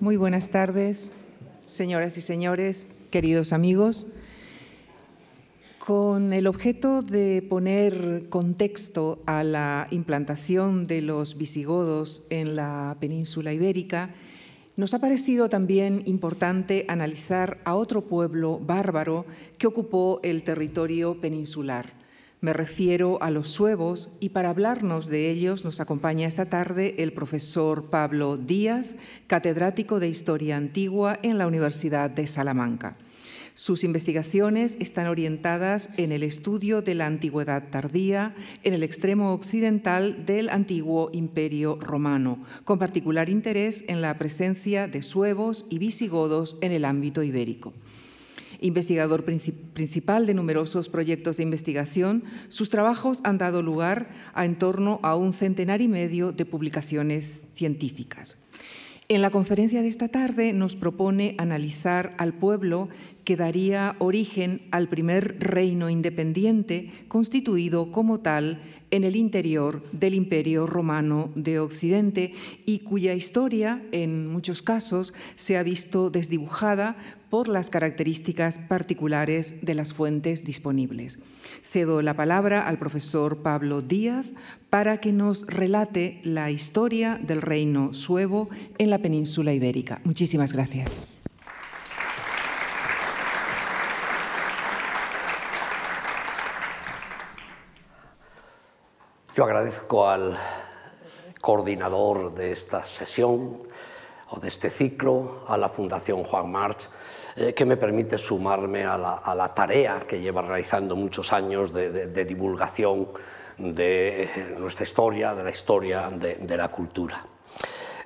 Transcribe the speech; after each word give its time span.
Muy 0.00 0.16
buenas 0.16 0.50
tardes, 0.50 1.14
señoras 1.64 2.16
y 2.18 2.20
señores, 2.20 2.88
queridos 3.10 3.52
amigos. 3.52 4.06
Con 5.84 6.32
el 6.32 6.46
objeto 6.46 7.02
de 7.02 7.42
poner 7.42 8.28
contexto 8.28 9.18
a 9.26 9.42
la 9.42 9.88
implantación 9.90 10.84
de 10.84 11.02
los 11.02 11.36
visigodos 11.36 12.28
en 12.30 12.54
la 12.54 12.96
península 13.00 13.52
ibérica, 13.52 14.14
nos 14.76 14.94
ha 14.94 15.00
parecido 15.00 15.48
también 15.48 16.04
importante 16.06 16.84
analizar 16.86 17.58
a 17.64 17.74
otro 17.74 18.02
pueblo 18.02 18.60
bárbaro 18.60 19.26
que 19.58 19.66
ocupó 19.66 20.20
el 20.22 20.44
territorio 20.44 21.20
peninsular. 21.20 21.97
Me 22.40 22.52
refiero 22.52 23.20
a 23.20 23.32
los 23.32 23.48
suevos 23.48 24.10
y 24.20 24.28
para 24.28 24.50
hablarnos 24.50 25.08
de 25.08 25.28
ellos 25.28 25.64
nos 25.64 25.80
acompaña 25.80 26.28
esta 26.28 26.48
tarde 26.48 26.94
el 26.98 27.12
profesor 27.12 27.90
Pablo 27.90 28.36
Díaz, 28.36 28.94
catedrático 29.26 29.98
de 29.98 30.08
Historia 30.08 30.56
Antigua 30.56 31.18
en 31.24 31.36
la 31.36 31.48
Universidad 31.48 32.10
de 32.10 32.28
Salamanca. 32.28 32.96
Sus 33.54 33.82
investigaciones 33.82 34.76
están 34.78 35.08
orientadas 35.08 35.90
en 35.96 36.12
el 36.12 36.22
estudio 36.22 36.80
de 36.80 36.94
la 36.94 37.06
antigüedad 37.06 37.70
tardía 37.70 38.36
en 38.62 38.72
el 38.72 38.84
extremo 38.84 39.32
occidental 39.32 40.24
del 40.24 40.48
antiguo 40.48 41.10
imperio 41.12 41.76
romano, 41.80 42.44
con 42.62 42.78
particular 42.78 43.28
interés 43.28 43.84
en 43.88 44.00
la 44.00 44.16
presencia 44.16 44.86
de 44.86 45.02
suevos 45.02 45.66
y 45.70 45.78
visigodos 45.78 46.56
en 46.60 46.70
el 46.70 46.84
ámbito 46.84 47.24
ibérico. 47.24 47.74
Investigador 48.60 49.24
principal 49.24 50.26
de 50.26 50.34
numerosos 50.34 50.88
proyectos 50.88 51.36
de 51.36 51.44
investigación, 51.44 52.24
sus 52.48 52.70
trabajos 52.70 53.20
han 53.24 53.38
dado 53.38 53.62
lugar 53.62 54.08
a 54.34 54.44
en 54.44 54.56
torno 54.56 54.98
a 55.02 55.14
un 55.14 55.32
centenar 55.32 55.80
y 55.80 55.88
medio 55.88 56.32
de 56.32 56.44
publicaciones 56.44 57.42
científicas. 57.54 58.38
En 59.10 59.22
la 59.22 59.30
conferencia 59.30 59.80
de 59.80 59.88
esta 59.88 60.08
tarde 60.08 60.52
nos 60.52 60.76
propone 60.76 61.34
analizar 61.38 62.14
al 62.18 62.34
pueblo 62.34 62.90
que 63.24 63.36
daría 63.36 63.96
origen 64.00 64.68
al 64.70 64.88
primer 64.88 65.38
reino 65.38 65.88
independiente 65.88 66.90
constituido 67.08 67.90
como 67.90 68.20
tal 68.20 68.60
en 68.90 69.04
el 69.04 69.16
interior 69.16 69.82
del 69.92 70.12
Imperio 70.12 70.66
Romano 70.66 71.30
de 71.34 71.58
Occidente 71.58 72.34
y 72.66 72.80
cuya 72.80 73.14
historia, 73.14 73.82
en 73.92 74.26
muchos 74.26 74.60
casos, 74.60 75.14
se 75.36 75.56
ha 75.56 75.62
visto 75.62 76.10
desdibujada 76.10 76.96
por 77.30 77.48
las 77.48 77.70
características 77.70 78.58
particulares 78.58 79.64
de 79.64 79.74
las 79.74 79.92
fuentes 79.92 80.44
disponibles. 80.44 81.18
Cedo 81.62 82.02
la 82.02 82.14
palabra 82.14 82.66
al 82.66 82.78
profesor 82.78 83.38
Pablo 83.42 83.82
Díaz 83.82 84.26
para 84.70 84.98
que 84.98 85.12
nos 85.12 85.46
relate 85.46 86.20
la 86.24 86.50
historia 86.50 87.18
del 87.22 87.42
reino 87.42 87.94
suevo 87.94 88.48
en 88.78 88.90
la 88.90 88.98
península 88.98 89.52
ibérica. 89.52 90.00
Muchísimas 90.04 90.52
gracias. 90.52 91.04
Yo 99.38 99.44
agradezco 99.44 100.08
al 100.08 100.36
coordinador 101.40 102.34
de 102.34 102.50
esta 102.50 102.82
sesión 102.82 103.62
o 104.30 104.40
de 104.40 104.48
este 104.48 104.68
ciclo, 104.68 105.44
a 105.46 105.56
la 105.56 105.68
Fundación 105.68 106.24
Juan 106.24 106.50
March, 106.50 106.88
eh, 107.38 107.54
que 107.54 107.64
me 107.64 107.76
permite 107.76 108.18
sumarme 108.18 108.84
a 108.84 108.96
la, 108.98 109.54
tarea 109.54 110.00
que 110.00 110.20
lleva 110.20 110.42
realizando 110.42 110.96
muchos 110.96 111.32
años 111.32 111.72
de, 111.72 112.24
divulgación 112.24 113.08
de 113.56 114.56
nuestra 114.58 114.84
historia, 114.84 115.34
de 115.34 115.44
la 115.44 115.50
historia 115.50 116.10
de 116.10 116.56
la 116.56 116.68
cultura. 116.68 117.22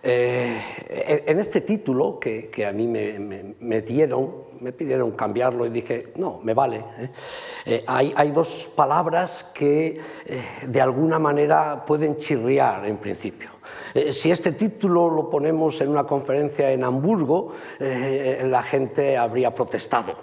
Eh, 0.05 1.23
en 1.27 1.39
este 1.39 1.61
título 1.61 2.19
que, 2.19 2.67
a 2.67 2.73
mí 2.73 2.89
me, 2.89 3.83
dieron, 3.83 4.33
me 4.59 4.73
pidieron 4.73 5.13
cambiarlo 5.13 5.65
y 5.65 5.69
dije, 5.69 6.13
no, 6.17 6.41
me 6.43 6.55
vale. 6.55 6.79
¿eh? 6.99 7.11
Eh, 7.67 7.85
hay, 7.87 8.13
hay, 8.17 8.33
dos 8.33 8.69
palabras 8.75 9.45
que 9.55 10.01
de 10.67 10.81
alguna 10.81 11.21
manera 11.21 11.85
pueden 11.85 12.19
chirriar 12.19 12.85
en 12.87 12.97
principio. 12.97 13.51
si 14.11 14.33
este 14.33 14.53
título 14.53 15.09
lo 15.09 15.31
ponemos 15.31 15.81
en 15.81 15.89
una 15.89 16.05
conferencia 16.05 16.73
en 16.73 16.83
Hamburgo, 16.83 17.53
la 17.79 18.63
gente 18.63 19.17
habría 19.17 19.55
protestado, 19.55 20.17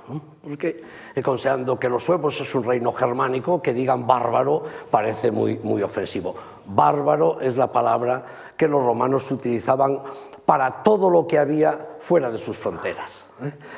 porque 0.44 0.82
considerando 1.24 1.80
que 1.80 1.90
los 1.90 2.04
suevos 2.04 2.40
es 2.42 2.56
un 2.56 2.64
reino 2.64 2.92
germánico, 2.94 3.62
que 3.62 3.74
digan 3.74 4.08
bárbaro 4.08 4.64
parece 4.90 5.32
muy, 5.32 5.60
muy 5.64 5.82
ofensivo. 5.84 6.36
Bárbaro 6.66 7.42
es 7.42 7.58
la 7.58 7.72
palabra 7.72 8.24
que 8.56 8.68
los 8.68 8.84
romanos 8.84 9.30
utilizaban 9.32 10.00
para 10.46 10.82
todo 10.82 11.10
lo 11.10 11.28
que 11.28 11.38
había 11.38 11.98
fuera 12.00 12.32
de 12.32 12.40
sus 12.40 12.58
fronteras. 12.58 13.28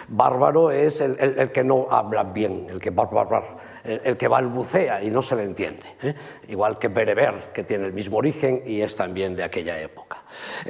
Bárbaro 0.08 0.72
es 0.72 1.02
el, 1.02 1.52
que 1.52 1.64
no 1.64 1.88
habla 1.90 2.24
bien, 2.24 2.68
el 2.70 2.80
que, 2.80 2.94
el, 3.84 4.18
que 4.18 4.28
balbucea 4.28 5.04
y 5.04 5.10
no 5.10 5.22
se 5.22 5.36
le 5.36 5.44
entiende. 5.44 5.84
¿eh? 6.02 6.16
Igual 6.48 6.80
que 6.80 6.88
bereber, 6.88 7.52
que 7.54 7.64
tiene 7.64 7.86
el 7.86 7.94
mismo 7.94 8.18
origen 8.18 8.64
y 8.66 8.82
es 8.82 8.96
también 8.96 9.36
de 9.36 9.44
aquella 9.44 9.80
época. 9.82 10.24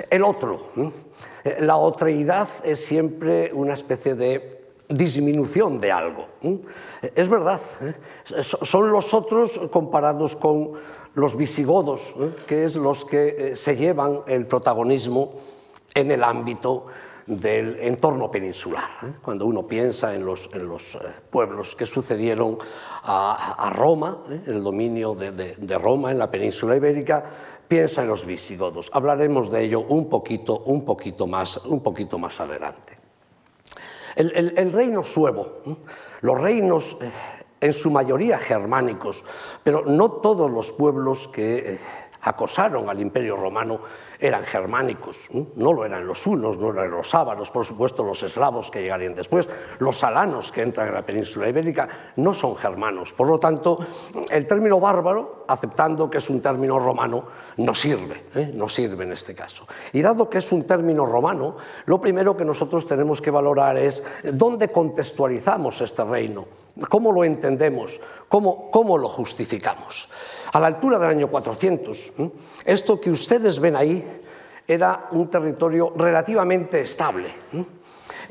El 0.09 0.23
otro, 0.23 0.71
¿eh? 0.77 1.57
la 1.59 1.77
otreidad 1.77 2.47
es 2.63 2.83
siempre 2.83 3.51
una 3.53 3.73
especie 3.73 4.15
de 4.15 4.60
disminución 4.91 5.79
de 5.79 5.91
algo. 5.91 6.27
Es 7.15 7.29
verdad, 7.29 7.59
son 8.41 8.91
los 8.91 9.13
otros 9.13 9.59
comparados 9.71 10.35
con 10.35 10.71
los 11.13 11.35
visigodos, 11.35 12.13
¿eh? 12.19 12.35
que 12.47 12.65
es 12.65 12.75
los 12.75 13.05
que 13.05 13.35
eh, 13.37 13.55
se 13.55 13.75
llevan 13.75 14.21
el 14.27 14.45
protagonismo 14.47 15.33
en 15.93 16.11
el 16.11 16.23
ámbito 16.23 16.85
del 17.25 17.79
entorno 17.79 18.31
peninsular. 18.31 18.89
¿eh? 19.03 19.13
Cuando 19.21 19.45
uno 19.45 19.67
piensa 19.67 20.15
en 20.15 20.25
los, 20.25 20.49
pueblos 21.29 21.75
que 21.75 21.85
sucedieron 21.85 22.57
a, 23.03 23.71
Roma, 23.75 24.23
el 24.47 24.63
dominio 24.63 25.15
de, 25.15 25.77
Roma 25.77 26.11
en 26.11 26.17
la 26.17 26.31
península 26.31 26.75
ibérica, 26.75 27.23
piensa 27.67 28.01
en 28.03 28.07
los 28.07 28.25
visigodos. 28.25 28.89
Hablaremos 28.93 29.51
de 29.51 29.63
ello 29.63 29.81
un 29.81 30.09
poquito, 30.09 30.59
un 30.59 30.85
poquito, 30.85 31.27
más, 31.27 31.57
un 31.65 31.81
poquito 31.81 32.17
más 32.17 32.39
adelante. 32.39 33.00
El, 34.15 34.71
reino 34.71 35.03
suevo, 35.03 35.61
los 36.21 36.39
reinos 36.39 36.97
en 37.59 37.73
su 37.73 37.91
mayoría 37.91 38.37
germánicos, 38.37 39.23
pero 39.63 39.83
no 39.85 40.11
todos 40.11 40.49
los 40.51 40.71
pueblos 40.71 41.27
que 41.27 41.73
eh, 41.73 41.79
acosaron 42.21 42.89
al 42.89 42.99
imperio 42.99 43.35
romano 43.35 43.79
eran 44.19 44.43
germánicos, 44.43 45.17
no 45.55 45.73
lo 45.73 45.83
eran 45.83 46.05
los 46.05 46.25
hunos, 46.27 46.57
no 46.57 46.71
eran 46.71 46.91
los 46.91 47.09
sábaros, 47.09 47.49
por 47.49 47.65
supuesto 47.65 48.03
los 48.03 48.21
eslavos 48.21 48.69
que 48.69 48.83
llegarían 48.83 49.15
después, 49.15 49.49
los 49.79 50.03
alanos 50.03 50.51
que 50.51 50.61
entran 50.61 50.89
en 50.89 50.93
la 50.93 51.05
península 51.05 51.49
ibérica 51.49 51.89
no 52.17 52.33
son 52.33 52.55
germanos. 52.55 53.13
Por 53.13 53.27
lo 53.27 53.39
tanto, 53.39 53.79
el 54.29 54.45
término 54.45 54.79
bárbaro, 54.79 55.45
aceptando 55.47 56.09
que 56.09 56.19
es 56.19 56.29
un 56.29 56.39
término 56.39 56.77
romano, 56.77 57.23
no 57.57 57.73
sirve, 57.73 58.25
¿eh? 58.35 58.51
no 58.53 58.69
sirve 58.69 59.05
en 59.05 59.13
este 59.13 59.33
caso. 59.33 59.65
Y 59.93 60.01
dado 60.01 60.29
que 60.29 60.37
es 60.37 60.51
un 60.51 60.63
término 60.63 61.05
romano, 61.05 61.57
lo 61.85 61.99
primero 61.99 62.37
que 62.37 62.45
nosotros 62.45 62.85
tenemos 62.85 63.21
que 63.21 63.31
valorar 63.31 63.77
es 63.77 64.03
dónde 64.23 64.71
contextualizamos 64.71 65.81
este 65.81 66.03
reino, 66.03 66.45
cómo 66.89 67.11
lo 67.11 67.23
entendemos, 67.23 67.99
cómo, 68.27 68.69
cómo 68.69 68.99
lo 68.99 69.09
justificamos 69.09 70.07
a 70.51 70.59
la 70.59 70.67
altura 70.67 70.99
del 70.99 71.09
año 71.09 71.29
400. 71.29 72.13
Esto 72.65 72.99
que 72.99 73.09
ustedes 73.09 73.59
ven 73.59 73.75
ahí 73.75 74.21
era 74.67 75.07
un 75.11 75.29
territorio 75.29 75.93
relativamente 75.95 76.81
estable. 76.81 77.29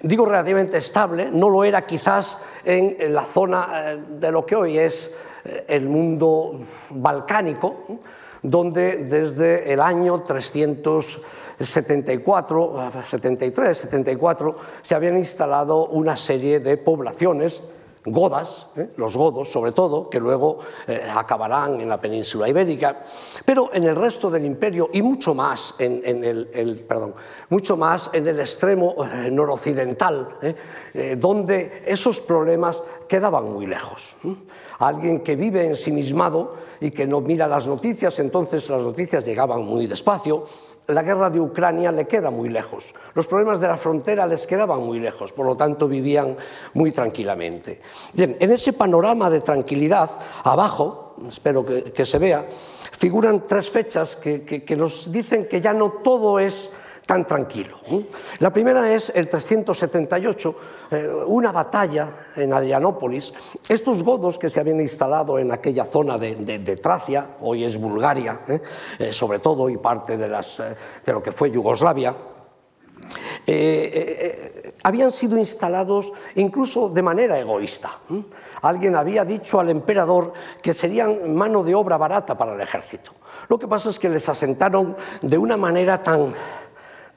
Digo 0.03 0.25
relativamente 0.25 0.79
estable, 0.79 1.29
no 1.31 1.51
lo 1.51 1.65
era 1.65 1.87
quizás 1.87 2.39
en 2.65 3.13
la 3.13 3.23
zona 3.23 3.93
eh, 3.93 4.03
de 4.19 4.33
lo 4.33 4.47
que 4.47 4.57
hoy 4.57 4.79
es 4.79 5.11
eh, 5.45 5.67
el 5.69 5.87
mundo 5.89 6.59
balcánico, 6.89 8.01
donde 8.43 8.97
desde 8.99 9.71
el 9.71 9.81
año 9.81 10.23
374, 10.23 12.91
73, 13.03 13.77
74, 13.77 14.57
se 14.83 14.95
habían 14.95 15.19
instalado 15.19 15.89
una 15.89 16.17
serie 16.17 16.61
de 16.61 16.79
poblaciones 16.79 17.61
godas, 18.05 18.67
¿eh? 18.77 18.89
los 18.97 19.17
godos 19.17 19.51
sobre 19.51 19.73
todo, 19.73 20.09
que 20.09 20.19
luego 20.19 20.59
eh, 20.87 21.03
acabarán 21.15 21.81
en 21.81 21.89
la 21.89 22.01
península 22.01 22.49
ibérica, 22.49 23.05
pero 23.45 23.71
en 23.73 23.85
el 23.85 23.97
resto 23.97 24.31
del 24.31 24.45
imperio 24.45 24.89
y 24.93 25.03
mucho 25.03 25.35
más 25.35 25.75
en, 25.79 26.25
el, 26.25 26.85
perdón, 26.89 27.15
mucho 27.51 27.77
más 27.77 28.11
en 28.13 28.27
el 28.27 28.41
extremo 28.41 28.95
eh, 29.05 29.31
noroccidental, 29.31 30.27
donde 31.19 31.85
esos 31.87 32.21
problemas 32.21 32.83
quedaban 33.07 33.53
muy 33.53 33.67
lejos. 33.67 34.17
Alguien 34.79 35.21
que 35.21 35.37
vive 35.37 35.67
ensimismado 35.67 36.55
y 36.81 36.91
que 36.91 37.07
no 37.07 37.21
mira 37.21 37.47
las 37.47 37.67
noticias, 37.67 38.19
entonces 38.19 38.69
las 38.71 38.83
noticias 38.83 39.25
llegaban 39.25 39.63
muy 39.63 39.87
despacio, 39.87 40.47
la 40.93 41.03
guerra 41.03 41.31
de 41.31 41.41
Ucrania 41.41 41.93
le 41.93 42.07
queda 42.07 42.31
muy 42.31 42.49
lejos, 42.49 42.85
los 43.15 43.27
problemas 43.27 43.61
de 43.61 43.69
la 43.69 43.77
frontera 43.77 44.27
les 44.27 44.47
quedaban 44.47 44.81
muy 44.81 44.99
lejos, 45.01 45.33
por 45.33 45.47
lo 45.47 45.57
tanto 45.57 45.89
vivían 45.89 46.37
muy 46.75 46.93
tranquilamente. 46.93 47.81
Bien, 48.13 48.37
en 48.41 48.51
ese 48.51 48.73
panorama 48.73 49.31
de 49.31 49.41
tranquilidad, 49.41 50.11
abajo, 50.45 51.17
espero 51.29 51.65
que, 51.65 52.07
se 52.07 52.19
vea, 52.19 52.45
figuran 52.93 53.45
tres 53.47 53.71
fechas 53.71 54.17
que, 54.17 54.77
nos 54.77 55.11
dicen 55.11 55.47
que 55.47 55.61
ya 55.61 55.73
no 55.73 55.91
todo 56.03 56.39
es 56.39 56.71
tan 57.11 57.27
tranquilo. 57.27 57.77
La 58.39 58.53
primera 58.53 58.89
es 58.89 59.11
el 59.13 59.27
378, 59.27 60.55
eh, 60.93 61.11
una 61.27 61.51
batalla 61.51 62.29
en 62.37 62.53
Adrianópolis. 62.53 63.33
Estos 63.69 64.05
godos 64.05 64.39
que 64.39 64.49
se 64.49 64.61
habían 64.61 64.81
instalado 64.81 65.37
en 65.37 65.51
aquella 65.51 65.85
zona 65.87 66.17
de, 66.17 66.77
Tracia, 66.81 67.35
hoy 67.41 67.65
es 67.65 67.77
Bulgaria, 67.79 68.43
¿eh? 68.47 68.61
Eh, 68.97 69.13
sobre 69.13 69.41
todo, 69.41 69.69
y 69.69 69.77
parte 69.79 70.17
de, 70.17 70.29
lo 70.29 71.21
que 71.21 71.33
fue 71.33 71.51
Yugoslavia, 71.51 72.15
habían 74.85 75.11
sido 75.11 75.37
instalados 75.37 76.13
incluso 76.37 76.91
de 76.91 77.03
manera 77.03 77.37
egoísta. 77.41 77.91
Alguien 78.63 78.95
había 78.95 79.25
dicho 79.25 79.59
al 79.59 79.71
emperador 79.71 80.33
que 80.63 80.73
serían 80.73 81.35
mano 81.35 81.65
de 81.65 81.75
obra 81.75 81.97
barata 81.97 82.39
para 82.39 82.55
el 82.55 82.61
ejército. 82.61 83.15
Lo 83.49 83.59
que 83.59 83.67
pasa 83.67 83.91
es 83.91 83.99
que 83.99 84.09
les 84.09 84.29
asentaron 84.29 84.95
de 85.23 85.37
una 85.37 85.57
manera 85.57 86.01
tan 86.01 86.33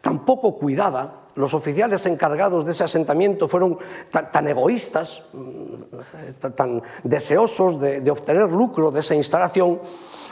tan 0.03 0.25
poco 0.25 0.57
cuidada, 0.57 1.23
los 1.35 1.53
oficiales 1.53 2.05
encargados 2.07 2.65
de 2.65 2.71
ese 2.71 2.83
asentamiento 2.83 3.47
fueron 3.47 3.77
tan, 4.11 4.45
egoístas, 4.49 5.23
mm, 5.31 6.51
tan, 6.53 6.83
deseosos 7.05 7.79
de, 7.79 8.11
obtener 8.11 8.51
lucro 8.51 8.91
de 8.91 8.99
esa 8.99 9.15
instalación, 9.15 9.79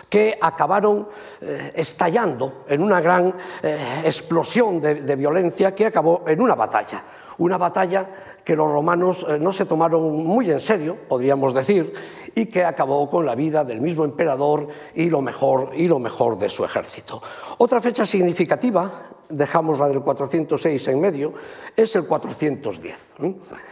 que 0.10 0.38
acabaron 0.42 1.08
eh, 1.40 1.72
estallando 1.74 2.66
en 2.68 2.84
una 2.84 3.00
gran 3.00 3.34
eh, 3.64 4.02
explosión 4.04 4.82
de, 4.82 5.16
violencia 5.16 5.74
que 5.74 5.86
acabó 5.86 6.26
en 6.28 6.42
una 6.42 6.56
batalla. 6.56 7.02
Una 7.38 7.58
batalla 7.58 8.10
que 8.44 8.58
los 8.58 8.70
romanos 8.70 9.26
eh, 9.30 9.40
no 9.40 9.54
se 9.54 9.66
tomaron 9.66 10.26
muy 10.26 10.52
en 10.52 10.60
serio, 10.60 10.98
podríamos 11.08 11.54
decir, 11.54 11.94
y 12.36 12.48
que 12.48 12.66
acabó 12.66 13.10
con 13.10 13.26
la 13.26 13.36
vida 13.36 13.64
del 13.64 13.80
mismo 13.80 14.04
emperador 14.04 14.68
y 14.96 15.10
lo 15.10 15.22
mejor, 15.22 15.72
y 15.76 15.88
lo 15.88 15.98
mejor 15.98 16.38
de 16.38 16.50
su 16.50 16.66
ejército. 16.66 17.22
Otra 17.60 17.80
fecha 17.80 18.06
significativa 18.06 19.11
dejamos 19.32 19.80
la 19.80 19.88
del 19.88 20.02
406 20.02 20.88
en 20.88 21.02
medio, 21.02 21.34
es 21.76 21.96
el 21.96 22.06
410, 22.06 23.14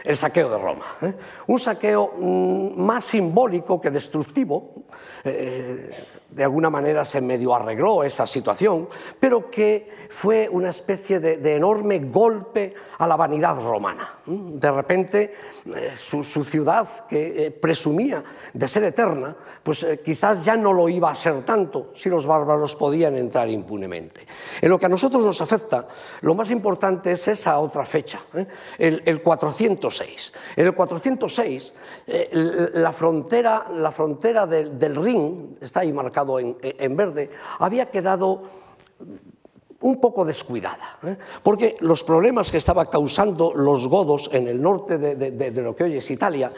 el 0.04 0.16
saqueo 0.16 0.50
de 0.50 0.58
Roma. 0.58 0.84
¿eh? 1.02 1.14
Un 1.46 1.58
saqueo 1.58 2.12
mm, 2.18 2.80
más 2.80 3.04
simbólico 3.04 3.80
que 3.80 3.90
destructivo, 3.90 4.84
de 6.30 6.44
alguna 6.44 6.70
manera 6.70 7.04
se 7.04 7.20
medio 7.20 7.54
arregló 7.54 8.04
esa 8.04 8.26
situación, 8.26 8.88
pero 9.18 9.50
que 9.50 10.08
fue 10.10 10.48
una 10.48 10.70
especie 10.70 11.20
de, 11.20 11.54
enorme 11.54 11.98
golpe 12.00 12.74
a 12.98 13.06
la 13.06 13.16
vanidad 13.16 13.56
romana. 13.56 14.16
De 14.26 14.70
repente, 14.70 15.34
eh, 15.66 15.92
su, 15.96 16.22
ciudad, 16.22 17.06
que 17.06 17.56
presumía 17.60 18.22
de 18.52 18.68
ser 18.68 18.84
eterna, 18.84 19.36
pues 19.62 19.86
quizás 20.04 20.44
ya 20.44 20.56
no 20.56 20.72
lo 20.72 20.88
iba 20.88 21.10
a 21.10 21.14
ser 21.14 21.42
tanto 21.44 21.92
si 21.96 22.08
los 22.08 22.26
bárbaros 22.26 22.76
podían 22.76 23.16
entrar 23.16 23.48
impunemente. 23.48 24.26
En 24.60 24.70
lo 24.70 24.78
que 24.78 24.86
a 24.86 24.88
nosotros 24.88 25.24
nos 25.24 25.40
afecta, 25.40 25.86
lo 26.22 26.34
más 26.34 26.50
importante 26.50 27.12
es 27.12 27.28
esa 27.28 27.58
otra 27.58 27.84
fecha, 27.84 28.22
¿eh? 28.34 28.46
el, 28.78 29.22
406. 29.22 30.32
En 30.56 30.66
el 30.66 30.74
406, 30.74 31.72
eh, 32.06 32.70
la 32.74 32.92
frontera, 32.92 33.66
la 33.74 33.92
frontera 33.92 34.46
del, 34.46 34.96
Rin, 34.96 35.58
está 35.60 35.80
ahí 35.80 35.92
en, 36.38 36.96
verde, 36.96 37.30
había 37.58 37.86
quedado 37.86 38.42
un 39.80 40.00
poco 40.00 40.24
descuidada, 40.24 40.98
¿eh? 41.04 41.16
porque 41.42 41.76
los 41.80 42.04
problemas 42.04 42.50
que 42.50 42.58
estaba 42.58 42.90
causando 42.90 43.52
los 43.54 43.88
godos 43.88 44.28
en 44.32 44.46
el 44.46 44.60
norte 44.60 44.98
de, 44.98 45.50
lo 45.62 45.74
que 45.74 45.84
hoy 45.84 45.96
es 45.96 46.10
Italia, 46.10 46.52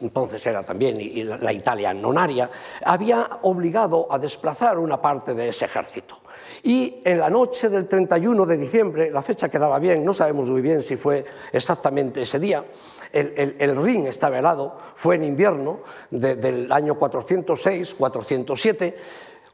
entonces 0.00 0.46
era 0.46 0.62
también 0.62 0.96
la 1.40 1.52
Italia 1.52 1.92
nonaria, 1.92 2.50
había 2.84 3.28
obligado 3.42 4.06
a 4.10 4.18
desplazar 4.18 4.78
una 4.78 5.00
parte 5.00 5.34
de 5.34 5.48
ese 5.48 5.64
ejército. 5.64 6.18
Y 6.62 7.00
en 7.04 7.18
la 7.18 7.30
noche 7.30 7.68
del 7.68 7.86
31 7.86 8.46
de 8.46 8.56
diciembre, 8.56 9.10
la 9.10 9.22
fecha 9.22 9.48
quedaba 9.48 9.78
bien, 9.78 10.04
no 10.04 10.14
sabemos 10.14 10.50
muy 10.50 10.62
bien 10.62 10.82
si 10.82 10.96
fue 10.96 11.24
exactamente 11.52 12.22
ese 12.22 12.38
día, 12.38 12.64
el, 13.12 13.56
el, 13.58 13.76
Rin 13.76 14.06
estaba 14.06 14.38
helado, 14.38 14.78
fue 14.94 15.16
en 15.16 15.24
invierno 15.24 15.80
del 16.10 16.70
año 16.72 16.94
406-407, 16.94 18.94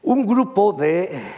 un 0.03 0.25
grupo 0.25 0.73
de, 0.73 1.03
eh, 1.03 1.33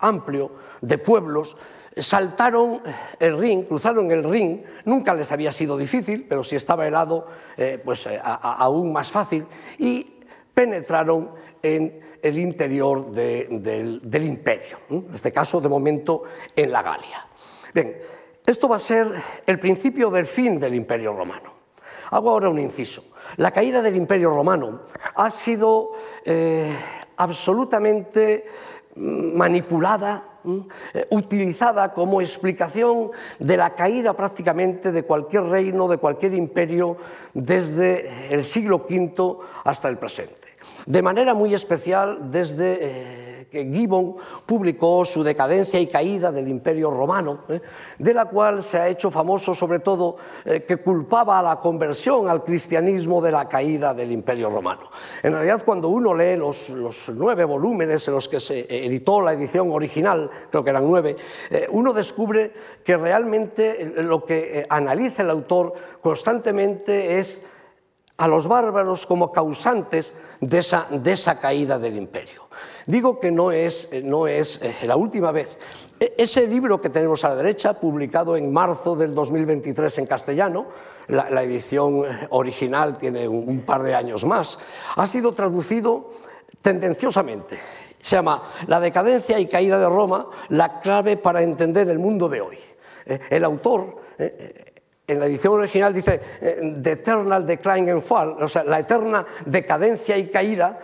amplio 0.00 0.50
de 0.80 0.98
pueblos 0.98 1.56
saltaron 1.96 2.80
el 3.20 3.38
Rin, 3.38 3.64
cruzaron 3.64 4.10
el 4.10 4.24
Rin, 4.24 4.64
nunca 4.84 5.14
les 5.14 5.30
había 5.30 5.52
sido 5.52 5.76
difícil, 5.76 6.26
pero 6.28 6.42
si 6.42 6.56
estaba 6.56 6.86
helado, 6.86 7.26
eh, 7.56 7.80
pues 7.82 8.06
eh, 8.06 8.20
aún 8.22 8.92
más 8.92 9.10
fácil, 9.10 9.46
y 9.78 10.20
penetraron 10.52 11.30
en 11.62 12.00
el 12.22 12.38
interior 12.38 13.12
del, 13.12 14.24
imperio, 14.24 14.78
en 14.88 15.06
este 15.12 15.30
caso 15.30 15.60
de 15.60 15.68
momento 15.68 16.22
en 16.56 16.72
la 16.72 16.82
Galia. 16.82 17.26
Bien, 17.72 17.96
esto 18.46 18.68
va 18.68 18.76
a 18.76 18.80
ser 18.80 19.10
el 19.46 19.58
principio 19.58 20.10
del 20.10 20.26
fin 20.26 20.60
del 20.60 20.74
imperio 20.74 21.14
romano. 21.14 21.54
Hago 22.10 22.30
ahora 22.30 22.50
un 22.50 22.58
inciso. 22.58 23.04
La 23.36 23.50
caída 23.50 23.80
del 23.80 23.96
imperio 23.96 24.30
romano 24.30 24.82
ha 25.14 25.30
sido 25.30 25.92
eh, 26.24 26.70
absolutamente 27.16 28.44
mm, 28.96 29.34
manipulada, 29.34 30.40
mm, 30.44 30.58
eh, 30.92 31.06
utilizada 31.10 31.94
como 31.94 32.20
explicación 32.20 33.10
de 33.38 33.56
la 33.56 33.74
caída 33.74 34.12
prácticamente 34.12 34.92
de 34.92 35.04
cualquier 35.04 35.44
reino, 35.44 35.88
de 35.88 35.96
cualquier 35.96 36.34
imperio, 36.34 36.98
desde 37.32 38.32
el 38.32 38.44
siglo 38.44 38.84
V 38.88 39.38
hasta 39.64 39.88
el 39.88 39.96
presente 39.96 40.53
de 40.86 41.02
manera 41.02 41.34
muy 41.34 41.54
especial 41.54 42.30
desde 42.30 42.78
eh, 42.80 43.46
que 43.50 43.64
Gibbon 43.64 44.16
publicó 44.44 45.04
su 45.04 45.22
decadencia 45.22 45.80
y 45.80 45.86
caída 45.86 46.30
del 46.30 46.48
imperio 46.48 46.90
romano, 46.90 47.44
eh, 47.48 47.60
de 47.98 48.14
la 48.14 48.26
cual 48.26 48.62
se 48.62 48.78
ha 48.78 48.88
hecho 48.88 49.10
famoso 49.10 49.54
sobre 49.54 49.78
todo 49.78 50.16
eh, 50.44 50.64
que 50.64 50.78
culpaba 50.78 51.38
a 51.38 51.42
la 51.42 51.60
conversión 51.60 52.28
al 52.28 52.44
cristianismo 52.44 53.22
de 53.22 53.32
la 53.32 53.48
caída 53.48 53.94
del 53.94 54.12
imperio 54.12 54.50
romano. 54.50 54.90
En 55.22 55.32
realidad 55.32 55.62
cuando 55.64 55.88
uno 55.88 56.14
lee 56.14 56.36
los, 56.36 56.68
nueve 57.08 57.44
volúmenes 57.44 58.06
en 58.08 58.14
los 58.14 58.28
que 58.28 58.40
se 58.40 58.66
editó 58.84 59.20
la 59.20 59.32
edición 59.32 59.70
original, 59.70 60.30
creo 60.50 60.64
que 60.64 60.70
eran 60.70 60.86
nueve, 60.86 61.16
uno 61.70 61.92
descubre 61.92 62.52
que 62.82 62.96
realmente 62.96 63.92
lo 63.96 64.24
que 64.24 64.66
analiza 64.68 65.22
el 65.22 65.30
autor 65.30 65.74
constantemente 66.00 67.18
es 67.18 67.40
a 68.16 68.28
los 68.28 68.46
bárbaros 68.46 69.06
como 69.06 69.32
causantes 69.32 70.12
de 70.40 70.58
esa, 70.58 71.40
caída 71.40 71.78
del 71.78 71.96
imperio. 71.96 72.48
Digo 72.86 73.18
que 73.18 73.30
no 73.30 73.50
es, 73.50 73.88
es 73.90 74.62
eh, 74.62 74.86
la 74.86 74.96
última 74.96 75.32
vez. 75.32 75.58
E, 75.98 76.14
ese 76.18 76.46
libro 76.46 76.80
que 76.80 76.90
tenemos 76.90 77.24
a 77.24 77.30
la 77.30 77.36
derecha, 77.36 77.80
publicado 77.80 78.36
en 78.36 78.52
marzo 78.52 78.94
del 78.94 79.14
2023 79.14 79.98
en 79.98 80.06
castellano, 80.06 80.66
la, 81.08 81.42
edición 81.42 82.04
original 82.30 82.98
tiene 82.98 83.26
un, 83.26 83.62
par 83.62 83.82
de 83.82 83.94
años 83.94 84.24
más, 84.24 84.58
ha 84.96 85.06
sido 85.06 85.32
traducido 85.32 86.10
tendenciosamente. 86.60 87.58
Se 88.00 88.16
llama 88.16 88.42
La 88.66 88.80
decadencia 88.80 89.38
y 89.38 89.46
caída 89.46 89.78
de 89.78 89.88
Roma, 89.88 90.28
la 90.50 90.80
clave 90.80 91.16
para 91.16 91.42
entender 91.42 91.88
el 91.88 91.98
mundo 91.98 92.28
de 92.28 92.40
hoy. 92.42 92.58
Eh, 93.06 93.18
el 93.30 93.44
autor 93.44 93.96
eh, 94.18 94.63
en 95.06 95.20
la 95.20 95.26
edición 95.26 95.54
original 95.54 95.92
dice 95.92 96.20
eh, 96.40 96.78
The 96.82 96.92
Eternal 96.92 97.46
Decline 97.46 97.90
and 97.90 98.02
Fall, 98.02 98.42
o 98.42 98.48
sea, 98.48 98.64
la 98.64 98.78
eterna 98.78 99.24
decadencia 99.44 100.16
y 100.16 100.30
caída, 100.30 100.78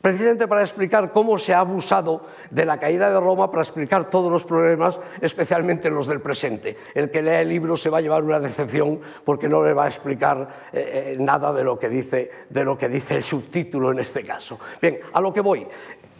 precisamente 0.00 0.48
para 0.48 0.62
explicar 0.62 1.12
cómo 1.12 1.38
se 1.38 1.52
ha 1.52 1.60
abusado 1.60 2.26
de 2.50 2.64
la 2.64 2.80
caída 2.80 3.10
de 3.10 3.20
Roma 3.20 3.50
para 3.50 3.62
explicar 3.62 4.08
todos 4.08 4.32
los 4.32 4.44
problemas, 4.44 4.98
especialmente 5.20 5.90
los 5.90 6.06
del 6.06 6.20
presente. 6.20 6.76
El 6.94 7.10
que 7.10 7.22
lea 7.22 7.42
el 7.42 7.48
libro 7.48 7.76
se 7.76 7.90
va 7.90 7.98
a 7.98 8.00
llevar 8.00 8.24
una 8.24 8.40
decepción 8.40 9.00
porque 9.24 9.48
no 9.48 9.62
le 9.62 9.72
va 9.72 9.84
a 9.84 9.88
explicar 9.88 10.48
eh, 10.72 11.14
eh, 11.14 11.16
nada 11.20 11.52
de 11.52 11.62
lo, 11.62 11.78
que 11.78 11.88
dice, 11.88 12.30
de 12.48 12.64
lo 12.64 12.76
que 12.76 12.88
dice 12.88 13.16
el 13.16 13.22
subtítulo 13.22 13.92
en 13.92 14.00
este 14.00 14.24
caso. 14.24 14.58
Bien, 14.80 15.00
a 15.12 15.20
lo 15.20 15.32
que 15.32 15.42
voy. 15.42 15.66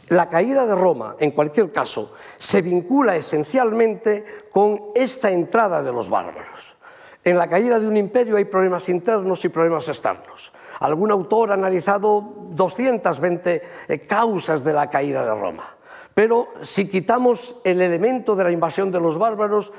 La 0.08 0.28
caída 0.28 0.66
de 0.66 0.74
Roma, 0.74 1.14
en 1.20 1.30
cualquier 1.30 1.72
caso, 1.72 2.14
se 2.36 2.62
vincula 2.62 3.14
esencialmente 3.14 4.24
con 4.50 4.90
esta 4.94 5.30
entrada 5.30 5.82
de 5.82 5.92
los 5.92 6.10
bárbaros. 6.10 6.79
En 7.22 7.36
la 7.36 7.48
caída 7.48 7.78
de 7.78 7.86
un 7.86 7.96
imperio 7.96 8.36
hay 8.36 8.46
problemas 8.46 8.88
internos 8.88 9.44
y 9.44 9.50
problemas 9.50 9.88
externos. 9.88 10.52
Algún 10.80 11.10
autor 11.10 11.50
ha 11.50 11.54
analizado 11.54 12.32
220 12.50 13.62
eh, 13.88 13.98
causas 14.00 14.64
de 14.64 14.72
la 14.72 14.88
caída 14.88 15.24
de 15.24 15.34
Roma. 15.34 15.76
Pero 16.14 16.48
si 16.62 16.88
quitamos 16.88 17.56
el 17.62 17.82
elemento 17.82 18.34
de 18.34 18.44
la 18.44 18.50
invasión 18.50 18.90
de 18.90 19.00
los 19.00 19.18
bárbaros, 19.18 19.72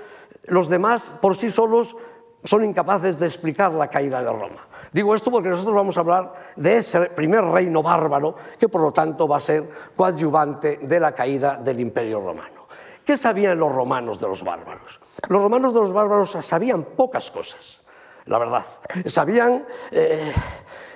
los 0.46 0.70
demás 0.70 1.12
por 1.20 1.36
sí 1.36 1.50
solos 1.50 1.96
son 2.44 2.64
incapaces 2.64 3.20
de 3.20 3.26
explicar 3.26 3.72
la 3.74 3.90
caída 3.90 4.22
de 4.22 4.30
Roma. 4.30 4.68
Digo 4.92 5.16
esto 5.16 5.32
porque 5.32 5.50
nosotros 5.50 5.74
vamos 5.74 5.98
a 5.98 6.02
hablar 6.02 6.34
de 6.56 6.78
ese 6.78 7.02
primer 7.12 7.44
reino 7.46 7.82
bárbaro 7.82 8.36
que 8.60 8.70
por 8.70 8.82
lo 8.82 8.92
tanto 8.92 9.28
va 9.28 9.38
a 9.38 9.40
ser 9.40 9.68
coadyuvante 9.96 10.80
de 10.82 11.00
la 11.00 11.14
caída 11.14 11.58
del 11.58 11.80
imperio 11.80 12.20
romano. 12.20 12.61
¿Qué 13.06 13.18
sabían 13.18 13.60
los 13.60 13.72
romanos 13.72 14.20
de 14.20 14.28
los 14.28 14.44
bárbaros? 14.44 15.00
Los 15.28 15.42
romanos 15.42 15.74
de 15.74 15.80
los 15.80 15.94
bárbaros 15.94 16.32
sabían 16.32 16.84
pocas 16.84 17.32
cosas, 17.32 17.82
la 18.26 18.38
verdad. 18.38 18.66
Sabían 19.06 19.66
eh, 19.92 20.32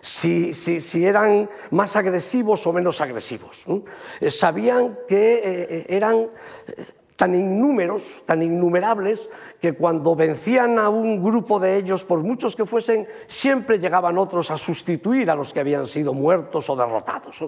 si, 0.02 1.06
eran 1.06 1.50
más 1.72 1.96
agresivos 1.96 2.66
o 2.68 2.74
menos 2.74 3.02
agresivos. 3.02 3.66
Eh, 4.22 4.30
sabían 4.30 5.00
que 5.08 5.42
eh, 5.44 5.86
eran 5.90 6.30
tan 7.16 7.34
innúmeros, 7.34 8.24
tan 8.26 8.44
innumerables, 8.44 9.30
que 9.62 9.74
cuando 9.74 10.16
vencían 10.16 10.78
a 10.78 10.90
un 10.90 11.24
grupo 11.24 11.60
de 11.60 11.78
ellos, 11.78 12.04
por 12.04 12.20
muchos 12.20 12.56
que 12.56 12.66
fuesen, 12.66 13.08
siempre 13.28 13.80
llegaban 13.80 14.18
otros 14.18 14.52
a 14.52 14.58
sustituir 14.58 15.32
a 15.32 15.36
los 15.36 15.54
que 15.54 15.62
habían 15.62 15.88
sido 15.88 16.14
muertos 16.14 16.70
o 16.70 16.76
derrotados. 16.76 17.42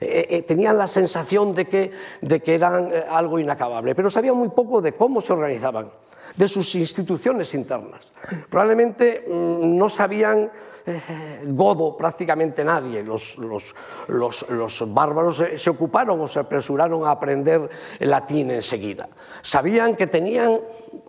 Eh, 0.00 0.26
eh, 0.30 0.42
tenían 0.42 0.78
la 0.78 0.86
sensación 0.86 1.54
de 1.54 1.66
que, 1.66 1.90
de 2.22 2.40
que 2.40 2.54
eran 2.54 2.92
eh, 2.92 3.04
algo 3.08 3.38
inacabable, 3.38 3.94
pero 3.94 4.08
sabían 4.08 4.36
muy 4.36 4.48
poco 4.48 4.80
de 4.80 4.92
cómo 4.92 5.20
se 5.20 5.32
organizaban, 5.34 5.90
de 6.34 6.48
sus 6.48 6.74
instituciones 6.74 7.54
internas. 7.54 8.00
Probablemente 8.48 9.26
mm, 9.28 9.76
no 9.76 9.88
sabían 9.88 10.50
godo 11.44 11.96
prácticamente 11.96 12.64
nadie. 12.64 13.02
Los, 13.02 13.36
bárbaros 14.88 15.42
se, 15.56 15.70
ocuparon 15.70 16.20
o 16.20 16.28
se 16.28 16.40
apresuraron 16.40 17.06
a 17.06 17.12
aprender 17.12 17.68
latín 18.00 18.50
enseguida. 18.50 19.08
Sabían 19.42 19.96
que 19.96 20.06
tenían 20.06 20.58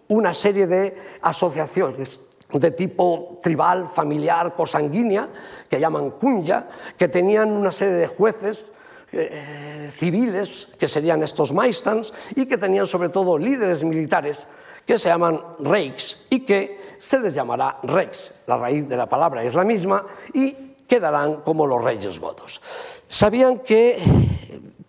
una 0.07 0.33
serie 0.33 0.67
de 0.67 0.97
asociaciones 1.21 2.19
de 2.51 2.71
tipo 2.71 3.37
tribal, 3.41 3.87
familiar, 3.87 4.55
cosanguínea, 4.55 5.29
que 5.69 5.79
llaman 5.79 6.11
cunya, 6.11 6.67
que 6.97 7.07
tenían 7.07 7.49
una 7.49 7.71
serie 7.71 7.93
de 7.93 8.07
jueces 8.07 8.65
eh, 9.13 9.89
civiles, 9.91 10.69
que 10.77 10.87
serían 10.87 11.23
estos 11.23 11.53
maestans, 11.53 12.13
y 12.35 12.45
que 12.45 12.57
tenían 12.57 12.87
sobre 12.87 13.09
todo 13.09 13.37
líderes 13.37 13.83
militares, 13.83 14.39
que 14.85 14.97
se 14.97 15.09
llaman 15.09 15.39
reiks, 15.59 16.25
y 16.29 16.41
que 16.41 16.79
se 16.99 17.19
les 17.19 17.33
llamará 17.33 17.79
rex. 17.83 18.31
La 18.47 18.57
raíz 18.57 18.87
de 18.87 18.97
la 18.97 19.07
palabra 19.07 19.43
es 19.43 19.55
la 19.55 19.63
misma 19.63 20.05
y 20.33 20.51
quedarán 20.87 21.37
como 21.37 21.65
los 21.65 21.83
reyes 21.83 22.19
godos. 22.19 22.61
Sabían 23.07 23.59
que 23.59 23.97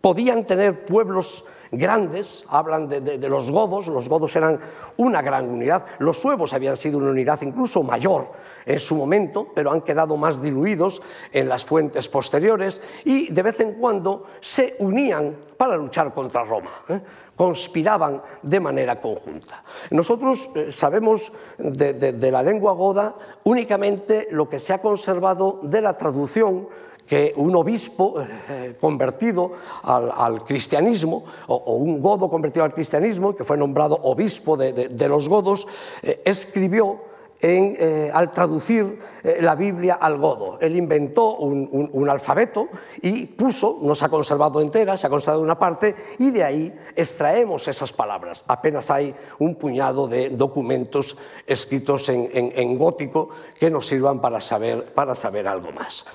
podían 0.01 0.45
tener 0.45 0.85
pueblos 0.85 1.45
grandes, 1.71 2.45
hablan 2.49 2.87
de, 2.87 3.29
los 3.29 3.51
godos, 3.51 3.87
los 3.87 4.09
godos 4.09 4.37
eran 4.37 4.61
una 4.99 5.23
gran 5.23 5.49
unidad, 5.49 5.87
los 6.01 6.19
suevos 6.19 6.53
habían 6.53 6.77
sido 6.77 6.99
una 6.99 7.11
unidad 7.11 7.41
incluso 7.41 7.83
mayor 7.83 8.31
en 8.67 8.79
su 8.79 8.95
momento, 8.95 9.49
pero 9.55 9.73
han 9.73 9.81
quedado 9.81 10.17
más 10.19 10.43
diluidos 10.43 11.01
en 11.33 11.49
las 11.49 11.65
fuentes 11.65 12.09
posteriores 12.11 12.81
y 13.05 13.33
de 13.33 13.43
vez 13.43 13.61
en 13.61 13.75
cuando 13.75 14.27
se 14.41 14.77
unían 14.81 15.35
para 15.57 15.77
luchar 15.77 16.13
contra 16.13 16.45
Roma. 16.45 16.83
¿eh? 16.89 17.01
Conspiraban 17.43 18.23
de 18.41 18.61
manera 18.61 19.01
conjunta. 19.01 19.65
Nosotros 19.91 20.49
eh, 20.55 20.71
sabemos 20.71 21.33
de, 21.59 22.31
la 22.31 22.41
lengua 22.41 22.73
goda 22.73 23.17
únicamente 23.43 24.29
lo 24.31 24.49
que 24.49 24.61
se 24.61 24.73
ha 24.73 24.81
conservado 24.81 25.59
de 25.65 25.81
la 25.81 25.97
traducción 25.99 26.69
que 27.05 27.35
un 27.35 27.57
obispo 27.57 28.15
eh, 28.21 28.77
convertido 28.81 29.51
al, 29.83 30.45
cristianismo, 30.45 31.25
o, 31.49 31.75
un 31.75 32.01
godo 32.01 32.31
convertido 32.31 32.65
al 32.65 32.75
cristianismo, 32.75 33.35
que 33.35 33.43
fue 33.43 33.57
nombrado 33.57 33.99
obispo 34.05 34.57
de, 34.57 35.09
los 35.09 35.29
godos, 35.29 35.67
eh, 36.05 36.23
escribió 36.25 37.01
eh, 37.45 38.09
al 38.15 38.31
traducir 38.31 39.01
eh, 39.25 39.39
la 39.41 39.57
Biblia 39.57 39.95
al 39.95 40.17
godo. 40.17 40.61
Él 40.61 40.77
inventó 40.77 41.39
un, 41.39 42.09
alfabeto 42.09 42.69
y 43.01 43.27
puso, 43.27 43.79
no 43.83 43.97
se 43.97 44.05
ha 44.05 44.09
conservado 44.09 44.61
entera, 44.61 44.97
se 44.97 45.09
ha 45.09 45.11
conservado 45.11 45.43
una 45.43 45.59
parte, 45.59 45.95
y 46.19 46.31
de 46.31 46.45
ahí 46.45 46.73
extraemos 46.95 47.67
esas 47.67 47.93
palabras. 47.93 48.43
Apenas 48.47 48.91
hay 48.93 49.13
un 49.41 49.57
puñado 49.57 50.07
de 50.07 50.31
documentos 50.31 51.17
escritos 51.45 52.09
en, 52.09 52.79
gótico 52.79 53.31
que 53.59 53.71
nos 53.71 53.89
sirvan 53.89 54.21
para 54.21 54.41
saber, 54.41 54.93
para 54.95 55.17
saber 55.17 55.49
algo 55.49 55.73
más. 55.73 56.07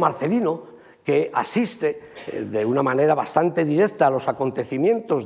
Marcelino, 0.00 0.75
que 1.06 1.30
asiste 1.32 2.00
eh, 2.26 2.40
de 2.40 2.64
una 2.64 2.82
manera 2.82 3.14
bastante 3.14 3.64
directa 3.64 4.08
a 4.08 4.10
los 4.10 4.26
acontecimientos, 4.26 5.24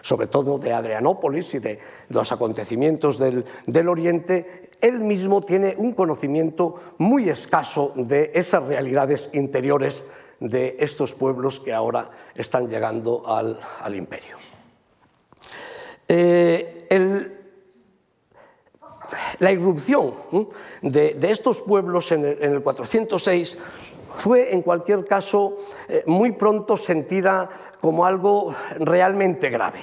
sobre 0.00 0.26
todo 0.28 0.58
de 0.58 0.72
Adrianópolis 0.72 1.54
y 1.54 1.58
de 1.58 1.78
los 2.08 2.32
acontecimientos 2.32 3.18
del, 3.18 3.88
Oriente, 3.88 4.70
él 4.80 5.00
mismo 5.00 5.42
tiene 5.42 5.74
un 5.76 5.92
conocimiento 5.92 6.76
muy 6.96 7.28
escaso 7.28 7.92
de 7.94 8.30
esas 8.34 8.64
realidades 8.64 9.28
interiores 9.34 10.04
de 10.40 10.76
estos 10.80 11.12
pueblos 11.12 11.60
que 11.60 11.74
ahora 11.74 12.08
están 12.34 12.70
llegando 12.70 13.22
al, 13.26 13.94
imperio. 13.94 14.38
Eh, 16.08 16.86
la 19.38 19.52
irrupción 19.52 20.14
de, 20.80 21.16
estos 21.22 21.60
pueblos 21.60 22.10
en 22.12 22.24
el, 22.24 22.42
en 22.42 22.52
el 22.52 22.62
406 22.62 23.58
fue 24.16 24.54
en 24.54 24.62
cualquier 24.62 25.04
caso 25.04 25.56
eh, 25.88 26.02
muy 26.06 26.32
pronto 26.32 26.76
sentida 26.76 27.48
como 27.80 28.06
algo 28.06 28.54
realmente 28.78 29.50
grave. 29.50 29.80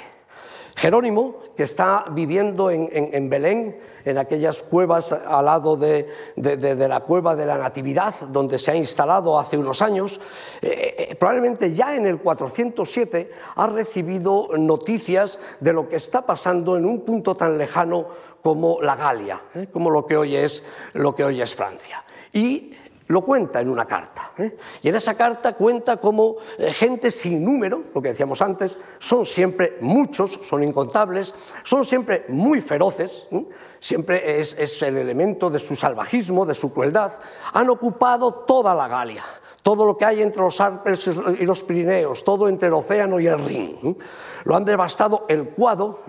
Jerónimo, 0.75 1.35
que 1.55 1.63
está 1.63 2.05
viviendo 2.09 2.71
en, 2.71 3.29
Belén, 3.29 3.77
en 4.03 4.17
aquellas 4.17 4.63
cuevas 4.63 5.11
al 5.11 5.45
lado 5.45 5.77
de, 5.77 6.07
la 6.35 7.01
cueva 7.01 7.35
de 7.35 7.45
la 7.45 7.57
Natividad, 7.57 8.15
donde 8.29 8.57
se 8.57 8.71
ha 8.71 8.75
instalado 8.75 9.37
hace 9.37 9.57
unos 9.57 9.81
años, 9.81 10.19
eh, 10.61 10.95
eh, 10.97 11.15
probablemente 11.15 11.75
ya 11.75 11.95
en 11.95 12.07
el 12.07 12.19
407 12.19 13.31
ha 13.55 13.67
recibido 13.67 14.47
noticias 14.57 15.39
de 15.59 15.73
lo 15.73 15.87
que 15.87 15.97
está 15.97 16.25
pasando 16.25 16.77
en 16.77 16.85
un 16.85 17.01
punto 17.01 17.35
tan 17.35 17.57
lejano 17.57 18.07
como 18.41 18.81
la 18.81 18.95
Galia, 18.95 19.41
como 19.71 19.91
lo 19.91 20.07
que 20.07 20.17
hoy 20.17 20.35
es, 20.35 20.63
lo 20.93 21.13
que 21.13 21.23
hoy 21.23 21.41
es 21.41 21.53
Francia. 21.53 22.03
Y 22.33 22.71
lo 23.11 23.21
cuenta 23.21 23.61
en 23.61 23.69
una 23.69 23.85
carta. 23.85 24.31
¿eh? 24.37 24.57
Y 24.81 24.89
en 24.89 24.95
esa 24.95 25.15
carta 25.15 25.53
cuenta 25.53 25.97
cómo 25.97 26.37
eh, 26.57 26.71
gente 26.71 27.11
sin 27.11 27.43
número, 27.43 27.83
lo 27.93 28.01
que 28.01 28.09
decíamos 28.09 28.41
antes, 28.41 28.77
son 28.99 29.25
siempre 29.25 29.77
muchos, 29.81 30.39
son 30.47 30.63
incontables, 30.63 31.33
son 31.63 31.85
siempre 31.85 32.25
muy 32.29 32.61
feroces, 32.61 33.27
¿eh? 33.31 33.45
siempre 33.79 34.39
es, 34.39 34.81
el 34.81 34.97
elemento 34.97 35.49
de 35.49 35.59
su 35.59 35.75
salvajismo, 35.75 36.45
de 36.45 36.53
su 36.53 36.73
crueldad, 36.73 37.11
han 37.53 37.69
ocupado 37.69 38.33
toda 38.33 38.73
la 38.73 38.87
Galia, 38.87 39.23
todo 39.61 39.85
lo 39.85 39.97
que 39.97 40.05
hay 40.05 40.21
entre 40.21 40.41
los 40.41 40.59
Alpes 40.61 41.09
y 41.39 41.45
los 41.45 41.63
Pirineos, 41.63 42.23
todo 42.23 42.47
entre 42.47 42.67
el 42.67 42.73
océano 42.73 43.19
y 43.19 43.27
el 43.27 43.43
Rin. 43.43 43.97
Lo 44.45 44.55
han 44.55 44.65
devastado 44.65 45.25
el 45.27 45.49
Cuado 45.49 45.99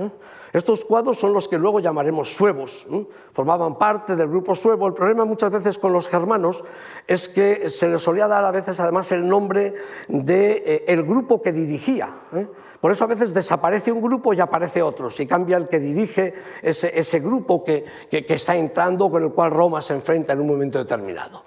estos 0.52 0.84
cuadros 0.84 1.18
son 1.18 1.32
los 1.32 1.48
que 1.48 1.58
luego 1.58 1.80
llamaremos 1.80 2.34
suevos, 2.34 2.86
formaban 3.32 3.78
parte 3.78 4.16
del 4.16 4.28
grupo 4.28 4.54
suevo. 4.54 4.86
El 4.86 4.92
problema 4.92 5.24
muchas 5.24 5.50
veces 5.50 5.78
con 5.78 5.92
los 5.92 6.08
germanos 6.08 6.62
es 7.06 7.28
que 7.28 7.70
se 7.70 7.88
les 7.88 8.02
solía 8.02 8.28
dar 8.28 8.44
a 8.44 8.50
veces 8.50 8.78
además 8.78 9.10
el 9.12 9.26
nombre 9.26 9.74
del 10.08 10.24
de, 10.24 10.84
eh, 10.86 11.02
grupo 11.02 11.40
que 11.40 11.52
dirigía. 11.52 12.14
¿eh? 12.34 12.46
Por 12.82 12.90
eso 12.90 13.04
a 13.04 13.06
veces 13.06 13.32
desaparece 13.32 13.92
un 13.92 14.02
grupo 14.02 14.34
y 14.34 14.40
aparece 14.40 14.82
otro, 14.82 15.08
si 15.08 15.24
cambia 15.24 15.56
el 15.56 15.68
que 15.68 15.78
dirige 15.78 16.34
ese, 16.62 17.20
grupo 17.20 17.62
que, 17.62 17.84
está 18.10 18.56
entrando 18.56 19.08
con 19.08 19.22
el 19.22 19.30
cual 19.30 19.52
Roma 19.52 19.80
se 19.80 19.94
enfrenta 19.94 20.32
en 20.32 20.40
un 20.40 20.48
momento 20.48 20.78
determinado 20.78 21.44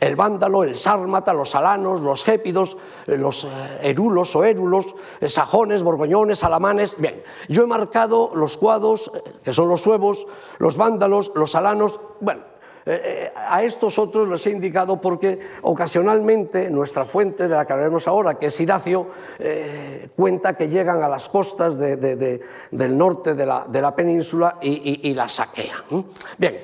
el 0.00 0.16
vándalo, 0.16 0.64
el 0.64 0.74
sármata, 0.74 1.34
los 1.34 1.54
alanos, 1.54 2.00
los 2.00 2.24
gépidos, 2.24 2.78
eh, 3.06 3.18
los 3.18 3.44
eh, 3.44 3.48
erulos 3.82 4.34
o 4.36 4.44
érulos, 4.44 4.94
eh, 5.20 5.28
sajones, 5.28 5.82
borgoñones, 5.82 6.44
alamanes. 6.44 6.96
Bien, 6.98 7.22
yo 7.48 7.64
he 7.64 7.66
marcado 7.66 8.30
los 8.34 8.56
cuados, 8.56 9.10
que 9.42 9.52
son 9.52 9.68
los 9.68 9.80
suevos, 9.82 10.26
los 10.58 10.76
vándalos, 10.76 11.32
los 11.34 11.56
alanos. 11.56 12.00
Bueno, 12.20 12.42
a 13.36 13.62
estos 13.62 13.98
otros 13.98 14.28
les 14.28 14.46
he 14.46 14.50
indicado 14.50 15.00
porque 15.00 15.38
ocasionalmente 15.62 16.70
nuestra 16.70 17.04
fuente, 17.04 17.48
de 17.48 17.54
la 17.54 17.66
que 17.66 17.72
hablaremos 17.72 18.08
ahora, 18.08 18.38
que 18.38 18.46
es 18.46 18.60
Idacio, 18.60 19.08
cuenta 20.16 20.56
que 20.56 20.68
llegan 20.68 21.02
a 21.02 21.08
las 21.08 21.28
costas 21.28 21.78
del 21.78 22.98
norte 22.98 23.34
de 23.34 23.46
la, 23.46 23.94
península 23.94 24.58
y, 24.62 25.08
y, 25.08 25.14
la 25.14 25.28
saquean. 25.28 26.06
Bien, 26.36 26.60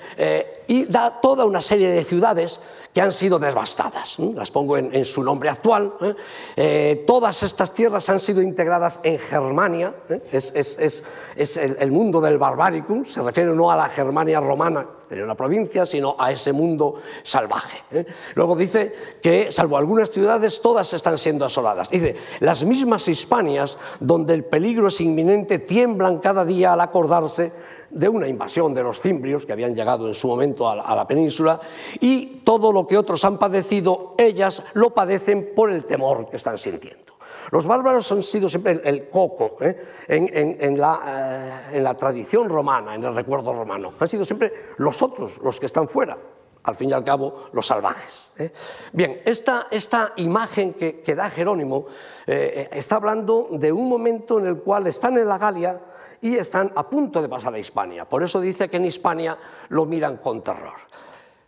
y 0.66 0.85
da 0.87 1.21
toda 1.21 1.45
una 1.45 1.61
serie 1.61 1.90
de 1.90 2.04
ciudades 2.04 2.61
que 2.94 3.00
han 3.00 3.12
sido 3.12 3.40
devastadas. 3.40 4.18
Las 4.20 4.52
pongo 4.52 4.78
en, 4.78 5.04
su 5.04 5.24
nombre 5.24 5.50
actual. 5.50 5.92
¿eh? 6.00 6.14
Eh, 6.56 7.04
todas 7.04 7.42
estas 7.42 7.74
tierras 7.74 8.08
han 8.08 8.20
sido 8.20 8.40
integradas 8.40 9.00
en 9.02 9.18
Germania, 9.18 9.92
¿eh? 10.08 10.22
es, 10.30 11.56
el, 11.56 11.90
mundo 11.90 12.20
del 12.20 12.38
barbaricum, 12.38 13.04
se 13.04 13.20
refiere 13.20 13.52
no 13.52 13.68
a 13.72 13.76
la 13.76 13.88
Germania 13.88 14.38
romana, 14.38 14.86
sería 15.08 15.24
una 15.24 15.34
provincia, 15.34 15.84
sino 15.84 16.14
a 16.16 16.30
ese 16.30 16.52
mundo 16.52 16.94
salvaje. 17.24 18.06
Luego 18.36 18.54
dice 18.54 18.94
que, 19.20 19.50
salvo 19.50 19.76
algunas 19.76 20.12
ciudades, 20.12 20.60
todas 20.60 20.94
están 20.94 21.18
siendo 21.18 21.44
asoladas. 21.44 21.90
Dice, 21.90 22.14
las 22.38 22.64
mismas 22.64 23.08
Hispanias, 23.08 23.76
donde 23.98 24.34
el 24.34 24.44
peligro 24.44 24.86
es 24.86 25.00
inminente, 25.00 25.58
tiemblan 25.58 26.18
cada 26.18 26.44
día 26.44 26.74
al 26.74 26.80
acordarse 26.80 27.52
de 27.94 28.08
una 28.08 28.26
invasión 28.26 28.74
de 28.74 28.82
los 28.82 29.00
cimbrios 29.00 29.46
que 29.46 29.52
habían 29.52 29.74
llegado 29.74 30.08
en 30.08 30.14
su 30.14 30.26
momento 30.26 30.68
a 30.68 30.74
la, 30.74 31.06
península 31.06 31.60
y 32.00 32.38
todo 32.44 32.72
lo 32.72 32.86
que 32.86 32.98
otros 32.98 33.24
han 33.24 33.38
padecido, 33.38 34.14
ellas 34.18 34.62
lo 34.74 34.90
padecen 34.90 35.52
por 35.54 35.70
el 35.70 35.84
temor 35.84 36.28
que 36.28 36.36
están 36.36 36.58
sintiendo. 36.58 37.04
Los 37.50 37.66
bárbaros 37.66 38.10
han 38.10 38.22
sido 38.22 38.48
siempre 38.48 38.80
el, 38.84 39.08
coco 39.08 39.56
¿eh? 39.60 39.76
en, 40.08 40.80
la, 40.80 41.68
eh, 41.70 41.76
en 41.76 41.84
la 41.84 41.94
tradición 41.94 42.48
romana, 42.48 42.94
en 42.94 43.04
el 43.04 43.14
recuerdo 43.14 43.52
romano. 43.52 43.94
Han 43.98 44.08
sido 44.08 44.24
siempre 44.24 44.52
los 44.78 45.00
otros 45.02 45.38
los 45.38 45.60
que 45.60 45.66
están 45.66 45.88
fuera 45.88 46.16
al 46.64 46.74
fin 46.74 46.88
y 46.88 46.94
al 46.94 47.04
cabo, 47.04 47.50
los 47.52 47.66
salvajes. 47.66 48.30
¿eh? 48.38 48.50
Bien, 48.90 49.20
esta, 49.26 49.66
esta, 49.70 50.14
imagen 50.16 50.72
que, 50.72 51.02
que 51.02 51.14
da 51.14 51.28
Jerónimo 51.28 51.86
está 52.26 52.96
hablando 52.96 53.48
de 53.50 53.70
un 53.70 53.86
momento 53.86 54.40
en 54.40 54.46
el 54.46 54.62
cual 54.62 54.86
están 54.86 55.18
en 55.18 55.28
la 55.28 55.36
Galia 55.36 55.78
y 56.25 56.38
están 56.38 56.73
a 56.75 56.88
punto 56.88 57.21
de 57.21 57.28
pasar 57.28 57.52
a 57.52 57.59
Hispania. 57.59 58.09
Por 58.09 58.23
eso 58.23 58.40
dice 58.40 58.71
que 58.71 58.78
en 58.78 58.87
Hispania 58.87 59.37
lo 59.69 59.85
miran 59.85 60.16
con 60.16 60.43
terror. 60.43 60.81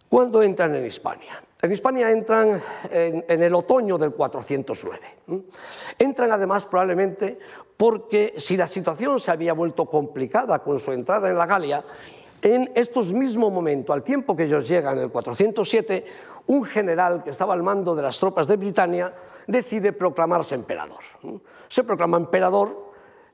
¿Cuándo 0.07 0.43
entran 0.43 0.75
en 0.75 0.85
Hispania? 0.85 1.43
En 1.63 1.73
Hispania 1.73 2.11
entran 2.11 2.61
en, 2.91 3.43
el 3.43 3.55
otoño 3.55 3.97
del 3.97 4.13
409. 4.13 5.01
Entran 5.99 6.31
además 6.31 6.67
probablemente 6.67 7.39
porque 7.75 8.35
si 8.37 8.59
la 8.59 8.67
situación 8.67 9.19
se 9.19 9.31
había 9.31 9.55
vuelto 9.55 9.87
complicada 9.87 10.59
con 10.59 10.79
su 10.79 10.93
entrada 10.93 11.31
en 11.31 11.39
la 11.39 11.47
Galia, 11.47 11.83
en 12.43 12.71
estos 12.75 13.15
mismos 13.15 13.51
momentos, 13.51 13.95
al 13.95 14.05
tiempo 14.05 14.37
que 14.37 14.45
ellos 14.45 14.69
llegan, 14.69 14.99
en 14.99 15.05
el 15.05 15.11
407, 15.11 16.05
un 16.49 16.65
general 16.65 17.25
que 17.25 17.31
estaba 17.31 17.55
al 17.55 17.63
mando 17.63 17.95
de 17.95 18.03
las 18.03 18.21
tropas 18.21 18.47
de 18.47 18.59
Britania 18.59 19.11
decide 19.47 19.95
proclamarse 19.95 20.55
emperador. 20.55 21.01
Se 21.71 21.83
proclama 21.83 22.19
emperador, 22.19 22.86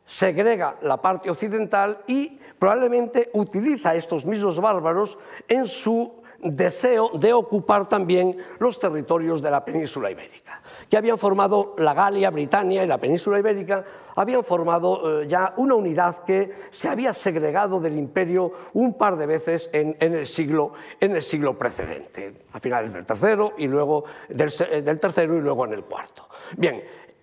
segrega 0.07 0.77
la 0.83 1.01
parte 1.01 1.31
occidental 1.31 2.03
y 2.07 2.39
probablemente 2.59 3.31
utiliza 3.35 3.91
a 3.91 3.95
estos 3.95 4.25
mismos 4.25 4.61
bárbaros 4.61 5.19
en 5.49 5.67
su 5.67 6.23
deseo 6.43 7.11
de 7.15 7.33
ocupar 7.33 7.89
también 7.89 8.37
los 8.59 8.79
territorios 8.79 9.41
de 9.41 9.51
la 9.51 9.65
península 9.65 10.11
ibérica, 10.11 10.61
que 10.89 10.97
habían 10.97 11.17
formado 11.17 11.75
la 11.79 11.95
Galia, 11.95 12.31
Britania 12.31 12.83
y 12.83 12.87
la 12.87 12.99
península 12.99 13.39
ibérica, 13.39 13.85
habían 14.17 14.45
formado 14.45 15.23
eh, 15.23 15.29
ya 15.29 15.55
una 15.57 15.75
unidad 15.75 16.25
que 16.25 16.53
se 16.71 16.89
había 16.89 17.13
segregado 17.13 17.81
del 17.81 17.97
imperio 17.97 18.53
un 18.75 18.95
par 18.95 19.17
de 19.17 19.27
veces 19.27 19.71
en, 19.73 19.97
el, 20.01 20.27
siglo, 20.27 20.73
en 21.01 21.15
el 21.15 21.23
siglo 21.23 21.57
precedente, 21.57 22.43
a 22.53 22.61
finales 22.61 22.93
del 22.93 23.07
tercero 23.07 23.53
y 23.57 23.69
luego 23.69 24.05
del, 24.29 24.51
del 24.85 24.99
tercero 24.99 25.37
y 25.37 25.41
luego 25.41 25.65
en 25.65 25.73
el 25.73 25.85
cuarto. 25.85 26.29
Bien, 26.57 26.83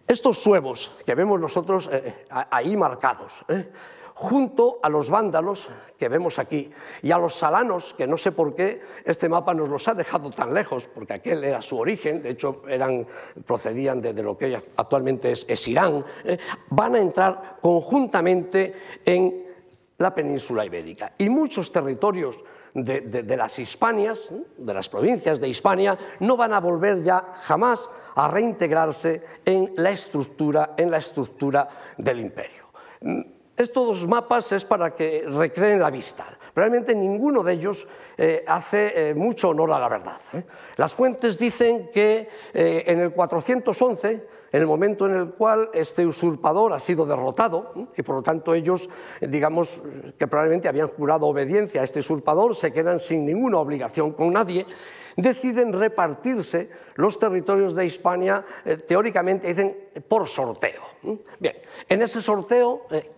estos 0.10 0.39
suevos 0.39 0.92
que 1.06 1.13
vemos 1.13 1.39
nosotros 1.39 1.88
eh, 1.94 2.25
ahí 2.30 2.75
marcados, 2.75 3.46
eh, 3.48 3.70
junto 4.16 4.80
a 4.82 4.89
los 4.89 5.12
vándalos 5.12 5.70
que 5.98 6.10
vemos 6.10 6.39
aquí 6.39 6.72
y 7.04 7.12
a 7.12 7.20
los 7.20 7.36
salanos, 7.36 7.94
que 7.94 8.08
no 8.08 8.18
sé 8.18 8.32
por 8.32 8.56
qué 8.56 8.82
este 9.06 9.30
mapa 9.30 9.54
nos 9.54 9.70
los 9.70 9.88
ha 9.88 9.94
dejado 9.94 10.32
tan 10.32 10.51
lejos, 10.51 10.89
porque 10.94 11.13
aquel 11.13 11.44
era 11.44 11.62
su 11.62 11.78
origen, 11.78 12.24
de 12.24 12.32
hecho 12.32 12.63
eran, 12.68 13.06
procedían 13.46 14.01
de, 14.01 14.13
lo 14.13 14.36
que 14.36 14.58
actualmente 14.75 15.32
es, 15.32 15.68
Irán, 15.68 16.04
eh, 16.24 16.39
van 16.72 16.96
a 16.96 17.00
entrar 17.00 17.58
conjuntamente 17.62 18.74
en 19.06 19.46
la 20.00 20.13
península 20.13 20.66
ibérica. 20.66 21.13
Y 21.20 21.30
muchos 21.30 21.72
territorios 21.72 22.39
de, 22.74 23.38
las 23.38 23.58
Hispanias, 23.60 24.30
de 24.58 24.74
las 24.74 24.90
provincias 24.90 25.40
de 25.40 25.48
Hispania, 25.48 25.98
no 26.20 26.38
van 26.38 26.54
a 26.54 26.60
volver 26.60 27.02
ya 27.02 27.34
jamás 27.42 27.90
a 28.16 28.28
reintegrarse 28.28 29.24
en 29.46 29.74
la 29.78 29.92
estructura, 29.92 30.74
en 30.78 30.92
la 30.92 30.98
estructura 30.98 31.68
del 31.98 32.20
imperio. 32.20 32.70
Estos 33.56 33.88
dos 33.88 34.08
mapas 34.08 34.52
es 34.54 34.64
para 34.64 34.96
que 34.96 35.26
recreen 35.28 35.80
la 35.80 35.90
vista. 35.90 36.26
Realmente 36.56 36.96
ninguno 36.96 37.44
de 37.44 37.54
ellos 37.54 37.88
eh, 38.18 38.44
hace 38.48 39.10
eh, 39.10 39.14
mucho 39.14 39.50
honor 39.50 39.72
a 39.74 39.80
la 39.80 39.90
verdad. 39.90 40.18
¿eh? 40.34 40.44
Las 40.78 40.94
fuentes 40.94 41.38
dicen 41.38 41.90
que 41.92 42.30
en 42.54 43.00
el 43.00 43.12
411, 43.12 44.28
en 44.51 44.62
el 44.62 44.68
momento 44.68 45.08
en 45.08 45.15
el 45.15 45.29
cual 45.32 45.70
este 45.74 46.06
usurpador 46.06 46.74
ha 46.74 46.79
sido 46.79 47.06
derrotado, 47.06 47.74
y 47.96 48.01
por 48.01 48.15
lo 48.15 48.22
tanto 48.24 48.53
ellos, 48.53 48.89
digamos, 49.22 49.82
que 50.18 50.27
probablemente 50.27 50.68
habían 50.68 50.88
jurado 50.88 51.27
obediencia 51.27 51.82
a 51.82 51.84
este 51.84 52.00
usurpador, 52.00 52.56
se 52.56 52.72
quedan 52.72 53.00
sin 53.00 53.25
ninguna 53.25 53.60
obligación 53.60 54.12
con 54.12 54.34
nadie, 54.34 54.65
deciden 55.15 55.74
repartirse 55.74 56.70
los 56.96 57.20
territorios 57.20 57.75
de 57.75 57.86
Hispania, 57.86 58.44
eh, 58.65 58.77
teóricamente 58.77 59.48
dicen, 59.48 59.89
por 60.08 60.27
sorteo. 60.27 60.82
Bien, 61.39 61.56
en 61.88 62.01
ese 62.01 62.22
sorteo 62.22 62.84
eh, 62.91 63.12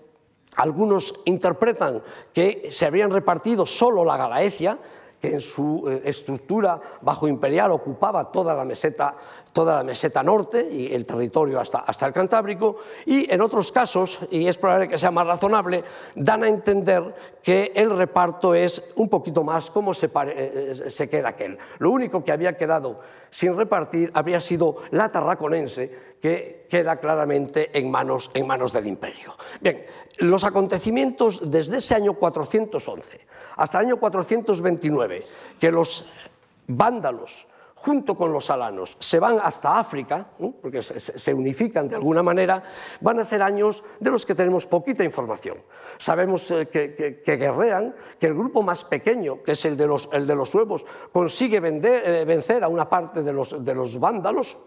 algunos 0.55 1.15
interpretan 1.25 2.01
que 2.33 2.67
se 2.69 2.85
habrían 2.85 3.11
repartido 3.11 3.65
solo 3.65 4.03
la 4.03 4.17
Galaecia, 4.17 4.77
que 5.21 5.33
en 5.33 5.41
su 5.41 5.87
eh, 5.87 6.01
estructura 6.05 6.81
bajo 7.01 7.27
imperial 7.27 7.71
ocupaba 7.71 8.31
toda 8.31 8.55
la 8.55 8.65
meseta, 8.65 9.15
toda 9.53 9.75
la 9.75 9.84
meseta 9.84 10.23
norte 10.23 10.67
y 10.69 10.91
el 10.91 11.05
territorio 11.05 11.60
hasta, 11.60 11.79
hasta 11.79 12.07
el 12.07 12.13
Cantábrico, 12.13 12.77
y 13.05 13.31
en 13.31 13.41
otros 13.41 13.71
casos, 13.71 14.19
y 14.31 14.47
es 14.47 14.57
probable 14.57 14.88
que 14.88 14.97
sea 14.97 15.12
más 15.12 15.27
razonable, 15.27 15.84
dan 16.15 16.43
a 16.43 16.47
entender 16.47 17.13
que 17.43 17.71
el 17.75 17.95
reparto 17.95 18.55
es 18.55 18.84
un 18.95 19.10
poquito 19.10 19.43
más 19.43 19.69
como 19.69 19.93
se, 19.93 20.10
pare, 20.10 20.34
eh, 20.38 20.89
se 20.89 21.07
queda 21.07 21.29
aquel. 21.29 21.57
Lo 21.77 21.91
único 21.91 22.23
que 22.23 22.31
había 22.31 22.57
quedado 22.57 22.99
sin 23.29 23.55
repartir 23.55 24.12
habría 24.15 24.41
sido 24.41 24.77
la 24.89 25.10
tarraconense, 25.10 26.12
que 26.19 26.67
queda 26.69 26.99
claramente 26.99 27.77
en 27.77 27.89
manos, 27.89 28.31
en 28.34 28.47
manos 28.47 28.73
del 28.73 28.88
imperio. 28.88 29.36
Bien, 29.60 29.86
los 30.17 30.43
acontecimientos 30.43 31.41
desde 31.49 31.77
ese 31.77 31.95
año 31.95 32.13
411 32.13 33.31
hasta 33.57 33.79
el 33.79 33.87
año 33.87 33.97
429, 33.97 35.27
que 35.59 35.71
los 35.71 36.05
vándalos 36.67 37.47
junto 37.81 38.15
con 38.15 38.31
los 38.31 38.49
alanos 38.51 38.95
se 38.99 39.19
van 39.19 39.39
hasta 39.43 39.79
África, 39.79 40.27
porque 40.61 40.83
se 40.83 41.33
unifican 41.33 41.87
de 41.87 41.95
alguna 41.95 42.21
manera, 42.21 42.61
van 42.99 43.19
a 43.19 43.25
ser 43.25 43.41
años 43.41 43.83
de 43.99 44.11
los 44.11 44.23
que 44.23 44.35
tenemos 44.35 44.67
poquita 44.67 45.03
información. 45.03 45.57
Sabemos 45.97 46.51
eh, 46.51 46.67
que, 46.67 46.93
que, 46.93 47.21
que 47.21 47.37
guerrean, 47.37 47.95
que 48.19 48.27
el 48.27 48.35
grupo 48.35 48.61
más 48.61 48.83
pequeño, 48.83 49.41
que 49.41 49.53
es 49.53 49.65
el 49.65 49.77
de 49.77 49.87
los, 49.87 50.09
el 50.13 50.27
de 50.27 50.35
los 50.35 50.49
suevos, 50.49 50.85
consigue 51.11 51.57
eh, 51.57 52.25
vencer 52.25 52.63
a 52.63 52.67
una 52.67 52.87
parte 52.87 53.23
de 53.23 53.33
los, 53.33 53.65
de 53.65 53.73
los 53.73 53.99
vándalos 53.99 54.59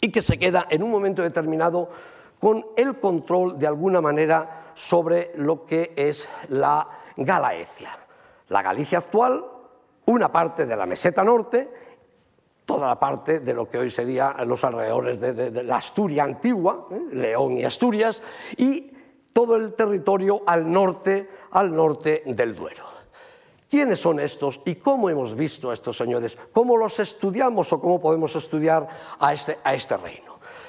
y 0.00 0.12
que 0.12 0.22
se 0.22 0.38
queda 0.38 0.68
en 0.70 0.84
un 0.84 0.90
momento 0.92 1.22
determinado 1.22 1.90
con 2.38 2.64
el 2.76 3.00
control 3.00 3.58
de 3.58 3.66
alguna 3.66 4.00
manera 4.00 4.70
sobre 4.74 5.32
lo 5.34 5.64
que 5.64 5.94
es 5.96 6.28
la 6.48 6.86
Galaecia 7.16 8.05
la 8.48 8.62
Galicia 8.62 8.98
actual, 8.98 9.44
una 10.06 10.30
parte 10.30 10.66
de 10.66 10.76
la 10.76 10.86
meseta 10.86 11.24
norte, 11.24 11.68
toda 12.64 12.88
la 12.88 12.98
parte 12.98 13.40
de 13.40 13.54
lo 13.54 13.68
que 13.68 13.78
hoy 13.78 13.90
sería 13.90 14.32
los 14.44 14.64
alrededores 14.64 15.20
de, 15.20 15.62
la 15.62 15.76
Asturia 15.76 16.24
antigua, 16.24 16.88
¿eh? 16.90 17.00
León 17.12 17.52
y 17.58 17.64
Asturias, 17.64 18.22
y 18.56 18.92
todo 19.32 19.56
el 19.56 19.74
territorio 19.74 20.42
al 20.46 20.70
norte, 20.70 21.28
al 21.52 21.74
norte 21.74 22.22
del 22.26 22.54
Duero. 22.54 22.84
¿Quiénes 23.68 24.00
son 24.00 24.20
estos 24.20 24.60
y 24.64 24.76
cómo 24.76 25.10
hemos 25.10 25.34
visto 25.34 25.70
a 25.70 25.74
estos 25.74 25.96
señores? 25.96 26.38
¿Cómo 26.52 26.76
los 26.76 27.00
estudiamos 27.00 27.72
o 27.72 27.80
cómo 27.80 28.00
podemos 28.00 28.34
estudiar 28.36 28.86
a 29.18 29.34
este, 29.34 29.58
a 29.64 29.74
este 29.74 29.96
reino? 29.96 30.25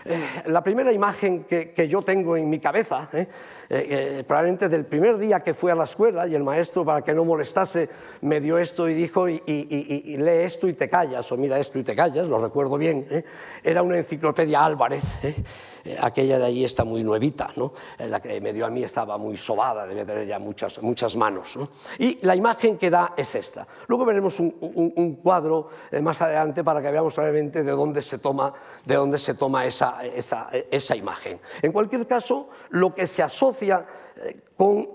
Eh, 0.09 0.43
la 0.45 0.63
primera 0.63 0.89
imagen 0.91 1.43
que, 1.43 1.87
yo 1.89 2.01
tengo 2.01 2.37
en 2.37 2.49
mi 2.49 2.59
cabeza, 2.59 3.09
eh, 3.11 3.27
eh, 3.69 4.23
probablemente 4.25 4.69
del 4.69 4.85
primer 4.85 5.17
día 5.17 5.41
que 5.41 5.53
fui 5.53 5.69
a 5.69 5.75
la 5.75 5.83
escuela 5.83 6.25
y 6.25 6.33
el 6.33 6.43
maestro, 6.43 6.85
para 6.85 7.01
que 7.01 7.13
no 7.13 7.25
molestase, 7.25 7.89
me 8.21 8.39
dio 8.39 8.57
esto 8.57 8.87
y 8.87 8.93
dijo, 8.93 9.27
y, 9.27 9.41
lee 9.45 10.43
esto 10.45 10.69
y 10.69 10.73
te 10.73 10.89
callas, 10.89 11.29
o 11.33 11.35
mira 11.35 11.59
esto 11.59 11.77
y 11.77 11.83
te 11.83 11.93
callas, 11.93 12.29
lo 12.29 12.37
recuerdo 12.37 12.77
bien, 12.77 13.05
era 13.61 13.81
una 13.81 13.97
enciclopedia 13.97 14.63
Álvarez. 14.63 15.03
Aquella 16.01 16.39
de 16.39 16.45
allí 16.45 16.65
está 16.65 16.83
muy 16.83 17.03
nuevita, 17.03 17.51
¿no? 17.55 17.73
la 17.99 18.19
que 18.19 18.39
me 18.41 18.53
dio 18.53 18.65
a 18.65 18.69
mí 18.69 18.83
estaba 18.83 19.17
muy 19.17 19.37
sobada, 19.37 19.85
debe 19.85 20.05
tener 20.05 20.27
ya 20.27 20.39
muchas, 20.39 20.81
muchas 20.81 21.15
manos. 21.15 21.57
¿no? 21.57 21.69
Y 21.99 22.19
la 22.25 22.35
imagen 22.35 22.77
que 22.77 22.89
da 22.89 23.13
es 23.15 23.35
esta. 23.35 23.67
Luego 23.87 24.05
veremos 24.05 24.39
un, 24.39 24.55
un, 24.59 24.93
un 24.95 25.15
cuadro 25.15 25.69
eh, 25.91 26.01
más 26.01 26.21
adelante 26.21 26.63
para 26.63 26.81
que 26.81 26.91
veamos 26.91 27.15
realmente 27.15 27.63
de 27.63 27.71
dónde 27.71 28.01
se 28.01 28.17
toma, 28.17 28.53
de 28.85 28.95
dónde 28.95 29.19
se 29.19 29.33
toma 29.35 29.65
esa, 29.65 30.05
esa, 30.05 30.49
esa 30.71 30.95
imagen. 30.95 31.39
En 31.61 31.71
cualquier 31.71 32.07
caso, 32.07 32.49
lo 32.69 32.93
que 32.93 33.07
se 33.07 33.23
asocia 33.23 33.85
eh, 34.17 34.41
con 34.55 34.89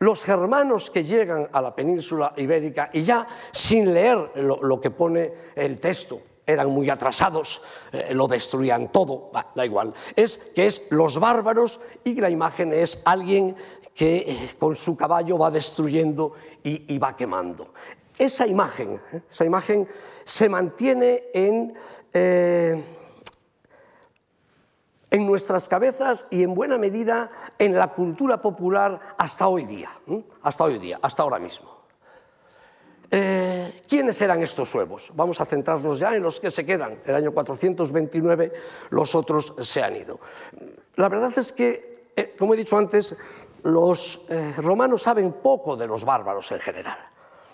los 0.00 0.22
germanos 0.22 0.90
que 0.90 1.04
llegan 1.04 1.48
a 1.52 1.60
la 1.60 1.74
península 1.74 2.32
ibérica 2.36 2.90
y 2.92 3.02
ya 3.02 3.26
sin 3.52 3.92
leer 3.92 4.30
lo, 4.36 4.62
lo 4.62 4.80
que 4.80 4.90
pone 4.90 5.32
el 5.56 5.80
texto, 5.80 6.20
eran 6.48 6.70
muy 6.70 6.88
atrasados, 6.88 7.60
eh, 7.92 8.08
lo 8.14 8.26
destruían 8.26 8.90
todo, 8.90 9.30
da 9.54 9.66
igual. 9.66 9.92
Es 10.16 10.38
que 10.38 10.66
es 10.66 10.82
los 10.88 11.20
bárbaros 11.20 11.78
y 12.04 12.14
la 12.14 12.30
imagen 12.30 12.72
es 12.72 13.02
alguien 13.04 13.54
que 13.94 14.16
eh, 14.16 14.50
con 14.58 14.74
su 14.74 14.96
caballo 14.96 15.36
va 15.36 15.50
destruyendo 15.50 16.32
y, 16.64 16.98
va 16.98 17.16
quemando. 17.16 17.74
Esa 18.16 18.46
imagen, 18.46 19.00
esa 19.30 19.44
imagen 19.44 19.86
se 20.24 20.48
mantiene 20.48 21.24
en, 21.34 21.74
eh, 22.12 22.82
en 25.10 25.26
nuestras 25.26 25.68
cabezas 25.68 26.26
y 26.30 26.42
en 26.42 26.54
buena 26.54 26.78
medida 26.78 27.30
en 27.58 27.74
la 27.74 27.88
cultura 27.88 28.40
popular 28.40 29.14
hasta 29.18 29.48
hoy 29.48 29.66
día, 29.66 29.90
hasta 30.42 30.64
hoy 30.64 30.78
día, 30.78 30.98
hasta 31.02 31.22
ahora 31.22 31.38
mismo. 31.38 31.77
Eh, 33.10 33.82
¿Quiénes 33.88 34.20
eran 34.20 34.42
estos 34.42 34.68
suevos? 34.68 35.10
Vamos 35.14 35.40
a 35.40 35.46
centrarnos 35.46 35.98
ya 35.98 36.14
en 36.14 36.22
los 36.22 36.40
que 36.40 36.50
se 36.50 36.66
quedan. 36.66 37.00
El 37.06 37.14
año 37.14 37.32
429 37.32 38.52
los 38.90 39.14
otros 39.14 39.54
se 39.62 39.82
han 39.82 39.96
ido. 39.96 40.20
La 40.96 41.08
verdad 41.08 41.32
es 41.36 41.52
que, 41.52 42.10
eh, 42.14 42.34
como 42.38 42.54
he 42.54 42.56
dicho 42.56 42.76
antes, 42.76 43.16
los 43.62 44.26
eh, 44.28 44.52
romanos 44.58 45.02
saben 45.02 45.32
poco 45.32 45.76
de 45.76 45.86
los 45.86 46.04
bárbaros 46.04 46.50
en 46.52 46.60
general. 46.60 46.98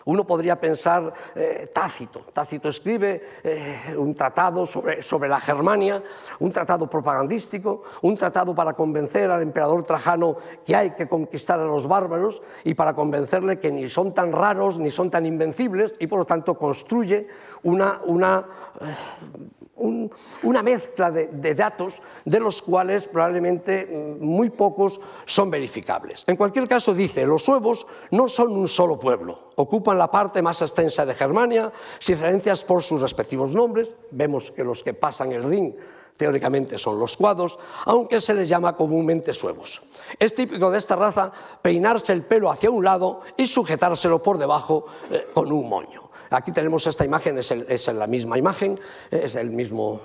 Uno 0.07 0.25
podría 0.25 0.61
pensar 0.61 1.13
eh, 1.35 1.69
Tácito. 1.73 2.21
Tácito 2.33 2.69
escribe 2.69 3.41
eh, 3.43 3.97
un 3.97 4.15
tratado 4.15 4.67
sobre, 4.67 5.03
sobre, 5.03 5.29
la 5.29 5.41
Germania, 5.41 6.03
un 6.41 6.51
tratado 6.51 6.89
propagandístico, 6.89 7.83
un 8.03 8.17
tratado 8.17 8.55
para 8.55 8.75
convencer 8.75 9.31
al 9.31 9.43
emperador 9.43 9.83
Trajano 9.83 10.37
que 10.65 10.77
hay 10.77 10.91
que 10.91 11.09
conquistar 11.09 11.61
a 11.61 11.65
los 11.65 11.89
bárbaros 11.89 12.43
y 12.65 12.75
para 12.75 12.95
convencerle 12.95 13.59
que 13.59 13.73
ni 13.73 13.89
son 13.89 14.13
tan 14.13 14.33
raros 14.33 14.79
ni 14.79 14.91
son 14.91 15.11
tan 15.11 15.27
invencibles 15.27 15.95
y 15.99 16.07
por 16.07 16.19
lo 16.19 16.25
tanto 16.25 16.59
construye 16.59 17.27
una, 17.63 18.01
una 18.05 18.47
eh, 18.81 19.64
una 19.77 20.63
mezcla 20.63 21.11
de, 21.11 21.55
datos 21.55 21.95
de 22.25 22.41
los 22.41 22.63
cuales 22.63 23.09
probablemente 23.09 23.87
mm, 23.87 24.25
muy 24.25 24.51
pocos 24.51 25.01
son 25.25 25.51
verificables. 25.51 26.25
En 26.27 26.37
cualquier 26.37 26.69
caso, 26.69 26.95
dice, 26.95 27.27
los 27.27 27.43
suevos 27.43 27.87
no 28.11 28.29
son 28.29 28.53
un 28.53 28.69
solo 28.69 28.99
pueblo, 28.99 29.51
ocupan 29.57 29.99
la 29.99 30.11
parte 30.11 30.43
más 30.43 30.63
extensa 30.63 31.05
de 31.05 31.15
Germania, 31.15 31.73
sin 31.99 32.15
diferencias 32.15 32.65
por 32.65 32.83
sus 32.83 33.01
respectivos 33.01 33.51
nombres, 33.51 33.91
vemos 34.11 34.53
que 34.53 34.65
los 34.65 34.83
que 34.83 34.95
pasan 34.95 35.33
el 35.33 35.43
Rin 35.43 35.77
teóricamente 36.17 36.79
son 36.79 36.99
los 36.99 37.17
cuadros, 37.17 37.59
aunque 37.87 38.21
se 38.21 38.35
les 38.35 38.49
llama 38.49 38.77
comúnmente 38.77 39.33
suevos. 39.33 39.83
Es 40.19 40.35
típico 40.35 40.71
de 40.71 40.79
esta 40.79 40.97
raza 40.97 41.33
peinarse 41.61 42.13
el 42.13 42.25
pelo 42.25 42.51
hacia 42.51 42.71
un 42.71 42.85
lado 42.85 43.23
y 43.37 43.47
sujetárselo 43.47 44.23
por 44.23 44.39
debajo 44.39 44.87
eh, 45.11 45.27
con 45.35 45.51
un 45.51 45.69
moño. 45.69 46.04
Aquí 46.35 46.51
tenemos 46.51 46.85
esta 46.89 47.05
imagen, 47.05 47.39
es, 47.39 47.87
la 47.89 48.07
misma 48.09 48.37
imagen, 48.37 48.81
es 49.11 49.37
el 49.37 49.51
mismo, 49.51 50.01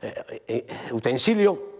eh, 0.00 0.44
eh, 0.46 0.66
utensilio. 0.92 1.72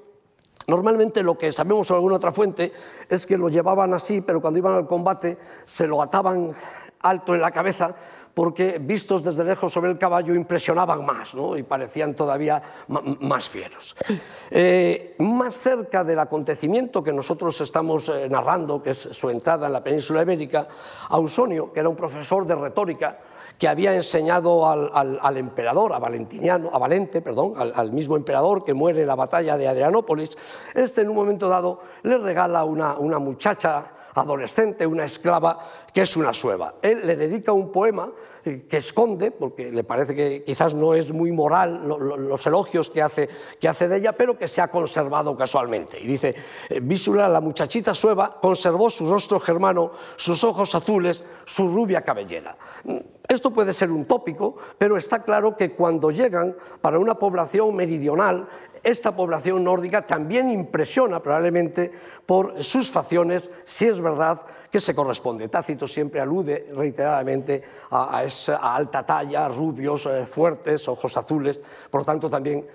Normalmente 0.67 1.23
lo 1.23 1.39
que 1.39 1.53
sabemos 1.53 1.89
en 1.91 1.97
alguna 1.97 2.17
otra 2.17 2.33
fuente 2.33 2.73
es 3.09 3.27
que 3.27 3.39
lo 3.39 3.49
llevaban 3.49 3.95
así, 3.95 4.21
pero 4.23 4.41
cuando 4.41 4.59
iban 4.59 4.75
al 4.75 4.87
combate 4.87 5.39
se 5.65 5.87
lo 5.87 6.03
ataban 6.03 6.53
alto 7.01 7.35
en 7.35 7.41
la 7.41 7.51
cabeza 7.51 7.95
porque 8.35 8.79
vistos 8.81 9.23
desde 9.23 9.45
lejos 9.45 9.73
sobre 9.73 9.91
el 9.91 9.99
caballo 9.99 10.35
impresionaban 10.35 11.05
más 11.05 11.35
¿no? 11.35 11.57
y 11.57 11.63
parecían 11.63 12.15
todavía 12.15 12.63
más 12.89 13.49
fieros. 13.49 13.97
Eh, 14.55 15.17
más 15.19 15.59
cerca 15.59 16.05
del 16.05 16.19
acontecimiento 16.19 17.03
que 17.03 17.13
nosotros 17.13 17.59
estamos 17.63 18.11
eh, 18.11 18.29
narrando, 18.29 18.83
que 18.83 18.91
es 18.91 18.99
su 18.99 19.31
entrada 19.31 19.67
en 19.67 19.73
la 19.73 19.83
península 19.83 20.23
ibérica, 20.23 20.69
Ausonio, 21.09 21.73
que 21.73 21.81
era 21.81 21.89
un 21.89 21.97
profesor 21.97 22.47
de 22.47 22.55
retórica, 22.55 23.19
que 23.59 23.67
había 23.67 23.95
enseñado 23.95 24.69
al, 24.69 25.37
emperador, 25.37 25.95
a 25.95 25.99
Valentiniano, 25.99 26.71
a 26.73 26.79
Valente, 26.79 27.23
perdón, 27.23 27.55
al, 27.57 27.93
mismo 27.93 28.17
emperador 28.17 28.63
que 28.63 28.75
muere 28.75 29.03
en 29.03 29.07
la 29.07 29.15
batalla 29.15 29.57
de 29.57 29.69
Adrianópolis, 29.69 30.31
este 30.75 31.01
en 31.01 31.09
un 31.09 31.17
momento 31.17 31.49
dado 31.49 31.81
le 32.03 32.19
regala 32.19 32.65
una, 32.65 32.95
una 32.99 33.19
muchacha 33.19 33.85
adolescente, 34.15 34.87
una 34.87 35.05
esclava, 35.05 35.59
que 35.93 36.03
es 36.03 36.17
una 36.17 36.33
sueva. 36.33 36.75
Él 36.83 37.01
le 37.05 37.17
dedica 37.17 37.53
un 37.53 37.73
poema 37.73 38.11
que 38.43 38.77
esconde, 38.77 39.31
porque 39.31 39.71
le 39.71 39.85
parece 39.85 40.15
que 40.15 40.43
quizás 40.43 40.75
no 40.75 40.95
es 40.95 41.13
muy 41.13 41.31
moral 41.31 41.87
los 41.87 42.47
elogios 42.47 42.91
que 42.91 43.01
hace, 43.01 43.29
que 43.61 43.69
hace 43.69 43.87
de 43.89 43.99
ella, 43.99 44.13
pero 44.13 44.37
que 44.37 44.49
se 44.49 44.61
ha 44.61 44.69
conservado 44.69 45.37
casualmente. 45.37 46.01
Y 46.01 46.07
dice, 46.07 46.35
eh, 46.69 46.81
Vísula, 46.83 47.29
la 47.29 47.41
muchachita 47.41 47.95
sueva, 47.95 48.41
conservó 48.41 48.91
su 48.91 49.09
rostro 49.09 49.39
germano, 49.39 49.93
sus 50.17 50.43
ojos 50.43 50.75
azules, 50.75 51.23
su 51.45 51.69
rubia 51.69 52.03
cabellera. 52.03 52.57
Mm, 52.85 52.97
esto 53.29 53.53
puede 53.53 53.73
ser 53.73 53.91
un 53.91 54.07
tópico, 54.07 54.57
pero 54.77 54.97
está 54.97 55.23
claro 55.23 55.57
que 55.57 55.75
cuando 55.75 56.11
llegan 56.11 56.57
para 56.81 56.99
una 56.99 57.15
población 57.15 57.75
meridional, 57.77 58.49
esta 58.83 59.15
población 59.15 59.63
nórdica 59.63 60.05
también 60.07 60.51
impresiona 60.51 61.23
probablemente 61.23 61.93
por 62.27 62.63
sus 62.65 62.91
facciones, 62.91 63.51
si 63.65 63.87
es 63.87 64.01
verdad 64.01 64.45
que 64.73 64.81
se 64.81 64.95
corresponde. 64.95 65.53
Tácito 65.53 65.87
siempre 65.87 66.19
alude 66.19 66.73
reiteradamente 66.73 67.63
a, 67.91 68.25
esa 68.25 68.57
alta 68.57 69.05
talla, 69.05 69.47
rubios, 69.47 70.07
eh, 70.07 70.25
fuertes, 70.25 70.89
ojos 70.89 71.15
azules, 71.15 71.61
por 71.91 72.03
tanto 72.05 72.31
también 72.31 72.67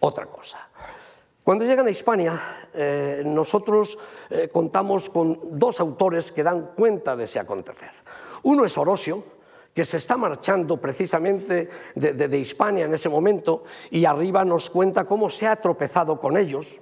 otra 0.00 0.26
cosa. 0.26 0.68
Cuando 1.42 1.64
llegan 1.64 1.86
a 1.86 1.90
Hispania, 1.90 2.68
eh, 2.74 3.22
nosotros 3.24 3.96
eh, 4.28 4.48
contamos 4.52 5.08
con 5.08 5.58
dos 5.58 5.80
autores 5.80 6.30
que 6.30 6.42
dan 6.42 6.72
cuenta 6.76 7.16
de 7.16 7.24
ese 7.24 7.40
acontecer. 7.40 7.90
Uno 8.42 8.66
es 8.66 8.76
Orosio, 8.76 9.24
que 9.76 9.84
se 9.84 9.98
está 9.98 10.16
marchando 10.16 10.80
precisamente 10.80 11.68
de, 11.94 12.38
Hispania 12.38 12.86
en 12.86 12.94
ese 12.94 13.10
momento 13.10 13.64
y 13.90 14.06
arriba 14.06 14.42
nos 14.42 14.70
cuenta 14.70 15.04
cómo 15.04 15.28
se 15.28 15.46
ha 15.46 15.56
tropezado 15.56 16.18
con 16.18 16.38
ellos. 16.38 16.80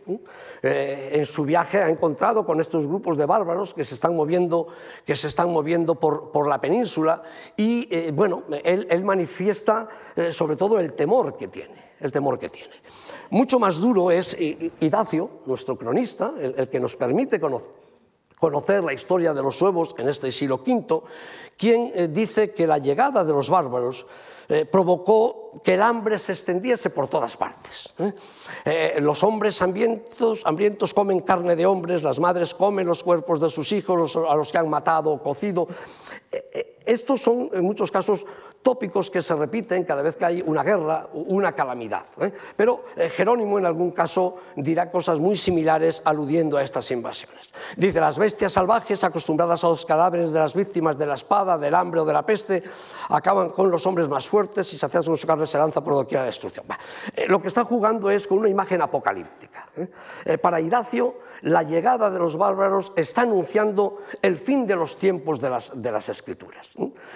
Eh, 0.62 1.11
en 1.14 1.26
su 1.26 1.42
viaje 1.42 1.83
ha 1.83 1.88
encontrado 1.88 2.46
con 2.46 2.61
estos 2.61 2.87
grupos 2.87 3.18
de 3.18 3.26
bárbaros 3.26 3.74
que 3.74 3.83
se 3.83 3.96
están 3.96 4.14
moviendo, 4.14 4.68
que 5.04 5.16
se 5.16 5.26
están 5.26 5.50
moviendo 5.52 5.96
por, 5.96 6.46
la 6.46 6.61
península 6.61 7.20
y 7.57 7.88
eh, 7.90 8.12
bueno, 8.14 8.44
él, 8.62 9.04
manifiesta 9.04 9.88
eh, 10.14 10.33
sobre 10.33 10.54
todo 10.54 10.78
el 10.78 10.92
temor 10.92 11.37
que 11.37 11.48
tiene, 11.48 11.94
el 11.98 12.12
temor 12.12 12.38
que 12.38 12.48
tiene. 12.48 12.74
Mucho 13.30 13.59
más 13.59 13.78
duro 13.78 14.12
es 14.12 14.37
Idacio, 14.38 15.40
nuestro 15.46 15.76
cronista, 15.76 16.33
el 16.38 16.68
que 16.68 16.78
nos 16.78 16.94
permite 16.94 17.40
conocer 17.40 17.83
conocer 18.38 18.84
la 18.84 18.92
historia 18.92 19.32
de 19.32 19.42
los 19.42 19.56
suevos 19.56 19.94
en 19.98 20.08
este 20.08 20.30
siglo 20.30 20.62
V, 20.66 21.02
quien 21.56 21.92
eh, 21.94 22.08
dice 22.08 22.52
que 22.52 22.66
la 22.66 22.78
llegada 22.78 23.24
de 23.24 23.32
los 23.32 23.48
bárbaros 23.48 24.06
eh, 24.48 24.66
provocó 24.66 25.52
que 25.64 25.74
el 25.74 25.82
hambre 25.82 26.18
se 26.18 26.32
extendiese 26.32 26.90
por 26.90 27.08
todas 27.08 27.36
partes. 27.36 27.94
¿eh? 27.98 29.00
los 29.00 29.22
hombres 29.22 29.62
hambrientos, 29.62 30.42
hambrientos, 30.44 30.92
comen 30.92 31.20
carne 31.20 31.56
de 31.56 31.64
hombres, 31.64 32.02
las 32.02 32.20
madres 32.20 32.52
comen 32.52 32.86
los 32.86 33.02
cuerpos 33.02 33.40
de 33.40 33.48
sus 33.48 33.72
hijos 33.72 34.16
a 34.16 34.34
los 34.34 34.52
que 34.52 34.58
han 34.58 34.68
matado 34.68 35.12
o 35.12 35.22
cocido. 35.22 35.66
estos 36.84 37.22
son, 37.22 37.48
en 37.54 37.62
muchos 37.62 37.90
casos, 37.90 38.26
tópicos 38.64 39.11
que 39.11 39.22
se 39.22 39.35
repiten 39.37 39.85
cada 39.85 40.03
vez 40.03 40.16
que 40.16 40.24
hay 40.24 40.42
una 40.44 40.64
guerra, 40.64 41.07
una 41.12 41.53
calamidad. 41.53 42.07
¿eh? 42.18 42.33
Pero 42.57 42.87
eh, 42.96 43.11
Jerónimo 43.11 43.59
en 43.59 43.66
algún 43.66 43.92
caso 43.92 44.37
dirá 44.57 44.90
cosas 44.90 45.20
muy 45.20 45.37
similares 45.37 46.00
aludiendo 46.05 46.57
a 46.57 46.62
estas 46.62 46.90
invasiones. 46.90 47.50
Dice, 47.77 48.00
las 48.00 48.18
bestias 48.18 48.55
salvajes 48.55 49.05
acostumbradas 49.05 49.62
a 49.62 49.68
los 49.68 49.85
cadáveres 49.85 50.33
de 50.33 50.40
las 50.40 50.55
víctimas 50.55 50.96
de 50.98 51.07
la 51.07 51.14
espada, 51.14 51.59
del 51.59 51.74
hambre 51.74 52.00
o 52.00 52.05
de 52.07 52.14
la 52.14 52.24
peste, 52.24 52.62
acaban 53.11 53.50
con 53.50 53.70
los 53.70 53.87
hombres 53.87 54.09
más 54.09 54.27
fuertes 54.27 54.72
y 54.72 54.79
saciados 54.79 55.07
con 55.07 55.18
su 55.18 55.27
carne 55.27 55.46
se 55.46 55.59
lanza 55.59 55.85
por 55.85 55.92
doquier 55.92 56.20
la 56.20 56.27
destrucción. 56.27 56.64
Eh, 57.14 57.27
lo 57.29 57.42
que 57.42 57.48
está 57.48 57.64
jugando 57.64 58.11
es 58.11 58.27
con 58.27 58.38
una 58.38 58.48
imagen 58.48 58.81
apocalíptica. 58.81 59.68
para 60.40 60.59
Idacio, 60.59 61.18
la 61.42 61.62
llegada 61.62 62.10
de 62.10 62.18
los 62.18 62.36
bárbaros 62.36 62.92
está 62.96 63.22
anunciando 63.22 63.98
el 64.22 64.36
fin 64.36 64.66
de 64.66 64.76
los 64.76 64.96
tiempos 64.96 65.40
de 65.40 65.50
las, 65.50 65.72
de 65.74 65.92
las 65.92 66.08
escrituras. 66.08 66.70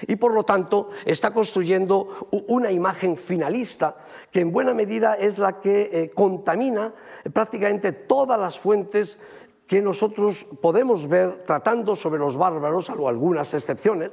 Y 0.06 0.16
por 0.16 0.34
lo 0.34 0.42
tanto 0.42 0.90
está 1.04 1.32
construyendo 1.32 2.28
una 2.48 2.70
imagen 2.70 3.16
finalista 3.16 3.96
que 4.30 4.40
en 4.40 4.52
buena 4.52 4.74
medida 4.74 5.14
es 5.14 5.38
la 5.38 5.60
que 5.60 5.90
eh, 5.92 6.10
contamina 6.10 6.92
prácticamente 7.32 7.92
todas 7.92 8.38
las 8.38 8.58
fuentes 8.58 9.18
que 9.68 9.82
nosotros 9.82 10.46
podemos 10.62 11.06
ver 11.06 11.42
tratando 11.42 11.94
sobre 11.94 12.18
los 12.18 12.38
bárbaros, 12.38 12.86
salvo 12.86 13.06
algunas 13.06 13.52
excepciones. 13.52 14.10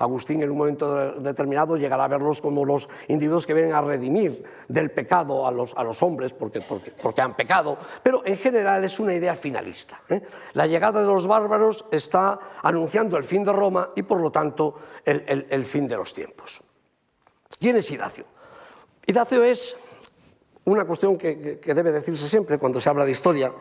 Agustín 0.00 0.42
en 0.42 0.50
un 0.50 0.58
momento 0.58 1.12
determinado 1.12 1.76
llegará 1.76 2.04
a 2.04 2.08
verlos 2.08 2.42
como 2.42 2.64
los 2.64 2.88
individuos 3.06 3.46
que 3.46 3.54
vienen 3.54 3.72
a 3.72 3.82
redimir 3.82 4.42
del 4.66 4.90
pecado 4.90 5.46
a 5.46 5.52
los, 5.52 5.72
a 5.76 5.84
los 5.84 6.02
hombres 6.02 6.32
porque, 6.32 6.60
porque, 6.60 6.90
porque, 6.90 7.22
han 7.22 7.36
pecado, 7.36 7.78
pero 8.02 8.26
en 8.26 8.36
general 8.36 8.82
es 8.82 8.98
una 8.98 9.14
idea 9.14 9.36
finalista. 9.36 10.02
¿eh? 10.08 10.22
La 10.54 10.66
llegada 10.66 11.00
de 11.00 11.06
los 11.06 11.28
bárbaros 11.28 11.84
está 11.92 12.40
anunciando 12.60 13.16
el 13.16 13.22
fin 13.22 13.44
de 13.44 13.52
Roma 13.52 13.90
y 13.94 14.02
por 14.02 14.20
lo 14.20 14.32
tanto 14.32 14.74
el, 15.04 15.46
el 15.48 15.64
fin 15.66 15.86
de 15.86 15.96
los 15.96 16.12
tiempos. 16.12 16.60
¿Quién 17.60 17.76
es 17.76 17.88
Idacio? 17.92 18.24
Idacio 19.06 19.44
es 19.44 19.76
una 20.64 20.84
cuestión 20.84 21.16
que, 21.16 21.60
que 21.60 21.74
debe 21.74 21.92
decirse 21.92 22.28
siempre 22.28 22.58
cuando 22.58 22.80
se 22.80 22.88
habla 22.88 23.04
de 23.04 23.12
historia 23.12 23.52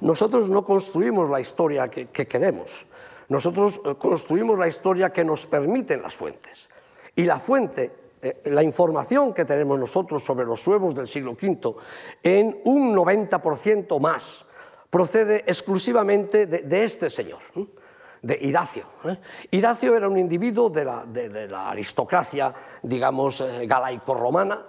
nosotros 0.00 0.48
no 0.48 0.64
construimos 0.64 1.30
la 1.30 1.40
historia 1.40 1.88
que, 1.88 2.06
queremos, 2.08 2.86
nosotros 3.28 3.80
eh, 3.84 3.94
construimos 3.96 4.58
la 4.58 4.68
historia 4.68 5.10
que 5.10 5.24
nos 5.24 5.46
permiten 5.46 6.02
las 6.02 6.14
fuentes. 6.14 6.68
Y 7.14 7.24
la 7.24 7.38
fuente, 7.38 7.92
eh, 8.20 8.42
la 8.46 8.62
información 8.62 9.32
que 9.32 9.44
tenemos 9.44 9.78
nosotros 9.78 10.22
sobre 10.22 10.44
los 10.44 10.60
suevos 10.60 10.94
del 10.94 11.08
siglo 11.08 11.32
V, 11.32 11.74
en 12.22 12.60
un 12.64 12.94
90% 12.94 13.98
más, 14.00 14.44
procede 14.90 15.44
exclusivamente 15.46 16.46
de, 16.46 16.84
este 16.84 17.10
señor 17.10 17.40
de 18.22 18.38
Idacio. 18.42 18.84
¿eh? 19.04 19.16
Idacio 19.50 19.96
era 19.96 20.08
un 20.08 20.18
individuo 20.18 20.70
de 20.70 20.84
la, 20.84 21.70
aristocracia, 21.70 22.54
digamos, 22.82 23.42
galaico-romana, 23.66 24.66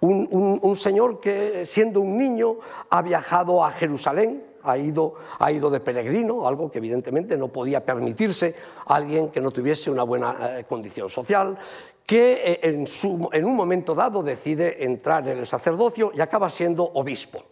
un, 0.00 0.60
un, 0.62 0.76
señor 0.76 1.20
que, 1.20 1.66
siendo 1.66 2.00
un 2.00 2.16
niño, 2.16 2.56
ha 2.90 3.02
viajado 3.02 3.64
a 3.64 3.70
Jerusalén, 3.72 4.45
ha 4.66 4.76
ido, 4.78 5.14
ha 5.38 5.50
ido 5.52 5.70
de 5.70 5.80
peregrino, 5.80 6.46
algo 6.46 6.70
que 6.70 6.78
evidentemente 6.78 7.36
no 7.36 7.48
podía 7.48 7.84
permitirse 7.84 8.54
a 8.86 8.96
alguien 8.96 9.28
que 9.30 9.40
no 9.40 9.50
tuviese 9.50 9.90
una 9.90 10.02
buena 10.02 10.58
eh, 10.58 10.64
condición 10.64 11.08
social, 11.08 11.56
que 12.04 12.60
eh, 12.62 12.86
en, 13.32 13.44
un 13.44 13.54
momento 13.54 13.94
dado 13.94 14.22
decide 14.22 14.84
entrar 14.84 15.28
en 15.28 15.38
el 15.38 15.46
sacerdocio 15.46 16.12
y 16.14 16.20
acaba 16.20 16.48
siendo 16.48 16.84
obispo. 16.84 17.44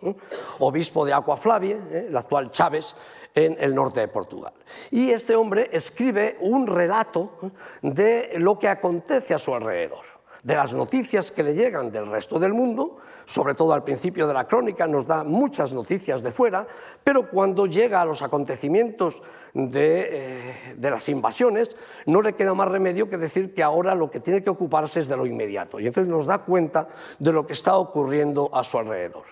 Obispo 0.61 1.05
de 1.05 1.13
Aqua 1.13 1.37
Flavia, 1.37 1.77
eh, 1.91 2.07
el 2.09 2.17
actual 2.17 2.51
Chávez, 2.53 2.95
en 3.35 3.57
el 3.59 3.75
norte 3.75 4.01
de 4.01 4.09
Portugal. 4.09 4.53
Y 4.93 5.11
este 5.11 5.35
hombre 5.35 5.69
escribe 5.73 6.37
un 6.41 6.69
relato 6.69 7.33
de 7.83 8.35
lo 8.39 8.59
que 8.59 8.69
acontece 8.69 9.35
a 9.35 9.39
su 9.41 9.53
alrededor 9.53 10.14
de 10.45 10.55
las 10.55 10.75
noticias 10.75 11.33
que 11.33 11.43
le 11.43 11.55
llegan 11.55 11.91
del 11.91 12.07
resto 12.07 12.39
del 12.39 12.53
mundo, 12.53 12.99
sobre 13.25 13.55
todo 13.55 13.73
al 13.73 13.83
principio 13.83 14.27
de 14.29 14.35
la 14.35 14.47
crónica 14.47 14.87
nos 14.87 15.07
da 15.07 15.25
muchas 15.25 15.73
noticias 15.73 16.23
de 16.23 16.31
fuera, 16.31 16.67
pero 17.03 17.29
cuando 17.31 17.67
llega 17.67 18.03
a 18.03 18.05
los 18.05 18.21
acontecimientos 18.21 19.23
de, 19.55 20.75
de, 20.77 20.91
las 20.91 21.09
invasiones, 21.09 21.75
no 22.07 22.21
le 22.21 22.35
queda 22.35 22.53
más 22.53 22.69
remedio 22.69 23.09
que 23.09 23.17
decir 23.17 23.55
que 23.55 23.63
ahora 23.63 23.95
lo 23.95 24.11
que 24.11 24.21
tiene 24.21 24.43
que 24.43 24.51
ocuparse 24.51 25.01
es 25.01 25.09
de 25.09 25.17
lo 25.17 25.25
inmediato. 25.25 25.81
Y 25.81 25.87
entonces 25.87 26.13
nos 26.13 26.27
da 26.27 26.39
cuenta 26.39 26.89
de 27.19 27.33
lo 27.33 27.47
que 27.47 27.55
está 27.55 27.79
ocurriendo 27.79 28.51
a 28.53 28.63
su 28.65 28.79
alrededor. 28.79 29.25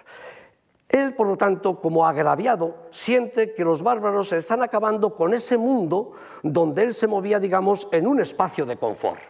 Él, 0.89 1.15
por 1.15 1.27
lo 1.27 1.37
tanto, 1.37 1.81
como 1.81 2.07
agraviado, 2.07 2.89
siente 2.91 3.55
que 3.55 3.65
los 3.65 3.83
bárbaros 3.83 4.29
se 4.29 4.39
están 4.39 4.63
acabando 4.63 5.15
con 5.15 5.35
ese 5.35 5.57
mundo 5.57 6.13
donde 6.43 6.85
él 6.85 6.95
se 6.95 7.07
movía, 7.07 7.39
digamos, 7.39 7.89
en 7.93 8.07
un 8.07 8.21
espacio 8.21 8.65
de 8.65 8.77
confort. 8.77 9.21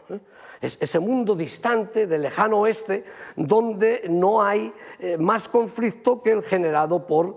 Es 0.63 0.79
ese 0.81 1.01
mundo 1.01 1.35
distante 1.35 2.07
del 2.07 2.23
lejano 2.23 2.61
oeste 2.61 3.05
donde 3.35 4.07
no 4.09 4.43
hay 4.43 4.73
eh, 5.01 5.19
más 5.19 5.49
conflicto 5.49 6.23
que 6.23 6.31
el 6.31 6.43
generado 6.43 7.05
por, 7.05 7.35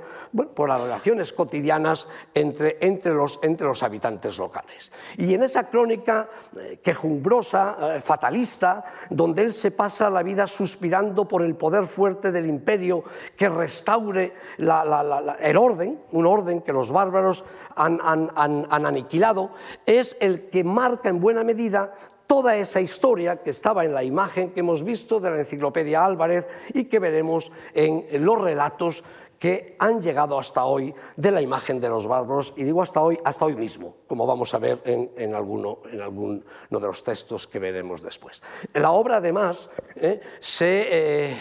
por 0.53 0.69
las 0.69 0.79
relaciones 0.79 1.33
cotidianas 1.33 2.07
entre, 2.35 2.77
entre, 2.81 3.13
los, 3.13 3.39
entre 3.41 3.65
los 3.65 3.81
habitantes 3.81 4.38
locales. 4.38 4.91
Y 5.17 5.33
en 5.33 5.41
esa 5.41 5.67
crónica 5.67 6.29
eh, 6.55 6.79
quejumbrosa, 6.83 7.95
eh, 7.95 8.01
fatalista, 8.01 8.85
donde 9.09 9.41
él 9.41 9.53
se 9.53 9.71
pasa 9.71 10.09
la 10.11 10.21
vida 10.21 10.45
suspirando 10.45 11.27
por 11.27 11.41
el 11.41 11.55
poder 11.55 11.85
fuerte 11.85 12.31
del 12.31 12.45
imperio 12.45 13.03
que 13.35 13.49
restaure 13.49 14.33
el 14.57 15.57
orden, 15.57 15.99
un 16.11 16.25
orden 16.27 16.61
que 16.61 16.71
los 16.71 16.91
bárbaros 16.91 17.43
han, 17.75 17.99
han 18.03 18.85
aniquilado, 18.85 19.49
es 19.85 20.15
el 20.19 20.49
que 20.49 20.63
marca 20.63 21.09
en 21.09 21.19
buena 21.19 21.43
medida 21.43 21.91
toda 22.27 22.55
esa 22.55 22.81
historia 22.81 23.41
que 23.43 23.51
estaba 23.51 23.85
en 23.85 23.93
la 23.93 24.03
imagen 24.03 24.51
que 24.51 24.61
hemos 24.61 24.83
visto 24.83 25.19
de 25.19 25.29
la 25.29 25.39
enciclopedia 25.39 26.03
Álvarez 26.03 26.47
y 26.73 26.85
que 26.85 26.99
veremos 26.99 27.51
en 27.73 28.05
los 28.25 28.41
relatos 28.41 29.03
que 29.39 29.75
han 29.79 30.01
llegado 30.01 30.39
hasta 30.39 30.65
hoy 30.65 30.93
de 31.15 31.31
la 31.31 31.41
imagen 31.41 31.79
de 31.79 31.89
los 31.89 32.07
bárbaros, 32.07 32.53
y 32.55 32.63
digo 32.63 32.81
hasta 32.81 33.01
hoy, 33.01 33.19
hasta 33.23 33.45
hoy 33.45 33.55
mismo, 33.55 33.95
como 34.07 34.25
vamos 34.25 34.53
a 34.53 34.59
ver 34.59 34.81
en, 34.85 35.35
alguno, 35.35 35.79
de 35.91 36.79
los 36.79 37.03
textos 37.03 37.47
que 37.47 37.59
veremos 37.59 38.01
después. 38.01 38.41
La 38.73 38.91
obra, 38.91 39.17
además, 39.17 39.69
eh, 39.95 40.21
se 40.39 40.88
eh, 40.89 41.38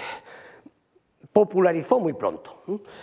popularizó 1.34 1.98
muy 1.98 2.12
pronto. 2.12 2.62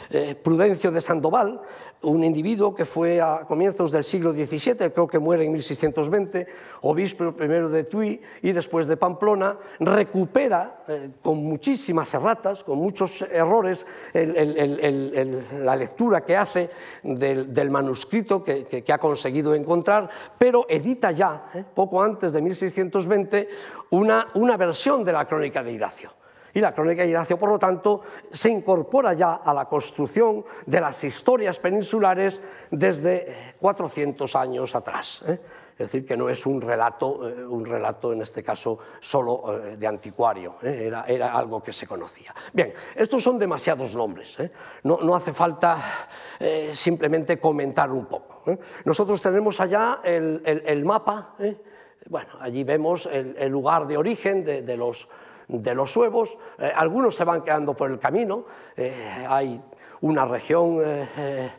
Eh, 0.10 0.36
Prudencio 0.36 0.89
de 0.89 1.02
Sandoval 1.02 1.62
un 2.04 2.24
individuo 2.24 2.74
que 2.74 2.86
fue 2.86 3.22
a 3.22 3.41
comienzos 3.48 3.91
del 3.91 4.04
siglo 4.04 4.32
XVII, 4.32 4.91
creo 4.91 5.08
que 5.08 5.20
muere 5.20 5.46
en 5.46 5.52
1620, 5.52 6.48
obispo 6.82 7.32
primero 7.34 7.70
de 7.70 7.84
Tui 7.84 8.20
y 8.41 8.52
después 8.52 8.88
de 8.88 8.98
Pamplona, 8.98 9.58
recupera 9.80 10.84
eh, 10.88 11.12
con 11.22 11.38
muchísimas 11.44 12.12
erratas, 12.13 12.63
con 12.63 12.80
muchos 12.80 13.22
errores, 13.22 13.86
la 14.13 15.76
lectura 15.76 16.22
que 16.22 16.38
hace 16.38 16.70
del, 17.04 17.70
manuscrito 17.70 18.44
que, 18.44 18.84
ha 18.91 18.98
conseguido 18.98 19.54
encontrar, 19.54 20.10
pero 20.38 20.65
edita 20.70 21.12
ya, 21.12 21.52
eh, 21.54 21.63
poco 21.76 22.02
antes 22.02 22.34
de 22.34 22.41
1620, 22.41 23.50
una, 23.91 24.28
una 24.34 24.58
versión 24.58 25.04
de 25.04 25.13
la 25.13 25.28
crónica 25.28 25.62
de 25.63 25.74
Iracio. 25.74 26.21
Y 26.54 26.60
la 26.60 26.74
crónica 26.74 27.04
de 27.04 27.10
Ignacio, 27.10 27.38
por 27.38 27.50
lo 27.50 27.60
tanto, 27.60 28.02
se 28.32 28.50
incorpora 28.50 29.14
ya 29.14 29.36
a 29.36 29.54
la 29.54 29.66
construcción 29.66 30.44
de 30.66 30.82
las 30.82 31.04
historias 31.04 31.60
peninsulares 31.60 32.42
desde 32.70 33.56
400 33.60 34.36
años 34.36 34.76
atrás. 34.76 35.24
¿eh? 35.28 35.40
Es 35.72 35.88
decir, 35.88 36.06
que 36.06 36.18
no 36.18 36.30
es 36.30 36.46
un 36.46 36.62
relato, 36.62 37.28
eh, 37.28 37.46
un 37.46 37.66
relato 37.66 38.14
en 38.14 38.22
este 38.22 38.44
caso 38.44 38.78
solo 39.00 39.44
eh, 39.48 39.78
de 39.78 39.88
anticuario, 39.88 40.56
era, 40.62 41.34
algo 41.34 41.64
que 41.64 41.74
se 41.74 41.88
conocía. 41.88 42.34
Bien, 42.54 42.74
estos 42.96 43.24
son 43.24 43.40
demasiados 43.40 43.96
nombres, 43.96 44.38
no, 44.84 45.16
hace 45.16 45.34
falta 45.34 45.78
simplemente 46.74 47.40
comentar 47.40 47.92
un 47.92 48.06
poco. 48.06 48.42
Nosotros 48.86 49.22
tenemos 49.22 49.60
allá 49.60 50.02
el, 50.04 50.84
mapa, 50.86 51.36
bueno, 52.10 52.30
allí 52.40 52.64
vemos 52.64 53.08
el, 53.12 53.48
lugar 53.50 53.88
de 53.88 53.98
origen 53.98 54.44
de 54.44 54.78
los 54.78 55.08
de 55.52 55.76
los 55.76 55.92
suevos. 55.92 56.38
Eh, 56.58 56.72
algunos 56.74 57.16
se 57.16 57.24
van 57.24 57.44
quedando 57.44 57.74
por 57.74 57.92
el 57.92 58.00
camino. 58.00 58.46
Eh, 58.76 59.26
hay 59.28 59.62
una 60.02 60.26
región 60.26 60.80
eh, 60.84 61.50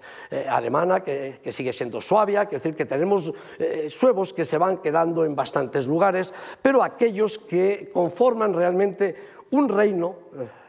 alemana 0.49 1.01
que, 1.01 1.41
sigue 1.53 1.73
siendo 1.73 2.01
Suabia, 2.01 2.43
es 2.43 2.51
decir, 2.51 2.75
que 2.75 2.87
tenemos 2.87 3.33
suevos 3.89 4.33
que 4.33 4.45
se 4.45 4.59
van 4.59 4.79
quedando 4.79 5.25
en 5.25 5.37
bastantes 5.37 5.87
lugares, 5.87 6.33
pero 6.61 6.83
aquellos 6.83 7.39
que 7.39 7.93
conforman 7.95 8.53
realmente 8.53 9.15
un 9.53 9.69
reino 9.69 10.17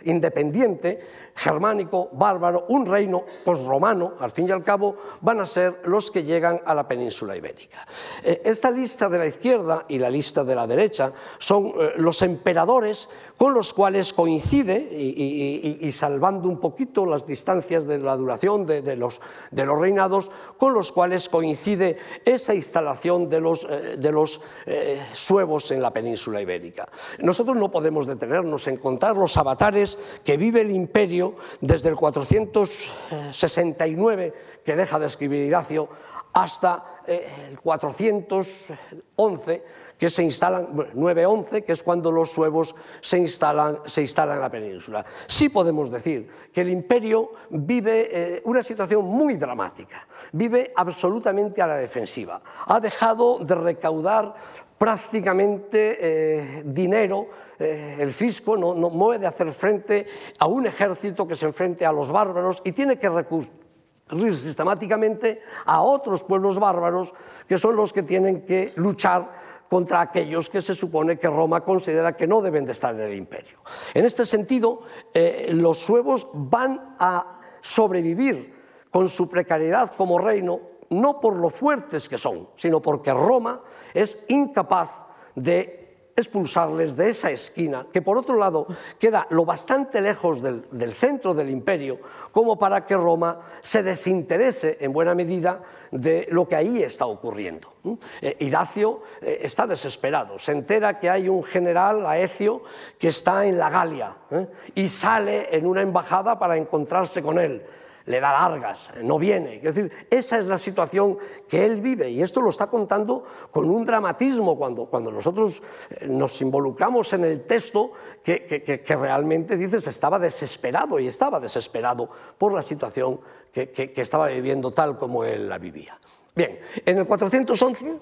independiente, 0.06 1.02
germánico, 1.36 2.10
bárbaro, 2.14 2.66
un 2.70 2.86
reino 2.86 3.24
posromano, 3.44 4.14
al 4.20 4.32
fin 4.32 4.48
y 4.48 4.52
al 4.52 4.64
cabo, 4.64 4.96
van 5.22 5.40
a 5.40 5.46
ser 5.46 5.82
los 5.86 6.12
que 6.12 6.24
llegan 6.24 6.62
a 6.66 6.74
la 6.74 6.88
península 6.88 7.36
ibérica. 7.36 7.86
Eh, 8.24 8.42
esta 8.46 8.70
lista 8.70 9.10
de 9.10 9.18
la 9.18 9.28
izquierda 9.28 9.86
y 9.88 9.98
la 9.98 10.10
lista 10.10 10.44
de 10.44 10.56
la 10.56 10.68
derecha 10.68 11.12
son 11.40 11.68
eh, 11.68 11.94
los 11.98 12.22
emperadores 12.22 13.10
con 13.38 13.54
los 13.54 13.74
cuales 13.74 14.14
coincide, 14.14 14.78
y, 14.78 15.92
salvando 15.92 16.48
un 16.48 16.60
poquito 16.60 17.06
las 17.06 17.26
distancias 17.26 17.86
de 17.86 17.98
la 17.98 18.16
duración 18.16 18.66
de, 18.66 18.96
los, 18.96 19.20
reinados, 19.52 20.30
con 20.58 20.74
los 20.74 20.92
cuales 20.92 21.28
coincide 21.28 21.98
esa 22.24 22.54
instalación 22.54 23.28
de 23.28 23.42
los, 23.42 23.68
eh, 23.70 23.98
de 23.98 25.00
suevos 25.14 25.72
en 25.72 25.82
la 25.82 25.92
península 25.92 26.42
ibérica. 26.42 26.88
Nosotros 27.20 27.58
no 27.58 27.70
podemos 27.70 28.08
detenernos 28.08 28.68
en 28.68 28.78
contar 28.78 29.18
los 29.18 29.36
avatares 29.36 29.93
que 30.24 30.38
vive 30.38 30.62
el 30.62 30.70
imperio 30.72 31.36
desde 31.62 31.90
el 31.90 31.96
469, 31.96 34.34
que 34.64 34.76
deja 34.76 35.00
de 35.00 35.08
escribir 35.08 35.44
Ignacio, 35.44 35.90
hasta 36.34 37.02
eh, 37.06 37.50
el 37.50 37.60
411, 37.60 39.64
que 39.98 40.10
se 40.10 40.24
instalan, 40.24 40.70
911, 40.94 41.64
que 41.64 41.72
es 41.72 41.84
cuando 41.84 42.12
los 42.12 42.32
suevos 42.32 42.76
se 43.02 43.20
instalan, 43.20 43.80
se 43.86 44.02
instalan 44.02 44.38
en 44.38 44.42
la 44.42 44.50
península. 44.50 45.06
Sí 45.28 45.50
podemos 45.50 45.92
decir 45.92 46.28
que 46.52 46.62
el 46.62 46.70
imperio 46.70 47.34
vive 47.52 48.10
eh, 48.12 48.42
una 48.46 48.64
situación 48.64 49.06
muy 49.06 49.36
dramática, 49.36 50.08
vive 50.32 50.74
absolutamente 50.76 51.62
a 51.62 51.68
la 51.68 51.78
defensiva. 51.78 52.42
Ha 52.66 52.80
dejado 52.80 53.38
de 53.40 53.54
recaudar 53.56 54.34
prácticamente 54.78 55.98
eh, 56.02 56.64
dinero 56.66 57.28
eh, 57.64 57.98
el 58.00 58.12
fisco 58.12 58.58
no, 58.58 58.74
no 58.74 58.92
puede 58.92 59.26
hacer 59.26 59.52
frente 59.52 60.06
a 60.40 60.48
un 60.48 60.68
ejército 60.68 61.28
que 61.28 61.36
se 61.36 61.46
enfrente 61.46 61.86
a 61.86 61.92
los 61.92 62.12
bárbaros 62.12 62.62
y 62.64 62.72
tiene 62.72 63.00
que 63.00 63.10
recurrir 63.10 64.36
sistemáticamente 64.36 65.42
a 65.66 65.82
otros 65.82 66.24
pueblos 66.24 66.60
bárbaros 66.60 67.14
que 67.48 67.58
son 67.58 67.76
los 67.76 67.94
que 67.94 68.04
tienen 68.04 68.46
que 68.46 68.74
luchar 68.76 69.32
contra 69.70 70.02
aquellos 70.02 70.50
que 70.50 70.62
se 70.62 70.76
supone 70.76 71.18
que 71.18 71.28
Roma 71.28 71.62
considera 71.62 72.16
que 72.16 72.28
no 72.28 72.42
deben 72.42 72.66
de 72.66 72.74
estar 72.74 72.94
en 72.94 73.02
el 73.02 73.16
imperio. 73.16 73.58
En 73.94 74.06
este 74.06 74.26
sentido, 74.26 74.82
eh, 75.14 75.48
los 75.50 75.80
suevos 75.80 76.28
van 76.34 76.96
a 77.00 77.40
sobrevivir 77.60 78.54
con 78.92 79.10
su 79.10 79.28
precariedad 79.28 79.96
como 79.96 80.20
reino, 80.20 80.60
no 80.90 81.20
por 81.20 81.38
lo 81.38 81.50
fuertes 81.50 82.08
que 82.08 82.20
son, 82.20 82.50
sino 82.56 82.82
porque 82.82 83.12
Roma 83.14 83.62
es 83.96 84.20
incapaz 84.28 84.92
de 85.34 85.83
expulsarles 86.16 86.96
de 86.96 87.10
esa 87.10 87.32
esquina, 87.32 87.88
que 87.92 88.02
por 88.02 88.18
otro 88.18 88.38
lado 88.38 88.68
queda 89.00 89.26
lo 89.32 89.46
bastante 89.46 90.00
lejos 90.02 90.42
del, 90.42 90.94
centro 90.94 91.34
del 91.34 91.50
imperio, 91.50 92.00
como 92.32 92.58
para 92.58 92.86
que 92.86 92.96
Roma 92.96 93.40
se 93.62 93.82
desinterese 93.82 94.78
en 94.80 94.94
buena 94.94 95.16
medida 95.16 95.62
de 95.92 96.28
lo 96.30 96.48
que 96.48 96.56
ahí 96.56 96.84
está 96.84 97.06
ocurriendo. 97.06 97.74
Eh, 98.22 98.38
Iracio 98.40 99.02
eh, 99.22 99.40
está 99.42 99.68
desesperado, 99.68 100.38
se 100.40 100.52
entera 100.52 101.00
que 101.00 101.10
hay 101.10 101.30
un 101.30 101.44
general, 101.44 102.06
Aecio, 102.06 102.62
que 102.98 103.10
está 103.10 103.46
en 103.46 103.58
la 103.58 103.70
Galia 103.70 104.16
¿eh? 104.32 104.48
y 104.76 104.88
sale 104.90 105.56
en 105.56 105.66
una 105.66 105.82
embajada 105.82 106.38
para 106.38 106.58
encontrarse 106.58 107.22
con 107.22 107.40
él 107.40 107.64
le 108.06 108.20
da 108.20 108.32
largas, 108.32 108.92
no 109.02 109.18
viene. 109.18 109.58
Es 109.58 109.76
decir, 109.76 109.92
esa 110.10 110.40
es 110.40 110.48
la 110.48 110.58
situación 110.58 111.18
que 111.48 111.66
él 111.66 111.82
vive 111.82 112.10
y 112.10 112.22
esto 112.22 112.42
lo 112.42 112.50
está 112.50 112.68
contando 112.68 113.24
con 113.52 113.70
un 113.70 113.86
dramatismo 113.86 114.58
cuando, 114.58 114.86
cuando 114.86 115.12
nosotros 115.12 115.62
eh, 115.90 116.08
nos 116.08 116.42
involucramos 116.42 117.14
en 117.14 117.24
el 117.26 117.44
texto 117.44 117.92
que, 118.24 118.46
que, 118.46 118.96
realmente 118.96 119.58
dices 119.58 119.88
estaba 119.88 120.20
desesperado 120.20 121.00
y 121.00 121.08
estaba 121.08 121.40
desesperado 121.40 122.10
por 122.38 122.54
la 122.54 122.62
situación 122.62 123.20
que, 123.52 123.94
estaba 123.96 124.28
viviendo 124.28 124.72
tal 124.72 124.98
como 124.98 125.24
él 125.24 125.48
la 125.48 125.58
vivía. 125.58 125.98
Bien, 126.36 126.60
en 126.86 126.98
el 126.98 127.08
411 127.08 128.00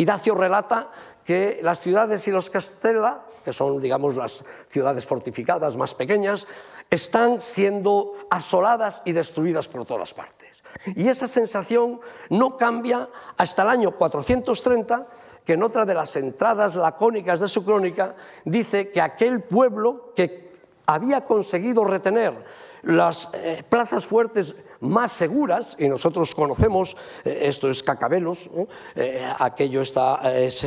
Idacio 0.00 0.34
relata 0.34 0.90
que 1.24 1.60
las 1.62 1.80
ciudades 1.80 2.26
y 2.26 2.30
los 2.30 2.48
castella, 2.48 3.20
que 3.44 3.52
son 3.52 3.78
digamos 3.78 4.16
las 4.16 4.42
ciudades 4.70 5.04
fortificadas 5.04 5.76
más 5.76 5.94
pequeñas, 5.94 6.46
están 6.90 7.40
siendo 7.40 8.14
asoladas 8.28 9.00
y 9.04 9.12
destruidas 9.12 9.68
por 9.68 9.86
todas 9.86 10.12
partes. 10.12 10.50
Y 10.96 11.08
esa 11.08 11.28
sensación 11.28 12.00
no 12.30 12.56
cambia 12.56 13.08
hasta 13.36 13.62
el 13.62 13.68
año 13.68 13.92
430, 13.92 15.06
que 15.44 15.52
en 15.54 15.62
otra 15.62 15.84
de 15.84 15.94
las 15.94 16.14
entradas 16.16 16.74
lacónicas 16.76 17.40
de 17.40 17.48
su 17.48 17.64
crónica 17.64 18.14
dice 18.44 18.90
que 18.90 19.00
aquel 19.00 19.42
pueblo 19.42 20.12
que 20.14 20.50
había 20.86 21.24
conseguido 21.24 21.84
retener 21.84 22.34
las 22.82 23.28
eh, 23.34 23.62
plazas 23.68 24.06
fuertes 24.06 24.54
más 24.80 25.12
seguras, 25.12 25.76
y 25.78 25.88
nosotros 25.88 26.34
conocemos, 26.34 26.96
eh, 27.24 27.40
esto 27.42 27.68
es 27.68 27.82
Cacabelos, 27.82 28.48
eh, 28.96 29.22
aquello 29.38 29.82
está, 29.82 30.20
es 30.34 30.66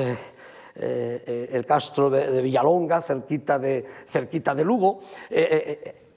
el 0.76 1.66
castro 1.68 2.10
de, 2.10 2.42
Villalonga, 2.42 3.02
cerquita 3.02 3.60
de, 3.60 3.86
cerquita 4.08 4.56
de 4.56 4.64
Lugo, 4.64 5.02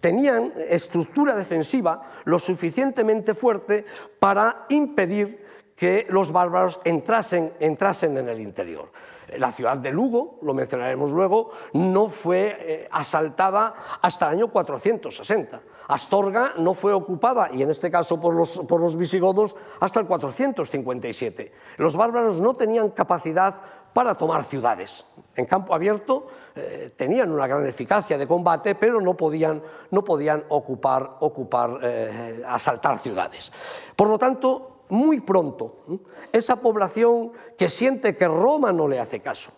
tenían 0.00 0.52
estructura 0.68 1.34
defensiva 1.34 2.10
lo 2.24 2.38
suficientemente 2.38 3.34
fuerte 3.34 3.84
para 4.18 4.66
impedir 4.68 5.44
que 5.76 6.06
los 6.08 6.32
bárbaros 6.32 6.80
entrasen, 6.84 7.52
entrasen 7.60 8.16
en 8.16 8.28
el 8.28 8.40
interior. 8.40 8.90
La 9.38 9.52
ciudad 9.52 9.76
de 9.76 9.90
Lugo, 9.90 10.38
lo 10.42 10.54
mencionaremos 10.54 11.10
luego, 11.10 11.50
no 11.74 12.08
fue 12.08 12.56
eh, 12.60 12.88
asaltada 12.90 13.74
hasta 14.00 14.28
el 14.28 14.38
año 14.38 14.48
460. 14.48 15.60
Astorga 15.88 16.54
no 16.58 16.74
fue 16.74 16.92
ocupada, 16.92 17.48
y 17.52 17.62
en 17.62 17.70
este 17.70 17.90
caso 17.90 18.20
por 18.20 18.34
los, 18.34 18.60
por 18.60 18.80
los 18.80 18.96
visigodos, 18.96 19.56
hasta 19.80 20.00
el 20.00 20.06
457. 20.06 21.52
Los 21.78 21.96
bárbaros 21.96 22.40
no 22.40 22.54
tenían 22.54 22.90
capacidad 22.90 23.60
para 23.92 24.14
tomar 24.14 24.44
ciudades. 24.44 25.04
En 25.36 25.46
campo 25.46 25.74
abierto 25.74 26.26
eh, 26.54 26.92
tenían 26.96 27.30
una 27.30 27.46
gran 27.46 27.66
eficacia 27.66 28.16
de 28.16 28.26
combate, 28.26 28.74
pero 28.74 29.00
no 29.00 29.16
podían, 29.16 29.62
no 29.90 30.02
podían 30.02 30.44
ocupar, 30.48 31.18
ocupar 31.20 31.78
eh, 31.82 32.42
asaltar 32.46 32.98
ciudades. 32.98 33.52
Por 33.94 34.08
lo 34.08 34.18
tanto, 34.18 34.84
muy 34.88 35.20
pronto. 35.20 35.84
Esa 36.32 36.56
población 36.56 37.32
que 37.56 37.68
siente 37.68 38.16
que 38.16 38.26
Roma 38.26 38.72
no 38.72 38.88
le 38.88 38.98
hace 38.98 39.20
caso, 39.20 39.52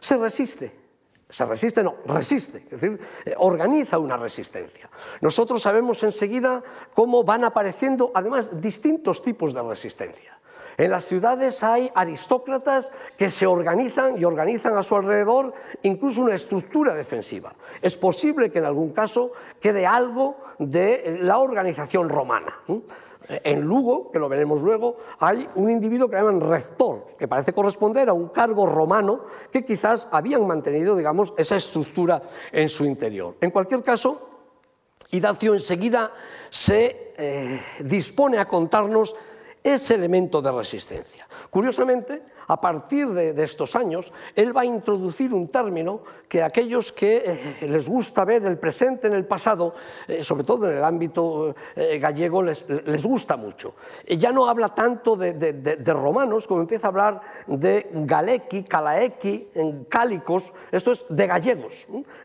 se 0.00 0.16
resiste. 0.16 0.88
Se 1.30 1.44
resiste, 1.44 1.84
no, 1.84 1.96
resiste, 2.06 2.64
es 2.70 2.80
decir, 2.80 2.98
eh, 3.26 3.34
organiza 3.36 3.98
una 3.98 4.16
resistencia. 4.16 4.88
Nosotros 5.20 5.60
sabemos 5.60 6.02
enseguida 6.02 6.62
cómo 6.94 7.22
van 7.22 7.44
apareciendo, 7.44 8.10
además, 8.14 8.48
distintos 8.62 9.20
tipos 9.20 9.52
de 9.52 9.62
resistencia. 9.62 10.37
En 10.78 10.92
las 10.92 11.06
ciudades 11.06 11.64
hay 11.64 11.90
aristócratas 11.92 12.92
que 13.16 13.30
se 13.30 13.48
organizan 13.48 14.16
y 14.16 14.24
organizan 14.24 14.78
a 14.78 14.84
su 14.84 14.94
alrededor 14.94 15.52
incluso 15.82 16.22
una 16.22 16.36
estructura 16.36 16.94
defensiva. 16.94 17.52
Es 17.82 17.98
posible 17.98 18.48
que 18.48 18.60
en 18.60 18.64
algún 18.64 18.92
caso 18.92 19.32
quede 19.60 19.84
algo 19.84 20.36
de 20.60 21.18
la 21.20 21.38
organización 21.38 22.08
romana. 22.08 22.60
En 23.28 23.62
Lugo, 23.62 24.12
que 24.12 24.20
lo 24.20 24.28
veremos 24.28 24.62
luego, 24.62 24.96
hay 25.18 25.48
un 25.56 25.68
individuo 25.68 26.08
que 26.08 26.16
llaman 26.16 26.40
rector, 26.40 27.06
que 27.18 27.26
parece 27.26 27.52
corresponder 27.52 28.08
a 28.08 28.12
un 28.12 28.28
cargo 28.28 28.64
romano 28.64 29.22
que 29.50 29.64
quizás 29.64 30.06
habían 30.12 30.46
mantenido, 30.46 30.94
digamos, 30.94 31.34
esa 31.36 31.56
estructura 31.56 32.22
en 32.52 32.68
su 32.68 32.84
interior. 32.84 33.36
En 33.40 33.50
cualquier 33.50 33.82
caso, 33.82 34.28
Idacio 35.10 35.54
enseguida 35.54 36.12
se 36.50 37.14
eh, 37.16 37.60
dispone 37.80 38.38
a 38.38 38.46
contarnos 38.46 39.14
ese 39.62 39.94
elemento 39.94 40.40
de 40.40 40.52
resistencia. 40.52 41.26
Curiosamente, 41.50 42.22
a 42.48 42.60
partir 42.60 43.08
de, 43.08 43.42
estos 43.42 43.76
años, 43.76 44.12
él 44.34 44.56
va 44.56 44.62
a 44.62 44.64
introducir 44.64 45.32
un 45.34 45.48
término 45.48 46.00
que 46.28 46.42
aquellos 46.42 46.92
que 46.92 47.22
eh, 47.60 47.66
les 47.68 47.88
gusta 47.88 48.24
ver 48.24 48.44
el 48.44 48.58
presente 48.58 49.06
en 49.06 49.12
el 49.12 49.26
pasado, 49.26 49.74
eh, 50.06 50.24
sobre 50.24 50.44
todo 50.44 50.70
en 50.70 50.78
el 50.78 50.84
ámbito 50.84 51.54
eh, 51.76 51.98
gallego, 51.98 52.42
les, 52.42 52.64
gusta 53.04 53.36
mucho. 53.36 53.74
ya 54.06 54.32
no 54.32 54.46
habla 54.46 54.74
tanto 54.74 55.14
de, 55.16 55.92
romanos 55.92 56.46
como 56.46 56.60
empieza 56.60 56.88
a 56.88 56.90
hablar 56.90 57.20
de 57.46 57.90
galequi, 57.92 58.62
calaequi, 58.62 59.50
en 59.54 59.84
cálicos, 59.84 60.44
esto 60.72 60.92
es 60.92 61.04
de 61.08 61.26
gallegos. 61.26 61.74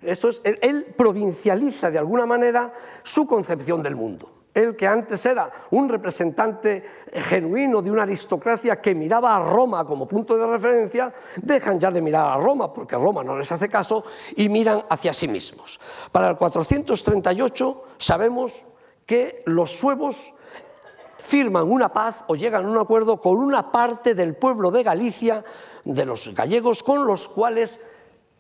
Esto 0.02 0.30
es, 0.30 0.42
él 0.44 0.94
provincializa 0.98 1.92
de 1.92 2.00
alguna 2.00 2.26
manera 2.26 2.74
su 3.04 3.28
concepción 3.28 3.84
del 3.84 3.96
mundo. 3.96 4.43
Él 4.54 4.76
que 4.76 4.88
antes 4.88 5.26
era 5.26 5.50
un 5.72 5.90
representante 5.90 6.84
genuino 7.12 7.82
de 7.82 7.90
una 7.90 8.04
aristocracia 8.04 8.80
que 8.80 8.94
miraba 8.94 9.36
a 9.36 9.40
Roma 9.40 9.84
como 9.86 10.08
punto 10.08 10.38
de 10.38 10.46
referencia, 10.46 11.12
dejan 11.38 11.80
ya 11.80 11.90
de 11.90 12.02
mirar 12.02 12.32
a 12.32 12.38
Roma 12.38 12.72
porque 12.72 12.96
Roma 12.96 13.24
no 13.24 13.38
les 13.38 13.52
hace 13.52 13.68
caso 13.68 14.04
y 14.36 14.50
miran 14.50 14.84
hacia 14.90 15.14
sí 15.14 15.28
mismos. 15.28 15.80
Para 16.12 16.30
el 16.30 16.38
438 16.38 17.84
sabemos 17.98 18.54
que 19.06 19.42
los 19.48 19.72
suevos 19.72 20.34
firman 21.18 21.72
una 21.72 21.92
paz 21.92 22.24
o 22.28 22.36
llegan 22.36 22.66
a 22.66 22.70
un 22.70 22.78
acuerdo 22.78 23.20
con 23.20 23.38
una 23.38 23.72
parte 23.72 24.14
del 24.14 24.36
pueblo 24.36 24.72
de 24.72 24.84
Galicia, 24.84 25.44
de 25.84 26.06
los 26.06 26.34
gallegos, 26.34 26.84
con 26.84 27.08
los 27.08 27.30
cuales 27.30 27.80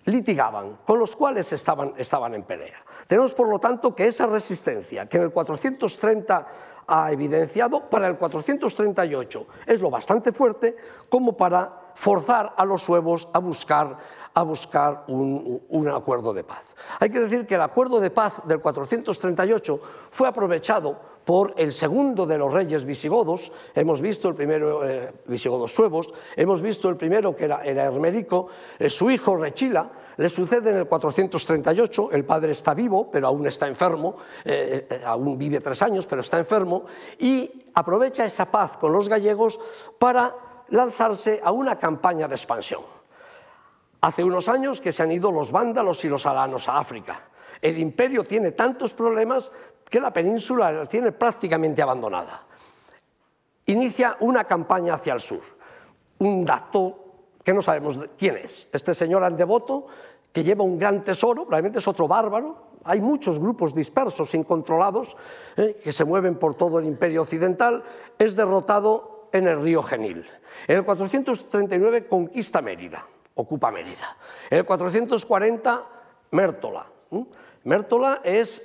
litigaban, 0.06 0.80
con 0.86 1.00
los 1.00 1.16
cuales 1.16 1.52
estaban, 1.54 1.94
estaban 1.98 2.36
en 2.36 2.44
pelea. 2.44 2.84
Tenemos, 3.08 3.34
por 3.34 3.50
lo 3.50 3.60
tanto, 3.60 3.94
que 3.94 4.08
esa 4.08 4.28
resistencia 4.28 5.08
que 5.08 5.18
en 5.18 5.24
el 5.24 5.32
430 5.32 6.48
ha 6.88 7.12
evidenciado, 7.12 7.90
para 7.90 8.08
el 8.08 8.18
438 8.18 9.48
es 9.66 9.82
lo 9.82 9.90
bastante 9.90 10.32
fuerte 10.32 10.76
como 11.10 11.36
para 11.36 11.84
forzar 11.96 12.54
a 12.58 12.66
los 12.66 12.82
suevos 12.82 13.30
a 13.34 13.40
buscar, 13.40 13.98
a 14.34 14.44
buscar 14.44 15.04
un, 15.08 15.88
acuerdo 15.94 16.34
de 16.34 16.44
paz. 16.44 16.76
Hay 17.00 17.10
que 17.10 17.20
decir 17.20 17.46
que 17.46 17.56
el 17.56 17.62
acuerdo 17.62 18.00
de 18.00 18.10
paz 18.10 18.42
del 18.46 18.60
438 18.60 19.80
fue 20.10 20.28
aprovechado 20.28 21.14
por 21.24 21.54
el 21.58 21.72
segundo 21.72 22.26
de 22.26 22.38
los 22.38 22.52
reyes 22.52 22.84
visigodos, 22.84 23.52
hemos 23.76 24.02
visto 24.02 24.28
el 24.28 24.36
primero, 24.36 24.88
eh, 24.88 25.14
visigodos 25.26 25.74
suevos, 25.74 26.10
hemos 26.36 26.62
visto 26.62 26.90
el 26.90 26.98
primero 26.98 27.36
que 27.36 27.46
era, 27.46 27.64
era 27.64 27.90
eh, 27.90 28.90
su 28.90 29.10
hijo 29.10 29.38
Rechila, 29.38 29.90
le 30.18 30.30
sucede 30.30 30.70
en 30.70 30.78
el 30.78 30.88
438, 30.88 32.10
el 32.12 32.26
padre 32.26 32.52
está 32.52 32.74
vivo, 32.74 33.10
pero 33.10 33.28
aún 33.28 33.48
está 33.48 33.68
enfermo, 33.68 34.16
eh, 34.46 35.02
aún 35.06 35.38
vive 35.38 35.60
tres 35.60 35.82
años, 35.82 36.06
pero 36.06 36.22
está 36.22 36.38
enfermo, 36.38 36.86
y 37.20 37.70
aprovecha 37.74 38.26
esa 38.26 38.46
paz 38.46 38.78
con 38.78 38.92
los 38.92 39.10
gallegos 39.10 39.60
para 39.98 40.36
lanzarse 40.70 41.42
a 41.44 41.52
una 41.52 41.78
campaña 41.78 42.28
de 42.28 42.36
expansión. 42.36 42.82
Hace 44.02 44.24
unos 44.24 44.50
años 44.50 44.82
que 44.82 44.92
se 44.92 45.04
han 45.04 45.12
ido 45.12 45.32
los 45.32 45.52
vándalos 45.52 46.04
y 46.04 46.10
los 46.10 46.26
alanos 46.26 46.68
a 46.68 46.78
África. 46.78 47.30
El 47.62 47.78
imperio 47.78 48.26
tiene 48.26 48.52
tantos 48.52 48.94
problemas 48.94 49.50
que 49.90 50.00
la 50.00 50.12
península 50.12 50.72
la 50.72 50.86
tiene 50.86 51.12
prácticamente 51.12 51.82
abandonada. 51.82 52.44
Inicia 53.68 54.18
una 54.20 54.44
campaña 54.44 54.96
hacia 54.96 55.14
el 55.14 55.22
sur. 55.22 55.42
Un 56.20 56.44
dato 56.44 57.03
que 57.44 57.54
no 57.54 57.62
sabemos 57.62 58.00
quién 58.18 58.38
es. 58.38 58.68
Este 58.72 58.94
señor 58.94 59.24
Andevoto, 59.24 59.86
que 60.32 60.44
lleva 60.44 60.64
un 60.64 60.78
gran 60.78 61.04
tesoro, 61.04 61.44
probablemente 61.44 61.80
es 61.80 61.88
otro 61.88 62.08
bárbaro. 62.08 62.74
Hay 62.86 63.00
muchos 63.00 63.40
grupos 63.40 63.74
dispersos, 63.74 64.34
incontrolados, 64.34 65.16
eh, 65.56 65.80
que 65.84 65.92
se 65.92 66.06
mueven 66.06 66.36
por 66.36 66.56
todo 66.56 66.80
el 66.80 66.86
imperio 66.86 67.22
occidental. 67.22 67.84
Es 68.18 68.36
derrotado 68.36 69.30
en 69.32 69.48
el 69.48 69.62
río 69.62 69.84
Genil. 69.84 70.26
En 70.68 70.78
el 70.78 70.86
439 70.86 72.08
conquista 72.08 72.62
Mérida, 72.62 73.06
ocupa 73.36 73.72
Mérida. 73.72 74.18
En 74.50 74.60
el 74.60 74.66
440, 74.66 75.84
Mértola. 76.32 76.86
Mértola 77.64 78.22
es 78.24 78.62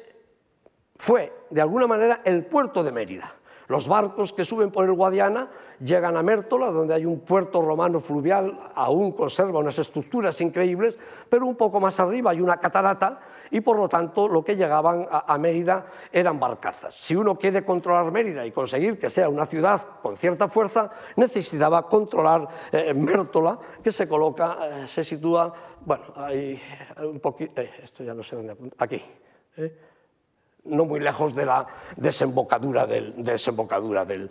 fue, 0.99 1.33
de 1.51 1.61
alguna 1.61 1.87
manera, 1.87 2.21
el 2.25 2.45
puerto 2.45 2.83
de 2.83 2.91
Mérida. 2.91 3.33
Los 3.69 3.87
barcos 3.87 4.33
que 4.33 4.47
suben 4.47 4.71
por 4.71 4.87
el 4.87 4.95
Guadiana 4.95 5.51
llegan 5.79 6.17
a 6.17 6.23
Mértola, 6.23 6.71
donde 6.71 6.95
hay 6.95 7.05
un 7.05 7.21
puerto 7.21 7.61
romano 7.61 8.01
fluvial, 8.01 8.59
aún 8.75 9.13
conserva 9.13 9.61
unas 9.61 9.79
estructuras 9.79 10.41
increíbles, 10.41 10.97
pero 11.29 11.47
un 11.47 11.55
poco 11.55 11.79
más 11.79 12.01
arriba 12.01 12.31
hay 12.31 12.41
una 12.41 12.57
catarata 12.57 13.21
y 13.51 13.61
por 13.61 13.77
lo 13.77 13.87
tanto 13.87 14.27
lo 14.27 14.43
que 14.43 14.57
llegaban 14.57 15.07
a, 15.11 15.37
Mérida 15.37 15.87
eran 16.11 16.41
barcazas. 16.41 16.95
Si 16.95 17.15
uno 17.15 17.39
quiere 17.39 17.63
controlar 17.63 18.11
Mérida 18.11 18.45
y 18.47 18.53
conseguir 18.53 18.99
que 18.99 19.11
sea 19.11 19.29
una 19.29 19.45
ciudad 19.45 19.87
con 20.03 20.17
cierta 20.17 20.49
fuerza, 20.49 20.91
necesitaba 21.17 21.87
controlar 21.89 22.49
eh, 22.73 22.95
Mértola, 22.95 23.59
que 23.85 23.93
se 23.93 24.09
coloca, 24.09 24.59
eh, 24.63 24.87
se 24.87 25.05
sitúa, 25.05 25.53
bueno, 25.85 26.05
hay 26.17 26.61
un 27.03 27.21
poquito, 27.21 27.61
eh, 27.61 27.71
esto 27.83 28.03
ya 28.03 28.15
no 28.15 28.23
sé 28.23 28.35
dónde 28.35 28.53
apunta, 28.53 28.77
aquí 28.79 29.03
no 30.69 30.85
muy 30.85 31.01
lejos 31.01 31.35
de 31.35 31.47
la 31.47 31.67
desembocadura 31.97 32.87
del, 32.87 33.15
desembocadura 33.23 34.05
del, 34.05 34.31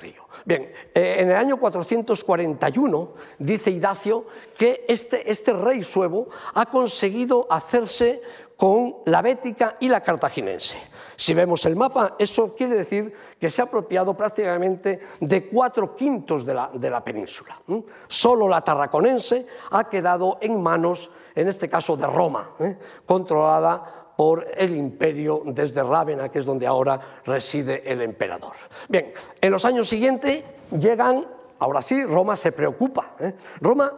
río. 0.00 0.28
Bien, 0.44 0.72
eh, 0.94 1.16
en 1.18 1.30
el 1.30 1.36
año 1.36 1.56
441 1.56 3.12
dice 3.38 3.70
Idacio 3.70 4.26
que 4.56 4.84
este, 4.88 5.30
este 5.30 5.52
rey 5.52 5.82
suevo 5.82 6.28
ha 6.54 6.66
conseguido 6.66 7.46
hacerse 7.50 8.22
con 8.56 8.96
la 9.06 9.22
bética 9.22 9.76
y 9.80 9.88
la 9.88 10.00
cartaginense. 10.00 10.76
Si 11.16 11.34
vemos 11.34 11.64
el 11.66 11.76
mapa, 11.76 12.16
eso 12.18 12.54
quiere 12.54 12.76
decir 12.76 13.12
que 13.38 13.50
se 13.50 13.62
ha 13.62 13.64
apropiado 13.64 14.16
prácticamente 14.16 15.00
de 15.20 15.48
cuatro 15.48 15.94
quintos 15.94 16.44
de 16.44 16.54
la, 16.54 17.04
península. 17.04 17.60
Solo 18.08 18.48
la 18.48 18.62
tarraconense 18.62 19.46
ha 19.70 19.88
quedado 19.88 20.38
en 20.40 20.60
manos, 20.60 21.10
en 21.34 21.48
este 21.48 21.68
caso 21.68 21.96
de 21.96 22.06
Roma, 22.06 22.50
¿eh? 22.58 22.78
controlada 23.04 24.03
por 24.16 24.46
el 24.56 24.74
imperio 24.76 25.42
desde 25.46 25.82
Rávena, 25.82 26.28
que 26.28 26.38
es 26.38 26.46
donde 26.46 26.66
ahora 26.66 27.00
reside 27.24 27.82
el 27.90 28.02
emperador. 28.02 28.52
Bien, 28.88 29.12
en 29.40 29.50
los 29.50 29.64
años 29.64 29.88
siguientes 29.88 30.44
llegan, 30.70 31.24
ahora 31.58 31.82
sí, 31.82 32.04
Roma 32.04 32.36
se 32.36 32.52
preocupa. 32.52 33.14
¿eh? 33.18 33.34
Roma 33.60 33.90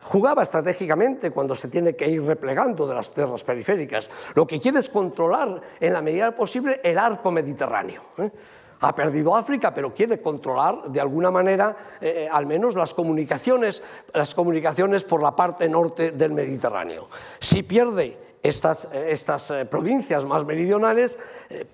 jugaba 0.00 0.42
estratégicamente 0.42 1.30
cuando 1.30 1.54
se 1.54 1.68
tiene 1.68 1.94
que 1.94 2.08
ir 2.08 2.22
replegando 2.22 2.86
de 2.86 2.94
las 2.94 3.12
tierras 3.12 3.44
periféricas. 3.44 4.08
Lo 4.34 4.46
que 4.46 4.60
quiere 4.60 4.80
es 4.80 4.88
controlar 4.88 5.60
en 5.78 5.92
la 5.92 6.02
medida 6.02 6.34
posible 6.34 6.80
el 6.82 6.98
arco 6.98 7.30
mediterráneo. 7.30 8.02
¿eh? 8.18 8.30
Ha 8.80 8.94
perdido 8.96 9.36
África, 9.36 9.72
pero 9.72 9.94
quiere 9.94 10.20
controlar 10.20 10.90
de 10.90 11.00
alguna 11.00 11.30
manera 11.30 11.96
eh, 12.00 12.28
al 12.30 12.46
menos 12.46 12.74
las 12.74 12.92
comunicaciones, 12.94 13.80
las 14.12 14.34
comunicaciones 14.34 15.04
por 15.04 15.22
la 15.22 15.36
parte 15.36 15.68
norte 15.68 16.10
del 16.10 16.32
Mediterráneo. 16.32 17.08
Si 17.38 17.62
pierde 17.62 18.31
estas, 18.42 18.88
eh, 18.92 19.06
estas 19.10 19.52
provincias 19.70 20.24
más 20.24 20.44
meridionales, 20.44 21.18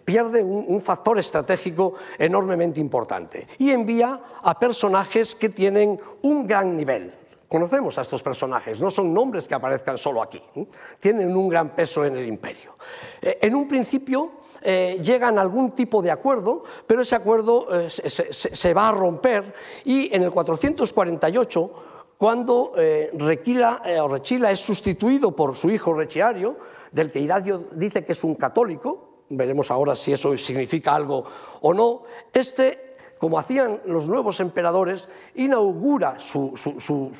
pierde 0.04 0.42
un, 0.42 0.82
factor 0.82 1.20
estratégico 1.20 1.94
enormemente 2.18 2.80
importante 2.80 3.46
y 3.58 3.70
envía 3.70 4.20
a 4.42 4.58
personajes 4.58 5.36
que 5.36 5.50
tienen 5.50 6.00
un 6.22 6.48
gran 6.48 6.76
nivel. 6.76 7.12
Conocemos 7.48 7.96
a 7.96 8.02
estos 8.02 8.22
personajes, 8.22 8.78
no 8.78 8.90
son 8.90 9.14
nombres 9.14 9.48
que 9.48 9.54
aparezcan 9.54 9.96
solo 9.96 10.22
aquí, 10.22 10.42
tienen 11.00 11.34
un 11.34 11.48
gran 11.48 11.70
peso 11.70 12.04
en 12.04 12.16
el 12.16 12.26
imperio. 12.26 12.76
Eh, 13.22 13.38
en 13.40 13.54
un 13.54 13.66
principio 13.66 14.32
eh, 14.60 14.98
llegan 15.02 15.38
a 15.38 15.40
algún 15.40 15.70
tipo 15.70 16.02
de 16.02 16.10
acuerdo, 16.10 16.64
pero 16.86 17.00
ese 17.00 17.14
acuerdo 17.14 17.66
eh, 17.74 17.88
se, 17.88 18.10
se, 18.10 18.54
se, 18.54 18.74
va 18.74 18.90
a 18.90 18.92
romper 18.92 19.54
y 19.84 20.14
en 20.14 20.22
el 20.22 20.30
448, 20.30 21.70
cuando 22.18 22.72
Requila, 23.14 23.80
Rechila 24.10 24.50
es 24.50 24.60
sustituido 24.60 25.34
por 25.34 25.56
su 25.56 25.70
hijo 25.70 25.94
Rechiario, 25.94 26.56
del 26.92 27.10
que 27.10 27.20
Hidadio 27.20 27.68
dice 27.72 28.04
que 28.04 28.12
es 28.12 28.24
un 28.24 28.34
católico, 28.34 29.24
veremos 29.30 29.70
ahora 29.70 29.94
si 29.94 30.12
eso 30.12 30.36
significa 30.36 30.94
algo 30.94 31.24
o 31.60 31.72
no, 31.72 32.02
este 32.32 32.88
como 33.18 33.38
hacían 33.38 33.82
los 33.86 34.06
nuevos 34.06 34.40
emperadores, 34.40 35.08
inaugura 35.34 36.20
su, 36.20 36.52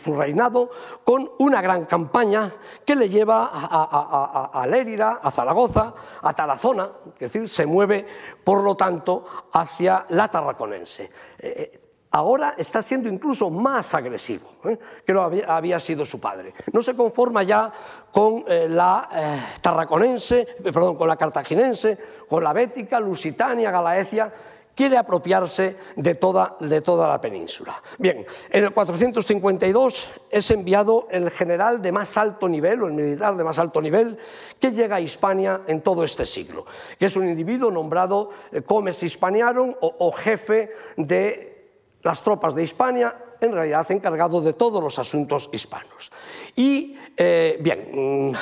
reinado 0.07 0.71
con 1.05 1.31
una 1.39 1.61
gran 1.61 1.87
campaña 1.87 2.53
que 2.85 2.95
le 2.95 3.09
lleva 3.09 3.51
a, 3.53 4.49
a, 4.53 4.63
a, 4.63 4.67
Lérida, 4.67 5.19
a 5.21 5.31
Zaragoza, 5.31 5.93
a 6.23 6.33
Tarazona, 6.33 6.89
es 7.15 7.33
decir, 7.33 7.49
se 7.49 7.67
mueve, 7.67 8.07
por 8.45 8.63
lo 8.63 8.77
tanto, 8.77 9.25
hacia 9.53 10.07
la 10.11 10.31
tarraconense. 10.31 11.03
Eh, 11.03 11.11
eh 11.41 11.88
ahora 12.11 12.55
está 12.57 12.83
siendo 12.83 13.09
incluso 13.09 13.51
más 13.51 13.95
agresivo 13.95 14.49
¿eh? 14.65 14.79
que 15.05 15.13
lo 15.13 15.23
había, 15.23 15.81
sido 15.81 16.05
su 16.05 16.21
padre. 16.21 16.55
No 16.73 16.83
se 16.83 16.95
conforma 16.95 17.43
ya 17.43 17.73
con 18.11 18.45
eh, 18.47 18.67
la 18.69 19.09
eh, 19.15 19.41
tarraconense, 19.61 20.47
perdón, 20.63 20.97
con 20.97 21.09
la 21.09 21.17
cartaginense, 21.17 21.99
con 22.29 22.43
la 22.43 22.53
bética, 22.53 22.99
lusitania, 22.99 23.71
galaecia, 23.71 24.33
quiere 24.75 24.97
apropiarse 24.97 25.77
de 25.97 26.15
toda, 26.15 26.57
de 26.61 26.81
toda 26.81 27.09
la 27.09 27.21
península. 27.21 27.83
Bien, 27.99 28.25
en 28.49 28.65
el 28.65 28.71
452 28.71 30.09
es 30.31 30.51
enviado 30.53 31.09
el 31.11 31.31
general 31.33 31.83
de 31.83 31.91
más 31.91 32.17
alto 32.17 32.49
nivel, 32.49 32.83
o 32.83 32.87
el 32.87 32.93
militar 32.93 33.37
de 33.37 33.43
más 33.43 33.59
alto 33.59 33.81
nivel, 33.83 34.17
que 34.61 34.71
llega 34.71 34.97
a 34.97 35.01
Hispania 35.01 35.63
en 35.67 35.81
todo 35.81 36.05
este 36.05 36.25
siglo, 36.25 36.65
que 36.97 37.07
es 37.07 37.17
un 37.17 37.29
individuo 37.29 37.73
nombrado 37.73 38.31
Comes 38.67 39.03
Hispaniarum 39.03 39.75
o 39.81 40.13
jefe 40.13 40.71
de 40.97 41.58
las 42.03 42.23
tropas 42.23 42.55
de 42.55 42.63
Hispania, 42.63 43.17
en 43.41 43.53
realidad 43.53 43.91
encargado 43.91 44.41
de 44.41 44.53
todos 44.53 44.83
los 44.83 44.99
asuntos 44.99 45.49
hispanos. 45.53 46.11
Y, 46.57 46.99
eh, 47.17 47.59
bien, 47.61 48.31
mmm, 48.31 48.35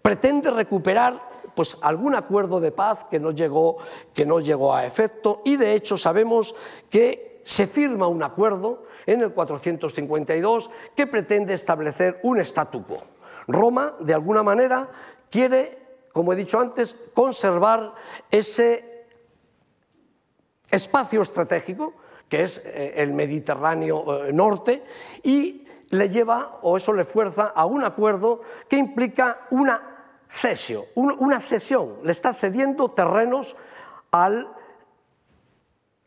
pretende 0.00 0.50
recuperar 0.50 1.32
pues 1.54 1.76
algún 1.82 2.14
acuerdo 2.14 2.60
de 2.60 2.72
paz 2.72 3.06
que 3.10 3.20
no 3.20 3.30
llegó, 3.30 3.76
que 4.14 4.24
no 4.24 4.40
llegó 4.40 4.74
a 4.74 4.86
efecto 4.86 5.42
y 5.44 5.56
de 5.56 5.74
hecho 5.74 5.98
sabemos 5.98 6.54
que 6.88 7.42
se 7.44 7.66
firma 7.66 8.06
un 8.06 8.22
acuerdo 8.22 8.84
en 9.06 9.20
el 9.20 9.32
452 9.32 10.70
que 10.96 11.06
pretende 11.06 11.54
establecer 11.54 12.20
un 12.22 12.38
statu 12.38 12.84
quo. 12.86 13.02
Roma, 13.48 13.94
de 14.00 14.14
alguna 14.14 14.42
manera, 14.42 14.88
quiere, 15.28 16.06
como 16.12 16.32
he 16.32 16.36
dicho 16.36 16.60
antes, 16.60 16.96
conservar 17.12 17.94
ese 18.30 19.06
espacio 20.70 21.20
estratégico 21.20 21.94
que 22.32 22.44
es 22.44 22.62
eh, 22.64 22.94
el 22.96 23.12
Mediterráneo 23.12 24.24
eh, 24.24 24.32
norte 24.32 24.82
y 25.22 25.66
le 25.90 26.08
lleva, 26.08 26.60
o 26.62 26.78
eso 26.78 26.94
le 26.94 27.04
fuerza, 27.04 27.52
a 27.54 27.66
un 27.66 27.84
acuerdo 27.84 28.40
que 28.70 28.78
implica 28.78 29.36
una 29.50 29.82
cesio, 30.30 30.86
una 30.94 31.40
cesión, 31.40 31.96
le 32.02 32.10
está 32.10 32.32
cediendo 32.32 32.90
terrenos 32.92 33.54
al 34.12 34.48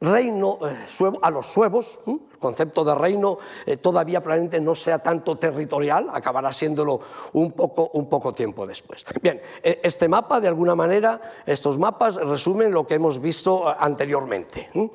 reino 0.01 0.59
eh, 0.67 0.75
a 1.21 1.31
los 1.31 1.47
suevos, 1.47 2.01
el 2.05 2.19
concepto 2.37 2.83
de 2.83 2.93
reino 2.95 3.37
eh, 3.65 3.77
todavía 3.77 4.21
probablemente 4.21 4.59
no 4.59 4.75
sea 4.75 4.99
tanto 4.99 5.37
territorial, 5.37 6.09
acabará 6.11 6.51
siéndolo 6.51 6.99
un 7.33 7.53
poco, 7.53 7.91
un 7.93 8.09
poco 8.09 8.33
tiempo 8.33 8.67
después. 8.67 9.05
Bien, 9.21 9.39
eh, 9.63 9.79
este 9.83 10.09
mapa 10.09 10.41
de 10.41 10.49
alguna 10.49 10.75
manera, 10.75 11.21
estos 11.45 11.79
mapas 11.79 12.15
resumen 12.15 12.73
lo 12.73 12.85
que 12.85 12.95
hemos 12.95 13.21
visto 13.21 13.65
anteriormente. 13.67 14.69
¿eh? 14.73 14.89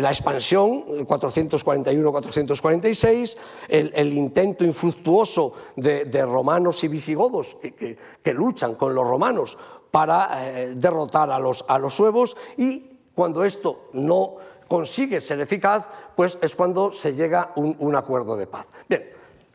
la 0.00 0.10
expansión 0.10 0.84
441-446, 1.06 3.36
el, 3.68 3.92
el, 3.94 4.12
intento 4.12 4.64
infructuoso 4.64 5.52
de, 5.76 6.26
romanos 6.26 6.82
y 6.84 6.88
visigodos 6.88 7.56
que, 7.60 7.74
que, 7.74 7.96
que, 8.22 8.34
luchan 8.34 8.74
con 8.74 8.94
los 8.94 9.06
romanos 9.06 9.56
para 9.90 10.28
derrotar 10.74 11.30
a 11.30 11.38
los, 11.38 11.64
a 11.68 11.78
los 11.78 11.94
suevos 11.94 12.36
y 12.58 12.95
cuando 13.16 13.42
esto 13.42 13.88
no 13.94 14.36
consigue 14.68 15.22
ser 15.22 15.40
eficaz, 15.40 15.88
pues 16.14 16.38
es 16.42 16.54
cuando 16.54 16.92
se 16.92 17.14
llega 17.14 17.40
a 17.40 17.52
un, 17.56 17.96
acuerdo 17.96 18.36
de 18.36 18.46
paz. 18.46 18.66
Bien, 18.86 19.08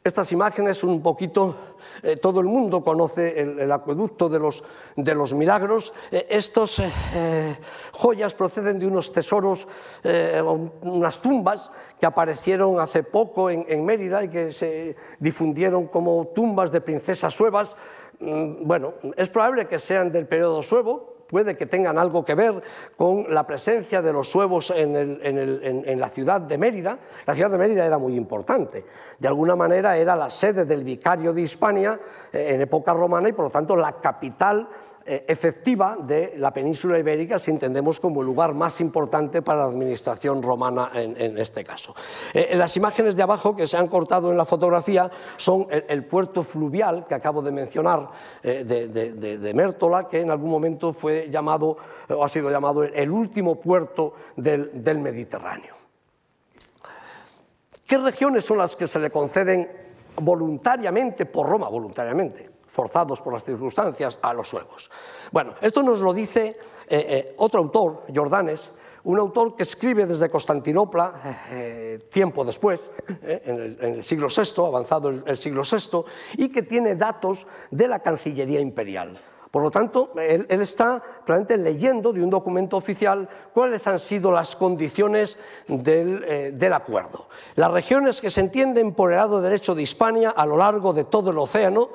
estas 0.03 0.32
imágenes 0.32 0.84
un 0.84 1.03
poquito, 1.03 1.55
eh, 2.01 2.18
todo 2.18 2.39
el 2.39 2.47
mundo 2.47 2.84
conoce 2.84 3.39
el, 3.39 3.59
el 3.59 3.72
acueducto 3.72 4.30
de 4.30 4.39
los, 4.39 4.64
de 4.95 5.14
los 5.14 5.36
milagros. 5.36 5.93
Eh, 6.12 6.26
Estas 6.28 6.80
eh, 6.80 7.55
joyas 7.91 8.34
proceden 8.34 8.80
de 8.80 8.88
unos 8.88 9.12
tesoros, 9.12 9.68
eh, 10.03 10.41
unas 10.82 11.22
tumbas 11.22 11.72
que 11.99 12.07
aparecieron 12.07 12.80
hace 12.80 13.03
poco 13.03 13.51
en, 13.51 13.64
en 13.70 13.86
Mérida 13.86 14.24
y 14.24 14.30
que 14.30 14.51
se 14.51 14.95
difundieron 15.20 15.86
como 15.86 16.30
tumbas 16.34 16.72
de 16.72 16.82
princesas 16.82 17.32
suevas. 17.32 17.76
Mm, 18.20 18.66
bueno, 18.66 18.95
es 19.16 19.30
probable 19.30 19.68
que 19.68 19.78
sean 19.78 20.12
del 20.12 20.28
periodo 20.28 20.64
suevo, 20.64 21.20
puede 21.32 21.55
que 21.55 21.65
tengan 21.65 21.97
algo 21.97 22.23
que 22.25 22.36
ver 22.36 22.61
con 22.97 23.34
la 23.34 23.47
presencia 23.47 24.01
de 24.01 24.11
los 24.11 24.29
suevos 24.29 24.71
en, 24.75 24.95
en, 24.95 25.99
la 25.99 26.09
ciudad 26.09 26.41
de 26.41 26.57
Mérida. 26.57 26.99
La 27.25 27.34
ciudad 27.34 27.49
de 27.49 27.57
Mérida 27.57 27.86
era 27.86 27.97
muy 27.97 28.15
importante. 28.15 28.86
De 29.17 29.27
alguna 29.27 29.55
manera 29.55 29.95
era 29.97 30.15
la 30.15 30.29
sede 30.29 30.65
del 30.65 30.84
vicario 30.84 31.34
de 31.34 31.41
Hispania 31.41 31.97
eh, 32.34 32.51
en 32.53 32.61
época 32.61 32.93
romana 32.93 33.29
y 33.29 33.34
por 33.34 33.45
lo 33.45 33.51
tanto 33.51 33.77
la 33.77 33.93
capital 33.93 34.67
efectiva 35.05 35.97
de 35.99 36.33
la 36.37 36.51
península 36.51 36.97
ibérica, 36.97 37.39
si 37.39 37.51
entendemos 37.51 37.99
como 37.99 38.21
el 38.21 38.27
lugar 38.27 38.53
más 38.53 38.81
importante 38.81 39.41
para 39.41 39.59
la 39.59 39.65
administración 39.65 40.41
romana 40.41 40.91
en, 40.93 41.37
este 41.37 41.63
caso. 41.63 41.95
Eh, 42.33 42.51
las 42.55 42.75
imágenes 42.77 43.15
de 43.15 43.23
abajo 43.23 43.55
que 43.55 43.67
se 43.67 43.77
han 43.77 43.87
cortado 43.87 44.31
en 44.31 44.37
la 44.37 44.45
fotografía 44.45 45.09
son 45.37 45.67
el, 45.69 46.05
puerto 46.05 46.43
fluvial 46.43 47.05
que 47.07 47.15
acabo 47.15 47.41
de 47.41 47.51
mencionar 47.51 48.09
eh, 48.43 48.63
de, 48.63 49.53
Mértola, 49.53 50.07
que 50.07 50.21
en 50.21 50.31
algún 50.31 50.51
momento 50.51 50.93
fue 50.93 51.29
llamado, 51.29 51.77
o 52.09 52.23
ha 52.23 52.29
sido 52.29 52.49
llamado 52.49 52.83
el 52.83 53.11
último 53.11 53.59
puerto 53.59 54.13
del, 54.35 54.83
del 54.83 54.99
Mediterráneo. 54.99 55.75
¿Qué 57.85 57.97
regiones 57.97 58.45
son 58.45 58.57
las 58.57 58.75
que 58.75 58.87
se 58.87 58.99
le 58.99 59.09
conceden 59.09 59.69
voluntariamente 60.21 61.25
por 61.25 61.47
Roma, 61.49 61.67
voluntariamente? 61.67 62.50
Forzados 62.72 63.22
por 63.22 63.34
las 63.34 63.43
circunstancias 63.43 64.17
a 64.22 64.34
los 64.34 64.47
suevos. 64.47 64.89
Bueno, 65.32 65.53
esto 65.61 65.84
nos 65.84 65.99
lo 65.99 66.13
dice 66.13 66.47
eh, 66.47 66.55
eh, 66.88 67.36
otro 67.38 67.61
autor, 67.61 68.03
Jordanes, 68.13 68.72
un 69.03 69.19
autor 69.19 69.55
que 69.55 69.63
escribe 69.63 70.05
desde 70.05 70.30
Constantinopla 70.30 71.13
eh, 71.51 71.99
tiempo 72.09 72.45
después, 72.45 72.91
en, 73.24 73.59
el, 73.59 73.78
en, 73.82 73.93
el, 73.95 74.03
siglo 74.03 74.28
VI, 74.28 74.65
avanzado 74.65 75.09
el, 75.09 75.24
el 75.26 75.38
siglo 75.38 75.63
VI, 75.63 76.03
y 76.38 76.49
que 76.49 76.61
tiene 76.61 76.95
datos 76.95 77.47
de 77.72 77.88
la 77.88 77.99
Cancillería 77.99 78.59
imperial. 78.59 79.19
Por 79.51 79.63
lo 79.63 79.69
tanto, 79.69 80.13
él, 80.15 80.47
está 80.49 81.01
realmente 81.27 81.57
leyendo 81.57 82.13
de 82.13 82.23
un 82.23 82.29
documento 82.29 82.77
oficial 82.77 83.27
cuáles 83.53 83.85
han 83.85 83.99
sido 83.99 84.31
las 84.31 84.55
condiciones 84.55 85.37
del, 85.67 86.23
eh, 86.25 86.51
del, 86.53 86.71
acuerdo. 86.71 87.27
Las 87.55 87.69
regiones 87.69 88.21
que 88.21 88.29
se 88.29 88.39
entienden 88.39 88.93
por 88.93 89.11
el 89.11 89.17
lado 89.17 89.41
derecho 89.41 89.75
de 89.75 89.81
Hispania 89.81 90.29
a 90.29 90.45
lo 90.45 90.55
largo 90.55 90.93
de 90.93 91.03
todo 91.03 91.31
el 91.31 91.37
océano 91.37 91.89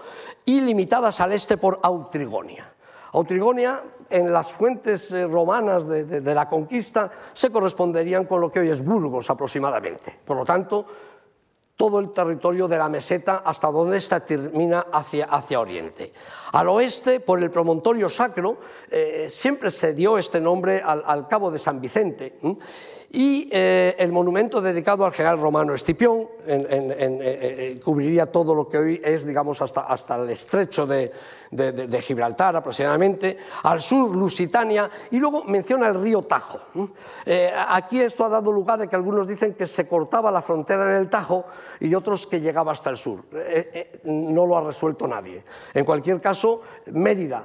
y 0.44 0.60
limitadas 0.60 1.18
al 1.20 1.32
este 1.32 1.56
por 1.56 1.80
Autrigonia. 1.82 2.74
Autrigonia 3.12 3.82
en 4.10 4.30
las 4.30 4.52
fuentes 4.52 5.10
eh, 5.10 5.26
romanas 5.26 5.88
de, 5.88 6.04
de, 6.04 6.20
de 6.20 6.34
la 6.34 6.50
conquista 6.50 7.10
se 7.32 7.50
corresponderían 7.50 8.26
con 8.26 8.42
lo 8.42 8.50
que 8.50 8.60
hoy 8.60 8.68
es 8.68 8.84
Burgos 8.84 9.30
aproximadamente. 9.30 10.14
Por 10.26 10.36
lo 10.36 10.44
tanto, 10.44 10.84
todo 11.76 11.98
el 11.98 12.10
territorio 12.12 12.68
de 12.68 12.78
la 12.78 12.88
meseta 12.88 13.42
hasta 13.44 13.70
donde 13.70 13.98
esta 13.98 14.20
termina 14.20 14.86
hacia, 14.92 15.26
hacia 15.26 15.60
oriente. 15.60 16.12
Al 16.52 16.68
oeste, 16.70 17.20
por 17.20 17.42
el 17.42 17.50
promontorio 17.50 18.08
sacro, 18.08 18.58
eh, 18.90 19.28
siempre 19.30 19.70
se 19.70 19.92
dio 19.92 20.16
este 20.16 20.40
nombre 20.40 20.82
al, 20.84 21.28
cabo 21.28 21.50
de 21.50 21.58
San 21.58 21.80
Vicente 21.80 22.38
y 23.12 23.48
eh, 23.52 23.94
el 23.98 24.12
monumento 24.12 24.60
dedicado 24.60 25.04
al 25.04 25.12
general 25.12 25.38
romano 25.38 25.74
Escipión 25.74 26.28
eh, 26.46 26.66
eh, 26.68 27.80
cubriría 27.82 28.26
todo 28.26 28.54
lo 28.54 28.68
que 28.68 28.78
hoy 28.78 29.00
es, 29.02 29.24
digamos, 29.24 29.62
hasta, 29.62 29.82
hasta 29.82 30.16
el 30.16 30.30
estrecho 30.30 30.86
de, 30.86 31.12
de, 31.50 32.02
Gibraltar 32.02 32.56
aproximadamente, 32.56 33.38
al 33.62 33.80
sur 33.80 34.14
Lusitania 34.14 34.90
y 35.10 35.18
luego 35.18 35.44
menciona 35.44 35.88
el 35.88 36.00
río 36.00 36.22
Tajo. 36.22 36.60
aquí 37.68 38.00
esto 38.00 38.24
ha 38.24 38.28
dado 38.28 38.52
lugar 38.52 38.80
a 38.82 38.86
que 38.86 38.96
algunos 38.96 39.26
dicen 39.26 39.54
que 39.54 39.66
se 39.66 39.86
cortaba 39.86 40.30
la 40.30 40.42
frontera 40.42 40.90
en 40.90 41.00
el 41.00 41.08
Tajo 41.08 41.46
y 41.80 41.94
otros 41.94 42.26
que 42.26 42.40
llegaba 42.40 42.72
hasta 42.72 42.90
el 42.90 42.96
sur. 42.96 43.24
no 44.04 44.46
lo 44.46 44.56
ha 44.56 44.62
resuelto 44.62 45.06
nadie. 45.06 45.44
En 45.72 45.84
cualquier 45.84 46.20
caso, 46.20 46.60
Mérida, 46.86 47.44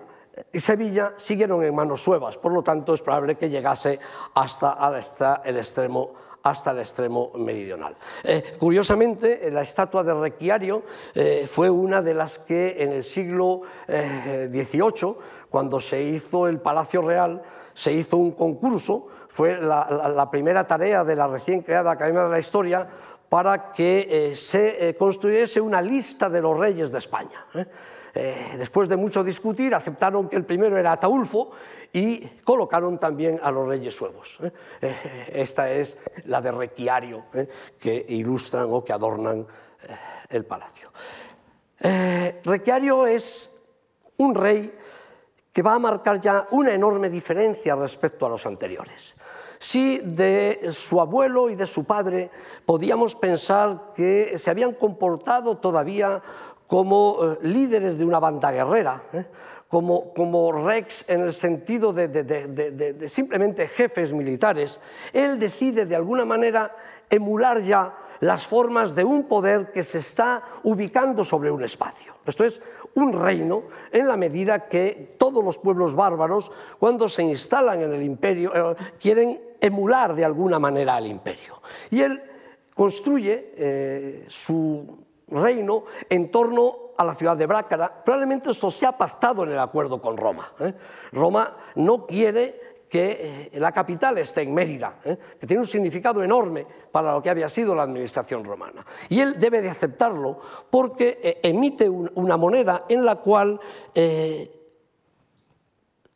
y 0.53 0.59
Sevilla 0.59 1.13
siguieron 1.17 1.63
en 1.63 1.75
manos 1.75 2.01
suevas, 2.01 2.37
por 2.37 2.51
lo 2.51 2.61
tanto 2.61 2.93
es 2.93 3.01
probable 3.01 3.35
que 3.35 3.49
llegase 3.49 3.99
hasta, 4.35 5.41
el 5.43 5.57
extremo 5.57 6.13
hasta 6.43 6.71
el 6.71 6.79
extremo 6.79 7.31
meridional. 7.35 7.95
Eh, 8.23 8.55
curiosamente, 8.57 9.51
la 9.51 9.61
estatua 9.61 10.03
de 10.03 10.13
Requiario 10.13 10.81
eh, 11.13 11.47
fue 11.51 11.69
una 11.69 12.01
de 12.01 12.15
las 12.15 12.39
que 12.39 12.77
en 12.79 12.93
el 12.93 13.03
siglo 13.03 13.61
XVIII, 13.87 15.09
eh, 15.09 15.15
cuando 15.49 15.79
se 15.79 16.01
hizo 16.01 16.47
el 16.47 16.59
Palacio 16.59 17.03
Real, 17.03 17.43
se 17.75 17.93
hizo 17.93 18.17
un 18.17 18.31
concurso, 18.31 19.05
fue 19.27 19.61
la, 19.61 20.27
primera 20.31 20.65
tarea 20.65 21.03
de 21.03 21.15
la 21.15 21.27
recién 21.27 21.61
creada 21.61 21.91
Academia 21.91 22.23
de 22.23 22.29
la 22.31 22.39
Historia 22.39 22.87
para 23.29 23.71
que 23.71 24.33
se 24.35 24.95
construyese 24.97 25.61
una 25.61 25.79
lista 25.79 26.27
de 26.27 26.41
los 26.41 26.57
reyes 26.57 26.91
de 26.91 26.97
España. 26.97 27.45
Eh, 28.13 28.55
después 28.57 28.89
de 28.89 28.97
mucho 28.97 29.23
discutir, 29.23 29.73
aceptaron 29.73 30.27
que 30.27 30.35
el 30.35 30.45
primero 30.45 30.77
era 30.77 30.93
Ataulfo 30.93 31.51
y 31.93 32.19
colocaron 32.43 32.99
también 32.99 33.39
a 33.41 33.51
los 33.51 33.67
reyes 33.67 33.95
suevos. 33.95 34.37
¿eh? 34.43 34.51
Eh, 34.81 35.31
esta 35.33 35.71
es 35.71 35.97
la 36.25 36.41
de 36.41 36.51
Requiario, 36.51 37.25
que 37.79 38.05
ilustran 38.09 38.67
o 38.69 38.83
que 38.83 38.93
adornan 38.93 39.45
el 40.29 40.45
palacio. 40.45 40.91
Requiario 42.43 43.07
es 43.07 43.51
un 44.17 44.35
rey 44.35 44.71
que 45.51 45.61
va 45.61 45.73
a 45.73 45.79
marcar 45.79 46.19
ya 46.19 46.47
una 46.51 46.73
enorme 46.73 47.09
diferencia 47.09 47.75
respecto 47.75 48.25
a 48.25 48.29
los 48.29 48.45
anteriores. 48.45 49.15
Si 49.59 49.99
de 49.99 50.71
su 50.71 50.99
abuelo 50.99 51.49
y 51.49 51.55
de 51.55 51.67
su 51.67 51.83
padre 51.83 52.31
podíamos 52.65 53.15
pensar 53.15 53.91
que 53.93 54.37
se 54.37 54.49
habían 54.49 54.73
comportado 54.73 55.57
todavía 55.57 56.21
como 56.71 57.17
eh, 57.21 57.37
líderes 57.41 57.97
de 57.97 58.05
una 58.05 58.17
banda 58.17 58.49
guerrera, 58.49 59.03
¿eh? 59.11 59.25
como, 59.67 60.13
como, 60.13 60.53
rex 60.53 61.03
en 61.05 61.19
el 61.19 61.33
sentido 61.33 61.91
de, 61.91 63.09
simplemente 63.09 63.67
jefes 63.67 64.13
militares, 64.13 64.79
él 65.11 65.37
decide 65.37 65.85
de 65.85 65.97
alguna 65.97 66.23
manera 66.23 66.73
emular 67.09 67.61
ya 67.61 67.93
las 68.21 68.47
formas 68.47 68.95
de 68.95 69.03
un 69.03 69.27
poder 69.27 69.73
que 69.73 69.83
se 69.83 69.97
está 69.97 70.43
ubicando 70.63 71.25
sobre 71.25 71.51
un 71.51 71.61
espacio. 71.61 72.15
Esto 72.25 72.45
es 72.45 72.61
un 72.93 73.19
reino 73.21 73.63
en 73.91 74.07
la 74.07 74.15
medida 74.15 74.69
que 74.69 75.15
todos 75.17 75.43
los 75.43 75.57
pueblos 75.57 75.93
bárbaros, 75.93 76.53
cuando 76.79 77.09
se 77.09 77.23
instalan 77.23 77.81
en 77.81 77.93
el 77.93 78.01
imperio, 78.01 78.71
eh, 78.71 78.75
quieren 78.97 79.41
emular 79.59 80.15
de 80.15 80.23
alguna 80.23 80.57
manera 80.57 80.95
al 80.95 81.07
imperio. 81.07 81.61
Y 81.89 81.99
él 81.99 82.23
construye 82.73 84.23
su 84.29 85.01
reino 85.31 85.85
en 86.09 86.29
torno 86.29 86.91
a 86.97 87.03
la 87.03 87.15
ciudad 87.15 87.35
de 87.35 87.45
Brácara. 87.45 88.03
Probablemente 88.03 88.51
esto 88.51 88.69
se 88.69 88.85
ha 88.85 88.97
pactado 88.97 89.43
en 89.43 89.51
el 89.51 89.59
acuerdo 89.59 89.99
con 89.99 90.17
Roma. 90.17 90.51
¿eh? 90.59 90.73
Roma 91.11 91.57
no 91.75 92.05
quiere 92.05 92.71
que 92.87 93.49
eh, 93.53 93.59
la 93.59 93.71
capital 93.71 94.17
esté 94.17 94.41
en 94.41 94.53
Mérida, 94.53 94.99
¿eh? 95.05 95.17
que 95.39 95.47
tiene 95.47 95.61
un 95.61 95.67
significado 95.67 96.21
enorme 96.21 96.67
para 96.91 97.13
lo 97.13 97.21
que 97.21 97.29
había 97.29 97.49
sido 97.49 97.73
la 97.73 97.83
administración 97.83 98.43
romana. 98.43 98.85
Y 99.09 99.19
él 99.19 99.39
debe 99.39 99.61
de 99.61 99.69
aceptarlo 99.69 100.39
porque 100.69 101.39
emite 101.41 101.89
una 101.89 102.35
moneda 102.35 102.85
en 102.89 103.05
la 103.05 103.15
cual 103.15 103.59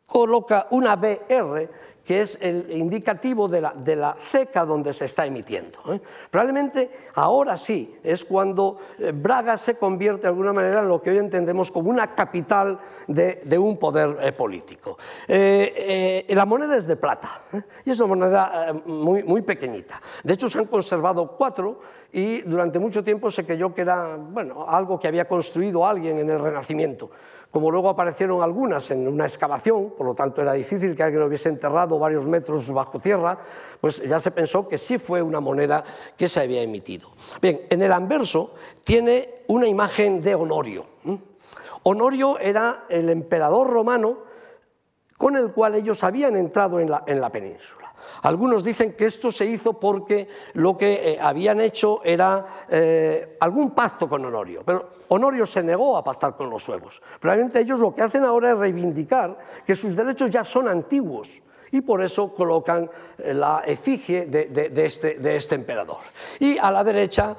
coloca 0.06 0.68
una 0.72 0.96
BR 0.98 1.70
que 2.06 2.22
es 2.22 2.38
el 2.40 2.72
indicativo 2.72 3.48
de 3.48 3.62
la, 3.62 4.16
ceca 4.20 4.64
donde 4.64 4.94
se 4.94 5.06
está 5.06 5.26
emitiendo. 5.26 5.80
¿eh? 5.92 6.00
Probablemente 6.30 6.90
ahora 7.16 7.58
sí 7.58 7.98
es 8.04 8.24
cuando 8.24 8.78
eh, 9.00 9.12
Braga 9.12 9.58
se 9.58 9.76
convierte 9.76 10.24
de 10.24 10.28
alguna 10.28 10.54
manera 10.54 10.82
en 10.82 10.88
lo 10.88 11.02
que 11.02 11.10
hoy 11.10 11.18
entendemos 11.18 11.72
como 11.72 11.90
una 11.90 12.14
capital 12.14 12.80
de, 13.08 13.58
un 13.58 13.78
poder 13.78 14.18
eh, 14.22 14.32
político. 14.34 14.98
la 15.28 16.46
moneda 16.46 16.78
es 16.78 16.86
de 16.86 16.96
plata 16.96 17.42
y 17.84 17.90
es 17.90 18.00
una 18.00 18.10
moneda 18.10 18.74
muy, 18.86 19.24
muy 19.24 19.42
pequeñita. 19.42 20.00
De 20.24 20.34
hecho, 20.34 20.48
se 20.48 20.60
han 20.60 20.66
conservado 20.66 21.32
cuatro 21.36 21.80
y 22.14 22.42
durante 22.42 22.80
mucho 22.80 23.04
tiempo 23.04 23.30
se 23.32 23.46
creyó 23.46 23.74
que 23.74 23.82
era 23.82 24.16
bueno, 24.16 24.66
algo 24.70 25.00
que 25.00 25.08
había 25.08 25.28
construido 25.28 25.86
alguien 25.86 26.20
en 26.20 26.30
el 26.30 26.40
Renacimiento. 26.40 27.10
Como 27.56 27.72
luego 27.72 27.88
aparecieron 27.88 28.44
algunas 28.44 28.92
en 28.92 29.08
una 29.08 29.24
excavación, 29.24 29.94
por 29.98 30.08
lo 30.08 30.14
tanto 30.14 30.42
era 30.42 30.52
difícil 30.52 30.94
que 30.94 31.04
alguien 31.04 31.22
lo 31.22 31.28
hubiese 31.28 31.48
enterrado 31.48 31.98
varios 31.98 32.26
metros 32.26 32.70
bajo 32.70 33.00
tierra, 33.00 33.38
pues 33.80 34.04
ya 34.04 34.20
se 34.20 34.32
pensó 34.32 34.68
que 34.68 34.78
sí 34.78 34.98
fue 34.98 35.22
una 35.22 35.40
moneda 35.40 35.82
que 36.18 36.28
se 36.28 36.42
había 36.42 36.62
emitido. 36.62 37.12
Bien, 37.42 37.62
en 37.70 37.82
el 37.82 37.94
anverso 37.94 38.56
tiene 38.84 39.46
una 39.48 39.68
imagen 39.68 40.22
de 40.22 40.36
Honorio. 40.36 40.86
Honorio 41.84 42.38
era 42.40 42.84
el 42.90 43.08
emperador 43.08 43.70
romano 43.70 44.18
con 45.18 45.38
el 45.38 45.54
cual 45.54 45.76
ellos 45.76 46.04
habían 46.04 46.36
entrado 46.36 46.82
en 46.82 46.92
la, 46.92 47.06
en 47.08 47.22
la 47.22 47.30
península. 47.30 47.85
Algunos 48.24 48.64
dicen 48.64 48.94
que 48.94 49.06
esto 49.06 49.32
se 49.32 49.46
hizo 49.46 49.74
porque 49.74 50.28
lo 50.54 50.78
que 50.78 51.14
eh, 51.14 51.18
habían 51.22 51.62
hecho 51.62 52.02
era 52.04 52.46
eh, 52.70 53.38
algún 53.40 53.72
pacto 53.72 54.10
con 54.10 54.26
Honorio, 54.26 54.64
pero 54.66 54.90
Honorio 55.10 55.46
se 55.46 55.62
negó 55.64 55.98
a 55.98 56.04
pactar 56.04 56.36
con 56.36 56.50
los 56.50 56.64
suevos. 56.64 57.02
Probablemente 57.20 57.60
ellos 57.60 57.80
lo 57.80 57.94
que 57.94 58.02
hacen 58.02 58.24
ahora 58.24 58.52
es 58.52 58.58
reivindicar 58.58 59.38
que 59.66 59.76
sus 59.76 59.96
derechos 59.96 60.30
ya 60.30 60.44
son 60.44 60.68
antiguos 60.68 61.30
y 61.72 61.82
por 61.82 62.02
eso 62.02 62.34
colocan 62.34 62.90
eh, 63.18 63.34
la 63.34 63.64
efigie 63.66 64.26
de, 64.26 64.86
este, 64.86 65.36
este, 65.36 65.56
emperador. 65.56 65.98
Y 66.40 66.58
a 66.58 66.72
la 66.72 66.84
derecha, 66.84 67.36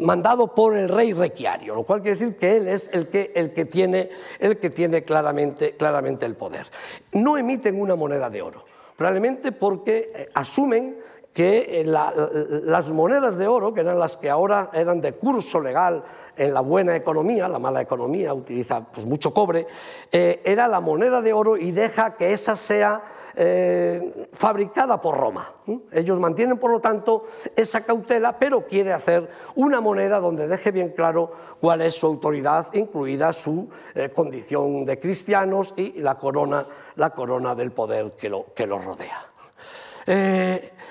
mandado 0.00 0.54
por 0.54 0.76
el 0.76 0.88
rey 0.88 1.12
Requiario, 1.12 1.74
lo 1.74 1.84
cual 1.84 2.02
quiere 2.02 2.18
decir 2.18 2.36
que 2.36 2.56
él 2.56 2.68
es 2.68 2.90
el 2.92 3.08
que, 3.08 3.64
tiene, 3.66 5.04
claramente 5.04 6.26
el 6.26 6.34
poder. 6.34 6.66
No 7.12 7.36
emiten 7.36 7.80
una 7.80 7.94
moneda 7.94 8.28
de 8.28 8.42
oro, 8.42 8.65
probablemente 8.96 9.52
porque 9.52 10.10
eh, 10.14 10.28
asumen 10.34 10.96
que 11.36 11.82
eh, 11.82 11.84
las 11.84 12.88
monedas 12.88 13.36
de 13.36 13.46
oro, 13.46 13.74
que 13.74 13.82
eran 13.82 13.98
las 13.98 14.16
que 14.16 14.30
ahora 14.30 14.70
eran 14.72 15.02
de 15.02 15.12
curso 15.12 15.60
legal 15.60 16.02
en 16.34 16.54
la 16.54 16.62
buena 16.62 16.96
economía, 16.96 17.46
la 17.46 17.58
mala 17.58 17.82
economía 17.82 18.32
utiliza 18.32 18.82
pues, 18.82 19.04
mucho 19.04 19.34
cobre, 19.34 19.66
eh, 20.10 20.40
era 20.46 20.66
la 20.66 20.80
moneda 20.80 21.20
de 21.20 21.34
oro 21.34 21.58
y 21.58 21.72
deja 21.72 22.14
que 22.14 22.32
esa 22.32 22.56
sea 22.56 23.02
eh, 23.34 24.30
fabricada 24.32 24.98
por 24.98 25.18
Roma. 25.18 25.52
Ellos 25.92 26.18
mantienen, 26.18 26.56
por 26.56 26.70
lo 26.70 26.80
tanto, 26.80 27.24
esa 27.54 27.82
cautela, 27.82 28.38
pero 28.38 28.66
quiere 28.66 28.94
hacer 28.94 29.28
una 29.56 29.82
moneda 29.82 30.20
donde 30.20 30.48
deje 30.48 30.70
bien 30.70 30.92
claro 30.92 31.32
cuál 31.60 31.82
es 31.82 31.96
su 31.96 32.06
autoridad, 32.06 32.68
incluida 32.72 33.34
su 33.34 33.68
condición 34.14 34.86
de 34.86 34.98
cristianos 34.98 35.74
y 35.76 36.00
la 36.00 36.16
corona, 36.16 36.66
la 36.94 37.10
corona 37.10 37.54
del 37.54 37.72
poder 37.72 38.12
que 38.12 38.30
lo, 38.30 38.54
que 38.54 38.66
lo 38.66 38.78
rodea. 38.78 39.26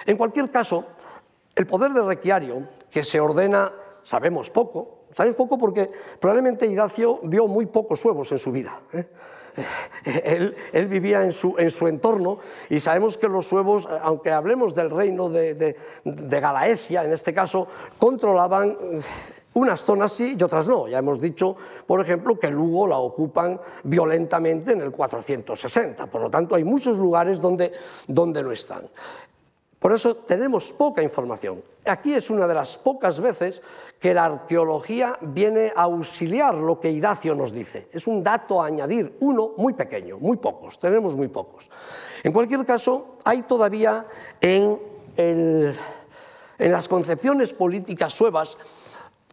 En 0.05 0.17
cualquier 0.17 0.51
caso, 0.51 0.85
el 1.55 1.65
poder 1.67 1.91
de 1.91 2.01
Requiario, 2.01 2.67
que 2.89 3.03
se 3.03 3.19
ordena, 3.19 3.71
sabemos 4.03 4.49
poco, 4.49 5.05
sabemos 5.13 5.37
poco 5.37 5.57
porque 5.57 5.89
probablemente 6.19 6.65
Idacio 6.65 7.19
vio 7.23 7.47
muy 7.47 7.65
pocos 7.65 8.03
huevos 8.03 8.31
en 8.31 8.39
su 8.39 8.51
vida. 8.51 8.79
¿eh? 8.93 9.07
Él, 10.73 10.87
vivía 10.87 11.23
en 11.23 11.31
su, 11.31 11.55
entorno 11.87 12.39
y 12.69 12.79
sabemos 12.79 13.17
que 13.17 13.29
los 13.29 13.47
suevos, 13.47 13.87
aunque 14.01 14.31
hablemos 14.31 14.75
del 14.75 14.89
reino 14.89 15.29
de, 15.29 15.75
Galaecia, 16.03 17.03
en 17.03 17.13
este 17.13 17.33
caso, 17.33 17.67
controlaban 17.97 18.77
unas 19.53 19.85
zonas 19.85 20.11
sí 20.11 20.35
y 20.37 20.43
otras 20.43 20.67
no. 20.67 20.87
Ya 20.87 20.97
hemos 20.97 21.21
dicho, 21.21 21.55
por 21.87 22.01
ejemplo, 22.01 22.37
que 22.37 22.49
Lugo 22.49 22.87
la 22.87 22.97
ocupan 22.97 23.59
violentamente 23.83 24.73
en 24.73 24.81
el 24.81 24.91
460. 24.91 26.07
Por 26.07 26.21
lo 26.21 26.29
tanto, 26.29 26.55
hay 26.55 26.65
muchos 26.65 26.97
lugares 26.97 27.39
donde 27.39 27.71
no 28.07 28.51
están. 28.51 28.89
Por 29.79 29.93
eso 29.93 30.15
tenemos 30.15 30.73
poca 30.73 31.03
información. 31.03 31.61
Aquí 31.85 32.13
es 32.13 32.29
una 32.29 32.47
de 32.47 32.55
las 32.55 32.77
pocas 32.77 33.19
veces 33.19 33.61
que 33.99 34.13
la 34.13 34.25
arqueología 34.25 35.17
viene 35.21 35.71
a 35.75 35.83
auxiliar 35.83 36.55
lo 36.55 36.79
que 36.79 36.89
Idacio 36.89 37.35
nos 37.35 37.51
dice. 37.51 37.87
Es 37.91 38.07
un 38.07 38.23
dato 38.23 38.61
a 38.61 38.67
añadir, 38.67 39.17
uno 39.19 39.51
muy 39.57 39.73
pequeño, 39.73 40.17
muy 40.17 40.37
pocos, 40.37 40.79
tenemos 40.79 41.15
muy 41.15 41.27
pocos. 41.27 41.69
En 42.23 42.33
cualquier 42.33 42.65
caso, 42.65 43.17
hay 43.23 43.43
todavía 43.43 44.07
en 44.41 44.79
las 46.57 46.87
concepciones 46.87 47.53
políticas 47.53 48.13
suevas 48.13 48.57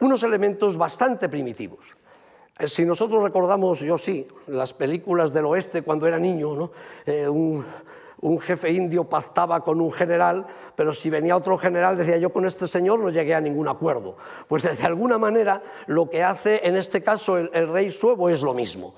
unos 0.01 0.23
elementos 0.25 0.77
bastante 0.77 1.29
primitivos. 1.29 1.95
Eh, 2.59 2.69
si 2.69 2.85
nosotros 2.85 3.23
recordamos, 3.23 3.81
yo 3.81 3.97
sí, 3.97 4.27
las 4.49 4.75
películas 4.75 5.33
del 5.33 5.47
oeste 5.47 5.83
cuando 5.83 6.07
era 6.07 6.19
niño, 6.19 6.55
¿no? 6.55 6.71
Eh, 7.07 7.29
un 8.23 8.41
jefe 8.41 8.73
indio 8.73 9.05
pactaba 9.05 9.63
con 9.63 9.81
un 9.81 9.93
general, 9.93 10.45
pero 10.75 10.93
si 10.93 11.09
venía 11.11 11.37
otro 11.37 11.57
general 11.59 11.97
decía 11.97 12.17
yo 12.17 12.33
con 12.33 12.47
este 12.47 12.69
señor 12.69 13.01
no 13.01 13.11
llegué 13.11 13.35
a 13.35 13.41
ningún 13.41 13.69
acuerdo. 13.69 14.17
Pues 14.49 14.63
de 14.63 14.83
alguna 14.85 15.19
manera 15.19 15.61
lo 15.87 16.09
que 16.09 16.23
hace 16.23 16.67
en 16.67 16.77
este 16.77 17.03
caso 17.03 17.37
el, 17.37 17.69
rey 17.69 17.91
suevo 17.91 18.31
es 18.31 18.43
lo 18.43 18.55
mismo. 18.55 18.95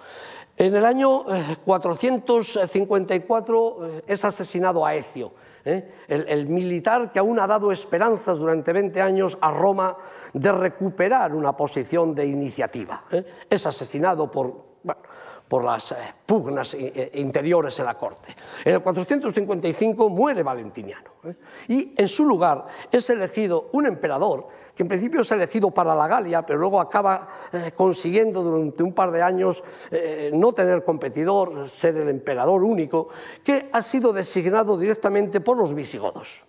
En 0.57 0.77
el 0.77 0.85
año 0.85 1.25
454 1.65 3.87
eh, 3.87 3.91
eh, 3.97 4.05
es 4.07 4.25
asesinado 4.25 4.87
a 4.87 4.95
Ecio, 4.95 5.33
¿eh? 5.65 5.93
el, 6.07 6.47
militar 6.47 7.11
que 7.11 7.19
aún 7.19 7.41
ha 7.41 7.47
dado 7.47 7.73
esperanzas 7.73 8.39
durante 8.39 8.73
20 8.73 9.01
años 9.01 9.37
a 9.41 9.51
Roma 9.51 9.97
de 10.33 10.53
recuperar 10.53 11.35
una 11.35 11.57
posición 11.57 12.15
de 12.15 12.27
iniciativa. 12.27 13.03
Es 13.51 13.67
asesinado 13.67 14.31
por 14.31 14.75
por 15.49 15.65
las 15.65 15.93
eh, 15.93 15.97
pugnas 16.25 16.75
eh, 16.75 16.93
eh, 16.95 17.11
interiores 17.15 17.79
en 17.79 17.85
la 17.85 17.95
corte. 17.95 18.35
En 18.65 18.75
el 18.75 18.83
455 18.83 20.09
muere 20.09 20.43
Valentiniano 20.43 21.11
y 21.69 21.95
en 21.97 22.09
su 22.09 22.27
lugar 22.27 22.67
es 22.91 23.09
elegido 23.11 23.69
un 23.73 23.87
emperador 23.87 24.49
que 24.75 24.83
en 24.83 24.89
principio 24.89 25.21
es 25.21 25.31
elegido 25.31 25.71
para 25.71 25.95
la 25.95 26.09
Galia, 26.09 26.45
pero 26.45 26.59
luego 26.59 26.81
acaba 26.81 27.29
consiguiendo 27.77 28.43
durante 28.43 28.83
un 28.83 28.93
par 28.93 29.13
de 29.13 29.23
años 29.23 29.63
no 30.33 30.53
tener 30.53 30.83
competidor, 30.83 31.69
ser 31.69 31.97
el 31.97 32.09
emperador 32.09 32.65
único, 32.65 33.09
que 33.45 33.71
ha 33.73 33.81
sido 33.83 34.13
designado 34.13 34.77
directamente 34.77 35.41
por 35.41 35.57
los 35.57 35.75
visigodos. 35.75 36.45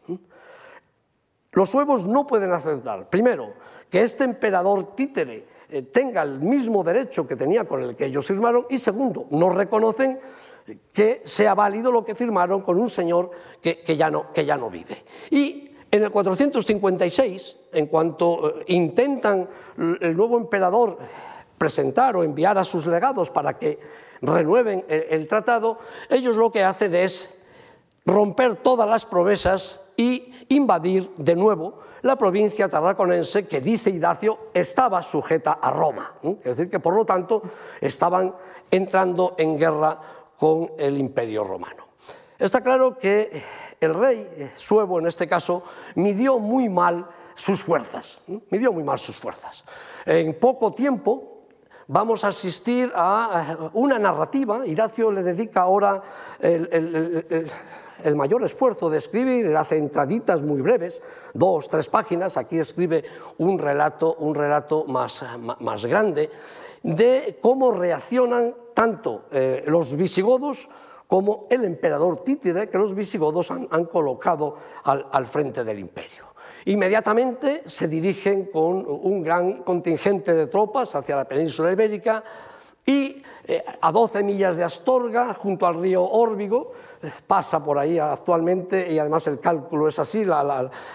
Los 1.51 1.69
suevos 1.69 2.07
no 2.07 2.25
pueden 2.25 2.51
aceptar, 2.51 3.07
primero, 3.11 3.53
que 3.91 4.01
este 4.01 4.23
emperador 4.23 4.95
títere 4.95 5.45
eh, 5.70 5.84
tenga 5.84 6.22
el 6.22 6.39
mismo 6.39 6.84
derecho 6.84 7.28
que 7.28 7.36
tenía 7.36 7.66
con 7.66 7.82
el 7.82 7.95
que 7.95 8.05
ellos 8.05 8.26
firmaron 8.26 8.66
y 8.70 8.78
segundo, 8.78 9.28
no 9.32 9.49
reconocen 9.49 10.20
que 10.91 11.22
sea 11.26 11.53
válido 11.53 11.91
lo 11.91 12.03
que 12.03 12.16
firmaron 12.16 12.61
con 12.61 12.80
un 12.80 12.89
señor 12.89 13.32
que, 13.61 13.84
ya, 13.95 14.09
no, 14.09 14.32
que 14.34 14.45
ya 14.45 14.57
no 14.57 14.70
vive. 14.70 14.97
Y 15.30 15.72
en 15.91 16.03
el 16.03 16.11
456, 16.11 17.57
en 17.74 17.86
cuanto 17.88 18.49
eh, 18.49 18.63
intentan 18.68 19.47
el 19.78 20.16
nuevo 20.16 20.38
emperador 20.38 20.97
presentar 21.57 22.16
o 22.16 22.24
enviar 22.24 22.57
a 22.57 22.63
sus 22.63 22.86
legados 22.86 23.30
para 23.30 23.57
que 23.57 23.80
renueven 24.22 24.86
el, 24.88 25.28
tratado, 25.28 25.78
ellos 26.09 26.38
lo 26.38 26.51
que 26.51 26.63
hacen 26.63 26.95
es 26.95 27.30
romper 28.05 28.55
todas 28.55 28.89
las 28.89 29.05
promesas 29.05 29.82
y 29.97 30.32
invadir 30.49 31.11
de 31.18 31.36
nuevo 31.36 31.80
la 32.05 32.15
provincia 32.15 32.69
tarraconense 32.69 33.47
que, 33.47 33.59
dice 33.61 33.89
Idacio, 33.89 34.51
estaba 34.53 35.01
sujeta 35.01 35.53
a 35.53 35.71
Roma. 35.71 36.13
Es 36.21 36.55
decir, 36.55 36.69
que 36.69 36.79
por 36.79 36.95
lo 36.95 37.03
tanto 37.03 37.41
estaban 37.81 38.31
entrando 38.69 39.33
en 39.39 39.57
guerra 39.57 39.99
con 40.37 40.71
el 40.77 40.99
imperio 40.99 41.43
romano. 41.43 41.87
Está 42.37 42.61
claro 42.61 42.95
que 42.95 43.41
el 43.79 43.95
rey 43.95 44.51
suevo, 44.55 44.99
en 44.99 45.07
este 45.07 45.27
caso, 45.27 45.63
midió 45.95 46.37
muy 46.37 46.69
mal 46.69 47.09
sus 47.33 47.63
fuerzas, 47.63 48.21
midió 48.51 48.71
muy 48.71 48.83
mal 48.83 48.99
sus 48.99 49.17
fuerzas. 49.17 49.65
En 50.05 50.37
poco 50.37 50.73
tiempo 50.73 51.47
vamos 51.87 52.23
a 52.23 52.27
asistir 52.27 52.91
a 52.93 53.71
una 53.73 53.97
narrativa, 53.97 54.61
Idacio 54.67 55.11
le 55.11 55.23
dedica 55.23 55.61
ahora 55.61 56.03
el 56.39 57.49
mayor 58.15 58.43
esfuerzo 58.43 58.89
de 58.89 58.97
escribir, 58.97 59.55
hace 59.55 59.77
entraditas 59.77 60.41
muy 60.41 60.61
breves, 60.61 61.01
dos, 61.33 61.69
tres 61.69 61.89
páginas, 61.89 62.37
aquí 62.37 62.59
escribe 62.59 63.03
un 63.37 63.57
relato, 63.59 64.15
un 64.15 64.35
relato 64.35 64.85
más, 64.85 65.23
más 65.59 65.85
grande, 65.85 66.29
de 66.83 67.37
cómo 67.41 67.71
reaccionan 67.71 68.53
tanto 68.73 69.25
eh, 69.31 69.63
los 69.67 69.95
visigodos 69.95 70.69
como 71.07 71.47
el 71.49 71.63
emperador 71.63 72.23
Títide, 72.23 72.69
que 72.69 72.77
los 72.77 72.93
visigodos 72.93 73.51
han, 73.51 73.85
colocado 73.85 74.55
al, 74.83 75.07
al 75.11 75.25
frente 75.25 75.63
del 75.63 75.79
imperio. 75.79 76.25
Inmediatamente 76.65 77.63
se 77.67 77.87
dirigen 77.87 78.45
con 78.45 78.85
un 78.87 79.21
gran 79.21 79.63
contingente 79.63 80.33
de 80.33 80.47
tropas 80.47 80.95
hacia 80.95 81.15
la 81.15 81.27
península 81.27 81.71
ibérica 81.71 82.23
y 82.85 83.21
eh, 83.47 83.63
a 83.81 83.91
12 83.91 84.23
millas 84.23 84.57
de 84.57 84.63
Astorga, 84.63 85.33
junto 85.33 85.65
al 85.67 85.79
río 85.79 86.03
Órbigo, 86.03 86.73
pasa 87.27 87.63
por 87.63 87.77
ahí 87.77 87.99
actualmente 87.99 88.91
y 88.91 88.99
además 88.99 89.27
el 89.27 89.39
cálculo 89.39 89.87
es 89.87 89.99
así, 89.99 90.25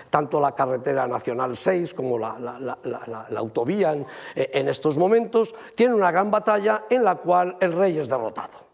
tanto 0.08 0.40
la 0.40 0.54
carretera 0.54 1.06
nacional 1.06 1.56
6 1.56 1.94
como 1.94 2.18
la, 2.18 2.78
autovía 3.36 3.92
en, 4.34 4.68
estos 4.68 4.96
momentos, 4.96 5.54
tiene 5.74 5.94
una 5.94 6.10
gran 6.10 6.30
batalla 6.30 6.84
en 6.90 7.04
la 7.04 7.16
cual 7.16 7.56
el 7.60 7.72
rey 7.72 7.98
es 7.98 8.08
derrotado. 8.08 8.70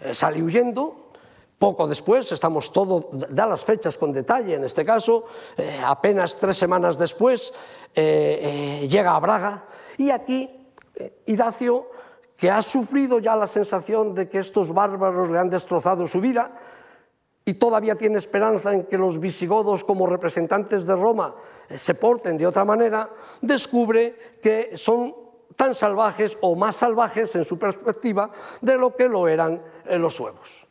Eh, 0.00 0.14
sale 0.14 0.42
huyendo, 0.42 1.10
poco 1.58 1.86
después, 1.86 2.30
estamos 2.32 2.72
todos, 2.72 3.06
da 3.30 3.46
las 3.46 3.62
fechas 3.62 3.96
con 3.96 4.12
detalle 4.12 4.54
en 4.54 4.64
este 4.64 4.84
caso, 4.84 5.24
eh, 5.56 5.80
apenas 5.84 6.36
tres 6.36 6.56
semanas 6.56 6.98
después 6.98 7.52
eh, 7.94 8.86
llega 8.88 9.14
a 9.14 9.20
Braga 9.20 9.64
y 9.96 10.10
aquí 10.10 10.52
Idacio, 11.26 11.90
que 12.36 12.50
ha 12.50 12.62
sufrido 12.62 13.18
ya 13.18 13.34
la 13.34 13.46
sensación 13.46 14.14
de 14.14 14.28
que 14.28 14.38
estos 14.38 14.72
bárbaros 14.72 15.30
le 15.30 15.38
han 15.38 15.50
destrozado 15.50 16.06
su 16.06 16.20
vida, 16.20 16.52
y 17.48 17.54
todavía 17.54 17.94
tiene 17.94 18.18
esperanza 18.18 18.74
en 18.74 18.84
que 18.84 18.98
los 18.98 19.20
visigodos 19.20 19.84
como 19.84 20.08
representantes 20.08 20.84
de 20.84 20.96
Roma 20.96 21.36
eh, 21.68 21.78
se 21.78 21.94
porten 21.94 22.36
de 22.36 22.44
otra 22.44 22.64
manera, 22.64 23.08
descubre 23.40 24.16
que 24.42 24.72
son 24.74 25.14
tan 25.54 25.72
salvajes 25.74 26.36
o 26.40 26.56
más 26.56 26.74
salvajes 26.74 27.36
en 27.36 27.44
su 27.44 27.56
perspectiva 27.56 28.30
de 28.60 28.76
lo 28.76 28.96
que 28.96 29.08
lo 29.08 29.28
eran 29.28 29.62
eh, 29.86 29.96
los 29.96 30.16
suevos. 30.16 30.66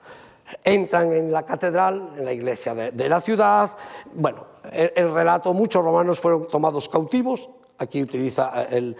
Entran 0.63 1.13
en 1.13 1.31
la 1.31 1.45
catedral, 1.45 2.13
en 2.17 2.25
la 2.25 2.33
iglesia 2.33 2.75
de, 2.75 3.09
la 3.09 3.21
ciudad, 3.21 3.71
bueno, 4.13 4.45
el 4.71 5.11
relato, 5.11 5.53
muchos 5.55 5.83
romanos 5.83 6.19
fueron 6.19 6.47
tomados 6.47 6.87
cautivos, 6.87 7.49
aquí 7.77 8.01
utiliza 8.01 8.67
el, 8.69 8.95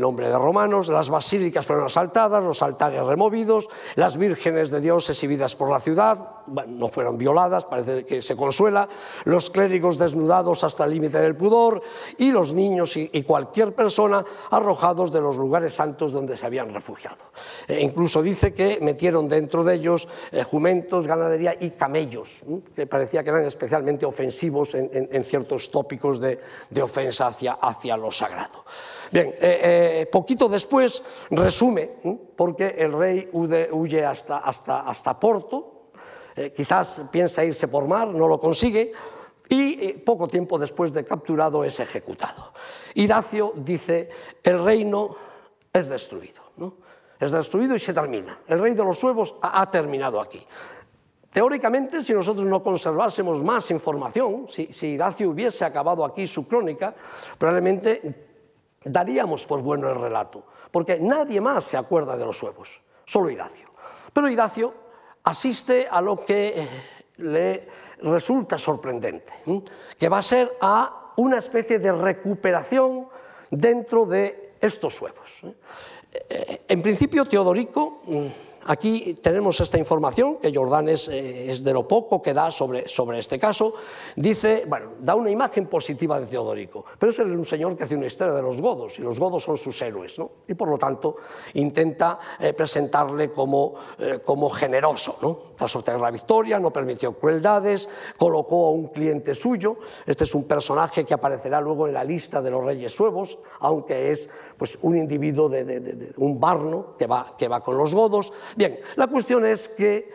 nombre 0.00 0.28
de 0.28 0.38
romanos, 0.38 0.88
las 0.88 1.10
basílicas 1.10 1.64
fueron 1.64 1.86
asaltadas, 1.86 2.42
los 2.42 2.62
altares 2.62 3.04
removidos, 3.04 3.68
las 3.94 4.16
vírgenes 4.16 4.70
de 4.70 4.80
Dios 4.80 5.08
exhibidas 5.10 5.54
por 5.54 5.70
la 5.70 5.80
ciudad, 5.80 6.38
no 6.66 6.88
fueron 6.88 7.18
violadas, 7.18 7.64
parece 7.64 8.04
que 8.04 8.22
se 8.22 8.36
consuela, 8.36 8.88
los 9.24 9.50
clérigos 9.50 9.98
desnudados 9.98 10.64
hasta 10.64 10.84
el 10.84 10.90
límite 10.90 11.18
del 11.18 11.36
pudor 11.36 11.82
y 12.16 12.30
los 12.30 12.54
niños 12.54 12.96
y, 12.96 13.08
cualquier 13.28 13.74
persona 13.74 14.24
arrojados 14.50 15.12
de 15.12 15.20
los 15.20 15.36
lugares 15.36 15.74
santos 15.74 16.12
donde 16.12 16.36
se 16.36 16.46
habían 16.46 16.72
refugiado. 16.72 17.18
E 17.66 17.82
incluso 17.82 18.22
dice 18.22 18.54
que 18.54 18.78
metieron 18.80 19.28
dentro 19.28 19.64
de 19.64 19.74
ellos 19.74 20.08
eh, 20.32 20.42
jumentos, 20.44 21.06
ganadería 21.06 21.54
y 21.60 21.70
camellos, 21.70 22.40
que 22.74 22.86
parecía 22.86 23.22
que 23.22 23.30
eran 23.30 23.44
especialmente 23.44 24.06
ofensivos 24.06 24.74
en, 24.74 25.24
ciertos 25.24 25.70
tópicos 25.70 26.20
de, 26.20 26.38
ofensa 26.80 27.26
hacia 27.26 27.96
los 27.96 28.07
sagrado. 28.10 28.64
Bien, 29.10 29.28
eh, 29.28 30.02
eh, 30.02 30.08
poquito 30.10 30.48
después 30.48 31.02
resume, 31.30 31.90
porque 32.36 32.74
el 32.78 32.92
rey 32.92 33.28
huye 33.32 34.04
hasta, 34.04 34.38
hasta, 34.38 34.80
hasta 34.80 35.18
Porto, 35.18 35.90
eh, 36.36 36.52
quizás 36.54 37.02
piensa 37.10 37.44
irse 37.44 37.68
por 37.68 37.86
mar, 37.86 38.08
no 38.08 38.28
lo 38.28 38.38
consigue, 38.38 38.92
y 39.48 39.92
poco 39.94 40.28
tiempo 40.28 40.58
después 40.58 40.92
de 40.92 41.04
capturado 41.04 41.64
es 41.64 41.80
ejecutado. 41.80 42.52
Dacio 42.94 43.54
dice, 43.56 44.10
el 44.42 44.62
reino 44.62 45.16
es 45.72 45.88
destruido, 45.88 46.42
¿no? 46.56 46.74
es 47.18 47.32
destruido 47.32 47.74
y 47.74 47.78
se 47.78 47.92
termina. 47.92 48.38
El 48.46 48.60
rey 48.60 48.74
de 48.74 48.84
los 48.84 48.98
suevos 48.98 49.34
ha 49.40 49.70
terminado 49.70 50.20
aquí. 50.20 50.44
Teóricamente, 51.38 52.02
si 52.02 52.12
nosotros 52.12 52.44
no 52.44 52.60
conservásemos 52.60 53.44
más 53.44 53.70
información, 53.70 54.48
si, 54.50 54.72
si 54.72 54.98
hubiese 55.24 55.64
acabado 55.64 56.04
aquí 56.04 56.26
su 56.26 56.48
crónica, 56.48 56.92
probablemente 57.38 58.02
daríamos 58.84 59.46
por 59.46 59.62
bueno 59.62 59.88
el 59.88 60.00
relato, 60.00 60.42
porque 60.72 60.98
nadie 60.98 61.40
más 61.40 61.62
se 61.62 61.76
acuerda 61.76 62.16
de 62.16 62.26
los 62.26 62.36
suevos, 62.36 62.80
solo 63.04 63.30
Idacio. 63.30 63.70
Pero 64.12 64.28
Idacio 64.28 64.74
asiste 65.22 65.86
a 65.88 66.00
lo 66.00 66.24
que 66.24 66.54
eh, 66.56 66.68
le 67.18 67.68
resulta 68.02 68.58
sorprendente, 68.58 69.32
que 69.96 70.08
va 70.08 70.18
a 70.18 70.22
ser 70.22 70.58
a 70.60 71.12
una 71.18 71.38
especie 71.38 71.78
de 71.78 71.92
recuperación 71.92 73.06
dentro 73.48 74.06
de 74.06 74.54
estos 74.60 74.92
suevos. 74.92 75.40
Eh, 76.12 76.64
en 76.66 76.82
principio, 76.82 77.26
Teodorico 77.26 78.00
mm, 78.06 78.26
Aquí 78.68 79.14
tenemos 79.14 79.58
esta 79.62 79.78
información, 79.78 80.36
que 80.36 80.52
Jordán 80.54 80.90
es, 80.90 81.08
eh, 81.08 81.50
es 81.50 81.64
de 81.64 81.72
lo 81.72 81.88
poco 81.88 82.20
que 82.20 82.34
da 82.34 82.50
sobre, 82.50 82.86
sobre, 82.86 83.18
este 83.18 83.38
caso. 83.38 83.72
Dice, 84.14 84.64
bueno, 84.68 84.90
da 85.00 85.14
una 85.14 85.30
imagen 85.30 85.66
positiva 85.68 86.20
de 86.20 86.26
Teodorico, 86.26 86.84
pero 86.98 87.10
es 87.10 87.18
un 87.18 87.46
señor 87.46 87.78
que 87.78 87.84
hace 87.84 87.96
una 87.96 88.04
historia 88.04 88.34
de 88.34 88.42
los 88.42 88.60
godos, 88.60 88.98
y 88.98 89.00
los 89.00 89.18
godos 89.18 89.42
son 89.42 89.56
sus 89.56 89.80
héroes, 89.80 90.18
¿no? 90.18 90.30
y 90.46 90.52
por 90.52 90.68
lo 90.68 90.76
tanto 90.76 91.16
intenta 91.54 92.18
eh, 92.38 92.52
presentarle 92.52 93.30
como, 93.30 93.74
eh, 93.98 94.18
como 94.22 94.50
generoso. 94.50 95.16
¿no? 95.22 95.38
Tras 95.56 95.74
obtener 95.74 96.02
la 96.02 96.10
victoria, 96.10 96.58
no 96.58 96.70
permitió 96.70 97.18
crueldades, 97.18 97.88
colocó 98.18 98.66
a 98.66 98.70
un 98.72 98.88
cliente 98.88 99.34
suyo, 99.34 99.78
este 100.04 100.24
es 100.24 100.34
un 100.34 100.44
personaje 100.44 101.06
que 101.06 101.14
aparecerá 101.14 101.58
luego 101.62 101.86
en 101.86 101.94
la 101.94 102.04
lista 102.04 102.42
de 102.42 102.50
los 102.50 102.62
reyes 102.62 102.92
suevos, 102.92 103.38
aunque 103.60 104.12
es 104.12 104.28
pues, 104.58 104.78
un 104.82 104.94
individuo 104.98 105.48
de 105.48 106.12
un 106.18 106.38
barno 106.38 106.96
que 106.98 107.06
va, 107.06 107.34
que 107.38 107.48
va 107.48 107.60
con 107.60 107.78
los 107.78 107.94
godos. 107.94 108.30
Bien, 108.58 108.80
la 108.96 109.06
cuestión 109.06 109.46
es 109.46 109.68
que 109.68 110.10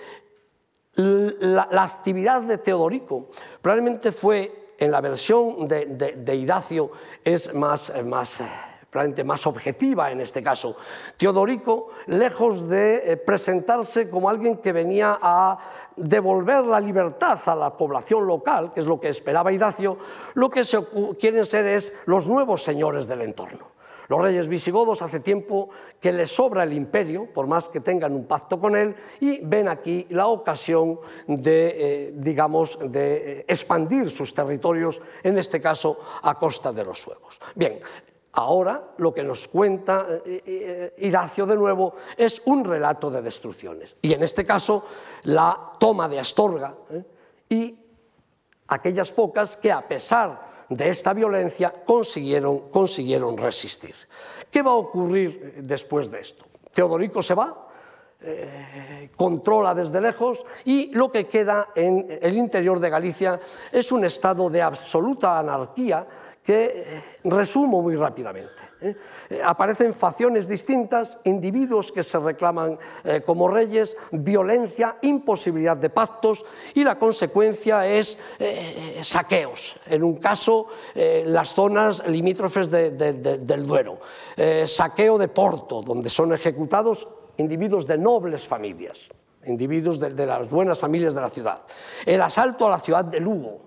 la, 0.95 1.69
actividad 1.71 2.41
de 2.41 2.57
Teodorico 2.57 3.29
probablemente 3.61 4.11
fue 4.11 4.73
en 4.77 4.91
la 4.91 4.99
versión 4.99 5.65
de, 5.65 6.35
Idacio 6.35 6.91
es 7.23 7.53
más, 7.53 7.93
más, 8.03 8.43
probablemente 8.89 9.23
más 9.23 9.47
objetiva 9.47 10.11
en 10.11 10.19
este 10.19 10.43
caso. 10.43 10.75
Teodorico, 11.15 11.91
lejos 12.07 12.67
de 12.67 13.15
presentarse 13.25 14.09
como 14.09 14.29
alguien 14.29 14.57
que 14.57 14.73
venía 14.73 15.17
a 15.21 15.57
devolver 15.95 16.65
la 16.65 16.81
libertad 16.81 17.39
a 17.45 17.55
la 17.55 17.77
población 17.77 18.27
local, 18.27 18.73
que 18.73 18.81
es 18.81 18.85
lo 18.85 18.99
que 18.99 19.07
esperaba 19.07 19.53
Idacio, 19.53 19.95
lo 20.33 20.49
que 20.49 20.65
se 20.65 20.85
quieren 21.17 21.45
ser 21.45 21.65
es 21.65 21.93
los 22.07 22.27
nuevos 22.27 22.61
señores 22.61 23.07
del 23.07 23.21
entorno. 23.21 23.72
Los 24.07 24.21
reyes 24.21 24.47
visigodos 24.47 25.01
hace 25.01 25.19
tiempo 25.19 25.69
que 25.99 26.11
les 26.11 26.33
sobra 26.33 26.63
el 26.63 26.73
imperio, 26.73 27.27
por 27.33 27.47
más 27.47 27.69
que 27.69 27.79
tengan 27.79 28.13
un 28.13 28.25
pacto 28.25 28.59
con 28.59 28.75
él, 28.75 28.95
y 29.19 29.39
ven 29.45 29.67
aquí 29.67 30.05
la 30.09 30.27
ocasión 30.27 30.99
de, 31.27 32.07
eh, 32.07 32.11
digamos, 32.15 32.77
de 32.81 33.45
expandir 33.47 34.09
sus 34.11 34.33
territorios, 34.33 35.01
en 35.23 35.37
este 35.37 35.61
caso 35.61 35.99
a 36.23 36.37
costa 36.37 36.71
de 36.71 36.83
los 36.83 36.99
suevos. 36.99 37.39
Bien, 37.55 37.79
Ahora 38.35 38.95
lo 38.97 39.13
que 39.13 39.23
nos 39.23 39.47
cuenta 39.47 40.07
eh, 40.25 40.95
Hidacio 40.97 41.45
de 41.45 41.55
nuevo 41.55 41.93
es 42.17 42.41
un 42.45 42.65
relato 42.65 43.11
de 43.11 43.21
destrucciones. 43.21 43.95
Y 44.01 44.11
en 44.13 44.23
este 44.23 44.43
caso 44.43 44.85
la 45.23 45.75
toma 45.79 46.07
de 46.07 46.19
Astorga 46.19 46.73
¿eh? 46.89 47.03
y 47.49 47.77
aquellas 48.67 49.11
pocas 49.13 49.55
que 49.57 49.71
a 49.71 49.87
pesar 49.87 50.52
de 50.75 50.89
esta 50.89 51.13
violencia 51.13 51.73
consiguieron, 51.85 52.69
consiguieron 52.69 53.37
resistir. 53.37 53.95
¿Qué 54.49 54.61
va 54.61 54.71
a 54.71 54.75
ocurrir 54.75 55.55
después 55.63 56.09
de 56.11 56.21
esto? 56.21 56.45
Teodorico 56.73 57.21
se 57.21 57.33
va, 57.33 57.67
eh, 58.21 59.09
controla 59.15 59.73
desde 59.73 59.99
lejos 59.99 60.39
y 60.65 60.93
lo 60.95 61.11
que 61.11 61.25
queda 61.25 61.69
en 61.75 62.19
el 62.21 62.37
interior 62.37 62.79
de 62.79 62.89
Galicia 62.89 63.39
es 63.71 63.91
un 63.91 64.05
estado 64.05 64.49
de 64.49 64.61
absoluta 64.61 65.39
anarquía 65.39 66.07
que 66.41 66.65
eh, 66.65 67.01
resumo 67.25 67.81
muy 67.81 67.95
rápidamente. 67.95 68.72
¿Eh? 68.83 68.95
Eh, 69.29 69.41
aparecen 69.43 69.93
facciones 69.93 70.47
distintas, 70.47 71.17
individuos 71.23 71.91
que 71.91 72.03
se 72.03 72.19
reclaman 72.19 72.77
eh, 73.03 73.21
como 73.25 73.47
reyes, 73.47 73.95
violencia, 74.11 74.97
imposibilidad 75.01 75.77
de 75.77 75.89
pactos 75.89 76.43
y 76.73 76.83
la 76.83 76.99
consecuencia 76.99 77.87
es 77.87 78.17
saqueos. 79.01 79.77
En 79.87 80.03
un 80.03 80.15
caso, 80.15 80.67
las 81.25 81.53
zonas 81.53 82.05
limítrofes 82.07 82.69
de, 82.69 82.91
de, 82.91 83.13
de, 83.13 83.37
del 83.37 83.65
Duero, 83.65 83.99
saqueo 84.65 85.17
de 85.17 85.27
Porto, 85.27 85.81
donde 85.81 86.09
son 86.09 86.33
ejecutados 86.33 87.07
individuos 87.37 87.87
de 87.87 87.97
nobles 87.97 88.47
familias 88.47 88.99
individuos 89.45 89.99
de, 89.99 90.25
las 90.25 90.49
buenas 90.49 90.79
familias 90.79 91.13
de 91.13 91.19
la 91.19 91.29
ciudad. 91.29 91.59
El 92.05 92.21
asalto 92.21 92.65
a 92.65 92.71
la 92.71 92.79
ciudad 92.79 93.03
de 93.03 93.19
Lugo, 93.19 93.63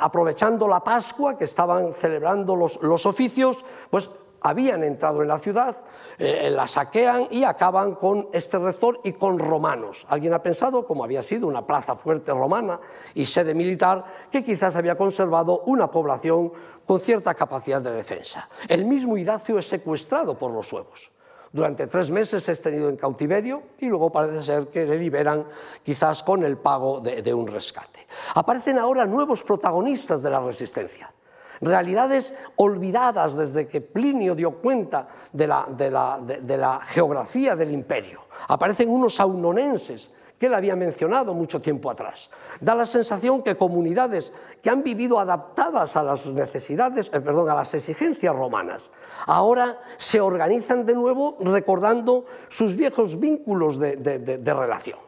aprovechando 0.00 0.66
la 0.66 0.82
Pascua 0.82 1.38
que 1.38 1.44
estaban 1.44 1.92
celebrando 1.92 2.56
los, 2.56 2.82
los 2.82 3.06
oficios, 3.06 3.64
pues 3.88 4.10
habían 4.40 4.84
entrado 4.84 5.22
en 5.22 5.28
la 5.28 5.38
ciudad, 5.38 5.76
eh, 6.18 6.50
la 6.50 6.66
saquean 6.66 7.28
y 7.30 7.44
acaban 7.44 7.94
con 7.94 8.28
este 8.32 8.58
rector 8.58 9.00
y 9.04 9.12
con 9.12 9.38
romanos. 9.38 10.06
Alguien 10.08 10.34
ha 10.34 10.42
pensado, 10.42 10.86
como 10.86 11.04
había 11.04 11.22
sido 11.22 11.46
una 11.46 11.66
plaza 11.66 11.96
fuerte 11.96 12.32
romana 12.32 12.80
y 13.14 13.24
sede 13.24 13.54
militar, 13.54 14.04
que 14.30 14.44
quizás 14.44 14.76
había 14.76 14.96
conservado 14.96 15.62
una 15.66 15.90
población 15.90 16.52
con 16.86 17.00
cierta 17.00 17.34
capacidad 17.34 17.80
de 17.80 17.92
defensa. 17.92 18.48
El 18.68 18.84
mismo 18.84 19.16
Idacio 19.16 19.58
es 19.58 19.68
secuestrado 19.68 20.36
por 20.36 20.50
los 20.52 20.68
suevos. 20.68 21.10
Durante 21.52 21.88
tres 21.88 22.10
meses 22.10 22.48
es 22.48 22.62
tenido 22.62 22.88
en 22.88 22.96
cautiverio 22.96 23.62
y 23.80 23.86
luego 23.86 24.10
parece 24.10 24.40
ser 24.40 24.68
que 24.68 24.86
le 24.86 24.96
liberan 24.96 25.44
quizás 25.82 26.22
con 26.22 26.44
el 26.44 26.58
pago 26.58 27.00
de 27.00 27.34
un 27.34 27.48
rescate. 27.48 28.06
Aparecen 28.36 28.78
ahora 28.78 29.04
nuevos 29.04 29.42
protagonistas 29.42 30.22
de 30.22 30.30
la 30.30 30.38
resistencia 30.38 31.12
realidades 31.60 32.34
olvidadas 32.56 33.36
desde 33.36 33.66
que 33.68 33.80
Plinio 33.80 34.34
dio 34.34 34.60
cuenta 34.60 35.08
de 35.32 35.46
la, 35.46 35.66
de 35.68 35.90
la, 35.90 36.18
de, 36.20 36.56
la 36.56 36.80
geografía 36.84 37.54
del 37.54 37.72
imperio. 37.72 38.22
Aparecen 38.48 38.90
unos 38.90 39.20
aunonenses 39.20 40.10
que 40.40 40.46
él 40.46 40.54
había 40.54 40.74
mencionado 40.74 41.34
mucho 41.34 41.60
tiempo 41.60 41.90
atrás. 41.90 42.30
Da 42.64 42.74
la 42.74 42.86
sensación 42.86 43.44
que 43.44 43.60
comunidades 43.60 44.32
que 44.62 44.70
han 44.70 44.82
vivido 44.82 45.20
adaptadas 45.20 45.96
a 45.96 46.02
las 46.02 46.24
necesidades, 46.24 47.10
eh, 47.12 47.20
perdón, 47.20 47.50
a 47.50 47.54
las 47.54 47.74
exigencias 47.74 48.34
romanas, 48.34 48.82
ahora 49.26 49.78
se 49.98 50.18
organizan 50.18 50.86
de 50.86 50.94
nuevo 50.94 51.36
recordando 51.40 52.24
sus 52.48 52.74
viejos 52.74 53.20
vínculos 53.20 53.78
de, 53.78 53.96
de, 53.96 54.54
relación. 54.54 54.98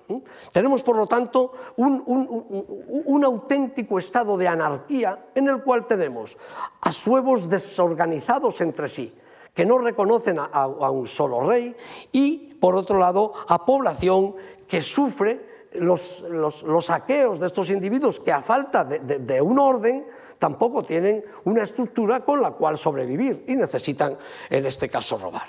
Tenemos, 0.52 0.82
por 0.82 0.98
lo 0.98 1.06
tanto, 1.06 1.52
un, 1.76 2.04
un, 2.04 3.24
auténtico 3.24 3.98
estado 3.98 4.36
de 4.36 4.48
anarquía 4.48 5.30
en 5.34 5.48
el 5.48 5.62
cual 5.62 5.86
tenemos 5.86 6.36
a 6.82 6.92
suevos 6.92 7.48
desorganizados 7.48 8.60
entre 8.60 8.86
sí, 8.86 9.14
que 9.54 9.64
no 9.64 9.78
reconocen 9.78 10.38
a, 10.38 10.44
a 10.44 10.90
un 10.90 11.06
solo 11.06 11.40
rey, 11.40 11.74
y, 12.12 12.54
por 12.60 12.74
otro 12.74 12.98
lado, 12.98 13.32
a 13.48 13.64
población 13.64 14.34
que 14.72 14.80
sufre 14.80 15.68
los, 15.74 16.24
los, 16.30 16.86
saqueos 16.86 17.38
de 17.38 17.44
estos 17.44 17.68
individuos 17.68 18.20
que 18.20 18.32
a 18.32 18.40
falta 18.40 18.82
de, 18.84 19.00
de, 19.00 19.18
de, 19.18 19.42
un 19.42 19.58
orden 19.58 20.06
tampoco 20.38 20.82
tienen 20.82 21.22
una 21.44 21.62
estructura 21.62 22.20
con 22.20 22.40
la 22.40 22.52
cual 22.52 22.78
sobrevivir 22.78 23.44
y 23.48 23.54
necesitan, 23.54 24.16
en 24.48 24.64
este 24.64 24.88
caso, 24.88 25.18
robar. 25.18 25.46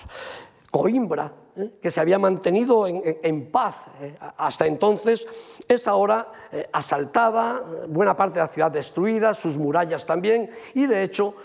Coimbra, 0.69 1.31
¿eh? 1.55 1.71
que 1.81 1.91
se 1.91 1.99
había 1.99 2.19
mantenido 2.19 2.87
en, 2.87 3.51
paz 3.51 3.75
¿eh? 4.01 4.17
hasta 4.37 4.65
entonces, 4.65 5.25
es 5.67 5.87
ahora 5.87 6.31
eh, 6.51 6.69
asaltada, 6.71 7.63
buena 7.87 8.15
parte 8.15 8.35
de 8.35 8.41
la 8.41 8.47
ciudad 8.47 8.71
destruida, 8.71 9.33
sus 9.33 9.57
murallas 9.57 10.05
también, 10.05 10.51
y 10.73 10.85
de 10.85 11.03
hecho, 11.03 11.35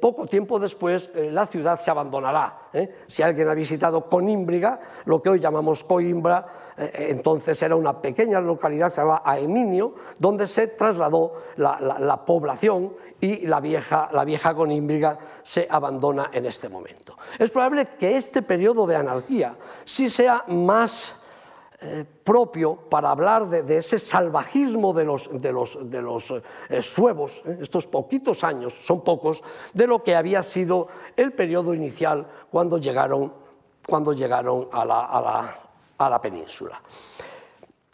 poco 0.00 0.26
tiempo 0.26 0.58
después, 0.58 1.08
la 1.14 1.46
ciudad 1.46 1.80
se 1.80 1.90
abandonará. 1.90 2.62
Si 3.06 3.22
alguien 3.22 3.48
ha 3.48 3.54
visitado 3.54 4.06
Conímbriga, 4.06 4.80
lo 5.04 5.22
que 5.22 5.30
hoy 5.30 5.38
llamamos 5.38 5.84
Coimbra, 5.84 6.46
entonces 6.76 7.62
era 7.62 7.76
una 7.76 8.02
pequeña 8.02 8.40
localidad, 8.40 8.90
se 8.90 9.00
llamaba 9.00 9.22
Aeminio, 9.24 9.94
donde 10.18 10.48
se 10.48 10.66
trasladó 10.66 11.34
la, 11.56 11.78
la, 11.80 11.98
la 12.00 12.24
población 12.24 12.92
y 13.20 13.46
la 13.46 13.60
vieja, 13.60 14.08
la 14.12 14.24
vieja 14.24 14.54
Conímbriga 14.54 15.18
se 15.42 15.66
abandona 15.68 16.30
en 16.32 16.46
este 16.46 16.68
momento. 16.68 17.16
Es 17.38 17.50
probable 17.50 17.86
que 17.98 18.16
este 18.16 18.42
periodo 18.42 18.86
de 18.86 18.96
anarquía 18.96 19.54
sí 19.84 20.08
sea 20.08 20.44
más 20.48 21.20
eh, 21.80 22.04
propio 22.24 22.74
para 22.74 23.10
hablar 23.10 23.48
de, 23.48 23.76
ese 23.76 24.00
salvajismo 24.00 24.92
de 24.92 25.04
los, 25.04 25.30
de 25.40 25.52
los, 25.52 25.78
de 25.88 26.02
los 26.02 26.34
eh, 26.68 26.82
suevos, 26.82 27.42
eh, 27.46 27.58
estos 27.60 27.86
poquitos 27.86 28.42
años, 28.42 28.74
son 28.84 29.04
pocos, 29.04 29.44
de 29.74 29.86
lo 29.86 30.02
que 30.02 30.16
había 30.16 30.42
sido 30.42 30.88
el 31.16 31.32
periodo 31.32 31.72
inicial 31.74 32.26
cuando 32.50 32.78
llegaron, 32.78 33.32
cuando 33.86 34.12
llegaron 34.12 34.68
a, 34.72 34.84
la, 34.84 35.04
a, 35.04 35.20
la, 35.20 35.60
a 35.98 36.10
la 36.10 36.20
península. 36.20 36.82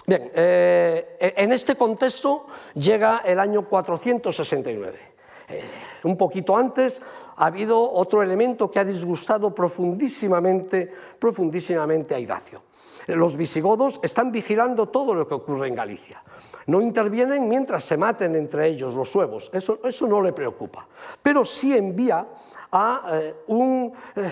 Bien, 0.07 0.31
en 0.35 1.53
este 1.53 1.77
contexto 1.77 2.47
llega 2.75 3.23
el 3.25 3.39
año 3.39 3.67
469. 3.69 5.15
Eh, 5.49 5.62
un 6.05 6.17
poquito 6.17 6.57
antes 6.57 7.03
ha 7.37 7.47
habido 7.47 7.93
otro 7.93 8.22
elemento 8.22 8.70
que 8.70 8.78
ha 8.78 8.85
disgustado 8.85 9.55
profundísimamente, 9.55 10.91
profundísimamente 11.18 12.14
a 12.14 12.18
Idacio. 12.18 12.62
Los 13.09 13.37
visigodos 13.37 14.01
están 14.03 14.32
vigilando 14.32 14.89
todo 14.89 15.14
lo 15.14 15.26
que 15.26 15.35
ocurre 15.35 15.68
en 15.68 15.74
Galicia. 15.74 16.22
No 16.66 16.80
intervienen 16.80 17.49
mientras 17.49 17.85
se 17.85 17.97
maten 17.97 18.35
entre 18.37 18.68
ellos 18.68 18.95
los 18.95 19.11
suevos, 19.11 19.51
eso, 19.53 19.80
eso 19.85 20.07
no 20.07 20.22
le 20.22 20.32
preocupa. 20.32 20.87
Pero 21.22 21.45
sí 21.45 21.76
envía 21.76 22.26
a 22.72 23.09
eh, 23.12 23.35
un, 23.49 23.93
eh, 24.16 24.30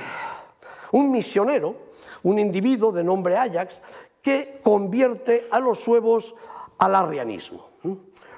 un 0.92 1.10
misionero, 1.10 1.76
un 2.22 2.38
individuo 2.38 2.90
de 2.90 3.04
nombre 3.04 3.36
Ajax, 3.36 3.80
que 4.22 4.60
convierte 4.62 5.48
a 5.50 5.58
los 5.58 5.80
suevos 5.80 6.34
al 6.78 6.94
arrianismo. 6.94 7.72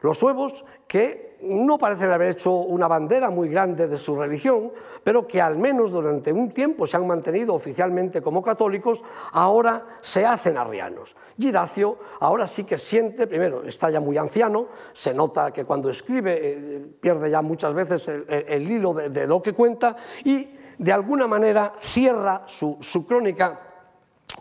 Los 0.01 0.19
suevos 0.19 0.65
que 0.87 1.34
no 1.45 1.79
parecen 1.79 2.11
haber 2.11 2.31
hecho 2.31 2.53
una 2.53 2.89
bandera 2.89 3.31
muy 3.31 3.49
grande 3.49 3.89
de 3.89 3.99
su 3.99 4.17
religión, 4.17 4.73
pero 5.03 5.27
que 5.27 5.41
al 5.41 5.59
menos 5.59 5.91
durante 5.91 6.33
un 6.33 6.51
tiempo 6.51 6.87
se 6.87 6.97
han 6.97 7.07
mantenido 7.07 7.55
oficialmente 7.55 8.23
como 8.23 8.43
católicos, 8.43 9.03
ahora 9.33 9.85
se 10.01 10.25
hacen 10.25 10.57
arrianos. 10.57 11.15
Gidacio 11.39 11.99
ahora 12.21 12.47
sí 12.47 12.65
que 12.65 12.79
siente, 12.79 13.27
primero, 13.27 13.63
está 13.65 13.91
ya 13.91 14.01
muy 14.01 14.17
anciano, 14.17 14.67
se 14.93 15.13
nota 15.13 15.53
que 15.53 15.65
cuando 15.65 15.91
escribe 15.91 16.39
eh, 16.43 16.87
pierde 17.01 17.31
ya 17.31 17.43
muchas 17.43 17.75
veces 17.75 18.09
el, 18.09 18.71
hilo 18.71 18.95
de, 18.95 19.27
lo 19.27 19.43
que 19.43 19.53
cuenta 19.53 19.97
y 20.25 20.49
de 20.79 20.93
alguna 20.93 21.27
manera 21.27 21.73
cierra 21.79 22.45
su, 22.47 22.79
su 22.81 23.07
crónica 23.07 23.61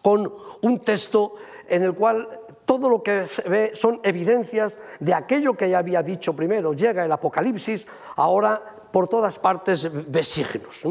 con 0.02 0.32
un 0.62 0.80
texto 0.80 1.34
en 1.68 1.84
el 1.84 1.94
cual 1.94 2.28
todo 2.66 2.90
lo 2.90 3.04
que 3.04 3.28
se 3.28 3.42
ve 3.44 3.72
son 3.76 4.00
evidencias 4.04 4.80
de 5.00 5.14
aquello 5.14 5.54
que 5.54 5.70
ya 5.70 5.80
había 5.80 6.02
dicho 6.02 6.36
primero. 6.36 6.74
Llega 6.74 7.06
el 7.06 7.12
Apocalipsis, 7.12 7.88
ahora 8.16 8.73
por 8.94 9.08
todas 9.08 9.40
partes 9.40 9.90
ve 9.92 10.24
signos. 10.24 10.84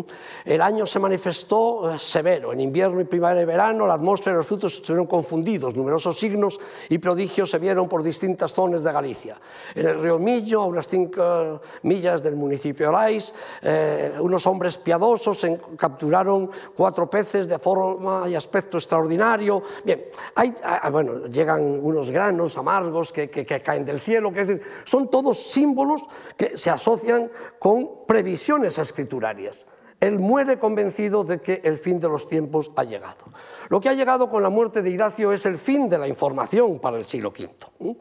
El 0.44 0.60
año 0.60 0.86
se 0.86 0.98
manifestó 0.98 1.88
eh, 1.88 2.00
severo, 2.00 2.52
en 2.52 2.58
invierno 2.58 3.00
y 3.00 3.04
primavera 3.04 3.40
y 3.40 3.44
verano 3.44 3.86
la 3.86 3.94
atmósfera 3.94 4.34
y 4.34 4.38
los 4.38 4.46
frutos 4.46 4.74
estuvieron 4.74 5.06
confundidos, 5.06 5.76
numerosos 5.76 6.18
signos 6.18 6.58
y 6.88 6.98
prodigios 6.98 7.48
se 7.48 7.60
vieron 7.60 7.88
por 7.88 8.02
distintas 8.02 8.52
zonas 8.52 8.82
de 8.82 8.90
Galicia. 8.90 9.40
En 9.76 9.86
el 9.86 10.00
río 10.00 10.18
Millo, 10.18 10.62
a 10.62 10.66
unas 10.66 10.88
cinco 10.88 11.60
millas 11.84 12.24
del 12.24 12.34
municipio 12.34 12.86
de 12.86 12.92
Lais, 12.92 13.32
eh, 13.62 14.14
unos 14.18 14.48
hombres 14.48 14.78
piadosos 14.78 15.46
capturaron 15.76 16.50
cuatro 16.74 17.08
peces 17.08 17.46
de 17.46 17.60
forma 17.60 18.28
y 18.28 18.34
aspecto 18.34 18.78
extraordinario. 18.78 19.62
Bien, 19.84 20.06
hay, 20.34 20.52
ah, 20.64 20.90
bueno, 20.90 21.26
llegan 21.26 21.78
unos 21.80 22.10
granos 22.10 22.58
amargos 22.58 23.12
que, 23.12 23.30
caen 23.62 23.84
del 23.84 24.00
cielo, 24.00 24.32
que 24.32 24.44
decir, 24.44 24.62
son 24.82 25.08
todos 25.08 25.38
símbolos 25.38 26.02
que 26.36 26.58
se 26.58 26.68
asocian 26.68 27.30
con 27.60 27.91
previsiones 28.06 28.78
escriturarias. 28.78 29.66
Él 30.02 30.18
muere 30.18 30.58
convencido 30.58 31.22
de 31.22 31.40
que 31.40 31.60
el 31.62 31.78
fin 31.78 32.00
de 32.00 32.08
los 32.08 32.28
tiempos 32.28 32.72
ha 32.74 32.82
llegado. 32.82 33.24
Lo 33.68 33.80
que 33.80 33.88
ha 33.88 33.92
llegado 33.92 34.28
con 34.28 34.42
la 34.42 34.48
muerte 34.48 34.82
de 34.82 34.90
Hidacio 34.90 35.32
es 35.32 35.46
el 35.46 35.56
fin 35.56 35.88
de 35.88 35.96
la 35.96 36.08
información 36.08 36.80
para 36.80 36.98
el 36.98 37.04
siglo 37.04 37.28
V. 37.30 37.96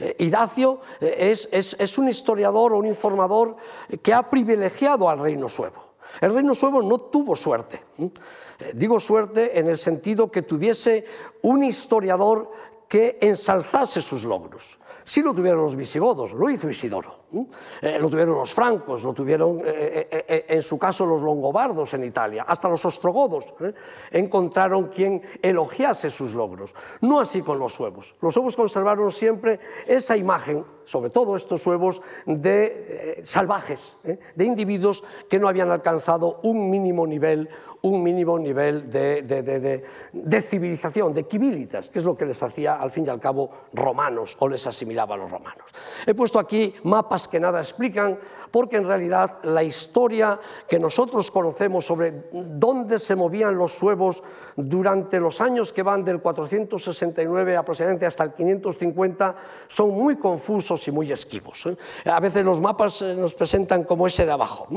Eh, 0.00 0.16
Hidacio 0.18 0.80
eh, 1.00 1.36
es, 1.52 1.98
un 1.98 2.08
historiador 2.08 2.72
o 2.72 2.78
un 2.78 2.86
informador 2.86 3.54
que 4.02 4.12
ha 4.12 4.28
privilegiado 4.28 5.08
al 5.08 5.20
reino 5.20 5.48
suevo. 5.48 5.94
El 6.20 6.34
reino 6.34 6.56
suevo 6.56 6.82
no 6.82 6.98
tuvo 6.98 7.36
suerte. 7.36 7.80
Eh, 7.98 8.72
digo 8.74 8.98
suerte 8.98 9.56
en 9.56 9.68
el 9.68 9.78
sentido 9.78 10.32
que 10.32 10.42
tuviese 10.42 11.04
un 11.42 11.62
historiador 11.62 12.50
que 12.88 13.18
ensalzase 13.20 14.00
sus 14.00 14.24
logros. 14.24 14.78
Sí 15.04 15.22
lo 15.22 15.34
tuvieron 15.34 15.62
los 15.62 15.76
visigodos, 15.76 16.32
lo 16.32 16.48
hizo 16.48 16.68
Isidoro. 16.68 17.24
Eh, 17.82 17.98
lo 18.00 18.08
tuvieron 18.08 18.36
los 18.36 18.54
francos, 18.54 19.02
lo 19.02 19.12
tuvieron 19.12 19.60
eh, 19.64 20.24
eh, 20.26 20.46
en 20.48 20.62
su 20.62 20.78
caso 20.78 21.04
los 21.04 21.20
longobardos 21.20 21.92
en 21.94 22.04
Italia, 22.04 22.44
hasta 22.46 22.68
los 22.68 22.84
ostrogodos 22.84 23.54
encontraron 24.10 24.88
quien 24.88 25.20
elogiase 25.42 26.08
sus 26.08 26.34
logros. 26.34 26.72
No 27.02 27.20
así 27.20 27.42
con 27.42 27.58
los 27.58 27.74
suevos. 27.74 28.14
Los 28.20 28.34
suevos 28.34 28.56
conservaron 28.56 29.12
siempre 29.12 29.60
esa 29.86 30.16
imagen, 30.16 30.64
sobre 30.84 31.10
todo 31.10 31.36
estos 31.36 31.62
suevos, 31.62 32.02
de 32.26 33.18
eh, 33.18 33.20
salvajes, 33.24 33.96
eh, 34.04 34.18
de 34.34 34.44
individuos 34.44 35.02
que 35.28 35.38
no 35.38 35.48
habían 35.48 35.70
alcanzado 35.70 36.40
un 36.42 36.70
mínimo 36.70 37.06
nivel, 37.06 37.48
un 37.82 38.02
mínimo 38.02 38.38
nivel 38.38 38.88
de, 38.88 39.22
de, 39.22 39.42
de, 39.42 39.84
de 40.12 40.42
civilización, 40.42 41.12
de 41.12 41.24
civilitas, 41.24 41.88
que 41.88 41.98
es 41.98 42.04
lo 42.04 42.16
que 42.16 42.24
les 42.24 42.42
hacía 42.42 42.76
al 42.76 42.90
fin 42.90 43.04
y 43.06 43.10
al 43.10 43.20
cabo 43.20 43.50
romanos 43.72 44.36
o 44.40 44.48
les 44.48 44.66
asimilaba 44.66 45.14
a 45.14 45.18
los 45.18 45.30
romanos. 45.30 45.70
He 46.06 46.14
puesto 46.14 46.38
aquí 46.38 46.74
mapas 46.84 47.28
que 47.28 47.40
nada 47.40 47.60
explican, 47.60 48.18
porque 48.54 48.76
en 48.76 48.86
realidad 48.86 49.40
la 49.42 49.64
historia 49.64 50.38
que 50.68 50.78
nosotros 50.78 51.28
conocemos 51.32 51.84
sobre 51.84 52.28
dónde 52.30 53.00
se 53.00 53.16
movían 53.16 53.58
los 53.58 53.72
suevos 53.72 54.22
durante 54.54 55.18
los 55.18 55.40
años 55.40 55.72
que 55.72 55.82
van 55.82 56.04
del 56.04 56.20
469 56.20 57.56
aproximadamente 57.56 58.06
hasta 58.06 58.22
el 58.22 58.32
550 58.32 59.34
son 59.66 59.90
muy 59.90 60.18
confusos 60.18 60.86
y 60.86 60.92
muy 60.92 61.10
esquivos. 61.10 61.66
¿eh? 61.66 61.76
A 62.08 62.20
veces 62.20 62.44
los 62.44 62.60
mapas 62.60 63.02
eh, 63.02 63.16
nos 63.16 63.34
presentan 63.34 63.82
como 63.82 64.06
ese 64.06 64.24
de 64.24 64.30
abajo, 64.30 64.68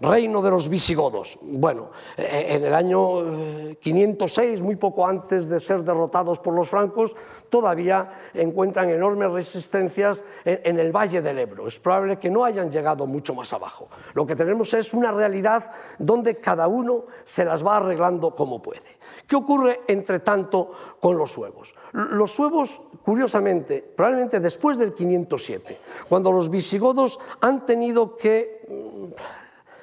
reino 0.00 0.42
de 0.42 0.50
los 0.50 0.68
visigodos. 0.68 1.38
Bueno, 1.40 1.92
eh, 2.16 2.46
en 2.48 2.64
el 2.64 2.74
año 2.74 3.76
506, 3.78 4.60
muy 4.60 4.74
poco 4.74 5.06
antes 5.06 5.48
de 5.48 5.60
ser 5.60 5.84
derrotados 5.84 6.40
por 6.40 6.52
los 6.52 6.68
francos, 6.68 7.14
todavía 7.50 8.30
encuentran 8.32 8.88
enormes 8.90 9.30
resistencias 9.30 10.24
en, 10.44 10.78
el 10.78 10.92
valle 10.92 11.20
del 11.20 11.38
Ebro. 11.40 11.66
Es 11.66 11.78
probable 11.78 12.18
que 12.18 12.30
no 12.30 12.44
hayan 12.44 12.70
llegado 12.70 13.06
mucho 13.06 13.34
más 13.34 13.52
abajo. 13.52 13.88
Lo 14.14 14.24
que 14.24 14.36
tenemos 14.36 14.72
es 14.72 14.94
una 14.94 15.12
realidad 15.12 15.70
donde 15.98 16.36
cada 16.36 16.68
uno 16.68 17.04
se 17.24 17.44
las 17.44 17.66
va 17.66 17.76
arreglando 17.76 18.32
como 18.34 18.62
puede. 18.62 18.88
¿Qué 19.26 19.36
ocurre, 19.36 19.80
entre 19.88 20.20
tanto, 20.20 20.70
con 21.00 21.18
los 21.18 21.32
suevos? 21.32 21.74
Los 21.92 22.30
suevos, 22.30 22.80
curiosamente, 23.02 23.82
probablemente 23.96 24.38
después 24.38 24.78
del 24.78 24.94
507, 24.94 25.80
cuando 26.08 26.30
los 26.30 26.48
visigodos 26.48 27.18
han 27.40 27.66
tenido 27.66 28.16
que 28.16 28.64
mm, 28.68 29.12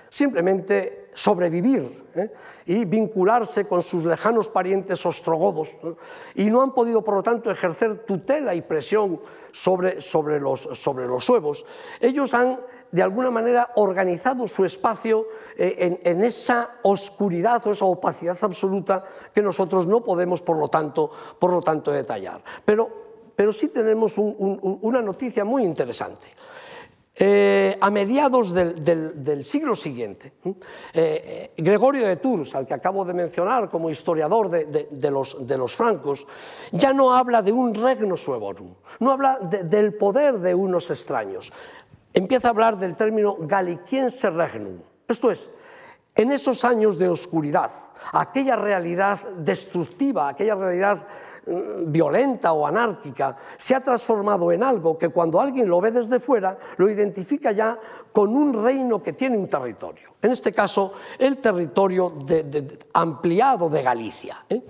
simplemente 0.09 1.06
sobrevivir 1.17 2.05
¿eh? 2.13 2.31
y 2.67 2.85
vincularse 2.85 3.65
con 3.65 3.81
sus 3.81 4.05
lejanos 4.05 4.49
parientes 4.49 5.03
ostrogodos 5.03 5.75
y 6.35 6.45
no 6.45 6.61
han 6.61 6.75
podido, 6.75 7.03
por 7.03 7.15
lo 7.15 7.23
tanto, 7.23 7.49
ejercer 7.49 8.05
tutela 8.05 8.53
y 8.53 8.61
presión 8.61 9.19
sobre, 9.51 9.99
sobre, 9.99 10.39
los, 10.39 10.69
sobre 10.73 11.07
los 11.07 11.25
suevos. 11.25 11.65
Ellos 11.99 12.35
han, 12.35 12.59
de 12.91 13.01
alguna 13.01 13.31
manera, 13.31 13.71
organizado 13.77 14.47
su 14.47 14.63
espacio 14.63 15.25
eh, 15.57 15.99
en, 16.03 16.23
esa 16.23 16.77
oscuridad 16.83 17.65
o 17.65 17.71
esa 17.71 17.85
opacidad 17.85 18.37
absoluta 18.39 19.03
que 19.33 19.41
nosotros 19.41 19.87
no 19.87 20.03
podemos, 20.03 20.43
por 20.43 20.59
lo 20.59 20.67
tanto, 20.67 21.09
por 21.39 21.51
lo 21.51 21.63
tanto 21.63 21.91
detallar. 21.91 22.43
Pero, 22.63 22.89
pero 23.35 23.51
sí 23.51 23.69
tenemos 23.69 24.19
una 24.19 25.01
noticia 25.01 25.43
muy 25.43 25.63
interesante. 25.63 26.27
Eh, 27.19 27.75
a 27.81 27.89
mediados 27.89 28.53
del, 28.53 29.43
siglo 29.43 29.75
siguiente, 29.75 30.33
eh, 30.45 30.53
eh, 30.93 31.51
Gregorio 31.57 32.05
de 32.05 32.17
Tours, 32.17 32.53
al 32.53 32.67
que 32.67 32.75
acabo 32.75 33.03
de 33.05 33.15
mencionar 33.15 33.71
como 33.71 33.89
historiador 33.89 34.51
de, 34.51 35.09
los, 35.09 35.75
francos, 35.75 36.27
ya 36.71 36.93
no 36.93 37.11
habla 37.11 37.41
de 37.41 37.51
un 37.51 37.73
regno 37.73 38.15
suevorum, 38.17 38.71
no 38.99 39.11
habla 39.11 39.39
del 39.39 39.95
poder 39.95 40.37
de 40.37 40.53
unos 40.53 40.91
extraños, 40.91 41.51
empieza 42.13 42.49
a 42.49 42.51
hablar 42.51 42.77
del 42.77 42.95
término 42.95 43.35
galiciense 43.39 44.29
regnum, 44.29 44.77
esto 45.07 45.31
es, 45.31 45.49
en 46.13 46.31
esos 46.31 46.63
años 46.65 46.99
de 46.99 47.09
oscuridad, 47.09 47.71
aquella 48.13 48.55
realidad 48.55 49.27
destructiva, 49.37 50.29
aquella 50.29 50.53
realidad 50.53 51.07
violenta 51.85 52.53
o 52.53 52.67
anárquica 52.67 53.35
se 53.57 53.75
ha 53.75 53.79
transformado 53.79 54.51
en 54.51 54.63
algo 54.63 54.97
que 54.97 55.09
cuando 55.09 55.39
alguien 55.39 55.69
lo 55.69 55.79
ve 55.79 55.91
desde 55.91 56.19
fuera 56.19 56.57
lo 56.77 56.89
identifica 56.89 57.51
ya 57.51 57.79
con 58.11 58.35
un 58.35 58.63
reino 58.63 59.01
que 59.01 59.13
tiene 59.13 59.37
un 59.37 59.47
territorio. 59.47 60.09
En 60.21 60.31
este 60.31 60.51
caso, 60.51 60.93
el 61.19 61.37
territorio 61.37 62.13
ampliado 62.93 63.69
de 63.69 63.83
Galicia. 63.83 64.43
¿eh? 64.49 64.61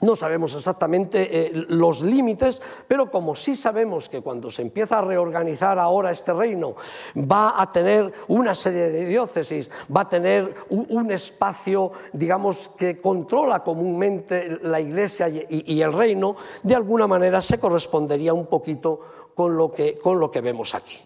No 0.00 0.14
sabemos 0.14 0.54
exactamente 0.54 1.28
eh, 1.30 1.66
los 1.68 2.02
límites, 2.02 2.62
pero 2.86 3.10
como 3.10 3.34
sí 3.34 3.56
sabemos 3.56 4.08
que 4.08 4.20
cuando 4.20 4.50
se 4.50 4.62
empieza 4.62 4.98
a 4.98 5.02
reorganizar 5.02 5.78
ahora 5.78 6.12
este 6.12 6.32
reino, 6.32 6.76
va 7.16 7.60
a 7.60 7.70
tener 7.70 8.12
una 8.28 8.54
serie 8.54 8.90
de 8.90 9.06
diócesis, 9.06 9.68
va 9.94 10.02
a 10.02 10.08
tener 10.08 10.54
un, 10.70 11.10
espacio, 11.10 11.90
digamos, 12.12 12.70
que 12.76 13.00
controla 13.00 13.64
comúnmente 13.64 14.58
la 14.62 14.80
Iglesia 14.80 15.28
y, 15.28 15.80
el 15.80 15.92
reino, 15.92 16.36
de 16.62 16.74
alguna 16.74 17.06
manera 17.06 17.40
se 17.40 17.58
correspondería 17.58 18.34
un 18.34 18.46
poquito 18.46 19.00
con 19.34 19.56
lo 19.56 20.30
que 20.30 20.40
vemos 20.40 20.74
aquí. 20.74 20.98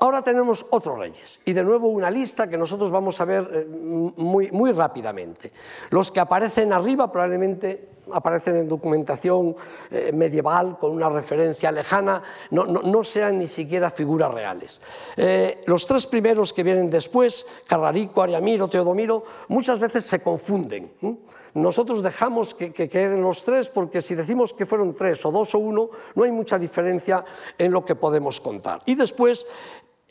Ahora 0.00 0.22
tenemos 0.22 0.64
otros 0.70 0.98
reyes 0.98 1.40
y 1.44 1.52
de 1.52 1.62
nuevo 1.62 1.88
una 1.88 2.10
lista 2.10 2.48
que 2.48 2.56
nosotros 2.56 2.90
vamos 2.90 3.20
a 3.20 3.26
ver 3.26 3.50
eh, 3.52 3.66
muy, 4.16 4.50
muy 4.50 4.72
rápidamente. 4.72 5.52
Los 5.90 6.10
que 6.10 6.20
aparecen 6.20 6.72
arriba 6.72 7.12
probablemente 7.12 7.90
aparecen 8.12 8.56
en 8.56 8.68
documentación 8.68 9.54
eh, 9.90 10.10
medieval 10.12 10.78
con 10.78 10.92
una 10.92 11.08
referencia 11.08 11.70
lejana, 11.70 12.22
no, 12.50 13.04
sean 13.04 13.38
ni 13.38 13.46
siquiera 13.46 13.90
figuras 13.90 14.32
reales. 14.32 14.80
Eh, 15.16 15.62
los 15.66 15.86
tres 15.86 16.06
primeros 16.06 16.52
que 16.52 16.62
vienen 16.62 16.90
después, 16.90 17.46
Carrarico, 17.66 18.22
Ariamiro, 18.22 18.68
Teodomiro, 18.68 19.22
muchas 19.48 19.78
veces 19.78 20.04
se 20.04 20.22
confunden. 20.22 20.90
Nosotros 21.54 22.02
dejamos 22.02 22.54
que, 22.54 22.72
que, 22.72 22.88
queden 22.88 23.22
los 23.22 23.42
tres 23.44 23.70
porque 23.70 24.02
si 24.02 24.14
decimos 24.14 24.54
que 24.54 24.66
fueron 24.66 24.94
tres 24.94 25.24
o 25.26 25.32
dos 25.32 25.54
o 25.54 25.58
uno, 25.58 25.90
no 26.14 26.22
hay 26.22 26.30
mucha 26.30 26.58
diferencia 26.58 27.24
en 27.58 27.72
lo 27.72 27.84
que 27.84 27.96
podemos 27.96 28.40
contar. 28.40 28.82
Y 28.86 28.94
después 28.94 29.46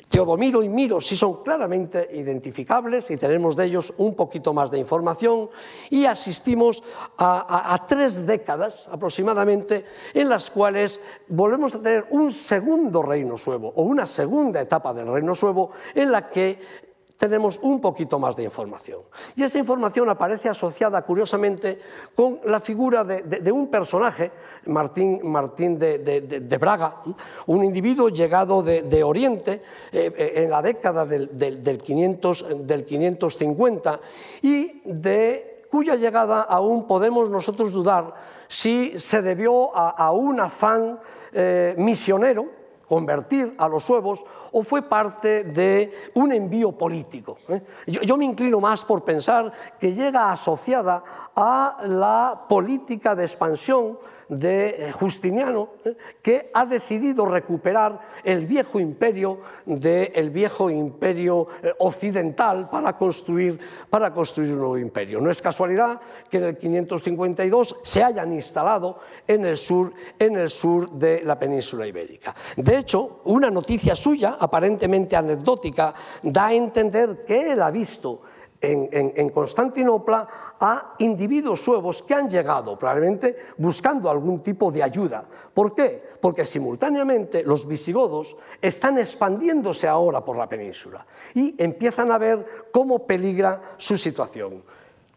Teodomiro 0.09 0.63
y 0.63 0.69
Miro 0.69 0.99
sí 0.99 1.15
son 1.15 1.43
claramente 1.43 2.09
identificables 2.13 3.11
y 3.11 3.17
tenemos 3.17 3.55
de 3.55 3.65
ellos 3.65 3.93
un 3.97 4.15
poquito 4.15 4.55
más 4.55 4.71
de 4.71 4.79
información 4.79 5.49
y 5.91 6.05
asistimos 6.05 6.83
a, 7.19 7.85
tres 7.87 8.25
décadas 8.25 8.89
aproximadamente 8.91 9.85
en 10.15 10.27
las 10.27 10.49
cuales 10.49 10.99
volvemos 11.27 11.75
a 11.75 11.81
tener 11.83 12.07
un 12.09 12.31
segundo 12.31 13.03
reino 13.03 13.37
suevo 13.37 13.71
o 13.75 13.83
una 13.83 14.07
segunda 14.07 14.59
etapa 14.59 14.95
del 14.95 15.13
reino 15.13 15.35
suevo 15.35 15.69
en 15.93 16.11
la 16.11 16.27
que 16.27 16.88
tenemos 17.19 17.59
un 17.61 17.81
poquito 17.81 18.17
más 18.17 18.37
de 18.37 18.43
información. 18.43 19.01
Y 19.35 19.43
esa 19.43 19.59
información 19.59 20.09
aparece 20.09 20.47
asociada, 20.47 21.01
curiosamente, 21.01 21.77
con 22.15 22.39
la 22.45 22.61
figura 22.61 23.03
de, 23.03 23.51
un 23.51 23.67
personaje, 23.67 24.31
Martín, 24.67 25.19
Martín 25.23 25.77
de, 25.77 26.57
Braga, 26.59 27.03
un 27.47 27.63
individuo 27.65 28.07
llegado 28.07 28.63
de, 28.63 29.03
Oriente 29.03 29.61
eh, 29.91 30.13
eh, 30.15 30.33
en 30.37 30.49
la 30.49 30.61
década 30.61 31.05
del, 31.05 31.81
500, 31.83 32.65
del 32.65 32.85
550 32.85 33.99
y 34.41 34.81
de 34.85 35.65
cuya 35.69 35.95
llegada 35.95 36.41
aún 36.41 36.87
podemos 36.87 37.29
nosotros 37.29 37.71
dudar 37.71 38.13
si 38.47 38.97
se 38.97 39.21
debió 39.21 39.75
a, 39.75 40.11
un 40.11 40.39
afán 40.39 40.99
eh, 41.33 41.75
misionero, 41.77 42.58
convertir 42.89 43.53
a 43.59 43.67
los 43.67 43.83
suevos, 43.83 44.19
o 44.51 44.63
fue 44.63 44.81
parte 44.81 45.43
de 45.43 45.93
un 46.15 46.31
envío 46.31 46.71
político. 46.71 47.37
¿eh? 47.47 47.61
Yo, 47.85 48.17
me 48.17 48.25
inclino 48.25 48.59
más 48.59 48.83
por 48.83 49.05
pensar 49.05 49.53
que 49.79 49.93
llega 49.93 50.31
asociada 50.31 51.03
a 51.35 51.77
la 51.85 52.45
política 52.49 53.15
de 53.15 53.23
expansión 53.25 53.99
de 54.29 54.69
eh, 54.69 54.91
Justiniano, 54.91 55.69
¿eh? 55.83 55.95
que 56.21 56.51
ha 56.53 56.65
decidido 56.65 57.25
recuperar 57.25 57.99
el 58.23 58.45
viejo 58.45 58.79
imperio 58.79 59.39
del 59.65 60.29
viejo 60.29 60.69
imperio 60.69 61.47
occidental 61.79 62.69
para 62.69 62.97
construir, 62.97 63.59
para 63.89 64.13
construir 64.13 64.53
un 64.53 64.59
nuevo 64.59 64.77
imperio. 64.77 65.19
No 65.19 65.29
es 65.29 65.41
casualidad 65.41 65.99
que 66.29 66.37
en 66.37 66.43
el 66.43 66.57
552 66.57 67.77
se 67.83 68.03
hayan 68.03 68.33
instalado 68.33 68.99
en 69.27 69.45
el 69.45 69.57
sur, 69.57 69.93
en 70.17 70.37
el 70.37 70.49
sur 70.49 70.89
de 70.91 71.23
la 71.23 71.37
península 71.37 71.87
ibérica. 71.87 72.35
De 72.55 72.77
hecho, 72.77 73.21
una 73.25 73.49
noticia 73.49 73.95
suya 73.95 74.37
aparentemente 74.39 75.15
anecdótica, 75.15 75.93
da 76.23 76.47
a 76.47 76.53
entender 76.53 77.23
que 77.25 77.51
él 77.51 77.61
ha 77.61 77.71
visto 77.71 78.21
en, 78.61 79.29
Constantinopla 79.29 80.27
a 80.59 80.95
individuos 80.99 81.61
suevos 81.61 82.03
que 82.03 82.13
han 82.13 82.29
llegado 82.29 82.77
probablemente 82.77 83.35
buscando 83.57 84.09
algún 84.09 84.41
tipo 84.41 84.71
de 84.71 84.83
ayuda. 84.83 85.23
¿Por 85.53 85.73
qué? 85.73 86.03
Porque 86.19 86.45
simultáneamente 86.45 87.43
los 87.43 87.65
visigodos 87.65 88.35
están 88.61 88.97
expandiéndose 88.97 89.87
ahora 89.87 90.23
por 90.23 90.37
la 90.37 90.49
península 90.49 91.05
y 91.33 91.55
empiezan 91.57 92.11
a 92.11 92.17
ver 92.17 92.69
cómo 92.71 93.05
peligra 93.05 93.61
su 93.77 93.97
situación. 93.97 94.63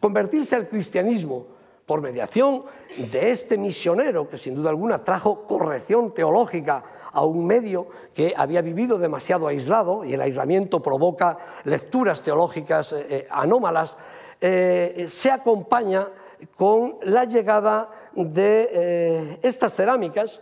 Convertirse 0.00 0.56
al 0.56 0.68
cristianismo 0.68 1.46
por 1.92 2.00
mediación 2.00 2.62
de 2.96 3.32
este 3.32 3.58
misionero 3.58 4.26
que 4.26 4.38
sin 4.38 4.54
duda 4.54 4.70
alguna 4.70 5.02
trajo 5.02 5.46
corrección 5.46 6.14
teológica 6.14 6.82
a 7.12 7.22
un 7.22 7.46
medio 7.46 7.86
que 8.14 8.32
había 8.34 8.62
vivido 8.62 8.96
demasiado 8.96 9.46
aislado 9.46 10.02
y 10.02 10.14
el 10.14 10.22
aislamiento 10.22 10.80
provoca 10.80 11.36
lecturas 11.64 12.22
teológicas 12.22 12.94
eh, 12.94 13.06
eh, 13.10 13.26
anómalas, 13.30 13.94
eh, 14.40 15.04
se 15.06 15.30
acompaña 15.30 16.08
con 16.56 16.96
la 17.02 17.26
llegada 17.26 17.90
de 18.14 19.38
estas 19.42 19.74
cerámicas 19.74 20.40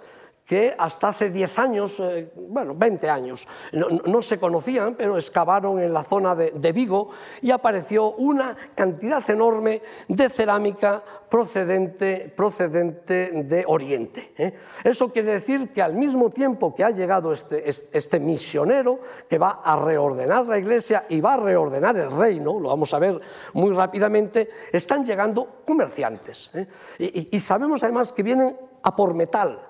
que 0.50 0.74
hasta 0.76 1.10
hace 1.10 1.30
10 1.30 1.58
años, 1.60 2.00
eh, 2.00 2.32
bueno, 2.34 2.74
20 2.74 3.08
años, 3.08 3.46
no, 3.72 4.20
se 4.20 4.40
conocían, 4.40 4.96
pero 4.96 5.16
excavaron 5.16 5.78
en 5.78 5.92
la 5.92 6.02
zona 6.02 6.34
de, 6.34 6.72
Vigo 6.72 7.10
y 7.40 7.52
apareció 7.52 8.14
una 8.14 8.56
cantidad 8.74 9.22
enorme 9.30 9.80
de 10.08 10.28
cerámica 10.28 11.04
procedente, 11.28 12.34
procedente 12.36 13.30
de 13.44 13.64
Oriente. 13.64 14.32
¿eh? 14.36 14.52
Eso 14.82 15.12
quiere 15.12 15.34
decir 15.34 15.72
que 15.72 15.82
al 15.82 15.94
mismo 15.94 16.30
tiempo 16.30 16.74
que 16.74 16.82
ha 16.82 16.90
llegado 16.90 17.30
este, 17.30 17.68
este, 17.68 18.18
misionero, 18.18 18.98
que 19.28 19.38
va 19.38 19.60
a 19.62 19.76
reordenar 19.76 20.46
la 20.46 20.58
iglesia 20.58 21.04
y 21.08 21.20
va 21.20 21.34
a 21.34 21.36
reordenar 21.36 21.96
el 21.96 22.10
reino, 22.10 22.58
lo 22.58 22.70
vamos 22.70 22.92
a 22.92 22.98
ver 22.98 23.20
muy 23.52 23.72
rápidamente, 23.72 24.50
están 24.72 25.04
llegando 25.04 25.62
comerciantes. 25.64 26.50
¿eh? 26.54 26.66
y 26.98 27.38
sabemos 27.38 27.84
además 27.84 28.12
que 28.12 28.24
vienen 28.24 28.56
a 28.82 28.96
por 28.96 29.14
metal 29.14 29.69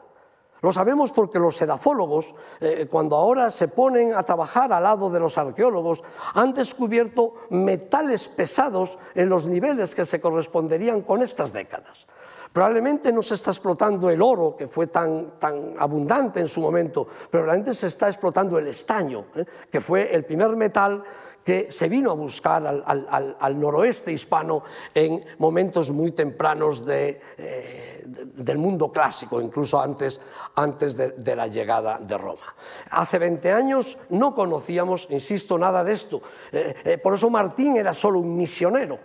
lo 0.61 0.73
sabemos 0.73 1.13
porque 1.13 1.39
los 1.39 1.57
sedafólogos, 1.57 2.35
eh, 2.61 2.87
cuando 2.91 3.17
ahora 3.17 3.51
se 3.51 3.69
ponen 3.69 4.15
a 4.15 4.23
trabajar 4.23 4.73
al 4.73 4.83
lado 4.83 5.11
de 5.11 5.21
los 5.21 5.39
arqueólogos, 5.39 6.03
han 6.35 6.53
descubierto 6.53 7.35
metales 7.51 8.29
pesados 8.29 8.99
en 9.15 9.29
los 9.29 9.49
niveles 9.49 9.95
que 9.95 10.05
se 10.05 10.21
corresponderían 10.21 11.03
con 11.03 11.23
estas 11.23 11.53
décadas. 11.53 12.07
Probablemente 12.53 13.13
no 13.13 13.23
se 13.23 13.35
está 13.35 13.53
explotando 13.53 14.11
el 14.11 14.21
oro, 14.21 14.57
que 14.57 14.67
fue 14.67 14.89
tan, 14.89 15.39
tan 15.39 15.75
abundante 15.79 16.41
en 16.41 16.49
su 16.49 16.61
momento, 16.61 17.07
pero 17.31 17.45
probablemente 17.45 17.75
se 17.75 17.87
está 17.87 18.09
explotando 18.09 18.59
el 18.59 18.67
estaño, 18.67 19.27
¿eh? 19.37 19.45
que 19.71 19.81
fue 19.81 20.13
el 20.13 20.25
primer 20.25 20.57
metal 20.57 21.05
que 21.45 21.71
se 21.71 21.89
vino 21.89 22.11
a 22.11 22.15
buscar 22.15 22.67
al, 22.67 23.61
noroeste 23.61 24.13
hispano 24.13 24.63
en 24.93 25.25
momentos 25.39 25.91
muy 25.91 26.11
tempranos 26.11 26.85
eh, 26.89 28.00
del 28.07 28.59
mundo 28.59 28.91
clásico, 28.91 29.41
incluso 29.41 29.81
antes, 29.81 30.21
antes 30.57 30.97
de, 30.97 31.37
la 31.37 31.47
llegada 31.47 31.99
de 31.99 32.19
Roma. 32.19 32.55
Hace 32.91 33.19
20 33.19 33.53
años 33.53 33.99
no 34.11 34.35
conocíamos, 34.35 35.07
insisto, 35.11 35.59
nada 35.59 35.85
de 35.85 35.93
esto. 35.93 36.21
Eh, 36.53 36.75
eh, 36.85 36.99
por 36.99 37.15
eso 37.15 37.31
Martín 37.31 37.77
era 37.77 37.95
solo 37.95 38.21
un 38.21 38.37
misionero. 38.37 38.99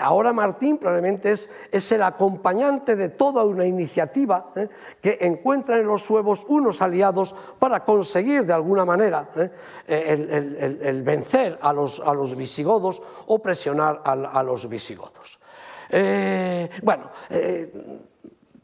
ahora 0.00 0.32
Martín 0.32 0.78
probablemente 0.78 1.32
es, 1.32 1.50
es, 1.70 1.92
el 1.92 2.02
acompañante 2.02 2.96
de 2.96 3.10
toda 3.10 3.44
una 3.44 3.64
iniciativa 3.64 4.52
que 5.00 5.18
encuentra 5.20 5.78
en 5.78 5.86
los 5.86 6.02
suevos 6.02 6.44
unos 6.48 6.80
aliados 6.82 7.34
para 7.58 7.84
conseguir 7.84 8.44
de 8.44 8.52
alguna 8.52 8.84
manera 8.84 9.28
el 9.86 11.02
vencer 11.02 11.58
a 11.60 11.72
los, 11.72 12.00
a 12.00 12.14
los 12.14 12.34
visigodos 12.34 13.02
o 13.26 13.38
presionar 13.40 14.02
a, 14.04 14.42
los 14.42 14.68
visigodos. 14.68 15.38
Eh, 15.90 16.68
bueno, 16.82 17.10
eh, 17.30 17.72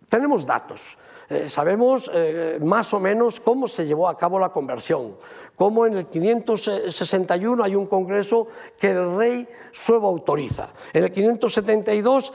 tenemos 0.08 0.46
datos. 0.46 0.98
Eh, 1.28 1.48
sabemos 1.48 2.10
más 2.60 2.92
o 2.92 3.00
menos 3.00 3.40
cómo 3.40 3.66
se 3.66 3.86
llevó 3.86 4.08
a 4.08 4.18
cabo 4.18 4.38
la 4.38 4.50
conversión, 4.50 5.16
cómo 5.56 5.86
en 5.86 5.94
el 5.94 6.06
561 6.06 7.64
hay 7.64 7.74
un 7.74 7.86
congreso 7.86 8.46
que 8.78 8.90
el 8.90 9.16
rey 9.16 9.48
suevo 9.72 10.08
autoriza. 10.08 10.72
En 10.92 11.04
el 11.04 11.10
572 11.10 12.32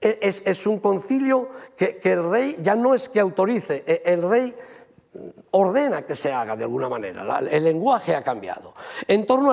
es, 0.00 0.42
es 0.44 0.66
un 0.66 0.80
concilio 0.80 1.48
que, 1.76 1.96
que, 1.96 2.12
el 2.12 2.28
rey 2.28 2.56
ya 2.60 2.74
no 2.74 2.94
es 2.94 3.08
que 3.08 3.20
autorice, 3.20 3.84
el 4.04 4.28
rey 4.28 4.54
ordena 5.50 6.02
que 6.02 6.14
se 6.14 6.32
haga 6.32 6.54
de 6.54 6.64
alguna 6.64 6.88
manera, 6.88 7.40
el 7.40 7.64
lenguaje 7.64 8.14
ha 8.14 8.22
cambiado. 8.22 8.74
En, 9.08 9.26
torno 9.26 9.52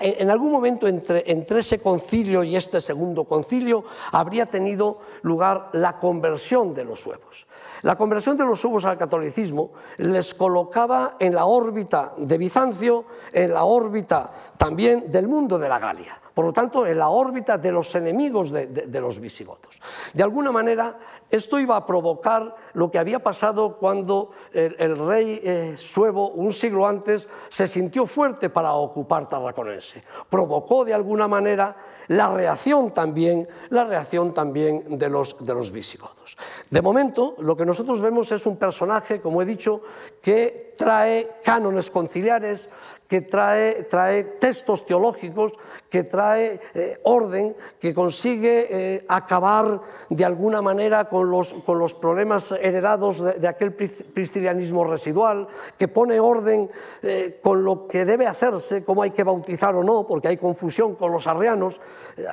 en 0.00 0.30
algún 0.30 0.52
momento 0.52 0.86
entre, 0.86 1.24
entre, 1.30 1.60
ese 1.60 1.80
concilio 1.80 2.44
y 2.44 2.54
este 2.54 2.80
segundo 2.80 3.24
concilio 3.24 3.84
habría 4.12 4.46
tenido 4.46 4.98
lugar 5.22 5.70
la 5.72 5.98
conversión 5.98 6.74
de 6.74 6.84
los 6.84 7.00
suevos. 7.00 7.46
La 7.82 7.96
conversión 7.96 8.36
de 8.36 8.44
los 8.44 8.60
suevos 8.60 8.84
al 8.84 8.96
catolicismo 8.96 9.72
les 9.96 10.34
colocaba 10.34 11.16
en 11.18 11.34
la 11.34 11.46
órbita 11.46 12.12
de 12.16 12.38
Bizancio, 12.38 13.04
en 13.32 13.52
la 13.52 13.64
órbita 13.64 14.30
también 14.56 15.10
del 15.10 15.26
mundo 15.26 15.58
de 15.58 15.68
la 15.68 15.78
Galia 15.78 16.18
por 16.38 16.44
lo 16.44 16.52
tanto, 16.52 16.86
en 16.86 16.96
la 16.96 17.08
órbita 17.08 17.58
de 17.58 17.72
los 17.72 17.92
enemigos 17.96 18.52
de, 18.52 19.00
los 19.00 19.18
visigodos. 19.18 19.80
De 20.14 20.22
alguna 20.22 20.52
manera, 20.52 20.96
esto 21.28 21.58
iba 21.58 21.74
a 21.74 21.84
provocar 21.84 22.54
lo 22.74 22.92
que 22.92 23.00
había 23.00 23.18
pasado 23.18 23.74
cuando 23.74 24.30
el, 24.52 25.04
rey 25.04 25.40
eh, 25.42 25.74
suevo, 25.76 26.28
un 26.28 26.52
siglo 26.52 26.86
antes, 26.86 27.28
se 27.48 27.66
sintió 27.66 28.06
fuerte 28.06 28.50
para 28.50 28.72
ocupar 28.74 29.28
Tarraconense. 29.28 30.04
Provocó 30.30 30.84
de 30.84 30.94
alguna 30.94 31.26
manera 31.26 31.76
la 32.06 32.32
reacción 32.32 32.92
también, 32.92 33.48
la 33.70 33.82
reacción 33.82 34.32
también 34.32 34.96
de 34.96 35.08
los, 35.08 35.36
de 35.44 35.54
los 35.54 35.72
visigodos. 35.72 36.36
De 36.70 36.80
momento, 36.80 37.34
lo 37.40 37.56
que 37.56 37.66
nosotros 37.66 38.00
vemos 38.00 38.30
es 38.30 38.46
un 38.46 38.56
personaje, 38.56 39.20
como 39.20 39.42
he 39.42 39.44
dicho, 39.44 39.80
que 40.22 40.67
trae 40.78 41.42
cánones 41.42 41.90
conciliares, 41.90 42.70
que 43.08 43.22
trae, 43.22 43.88
trae 43.88 44.36
textos 44.38 44.84
teológicos, 44.84 45.52
que 45.88 46.04
trae 46.04 46.60
eh, 46.74 47.00
orden, 47.04 47.56
que 47.80 47.94
consigue 47.94 48.68
eh, 48.68 49.04
acabar 49.08 49.80
de 50.10 50.24
alguna 50.24 50.60
manera 50.60 51.08
con 51.08 51.30
los, 51.30 51.54
con 51.64 51.78
los 51.78 51.94
problemas 51.94 52.52
heredados 52.52 53.18
de, 53.40 53.48
aquel 53.48 53.74
cristianismo 53.74 54.84
residual, 54.84 55.48
que 55.78 55.88
pone 55.88 56.20
orden 56.20 56.68
eh, 57.02 57.40
con 57.42 57.64
lo 57.64 57.88
que 57.88 58.04
debe 58.04 58.26
hacerse, 58.26 58.84
cómo 58.84 59.02
hay 59.02 59.10
que 59.10 59.24
bautizar 59.24 59.74
o 59.74 59.82
no, 59.82 60.06
porque 60.06 60.28
hay 60.28 60.36
confusión 60.36 60.94
con 60.94 61.10
los 61.10 61.26
arrianos, 61.26 61.80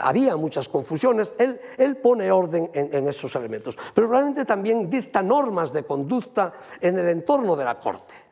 había 0.01 0.35
muchas 0.35 0.67
confusiones, 0.67 1.33
él, 1.39 1.59
él 1.77 1.97
pone 1.97 2.29
orden 2.31 2.69
en, 2.73 2.93
en 2.93 3.07
esos 3.07 3.33
elementos, 3.37 3.77
pero 3.93 4.07
probablemente 4.07 4.43
también 4.43 4.89
dicta 4.89 5.23
normas 5.23 5.71
de 5.71 5.85
conducta 5.85 6.53
en 6.81 6.99
el 6.99 7.07
entorno 7.07 7.55
de 7.55 7.63
la 7.63 7.79
corte. 7.79 8.25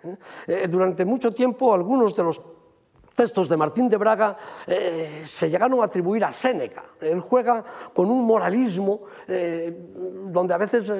Eh, 0.47 0.67
durante 0.67 1.05
mucho 1.05 1.33
tiempo 1.33 1.73
algunos 1.73 2.15
de 2.15 2.23
los 2.23 2.41
textos 3.15 3.47
de 3.47 3.55
Martín 3.55 3.87
de 3.89 3.97
Braga 3.97 4.35
eh, 4.65 5.21
se 5.23 5.47
llegaron 5.49 5.79
a 5.81 5.85
atribuir 5.85 6.25
a 6.25 6.31
Séneca. 6.31 6.83
Él 6.99 7.19
juega 7.19 7.63
con 7.93 8.09
un 8.09 8.25
moralismo 8.25 9.01
eh, 9.27 9.71
donde 10.31 10.53
a 10.53 10.57
veces 10.57 10.91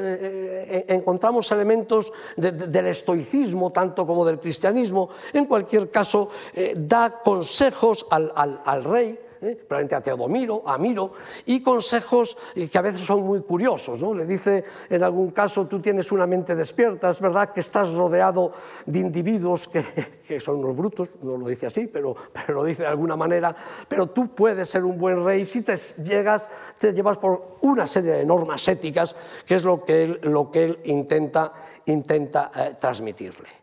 encontramos 0.87 1.51
elementos 1.51 2.13
del 2.37 2.87
estoicismo, 2.87 3.71
tanto 3.71 4.05
como 4.05 4.23
del 4.23 4.39
cristianismo. 4.39 5.09
En 5.33 5.45
cualquier 5.45 5.89
caso, 5.89 6.29
da 6.75 7.19
consejos 7.23 8.05
al 8.11 8.83
rey 8.83 9.19
¿eh? 9.43 9.55
probablemente 9.55 9.95
a 9.95 10.01
Teodomiro, 10.01 10.63
a 10.65 10.77
Miro, 10.77 11.13
y 11.45 11.61
consejos 11.61 12.37
que 12.53 12.77
a 12.77 12.81
veces 12.81 13.01
son 13.01 13.23
muy 13.23 13.41
curiosos. 13.41 13.99
¿no? 13.99 14.13
Le 14.13 14.25
dice 14.25 14.63
en 14.89 15.03
algún 15.03 15.31
caso, 15.31 15.67
tú 15.67 15.79
tienes 15.79 16.11
una 16.11 16.25
mente 16.25 16.55
despierta, 16.55 17.09
es 17.09 17.21
verdad 17.21 17.51
que 17.51 17.59
estás 17.59 17.93
rodeado 17.93 18.51
de 18.85 18.99
individuos 18.99 19.67
que, 19.67 19.83
que 20.27 20.39
son 20.39 20.57
unos 20.57 20.75
brutos, 20.75 21.09
no 21.21 21.37
lo 21.37 21.47
dice 21.47 21.67
así, 21.67 21.87
pero, 21.87 22.15
pero 22.33 22.55
lo 22.55 22.63
dice 22.63 22.83
de 22.83 22.89
alguna 22.89 23.15
manera, 23.15 23.55
pero 23.87 24.07
tú 24.07 24.33
puedes 24.33 24.69
ser 24.69 24.83
un 24.83 24.97
buen 24.97 25.23
rey 25.23 25.45
si 25.45 25.61
te 25.61 25.75
llegas, 26.03 26.49
te 26.77 26.93
llevas 26.93 27.17
por 27.17 27.57
una 27.61 27.87
serie 27.87 28.13
de 28.13 28.25
normas 28.25 28.67
éticas, 28.67 29.15
que 29.45 29.55
es 29.55 29.63
lo 29.63 29.83
que 29.83 30.03
él, 30.03 30.19
lo 30.23 30.49
que 30.51 30.63
él 30.63 30.79
intenta, 30.85 31.51
intenta 31.85 32.51
eh, 32.55 32.75
transmitirle. 32.79 33.62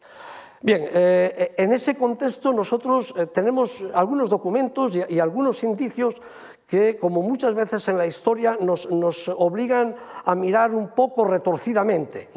Bien, 0.62 0.84
eh, 0.92 1.54
en 1.56 1.72
ese 1.72 1.96
contexto 1.96 2.52
nosotros 2.52 3.14
eh, 3.16 3.26
tenemos 3.26 3.82
algunos 3.94 4.28
documentos 4.28 4.92
y, 4.94 5.18
algunos 5.18 5.64
indicios 5.64 6.16
que, 6.66 6.98
como 6.98 7.22
muchas 7.22 7.54
veces 7.54 7.88
en 7.88 7.96
la 7.96 8.04
historia, 8.04 8.58
nos, 8.60 8.86
obligan 9.28 9.96
a 10.22 10.34
mirar 10.34 10.74
un 10.74 10.88
poco 10.88 11.24
retorcidamente. 11.24 12.28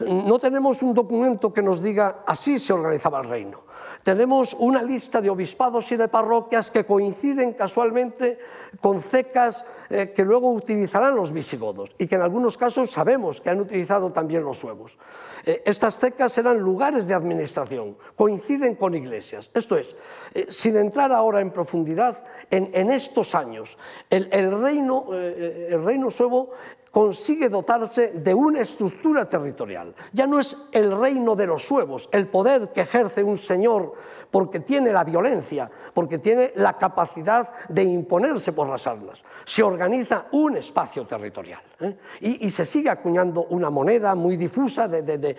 No 0.00 0.38
tenemos 0.38 0.82
un 0.82 0.92
documento 0.92 1.52
que 1.52 1.62
nos 1.62 1.82
diga 1.82 2.22
así 2.26 2.58
se 2.58 2.74
organizaba 2.74 3.22
el 3.22 3.28
reino. 3.28 3.62
Tenemos 4.02 4.56
una 4.58 4.82
lista 4.82 5.20
de 5.20 5.30
obispados 5.30 5.90
y 5.92 5.96
de 5.96 6.08
parroquias 6.08 6.70
que 6.70 6.84
coinciden 6.84 7.52
casualmente 7.52 8.38
con 8.80 9.00
cecas 9.00 9.64
eh, 9.90 10.12
que 10.14 10.24
luego 10.24 10.50
utilizarán 10.52 11.14
los 11.14 11.32
visigodos 11.32 11.90
y 11.98 12.06
que 12.06 12.16
en 12.16 12.22
algunos 12.22 12.58
casos 12.58 12.90
sabemos 12.90 13.40
que 13.40 13.50
han 13.50 13.60
utilizado 13.60 14.10
también 14.10 14.44
los 14.44 14.58
suevos. 14.58 14.98
Eh, 15.46 15.62
estas 15.64 15.98
cecas 15.98 16.36
eran 16.38 16.58
lugares 16.58 17.06
de 17.06 17.14
administración, 17.14 17.96
coinciden 18.16 18.74
con 18.74 18.94
iglesias. 18.94 19.50
Esto 19.54 19.76
es, 19.76 19.96
eh, 20.34 20.46
sin 20.48 20.76
entrar 20.76 21.12
ahora 21.12 21.40
en 21.40 21.50
profundidad, 21.50 22.24
en, 22.50 22.90
estos 22.90 23.34
años, 23.34 23.78
el, 24.10 24.60
reino, 24.60 25.06
el 25.12 25.82
reino 25.82 26.10
suevo 26.10 26.50
consigue 26.92 27.48
dotarse 27.48 28.12
de 28.12 28.34
una 28.34 28.60
estructura 28.60 29.24
territorial. 29.24 29.94
Ya 30.12 30.26
no 30.26 30.38
es 30.38 30.56
el 30.72 30.96
reino 30.96 31.34
de 31.34 31.46
los 31.46 31.64
suevos, 31.64 32.08
el 32.12 32.28
poder 32.28 32.68
que 32.68 32.82
ejerce 32.82 33.24
un 33.24 33.38
señor 33.38 33.94
porque 34.30 34.60
tiene 34.60 34.92
la 34.92 35.02
violencia, 35.02 35.70
porque 35.94 36.18
tiene 36.18 36.52
la 36.56 36.76
capacidad 36.76 37.50
de 37.68 37.82
imponerse 37.82 38.52
por 38.52 38.68
las 38.68 38.86
armas. 38.86 39.22
Se 39.44 39.62
organiza 39.62 40.26
un 40.32 40.58
espacio 40.58 41.06
territorial 41.06 41.60
¿eh? 41.80 41.96
y, 42.20 42.50
se 42.50 42.64
sigue 42.64 42.90
acuñando 42.90 43.46
una 43.50 43.70
moneda 43.70 44.14
muy 44.14 44.36
difusa, 44.36 44.86
de, 44.86 45.36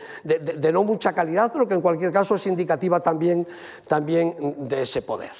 no 0.73 0.83
mucha 0.83 1.13
calidad, 1.13 1.51
pero 1.53 1.67
que 1.67 1.75
en 1.75 1.81
cualquier 1.81 2.11
caso 2.11 2.35
es 2.35 2.47
indicativa 2.47 2.99
también, 2.99 3.45
de 4.57 4.81
ese 4.81 5.03
poder. 5.03 5.31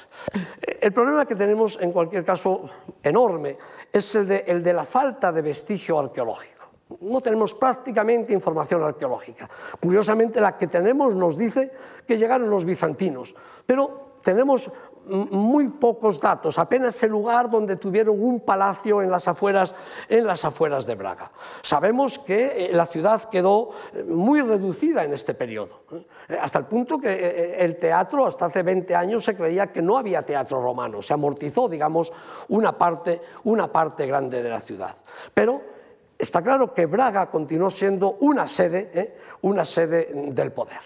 El 0.80 0.94
problema 0.94 1.26
que 1.26 1.36
tenemos 1.36 1.78
en 1.82 1.92
cualquier 1.92 2.24
caso 2.24 2.70
enorme 3.02 3.58
es 3.92 4.16
el 4.16 4.28
de, 4.28 4.44
el 4.48 4.64
de 4.64 4.74
la 4.74 4.86
falta 4.86 5.32
de 5.32 5.42
vestigio 5.42 6.03
arqueológico. 6.04 6.64
No 7.02 7.22
tenemos 7.22 7.56
prácticamente 7.56 8.34
información 8.34 8.84
arqueológica. 8.84 9.50
Curiosamente, 9.82 10.40
la 10.40 10.58
que 10.58 10.68
tenemos 10.68 11.16
nos 11.16 11.38
dice 11.38 11.72
que 12.08 12.18
llegaron 12.18 12.50
los 12.50 12.66
bizantinos, 12.66 13.34
pero 13.66 14.20
tenemos 14.22 14.72
muy 15.06 15.68
pocos 15.68 16.20
datos, 16.20 16.58
apenas 16.58 17.02
el 17.04 17.12
lugar 17.12 17.50
donde 17.50 17.76
tuvieron 17.76 18.22
un 18.22 18.40
palacio 18.40 19.02
en 19.02 19.12
las 19.12 19.28
afueras, 19.28 19.76
en 20.08 20.26
las 20.26 20.46
afueras 20.46 20.86
de 20.86 20.96
Braga. 20.96 21.32
Sabemos 21.62 22.20
que 22.20 22.68
eh, 22.68 22.74
la 22.74 22.86
ciudad 22.86 23.22
quedó 23.26 23.72
eh, 23.94 24.04
muy 24.04 24.42
reducida 24.42 25.04
en 25.04 25.14
este 25.14 25.34
periodo, 25.34 25.82
¿eh? 25.92 26.38
hasta 26.42 26.60
el 26.60 26.66
punto 26.66 27.00
que 27.00 27.56
el 27.60 27.78
teatro, 27.78 28.26
hasta 28.26 28.46
hace 28.46 28.64
20 28.64 28.96
años, 28.96 29.26
se 29.26 29.36
creía 29.36 29.72
que 29.72 29.82
no 29.82 29.98
había 29.98 30.22
teatro 30.22 30.62
romano, 30.62 31.02
se 31.02 31.14
amortizó, 31.14 31.68
digamos, 31.68 32.12
una 32.48 32.78
parte, 32.78 33.22
una 33.44 33.72
parte 33.72 34.08
grande 34.08 34.42
de 34.42 34.50
la 34.50 34.62
ciudad. 34.62 34.96
Pero 35.34 35.73
está 36.18 36.42
claro 36.42 36.74
que 36.74 36.86
Braga 36.86 37.30
continuó 37.30 37.70
siendo 37.70 38.18
una 38.22 38.48
sede, 38.48 39.18
una 39.42 39.66
sede 39.66 40.12
del 40.32 40.52
poder. 40.52 40.82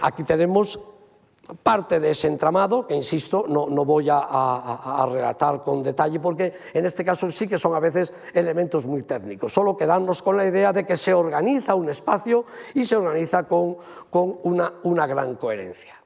aquí 0.00 0.24
tenemos 0.24 0.78
parte 1.62 2.00
de 2.00 2.10
ese 2.10 2.28
entramado, 2.28 2.86
que 2.86 2.94
insisto, 2.94 3.44
no, 3.48 3.66
voy 3.84 4.08
a, 4.10 5.06
relatar 5.10 5.62
con 5.62 5.82
detalle 5.82 6.20
porque 6.20 6.54
en 6.72 6.86
este 6.86 7.04
caso 7.04 7.30
sí 7.30 7.48
que 7.48 7.58
son 7.58 7.74
a 7.74 7.80
veces 7.80 8.12
elementos 8.34 8.86
muy 8.86 9.02
técnicos, 9.02 9.52
solo 9.52 9.76
quedarnos 9.76 10.22
con 10.22 10.36
la 10.36 10.46
idea 10.46 10.72
de 10.72 10.84
que 10.84 10.96
se 10.96 11.14
organiza 11.14 11.74
un 11.74 11.88
espacio 11.88 12.44
y 12.74 12.84
se 12.84 12.96
organiza 12.96 13.44
con, 13.44 13.76
una, 14.12 15.06
gran 15.06 15.36
coherencia. 15.36 15.96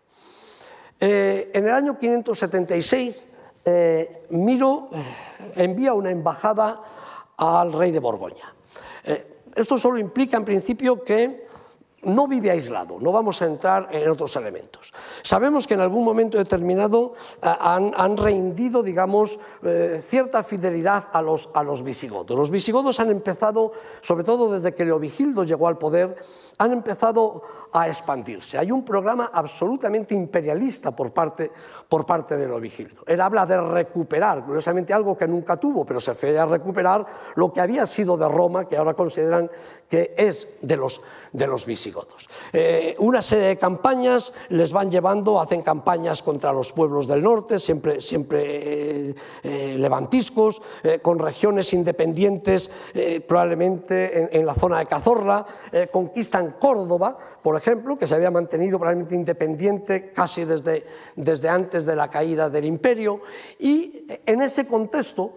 Eh, 1.00 1.50
en 1.52 1.64
el 1.66 1.72
año 1.72 1.98
576, 1.98 3.20
eh, 3.66 4.26
Miro 4.30 4.88
eh, 4.92 5.02
envía 5.56 5.94
una 5.94 6.10
embajada 6.10 6.80
al 7.36 7.72
rey 7.72 7.90
de 7.90 8.00
Borgoña. 8.00 8.54
esto 9.54 9.78
solo 9.78 9.98
implica 9.98 10.36
en 10.36 10.44
principio 10.44 11.02
que 11.02 11.44
no 12.04 12.26
vive 12.28 12.50
aislado, 12.50 12.98
no 13.00 13.12
vamos 13.12 13.40
a 13.42 13.46
entrar 13.46 13.88
en 13.90 14.08
otros 14.08 14.36
elementos. 14.36 14.92
Sabemos 15.22 15.66
que 15.66 15.74
en 15.74 15.80
algún 15.80 16.04
momento 16.04 16.38
determinado 16.38 17.14
eh, 17.42 17.48
han, 17.60 17.92
han 17.96 18.16
rendido, 18.16 18.82
digamos, 18.82 19.38
eh, 19.62 20.02
cierta 20.04 20.42
fidelidad 20.42 21.08
a 21.12 21.22
los 21.22 21.82
visigodos. 21.82 22.36
Los 22.36 22.50
visigodos 22.50 23.00
han 23.00 23.10
empezado, 23.10 23.72
sobre 24.00 24.24
todo 24.24 24.52
desde 24.52 24.74
que 24.74 24.84
Leovigildo 24.84 25.44
llegó 25.44 25.68
al 25.68 25.78
poder, 25.78 26.16
han 26.58 26.72
empezado 26.72 27.42
a 27.72 27.88
expandirse. 27.88 28.58
Hay 28.58 28.70
un 28.70 28.84
programa 28.84 29.30
absolutamente 29.32 30.14
imperialista 30.14 30.94
por 30.94 31.12
parte, 31.12 31.50
por 31.88 32.06
parte 32.06 32.36
de 32.36 32.46
Leovigildo. 32.46 33.02
Él 33.06 33.20
habla 33.20 33.44
de 33.46 33.60
recuperar, 33.60 34.44
curiosamente 34.44 34.92
algo 34.92 35.16
que 35.16 35.26
nunca 35.26 35.56
tuvo, 35.56 35.84
pero 35.84 36.00
se 36.00 36.12
refiere 36.12 36.38
a 36.38 36.46
recuperar 36.46 37.04
lo 37.34 37.52
que 37.52 37.60
había 37.60 37.86
sido 37.86 38.16
de 38.16 38.28
Roma, 38.28 38.66
que 38.66 38.76
ahora 38.76 38.94
consideran 38.94 39.50
que 39.88 40.14
es 40.16 40.48
de 40.62 40.76
los, 40.76 41.00
de 41.34 41.48
los 41.48 41.66
visigodos. 41.66 42.28
Eh, 42.52 42.94
una 43.00 43.20
serie 43.20 43.48
de 43.48 43.58
campañas 43.58 44.32
les 44.50 44.72
van 44.72 44.90
llevando, 44.90 45.40
hacen 45.40 45.62
campañas 45.62 46.22
contra 46.22 46.52
los 46.52 46.72
pueblos 46.72 47.08
del 47.08 47.22
norte, 47.22 47.58
siempre, 47.58 48.00
siempre 48.00 49.08
eh, 49.08 49.14
eh, 49.42 49.76
levantiscos, 49.76 50.62
con 51.02 51.18
regiones 51.18 51.72
independientes, 51.72 52.70
probablemente 53.26 54.36
en, 54.36 54.46
la 54.46 54.54
zona 54.54 54.78
de 54.78 54.86
Cazorla, 54.86 55.44
conquistan 55.90 56.56
Córdoba, 56.58 57.16
por 57.42 57.56
ejemplo, 57.56 57.98
que 57.98 58.06
se 58.06 58.14
había 58.14 58.30
mantenido 58.30 58.78
probablemente 58.78 59.14
independiente 59.14 60.12
casi 60.12 60.44
desde, 60.44 60.86
desde 61.16 61.48
antes 61.48 61.84
de 61.84 61.96
la 61.96 62.08
caída 62.08 62.48
del 62.48 62.66
imperio, 62.66 63.22
y 63.58 64.06
en 64.26 64.42
ese 64.42 64.66
contexto 64.66 65.34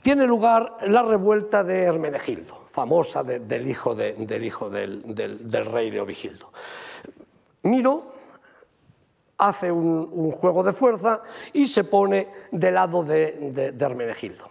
tiene 0.00 0.26
lugar 0.26 0.76
la 0.86 1.02
revuelta 1.02 1.62
de 1.62 1.82
Hermenegildo, 1.82 2.63
famosa 2.74 3.22
del 3.22 3.68
hijo, 3.68 3.94
del, 3.94 4.44
hijo 4.44 4.68
del, 4.68 5.66
rey 5.70 5.92
Leovigildo. 5.92 6.50
Miro 7.62 8.12
hace 9.38 9.70
un, 9.70 10.32
juego 10.32 10.64
de 10.64 10.72
fuerza 10.72 11.22
y 11.52 11.68
se 11.68 11.84
pone 11.84 12.26
del 12.50 12.74
lado 12.74 13.04
de, 13.04 13.70
de 13.72 13.84
Hermenegildo. 13.84 14.50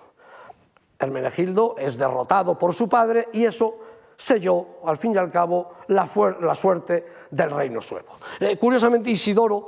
Hermenegildo 0.97 1.75
es 1.77 1.97
derrotado 1.97 2.57
por 2.57 2.73
su 2.73 2.87
padre 2.87 3.27
y 3.33 3.43
eso 3.43 3.75
selló, 4.17 4.65
al 4.85 4.97
fin 4.97 5.13
y 5.13 5.17
al 5.17 5.29
cabo, 5.29 5.73
la, 5.87 6.07
suerte 6.55 7.05
del 7.29 7.51
reino 7.51 7.81
suevo. 7.81 8.17
Eh, 8.39 8.55
curiosamente, 8.57 9.09
Isidoro, 9.09 9.67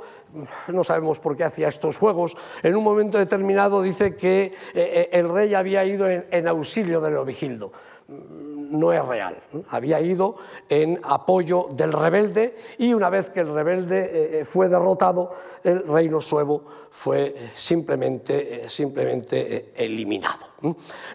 no 0.68 0.82
sabemos 0.82 1.20
por 1.20 1.36
qué 1.36 1.44
hacía 1.44 1.68
estos 1.68 1.98
juegos, 1.98 2.34
en 2.62 2.74
un 2.74 2.84
momento 2.84 3.18
determinado 3.18 3.82
dice 3.82 4.16
que 4.16 4.44
eh, 4.44 4.52
eh, 4.74 5.08
el 5.12 5.28
rey 5.28 5.54
había 5.54 5.84
ido 5.84 6.08
en, 6.08 6.48
auxilio 6.48 7.00
de 7.00 7.10
Leovigildo. 7.10 7.72
No 8.08 8.92
es 8.92 9.04
real. 9.04 9.36
Había 9.70 10.00
ido 10.00 10.36
en 10.68 11.00
apoyo 11.02 11.68
del 11.72 11.92
rebelde 11.92 12.56
y 12.78 12.94
una 12.94 13.10
vez 13.10 13.30
que 13.30 13.40
el 13.40 13.52
rebelde 13.52 14.44
fue 14.44 14.68
derrotado, 14.68 15.30
el 15.64 15.86
reino 15.86 16.20
suevo 16.20 16.62
fue 16.90 17.34
simplemente, 17.54 18.68
simplemente 18.68 19.72
eliminado. 19.74 20.46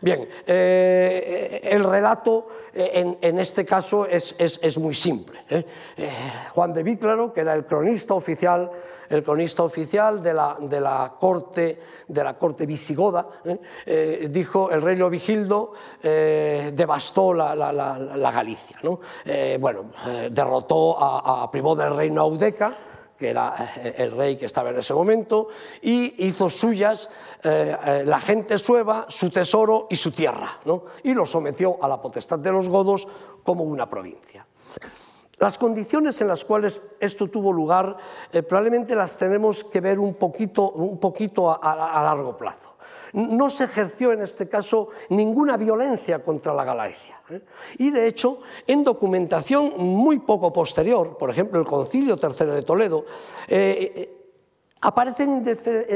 Bien, 0.02 0.28
el 0.46 1.84
relato 1.84 2.48
en, 2.74 3.40
este 3.40 3.66
caso 3.66 4.06
es, 4.06 4.36
es 4.38 4.78
muy 4.78 4.94
simple. 4.94 5.46
Juan 6.52 6.74
de 6.74 6.84
Víclaro, 6.84 7.32
que 7.32 7.42
era 7.42 7.54
el 7.54 7.66
cronista 7.66 8.14
oficial 8.14 8.70
el 9.12 9.24
cronista 9.24 9.64
oficial 9.64 10.22
de 10.22 10.34
la, 10.34 10.58
de 10.60 10.80
la, 10.80 11.14
corte, 11.20 11.80
de 12.08 12.24
la 12.24 12.38
corte 12.38 12.66
visigoda, 12.66 13.28
¿eh? 13.44 13.60
Eh, 13.86 14.28
dijo 14.30 14.72
el 14.72 14.82
rey 14.82 14.96
Leovigildo 14.96 15.74
eh, 16.02 16.72
devastó 16.74 17.34
la, 17.34 18.32
Galicia. 18.32 18.78
¿no? 18.84 19.00
bueno, 19.60 19.92
derrotó 20.32 20.98
a, 20.98 21.44
a 21.44 21.52
Primó 21.52 21.76
del 21.76 21.96
reino 21.96 22.22
Audeca, 22.22 22.78
que 23.18 23.30
era 23.30 23.54
el 23.98 24.12
rey 24.12 24.38
que 24.38 24.46
estaba 24.46 24.70
en 24.70 24.80
ese 24.80 24.94
momento, 24.94 25.50
y 25.82 26.26
hizo 26.26 26.50
suyas 26.50 27.10
la 27.44 28.20
gente 28.20 28.58
sueva, 28.58 29.06
su 29.10 29.30
tesoro 29.30 29.88
y 29.90 29.98
su 29.98 30.12
tierra, 30.12 30.60
y 31.04 31.14
lo 31.14 31.26
sometió 31.26 31.78
a 31.84 31.88
la 31.90 32.02
potestad 32.02 32.40
de 32.40 32.52
los 32.52 32.70
godos 32.70 33.06
como 33.44 33.64
una 33.66 33.90
provincia. 33.90 34.48
Las 35.42 35.58
condiciones 35.58 36.22
en 36.22 36.28
las 36.28 36.46
cuales 36.46 36.84
esto 37.00 37.28
tuvo 37.28 37.52
lugar 37.52 37.98
eh, 38.32 38.44
probablemente 38.44 38.94
las 38.94 39.18
tenemos 39.18 39.64
que 39.64 39.82
ver 39.82 39.98
un 39.98 40.14
poquito, 40.14 41.60
a, 41.60 42.04
largo 42.04 42.38
plazo. 42.38 42.76
No 43.14 43.50
se 43.50 43.64
ejerció 43.64 44.12
en 44.12 44.22
este 44.22 44.48
caso 44.48 44.90
ninguna 45.10 45.58
violencia 45.58 46.24
contra 46.24 46.54
la 46.54 46.64
Galacia. 46.64 47.20
¿eh? 47.32 47.42
Y 47.80 47.90
de 47.90 48.06
hecho, 48.06 48.42
en 48.68 48.84
documentación 48.84 49.74
muy 49.78 50.20
poco 50.20 50.54
posterior, 50.54 51.18
por 51.18 51.32
ejemplo, 51.32 51.60
el 51.60 51.66
Concilio 51.66 52.20
III 52.22 52.46
de 52.46 52.62
Toledo, 52.62 53.06
eh, 53.48 54.36
aparecen 54.82 55.44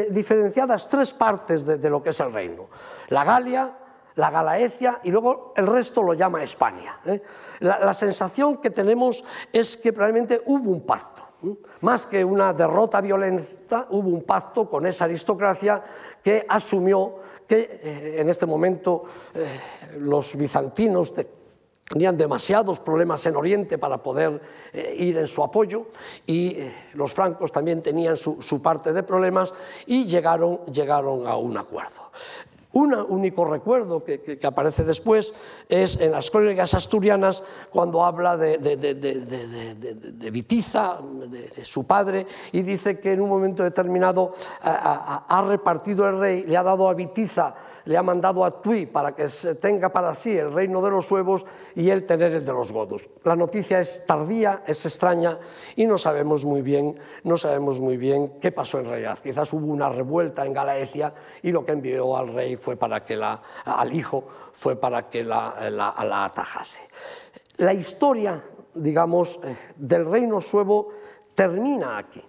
diferenciadas 0.09 0.89
tres 0.89 1.13
partes 1.13 1.67
de 1.67 1.89
lo 1.91 2.01
que 2.01 2.09
es 2.09 2.19
el 2.19 2.33
reino. 2.33 2.65
La 3.09 3.23
Galia, 3.23 3.77
la 4.15 4.31
Galaecia 4.31 4.99
y 5.03 5.11
luego 5.11 5.53
el 5.55 5.67
resto 5.67 6.01
lo 6.01 6.13
llama 6.13 6.43
España. 6.43 6.99
¿eh? 7.05 7.21
La, 7.59 7.93
sensación 7.93 8.57
que 8.57 8.69
tenemos 8.69 9.23
es 9.51 9.77
que 9.77 9.93
probablemente 9.93 10.41
hubo 10.45 10.71
un 10.71 10.85
pacto. 10.85 11.23
Más 11.81 12.07
que 12.07 12.23
una 12.23 12.53
derrota 12.53 13.01
violenta, 13.01 13.87
hubo 13.91 14.09
un 14.09 14.23
pacto 14.23 14.67
con 14.67 14.85
esa 14.87 15.05
aristocracia 15.05 15.83
que 16.23 16.45
asumió 16.47 17.15
que 17.47 17.79
eh, 17.83 18.21
en 18.21 18.29
este 18.29 18.47
momento 18.47 19.03
eh, 19.33 19.45
los 19.99 20.35
bizantinos 20.35 21.13
tenían 21.87 22.17
demasiados 22.17 22.79
problemas 22.79 23.23
en 23.27 23.35
Oriente 23.35 23.77
para 23.77 24.01
poder 24.01 24.41
ir 24.97 25.17
en 25.19 25.27
su 25.27 25.43
apoyo 25.43 25.85
y 26.25 26.57
los 26.93 27.13
francos 27.13 27.51
también 27.51 27.81
tenían 27.81 28.17
su, 28.17 28.41
su, 28.41 28.59
parte 28.59 28.91
de 28.91 29.03
problemas 29.03 29.53
y 29.85 30.05
llegaron, 30.05 30.65
llegaron 30.65 31.27
a 31.27 31.37
un 31.37 31.55
acuerdo. 31.55 32.11
Un 32.75 32.93
único 32.93 33.45
recuerdo 33.45 34.03
que, 34.03 34.37
aparece 34.43 34.83
después 34.83 35.33
es 35.69 35.97
en 36.01 36.11
las 36.11 36.29
crónicas 36.29 36.73
asturianas 36.73 37.41
cuando 37.69 38.03
habla 38.03 38.35
de, 38.35 38.57
de, 38.57 40.29
Vitiza, 40.29 40.99
de, 41.25 41.63
su 41.63 41.85
padre, 41.85 42.27
y 42.51 42.63
dice 42.63 42.99
que 42.99 43.13
en 43.13 43.21
un 43.21 43.29
momento 43.29 43.63
determinado 43.63 44.33
ha 44.61 45.45
repartido 45.47 46.09
el 46.09 46.19
rey, 46.19 46.43
le 46.45 46.57
ha 46.57 46.63
dado 46.63 46.89
a 46.89 46.93
Vitiza 46.93 47.55
le 47.85 47.97
ha 47.97 48.03
mandado 48.03 48.43
a 48.43 48.61
Tui 48.61 48.85
para 48.85 49.15
que 49.15 49.29
se 49.29 49.55
tenga 49.55 49.89
para 49.89 50.13
sí 50.13 50.35
el 50.35 50.51
reino 50.51 50.81
de 50.81 50.91
los 50.91 51.09
huevos 51.11 51.45
y 51.75 51.89
él 51.89 52.03
tener 52.05 52.33
el 52.33 52.45
de 52.45 52.51
los 52.51 52.71
godos. 52.71 53.09
La 53.23 53.35
noticia 53.35 53.79
es 53.79 54.05
tardía, 54.05 54.63
es 54.65 54.85
extraña 54.85 55.37
y 55.75 55.85
no 55.85 55.97
sabemos 55.97 56.45
muy 56.45 56.61
bien, 56.61 56.99
no 57.23 57.37
sabemos 57.37 57.79
muy 57.79 57.97
bien 57.97 58.39
qué 58.39 58.51
pasó 58.51 58.79
en 58.79 58.85
realidad. 58.85 59.19
Quizás 59.21 59.51
hubo 59.53 59.67
una 59.67 59.89
revuelta 59.89 60.45
en 60.45 60.53
Galaecia 60.53 61.13
y 61.41 61.51
lo 61.51 61.65
que 61.65 61.73
envió 61.73 62.17
al 62.17 62.33
rey 62.33 62.55
fue 62.57 62.75
para 62.75 63.03
que 63.05 63.15
la, 63.15 63.41
al 63.65 63.93
hijo 63.93 64.25
fue 64.51 64.75
para 64.75 65.07
que 65.07 65.23
la, 65.23 65.69
la, 65.69 66.25
atajase. 66.25 66.81
La 67.57 67.73
historia, 67.73 68.43
digamos, 68.73 69.39
eh, 69.43 69.55
del 69.77 70.09
reino 70.09 70.41
suevo 70.41 70.89
termina 71.33 71.97
aquí. 71.97 72.23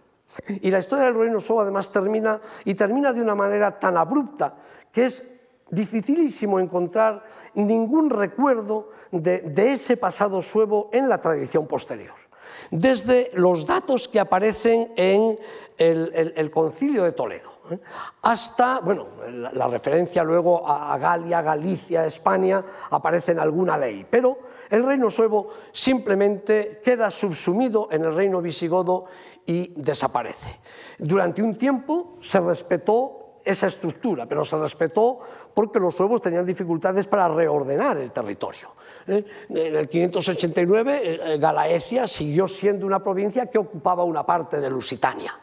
Y 0.49 0.71
la 0.71 0.79
historia 0.79 1.07
del 1.07 1.15
reino 1.15 1.41
suevo 1.41 1.63
además 1.63 1.91
termina 1.91 2.39
y 2.65 2.75
termina 2.75 3.13
de 3.13 3.23
una 3.23 3.35
manera 3.35 3.79
tan 3.79 3.97
abrupta 3.97 4.55
que 4.93 5.07
es 5.07 5.36
dificilísimo 5.71 6.61
encontrar 6.61 7.25
ningún 7.55 8.11
recuerdo 8.11 8.91
de, 9.11 9.73
ese 9.73 9.97
pasado 9.97 10.43
suevo 10.43 10.91
en 10.93 11.09
la 11.09 11.19
tradición 11.19 11.67
posterior. 11.67 12.15
Desde 12.71 13.31
los 13.35 13.67
datos 13.67 14.09
que 14.09 14.21
aparecen 14.21 14.93
en 14.97 15.39
el, 15.77 16.51
concilio 16.51 17.05
de 17.05 17.13
Toledo, 17.13 17.51
¿eh? 17.71 17.79
hasta, 18.23 18.81
bueno, 18.81 19.09
la, 19.29 19.67
referencia 19.67 20.23
luego 20.23 20.67
a 20.67 20.97
Galia, 20.99 21.43
Galicia, 21.43 22.07
España, 22.07 22.65
aparece 22.91 23.33
en 23.33 23.41
alguna 23.41 23.77
ley, 23.77 24.07
pero 24.09 24.39
el 24.71 24.85
reino 24.85 25.11
suevo 25.11 25.49
simplemente 25.73 26.81
queda 26.83 27.11
subsumido 27.11 27.89
en 27.91 28.05
el 28.05 28.15
reino 28.15 28.41
visigodo 28.41 29.07
y 29.45 29.73
desaparece. 29.77 30.61
Durante 30.99 31.43
un 31.43 31.57
tiempo 31.57 32.17
se 32.21 32.41
respetó 32.41 33.26
esa 33.47 33.69
estructura, 33.69 34.27
pero 34.27 34.45
se 34.45 34.59
respetó 34.59 35.21
porque 35.55 35.79
los 35.79 35.95
suevos 35.95 36.21
tenían 36.21 36.45
dificultades 36.45 37.07
para 37.07 37.29
reordenar 37.29 37.97
el 37.97 38.11
territorio. 38.11 38.75
¿eh? 39.07 39.25
En 39.49 39.77
el 39.77 39.89
589 39.89 41.01
eh, 41.03 41.21
eh, 41.23 41.39
Galaecia 41.39 42.09
siguió 42.09 42.49
siendo 42.49 42.85
una 42.85 43.03
provincia 43.03 43.47
que 43.47 43.59
ocupaba 43.59 44.03
una 44.03 44.27
parte 44.27 44.61
de 44.61 44.69
Lusitania. 44.69 45.39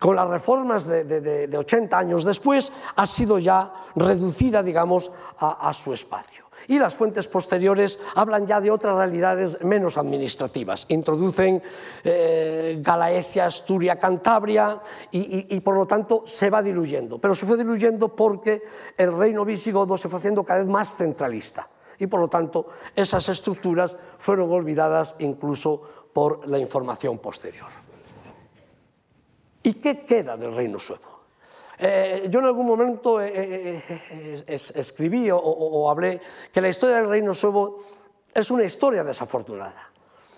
Con 0.00 0.16
las 0.16 0.28
reformas 0.28 0.84
de, 0.84 1.48
80 1.56 1.96
años 1.96 2.24
después 2.24 2.72
ha 2.96 3.06
sido 3.06 3.38
ya 3.38 3.72
reducida, 3.94 4.60
digamos, 4.60 5.12
a 5.38 5.72
su 5.72 5.92
espacio 5.92 6.41
y 6.68 6.78
las 6.78 6.94
fuentes 6.94 7.28
posteriores 7.28 7.98
hablan 8.14 8.46
ya 8.46 8.60
de 8.60 8.70
otras 8.70 8.96
realidades 8.96 9.62
menos 9.62 9.98
administrativas. 9.98 10.86
Introducen 10.88 11.62
eh, 12.04 12.78
Galaecia, 12.80 13.46
Asturia, 13.46 13.98
Cantabria 13.98 14.80
y, 15.10 15.60
por 15.60 15.76
lo 15.76 15.86
tanto 15.86 16.24
se 16.26 16.50
va 16.50 16.62
diluyendo. 16.62 17.18
Pero 17.18 17.34
se 17.34 17.46
fue 17.46 17.56
diluyendo 17.56 18.14
porque 18.14 18.62
el 18.96 19.16
reino 19.16 19.44
visigodo 19.44 19.96
se 19.96 20.08
fue 20.08 20.18
haciendo 20.18 20.44
cada 20.44 20.60
vez 20.60 20.68
más 20.68 20.96
centralista 20.96 21.68
y 21.98 22.06
por 22.06 22.20
lo 22.20 22.28
tanto 22.28 22.66
esas 22.96 23.28
estructuras 23.28 23.96
fueron 24.18 24.50
olvidadas 24.50 25.14
incluso 25.18 25.82
por 26.12 26.46
la 26.48 26.58
información 26.58 27.18
posterior. 27.18 27.70
¿Y 29.62 29.74
qué 29.74 30.04
queda 30.04 30.36
del 30.36 30.54
reino 30.54 30.78
suevo? 30.78 31.21
Eh, 31.84 32.28
yo 32.30 32.38
en 32.38 32.46
algún 32.46 32.64
momento 32.64 33.20
eh, 33.20 33.32
eh, 33.34 34.44
escribí 34.46 35.28
o, 35.32 35.90
hablé 35.90 36.20
que 36.52 36.60
la 36.60 36.68
historia 36.68 36.98
del 36.98 37.08
reino 37.08 37.34
suevo 37.34 37.82
es 38.32 38.52
una 38.52 38.62
historia 38.62 39.02
desafortunada. 39.02 39.90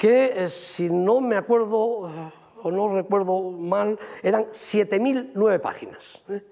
que, 0.00 0.44
eh, 0.44 0.48
si 0.48 0.88
no 0.88 1.20
me 1.20 1.36
acuerdo 1.36 2.08
eh, 2.08 2.32
o 2.62 2.70
no 2.70 2.94
recuerdo 2.94 3.50
mal, 3.50 3.98
eran 4.22 4.46
7.009 4.46 5.60
páginas. 5.60 6.22
¿eh? 6.30 6.42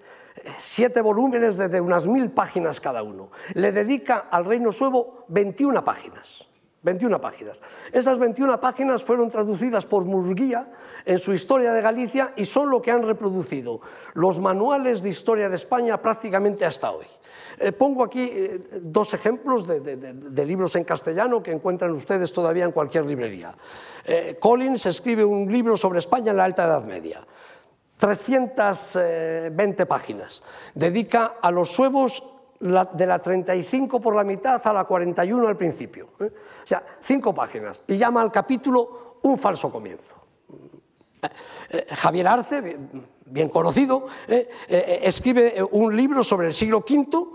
Siete 0.59 1.01
volúmenes 1.01 1.57
de 1.57 1.81
unas 1.81 2.07
mil 2.07 2.31
páginas 2.31 2.81
cada 2.81 3.03
uno. 3.03 3.31
Le 3.55 3.73
dedica 3.73 4.29
al 4.31 4.45
Reino 4.45 4.71
Suevo 4.71 5.25
21 5.29 5.83
páginas. 5.83 6.47
21 6.89 7.21
páginas. 7.21 7.61
Esas 7.93 8.19
21 8.19 8.59
páginas 8.61 9.05
fueron 9.05 9.29
traducidas 9.29 9.85
por 9.85 10.05
Murguía 10.05 10.73
en 11.05 11.19
su 11.19 11.35
Historia 11.35 11.73
de 11.73 11.83
Galicia 11.83 12.33
y 12.37 12.47
son 12.47 12.71
lo 12.71 12.81
que 12.81 12.91
han 12.91 13.03
reproducido 13.03 13.81
los 14.15 14.41
manuales 14.41 15.03
de 15.03 15.11
historia 15.11 15.51
de 15.51 15.57
España 15.57 16.01
prácticamente 16.01 16.65
hasta 16.65 16.91
hoy. 16.91 17.05
Eh, 17.61 17.73
pongo 17.73 18.05
aquí 18.05 18.31
eh, 18.33 18.59
dos 18.81 19.13
ejemplos 19.13 19.67
de, 19.67 20.47
libros 20.47 20.77
en 20.77 20.85
castellano 20.85 21.43
que 21.43 21.53
encuentran 21.53 21.91
ustedes 21.93 22.33
todavía 22.33 22.65
en 22.65 22.73
cualquier 22.73 23.05
librería. 23.05 23.53
Eh, 24.07 24.39
Collins 24.41 24.87
escribe 24.87 25.25
un 25.25 25.51
libro 25.53 25.77
sobre 25.77 25.99
España 25.99 26.31
en 26.31 26.39
la 26.39 26.45
Alta 26.45 26.65
Edad 26.65 26.85
Media. 26.85 27.21
320 27.99 29.87
páginas. 29.87 30.43
Dedica 30.75 31.37
a 31.43 31.51
los 31.51 31.69
suevos 31.71 32.23
de 32.61 33.07
la 33.07 33.19
35 33.19 34.01
por 34.01 34.15
la 34.15 34.25
mitad 34.25 34.61
a 34.65 34.73
la 34.73 34.85
41 34.85 35.47
al 35.47 35.57
principio. 35.57 36.09
O 36.19 36.67
sea, 36.67 36.85
cinco 37.01 37.35
páginas. 37.35 37.83
Y 37.87 37.97
llama 37.97 38.21
al 38.21 38.33
capítulo 38.33 39.19
Un 39.23 39.39
falso 39.39 39.71
comienzo. 39.71 40.15
Javier 41.97 42.29
Arce, 42.29 42.79
bien 43.31 43.49
conocido, 43.49 44.07
eh, 44.27 44.49
eh, 44.69 45.01
escribe 45.03 45.63
un 45.73 45.95
libro 45.95 46.23
sobre 46.25 46.49
el 46.49 46.55
siglo 46.55 46.79
V, 46.79 47.27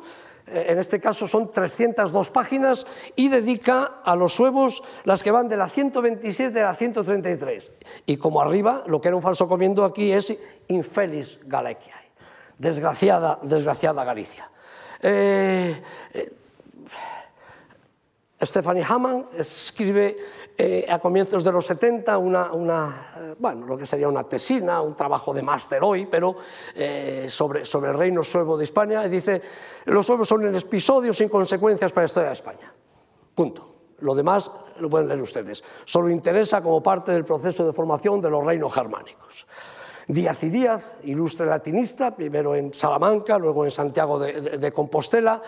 eh, 0.48 0.66
en 0.70 0.80
este 0.80 1.00
caso 1.00 1.28
son 1.28 1.52
302 1.52 2.30
páginas, 2.32 2.86
y 3.16 3.30
dedica 3.30 4.02
a 4.04 4.16
los 4.16 4.34
suevos 4.34 4.84
las 5.04 5.24
que 5.24 5.32
van 5.32 5.48
de 5.48 5.58
la 5.58 5.70
127 5.70 6.62
a 6.62 6.66
la 6.66 6.76
133. 6.76 7.72
Y 8.06 8.18
como 8.18 8.42
arriba, 8.42 8.84
lo 8.88 9.00
que 9.00 9.10
era 9.10 9.18
un 9.18 9.24
falso 9.24 9.48
comiendo 9.48 9.84
aquí 9.84 10.12
es 10.12 10.38
Infelis 10.68 11.40
Galiciae, 11.46 12.12
desgraciada, 12.58 13.40
desgraciada 13.42 14.04
Galicia. 14.04 14.50
Stephanie 18.46 18.86
Hamann 18.88 19.28
escribe 19.38 20.18
eh, 20.56 20.86
a 20.88 21.00
comienzos 21.00 21.44
de 21.44 21.52
los 21.52 21.66
70 21.66 22.18
una, 22.18 23.08
eh, 23.18 23.36
bueno, 23.40 23.66
lo 23.66 23.78
que 23.78 23.88
sería 23.88 24.08
una 24.08 24.24
tesina, 24.24 24.82
un 24.82 24.94
trabajo 24.94 25.34
de 25.34 25.42
máster 25.42 25.84
hoy, 25.84 26.06
pero 26.06 26.36
eh, 26.76 27.26
sobre, 27.30 27.66
sobre 27.66 27.90
el 27.90 27.98
reino 27.98 28.24
suevo 28.24 28.56
de 28.56 28.66
España, 28.66 29.04
y 29.06 29.10
dice, 29.10 29.42
los 29.86 30.06
suevos 30.06 30.28
son 30.28 30.46
un 30.46 30.56
episodio 30.56 31.14
sin 31.14 31.30
consecuencias 31.30 31.92
para 31.92 32.04
la 32.04 32.06
historia 32.06 32.30
de 32.30 32.34
España. 32.36 32.74
Punto. 33.34 33.70
Lo 34.00 34.14
demás 34.14 34.52
lo 34.80 34.90
pueden 34.90 35.08
leer 35.08 35.22
ustedes. 35.22 35.64
Solo 35.86 36.10
interesa 36.10 36.62
como 36.62 36.84
parte 36.84 37.12
del 37.14 37.24
proceso 37.24 37.66
de 37.66 37.74
formación 37.74 38.20
de 38.22 38.30
los 38.30 38.46
reinos 38.46 38.74
germánicos. 38.74 39.48
Díaz 40.08 40.44
y 40.44 40.50
Díaz, 40.50 40.92
ilustre 41.04 41.46
latinista, 41.46 42.16
primero 42.16 42.56
en 42.56 42.74
Salamanca, 42.74 43.38
luego 43.38 43.66
en 43.66 43.72
Santiago 43.72 44.20
de, 44.20 44.72
Compostela, 44.72 45.42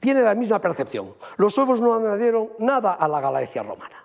tiene 0.00 0.20
la 0.20 0.34
misma 0.34 0.60
percepción. 0.60 1.14
Los 1.36 1.54
suevos 1.54 1.80
no 1.80 1.94
añadieron 1.94 2.50
nada 2.58 2.94
a 2.94 3.06
la 3.06 3.20
Galicia 3.20 3.62
romana. 3.62 4.02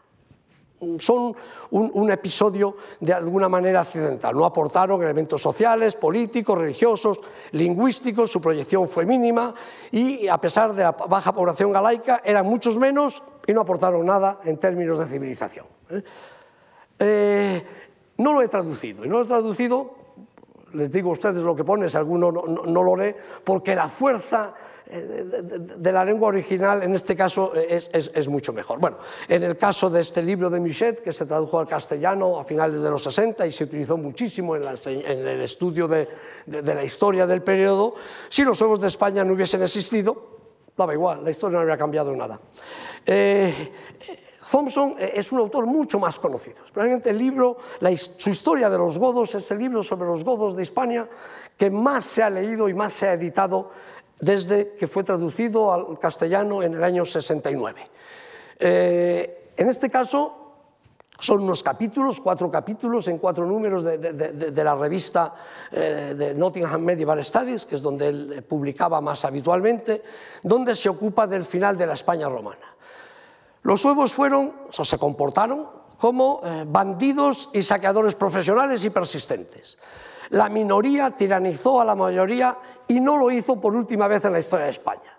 Son 0.99 1.36
un, 1.72 2.11
episodio 2.11 2.76
de 2.99 3.11
alguna 3.11 3.49
manera 3.49 3.82
accidental. 3.82 4.36
No 4.36 4.45
aportaron 4.45 5.02
elementos 5.02 5.41
sociales, 5.41 5.95
políticos, 5.95 6.56
religiosos, 6.56 7.19
lingüísticos, 7.53 8.32
su 8.32 8.40
proyección 8.40 8.88
fue 8.88 9.03
mínima 9.03 9.56
y 9.91 10.28
a 10.28 10.38
pesar 10.38 10.74
de 10.74 10.84
la 10.84 10.91
baja 10.91 11.34
población 11.34 11.72
galaica 11.72 12.22
eran 12.24 12.45
muchos 12.45 12.78
menos 12.78 13.24
y 13.48 13.53
no 13.53 13.61
aportaron 13.61 14.06
nada 14.06 14.40
en 14.44 14.57
términos 14.57 14.99
de 14.99 15.07
civilización. 15.07 15.65
¿eh? 16.99 17.64
Eh, 18.18 18.23
no 18.23 18.34
lo 18.34 18.41
he 18.41 18.48
traducido 18.48 19.06
y 19.06 19.07
no 19.07 19.19
lo 19.19 19.23
he 19.23 19.27
traducido, 19.27 19.95
les 20.73 20.91
digo 20.91 21.11
a 21.11 21.14
ustedes 21.14 21.44
lo 21.44 21.56
que 21.56 21.64
pone, 21.64 21.89
si 21.89 21.98
alguno 21.98 22.31
no 22.31 22.84
lo 22.84 22.95
lee, 22.95 23.15
porque 23.44 23.76
la 23.76 23.89
fuerza 23.89 24.53
de 24.89 25.91
la 25.91 26.06
lengua 26.06 26.30
original 26.30 26.81
en 26.84 26.95
este 26.95 27.15
caso 27.15 27.53
es, 27.53 28.30
mucho 28.30 28.53
mejor. 28.53 28.80
Bueno, 28.80 28.98
en 29.27 29.44
el 29.44 29.57
caso 29.57 29.89
de 29.89 30.02
este 30.02 30.23
libro 30.23 30.49
de 30.49 30.60
Michet, 30.60 31.03
que 31.03 31.11
se 31.11 31.26
tradujo 31.26 31.60
al 31.60 31.68
castellano 31.68 32.39
a 32.39 32.45
finales 32.45 32.81
de 32.81 32.89
los 32.89 33.03
60 33.03 33.45
y 33.48 33.52
se 33.52 33.65
utilizó 33.65 33.98
muchísimo 33.98 34.56
en, 34.56 34.64
el 34.64 35.41
estudio 35.41 35.88
de, 35.88 36.07
la 36.45 36.84
historia 36.84 37.27
del 37.27 37.41
periodo, 37.41 37.95
si 38.30 38.44
los 38.44 38.57
suevos 38.57 38.80
de 38.80 38.88
España 38.88 39.26
no 39.26 39.34
hubiesen 39.34 39.61
existido, 39.61 40.38
daba 40.76 40.94
igual, 40.94 41.23
la 41.23 41.31
historia 41.31 41.56
no 41.56 41.61
habría 41.61 41.77
cambiado 41.77 42.15
nada. 42.15 42.39
Eh, 43.06 43.72
Thompson 44.49 44.95
es 44.98 45.32
un 45.32 45.40
autor 45.40 45.65
mucho 45.65 45.99
más 45.99 46.19
conocido. 46.19 46.57
Probablemente 46.72 47.10
el 47.10 47.18
libro, 47.18 47.57
su 48.18 48.30
historia 48.30 48.69
de 48.69 48.78
los 48.78 48.98
godos, 48.98 49.36
es 49.36 49.49
el 49.52 49.60
libro 49.60 49.84
sobre 49.84 50.07
los 50.07 50.24
godos 50.24 50.56
de 50.56 50.64
España 50.64 51.07
que 51.57 51.69
más 51.69 52.06
se 52.06 52.24
ha 52.24 52.30
leído 52.30 52.69
y 52.69 52.74
más 52.74 52.94
se 52.94 53.07
ha 53.07 53.14
editado 53.14 53.72
desde 54.19 54.76
que 54.76 54.88
fue 54.88 55.03
traducido 55.03 55.74
al 55.74 55.99
castellano 55.99 56.64
en 56.64 56.74
el 56.74 56.84
año 56.84 57.06
69. 57.06 57.90
Eh, 58.60 59.52
en 59.56 59.69
este 59.69 59.90
caso, 59.90 60.48
son 61.19 61.41
unos 61.41 61.64
capítulos, 61.64 62.22
cuatro 62.22 62.49
capítulos 62.49 63.07
en 63.07 63.18
cuatro 63.18 63.45
números 63.45 63.84
de, 63.84 64.64
la 64.64 64.76
revista 64.76 65.34
eh, 65.72 66.14
de 66.15 66.34
Nottingham 66.36 66.82
Medieval 66.82 67.24
Studies, 67.24 67.65
que 67.65 67.76
es 67.76 67.82
donde 67.82 68.07
él 68.07 68.45
publicaba 68.48 69.02
más 69.02 69.26
habitualmente, 69.26 70.03
donde 70.44 70.76
se 70.76 70.90
ocupa 70.90 71.26
del 71.26 71.44
final 71.44 71.76
de 71.76 71.88
la 71.88 71.94
España 71.94 72.30
romana. 72.30 72.77
Los 73.68 73.81
suevos 73.81 74.14
fueron, 74.14 74.53
se 74.72 74.98
comportaron 74.98 75.68
como 75.98 76.39
eh, 76.41 76.64
bandidos 76.65 77.49
y 77.52 77.61
saqueadores 77.61 78.15
profesionales 78.15 78.85
y 78.85 78.91
persistentes. 78.91 79.77
La 80.30 80.48
minoría 80.48 81.11
tiranizó 81.11 81.81
a 81.81 81.84
la 81.84 81.94
mayoría 81.94 82.57
y 82.88 83.02
no 83.02 83.18
lo 83.18 83.30
hizo 83.30 83.60
por 83.60 83.76
última 83.76 84.07
vez 84.07 84.23
en 84.23 84.31
la 84.31 84.39
historia 84.39 84.68
de 84.68 84.72
España. 84.72 85.18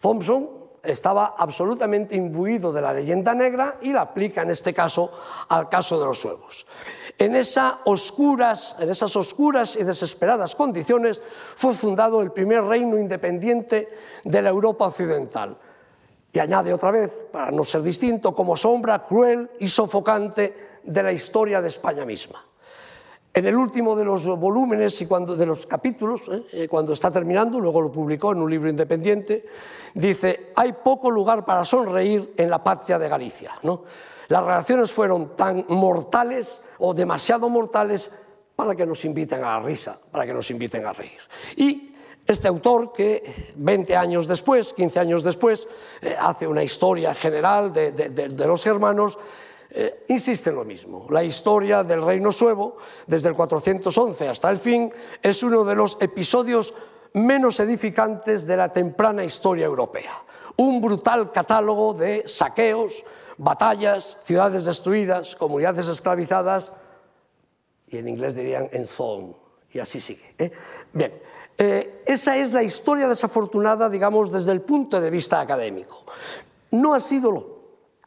Thompson 0.00 0.48
estaba 0.84 1.34
absolutamente 1.36 2.14
imbuido 2.14 2.72
de 2.72 2.80
la 2.80 2.92
leyenda 2.92 3.34
negra 3.34 3.78
y 3.82 3.92
la 3.92 4.02
aplica 4.02 4.42
en 4.42 4.50
este 4.50 4.72
caso 4.72 5.10
al 5.48 5.68
caso 5.68 5.98
de 5.98 6.06
los 6.06 6.20
suevos. 6.20 6.68
En 7.18 7.34
esas 7.34 7.74
oscuras 7.82 8.76
y 9.76 9.82
desesperadas 9.82 10.54
condiciones 10.54 11.20
fue 11.56 11.74
fundado 11.74 12.22
el 12.22 12.30
primer 12.30 12.62
reino 12.62 12.96
independiente 12.96 13.88
de 14.22 14.42
la 14.42 14.50
Europa 14.50 14.86
occidental. 14.86 15.58
Y 16.32 16.38
añade 16.38 16.72
otra 16.72 16.90
vez, 16.90 17.26
para 17.32 17.50
no 17.50 17.64
ser 17.64 17.82
distinto, 17.82 18.32
como 18.32 18.56
sombra 18.56 19.02
cruel 19.02 19.50
y 19.58 19.68
sofocante 19.68 20.80
de 20.84 21.02
la 21.02 21.12
historia 21.12 21.60
de 21.60 21.68
España 21.68 22.04
misma. 22.04 22.44
En 23.32 23.46
el 23.46 23.56
último 23.56 23.94
de 23.94 24.04
los 24.04 24.26
volúmenes 24.26 25.00
y 25.02 25.06
cuando, 25.06 25.36
de 25.36 25.46
los 25.46 25.66
capítulos, 25.66 26.22
¿eh? 26.28 26.44
Eh, 26.52 26.68
cuando 26.68 26.92
está 26.92 27.12
terminando, 27.12 27.60
luego 27.60 27.80
lo 27.80 27.92
publicó 27.92 28.32
en 28.32 28.38
un 28.38 28.50
libro 28.50 28.68
independiente, 28.68 29.46
dice, 29.94 30.52
hay 30.56 30.72
poco 30.72 31.10
lugar 31.10 31.44
para 31.44 31.64
sonreír 31.64 32.34
en 32.36 32.50
la 32.50 32.62
patria 32.62 32.98
de 32.98 33.08
Galicia. 33.08 33.52
¿no? 33.62 33.84
Las 34.28 34.42
relaciones 34.42 34.92
fueron 34.92 35.36
tan 35.36 35.64
mortales 35.68 36.60
o 36.78 36.92
demasiado 36.92 37.48
mortales 37.48 38.10
para 38.56 38.74
que 38.74 38.84
nos 38.84 39.04
inviten 39.04 39.44
a 39.44 39.58
la 39.58 39.60
risa, 39.60 39.98
para 40.10 40.26
que 40.26 40.32
nos 40.32 40.50
inviten 40.50 40.84
a 40.84 40.92
reír. 40.92 41.18
Y 41.56 41.89
este 42.32 42.48
autor 42.48 42.92
que 42.92 43.22
20 43.56 43.96
años 43.96 44.26
después, 44.26 44.72
15 44.72 45.00
años 45.00 45.24
después, 45.24 45.66
eh, 46.00 46.14
hace 46.18 46.46
una 46.46 46.62
historia 46.62 47.14
general 47.14 47.72
de, 47.72 48.46
los 48.46 48.64
hermanos, 48.66 49.18
eh, 49.70 50.04
insiste 50.08 50.50
en 50.50 50.56
lo 50.56 50.64
mismo. 50.64 51.06
La 51.10 51.22
historia 51.22 51.82
del 51.82 52.02
reino 52.02 52.32
suevo, 52.32 52.76
desde 53.06 53.28
el 53.28 53.34
411 53.34 54.28
hasta 54.28 54.50
el 54.50 54.58
fin, 54.58 54.92
es 55.22 55.42
uno 55.42 55.64
de 55.64 55.74
los 55.74 55.96
episodios 56.00 56.74
menos 57.14 57.58
edificantes 57.60 58.46
de 58.46 58.56
la 58.56 58.72
temprana 58.72 59.24
historia 59.24 59.66
europea. 59.66 60.12
Un 60.56 60.80
brutal 60.80 61.32
catálogo 61.32 61.94
de 61.94 62.24
saqueos, 62.26 63.04
batallas, 63.38 64.18
ciudades 64.22 64.64
destruidas, 64.64 65.34
comunidades 65.34 65.88
esclavizadas 65.88 66.72
y 67.88 67.98
en 67.98 68.08
inglés 68.08 68.34
dirían 68.34 68.68
en 68.72 68.86
zone, 68.86 69.34
y 69.72 69.78
así 69.78 70.00
sigue. 70.00 70.34
¿eh? 70.38 70.52
Bien, 70.92 71.12
eh, 71.62 72.02
esa 72.06 72.38
es 72.38 72.54
la 72.54 72.62
historia 72.62 73.06
desafortunada, 73.06 73.90
digamos, 73.90 74.32
desde 74.32 74.50
el 74.50 74.62
punto 74.62 74.98
de 74.98 75.10
vista 75.10 75.42
académico. 75.42 76.06
No 76.70 76.94
ha 76.94 77.00
sido 77.00 77.60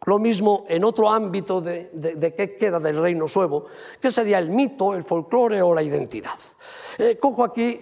lo, 0.05 0.17
mismo 0.17 0.65
en 0.67 0.83
otro 0.83 1.07
ámbito 1.07 1.61
de, 1.61 2.33
qué 2.35 2.57
queda 2.57 2.79
del 2.79 2.97
reino 2.97 3.27
suevo, 3.27 3.65
que 4.01 4.09
sería 4.09 4.39
el 4.39 4.49
mito, 4.49 4.95
el 4.95 5.03
folclore 5.03 5.61
o 5.61 5.71
la 5.71 5.83
identidad. 5.83 6.39
Eh, 6.97 7.19
cojo 7.21 7.43
aquí 7.43 7.79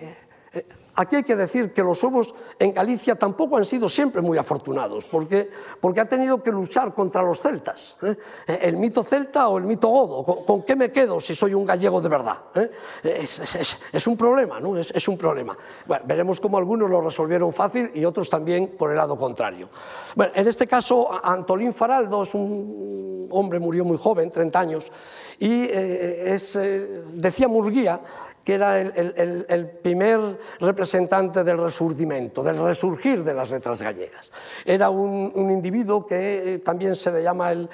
eh, 0.52 0.65
Aquí 0.95 1.15
hay 1.15 1.23
que 1.23 1.35
decir 1.35 1.72
que 1.72 1.84
los 1.84 1.99
suevos 1.99 2.35
en 2.59 2.73
Galicia 2.73 3.15
tampoco 3.15 3.57
han 3.57 3.65
sido 3.65 3.88
siempre 3.88 4.22
muy 4.22 4.38
afortunados, 4.38 5.05
porque, 5.05 5.49
porque 5.80 6.01
ha 6.01 6.05
tenido 6.05 6.43
que 6.43 6.51
luchar 6.51 6.93
contra 6.93 7.23
los 7.23 7.39
celtas. 7.39 7.95
¿eh? 8.03 8.15
El 8.61 8.77
mito 8.77 9.03
celta 9.03 9.47
o 9.47 9.57
el 9.57 9.63
mito 9.63 9.88
godo, 9.88 10.23
¿con, 10.23 10.43
¿con, 10.43 10.63
qué 10.63 10.76
me 10.76 10.91
quedo 10.91 11.19
si 11.19 11.34
soy 11.34 11.53
un 11.53 11.65
gallego 11.65 12.01
de 12.01 12.09
verdad? 12.09 12.38
¿Eh? 12.55 12.72
Es, 13.03 14.07
un 14.07 14.18
problema, 14.18 14.59
¿no? 14.59 14.77
Es, 14.77 15.07
un 15.07 15.18
problema. 15.18 15.57
Bueno, 15.85 16.03
veremos 16.05 16.41
cómo 16.41 16.57
algunos 16.57 16.89
lo 16.89 16.99
resolvieron 16.99 17.53
fácil 17.53 17.91
y 17.93 18.03
otros 18.03 18.30
también 18.30 18.76
por 18.77 18.91
el 18.91 18.97
lado 18.97 19.15
contrario. 19.15 19.69
Bueno, 20.15 20.34
en 20.35 20.47
este 20.47 20.68
caso, 20.68 21.09
Antolín 21.23 21.73
Faraldo 21.73 22.23
es 22.23 22.34
un 22.34 23.30
hombre, 23.31 23.59
murió 23.59 23.85
muy 23.85 23.97
joven, 23.97 24.30
30 24.30 24.59
años, 24.59 24.91
y 25.39 25.68
eh, 25.69 26.38
decía 27.13 27.47
Murguía, 27.47 28.01
que 28.43 28.53
era 28.55 28.80
el, 28.80 29.80
primer 29.81 30.39
representante 30.59 31.43
del 31.43 31.57
resurgimiento, 31.57 32.41
del 32.43 32.57
resurgir 32.57 33.23
de 33.23 33.34
las 33.34 33.51
letras 33.51 33.81
gallegas. 33.81 34.31
Era 34.65 34.89
un, 34.89 35.51
individuo 35.51 36.05
que 36.05 36.55
eh, 36.55 36.59
también 36.59 36.95
se 36.95 37.11
le 37.11 37.22
llama 37.23 37.51
el, 37.51 37.69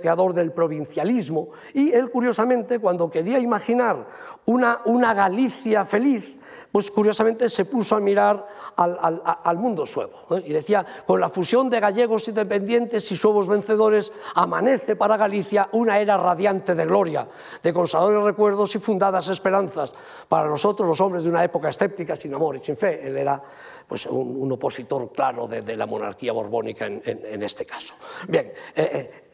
creador 0.00 0.32
del 0.32 0.52
provincialismo 0.52 1.48
y 1.74 1.92
él, 1.92 2.10
curiosamente, 2.10 2.78
cuando 2.78 3.10
quería 3.10 3.38
imaginar 3.38 4.06
una 4.46 5.14
Galicia 5.14 5.84
feliz, 5.84 6.38
pues 6.70 6.90
curiosamente 6.90 7.48
se 7.48 7.64
puso 7.64 7.96
a 7.96 8.00
mirar 8.00 8.46
al, 8.76 8.98
al, 9.00 9.22
al 9.24 9.56
mundo 9.58 9.86
suevo 9.86 10.12
y 10.44 10.52
decía, 10.52 10.84
con 11.06 11.20
la 11.20 11.30
fusión 11.30 11.68
de 11.68 11.80
gallegos 11.80 12.28
independientes 12.28 13.10
y 13.10 13.16
suevos 13.16 13.48
vencedores, 13.48 14.12
amanece 14.34 14.96
para 14.96 15.16
Galicia 15.16 15.68
una 15.72 16.00
era 16.00 16.16
radiante 16.16 16.74
de 16.74 16.86
gloria, 16.86 17.28
de 17.62 17.72
consadores 17.72 18.22
recuerdos 18.22 18.74
y 18.74 18.78
fundadas 18.78 19.28
esperanzas. 19.28 19.92
Para 20.28 20.48
nosotros, 20.48 20.88
los 20.88 21.00
hombres 21.00 21.24
de 21.24 21.30
una 21.30 21.44
época 21.44 21.68
escéptica, 21.68 22.16
sin 22.16 22.34
amor 22.34 22.56
y 22.56 22.64
sin 22.64 22.76
fe, 22.76 23.06
él 23.06 23.16
era 23.16 23.42
pues, 23.86 24.06
un, 24.06 24.50
opositor 24.52 25.12
claro 25.12 25.46
de, 25.46 25.76
la 25.76 25.86
monarquía 25.86 26.32
borbónica 26.32 26.86
en, 26.86 27.02
en, 27.04 27.20
en 27.24 27.42
este 27.42 27.64
caso. 27.64 27.94
Bien, 28.28 28.52
eh, 28.74 28.90
eh, 28.92 29.31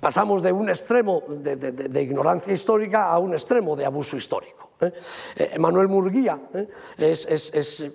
pasamos 0.00 0.42
de 0.42 0.50
un 0.50 0.68
extremo 0.68 1.22
de, 1.28 1.56
de 1.56 2.02
ignorancia 2.02 2.52
histórica 2.52 3.10
a 3.10 3.18
un 3.18 3.34
extremo 3.34 3.76
de 3.76 3.84
abuso 3.84 4.16
histórico. 4.16 4.70
Eh, 4.80 5.58
Manuel 5.58 5.88
Murguía 5.88 6.40
eh, 6.54 6.66
es, 6.98 7.26
es, 7.26 7.52
es, 7.54 7.92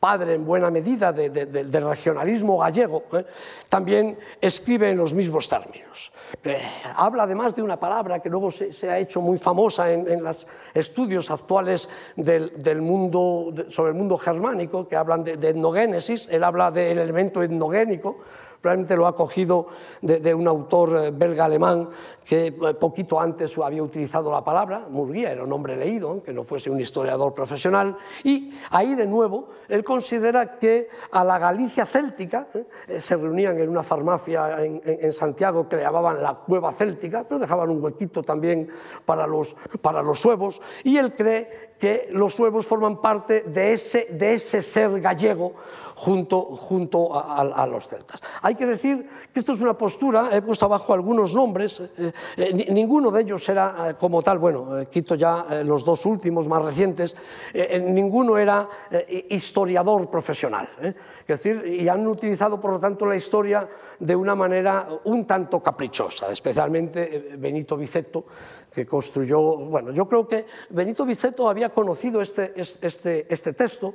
padre 0.00 0.32
en 0.32 0.46
buena 0.46 0.70
medida 0.70 1.12
de, 1.12 1.28
de, 1.28 1.44
de, 1.44 1.64
del 1.64 1.84
regionalismo 1.84 2.58
gallego, 2.58 3.04
eh, 3.12 3.24
también 3.68 4.18
escribe 4.40 4.88
en 4.88 4.96
los 4.96 5.12
mismos 5.12 5.46
términos. 5.46 6.10
Eh, 6.42 6.58
habla 6.96 7.24
además 7.24 7.54
de 7.54 7.62
una 7.62 7.78
palabra 7.78 8.18
que 8.20 8.30
luego 8.30 8.50
se, 8.50 8.72
se 8.72 8.90
ha 8.90 8.98
hecho 8.98 9.20
muy 9.20 9.36
famosa 9.36 9.92
en, 9.92 10.08
en 10.10 10.24
los 10.24 10.46
estudios 10.72 11.30
actuales 11.30 11.86
del, 12.16 12.62
del 12.62 12.80
mundo, 12.80 13.52
sobre 13.68 13.90
el 13.90 13.98
mundo 13.98 14.16
germánico, 14.16 14.88
que 14.88 14.96
hablan 14.96 15.22
de, 15.22 15.36
de 15.36 15.50
etnogénesis, 15.50 16.28
él 16.30 16.44
habla 16.44 16.70
del 16.70 16.98
elemento 16.98 17.42
etnogénico, 17.42 18.20
probablemente 18.60 18.96
lo 18.96 19.06
ha 19.06 19.14
cogido 19.14 19.66
de, 20.02 20.34
un 20.34 20.46
autor 20.46 20.96
eh, 20.96 21.10
belga-alemán 21.10 21.88
que 22.24 22.46
eh, 22.46 22.52
poquito 22.74 23.20
antes 23.20 23.56
había 23.58 23.82
utilizado 23.82 24.30
la 24.30 24.44
palabra, 24.44 24.86
Murguía 24.88 25.32
era 25.32 25.44
un 25.44 25.52
hombre 25.52 25.76
leído, 25.76 26.10
aunque 26.10 26.32
no 26.32 26.44
fuese 26.44 26.70
un 26.70 26.80
historiador 26.80 27.34
profesional, 27.34 27.96
y 28.22 28.52
ahí 28.70 28.94
de 28.94 29.06
nuevo 29.06 29.48
él 29.68 29.82
considera 29.82 30.58
que 30.58 30.88
a 31.12 31.24
la 31.24 31.38
Galicia 31.38 31.86
céltica, 31.86 32.48
eh, 32.88 33.00
se 33.00 33.16
reunían 33.16 33.58
en 33.58 33.68
una 33.68 33.82
farmacia 33.82 34.64
en, 34.64 35.12
Santiago 35.12 35.68
que 35.68 35.76
le 35.76 35.82
llamaban 35.82 36.22
la 36.22 36.34
cueva 36.34 36.72
céltica, 36.72 37.24
pero 37.24 37.38
dejaban 37.38 37.70
un 37.70 37.82
huequito 37.82 38.22
también 38.22 38.68
para 39.04 39.26
los, 39.26 39.56
para 39.80 40.02
los 40.02 40.20
suevos, 40.20 40.60
y 40.84 40.96
él 40.98 41.14
cree 41.14 41.69
que 41.80 42.08
los 42.12 42.34
suevos 42.34 42.66
forman 42.66 43.00
parte 43.00 43.40
de 43.40 43.72
ese, 43.72 44.60
ser 44.60 45.00
gallego 45.00 45.54
junto, 45.94 47.10
a, 47.14 47.66
los 47.66 47.88
celtas. 47.88 48.20
Hay 48.42 48.54
que 48.54 48.66
decir 48.66 49.08
que 49.32 49.40
esto 49.40 49.52
es 49.52 49.60
una 49.60 49.72
postura, 49.72 50.28
he 50.32 50.42
puesto 50.42 50.66
abajo 50.66 50.92
algunos 50.92 51.34
nombres, 51.34 51.80
eh, 51.80 52.12
eh, 52.36 52.66
ninguno 52.70 53.10
de 53.10 53.22
ellos 53.22 53.48
era 53.48 53.90
eh, 53.90 53.94
como 53.94 54.22
tal, 54.22 54.38
bueno, 54.38 54.86
quito 54.90 55.14
ya 55.14 55.62
los 55.64 55.82
dos 55.82 56.04
últimos 56.04 56.46
más 56.46 56.62
recientes, 56.62 57.16
ninguno 57.80 58.36
era 58.36 58.68
historiador 59.30 60.10
profesional. 60.10 60.68
Es 61.26 61.42
decir, 61.42 61.64
y 61.64 61.88
han 61.88 62.06
utilizado 62.06 62.60
por 62.60 62.72
lo 62.72 62.80
tanto 62.80 63.06
la 63.06 63.16
historia 63.16 63.66
de 63.98 64.16
una 64.16 64.34
manera 64.34 64.88
un 65.04 65.26
tanto 65.26 65.62
caprichosa, 65.62 66.30
especialmente 66.32 67.36
Benito 67.38 67.76
Viceto, 67.76 68.24
que 68.72 68.86
construyó, 68.86 69.56
bueno, 69.56 69.92
yo 69.92 70.08
creo 70.08 70.26
que 70.26 70.46
Benito 70.70 71.04
Viceto 71.04 71.48
había 71.48 71.70
conocido 71.70 72.20
este, 72.20 72.52
este, 72.56 73.26
este 73.28 73.52
texto, 73.52 73.94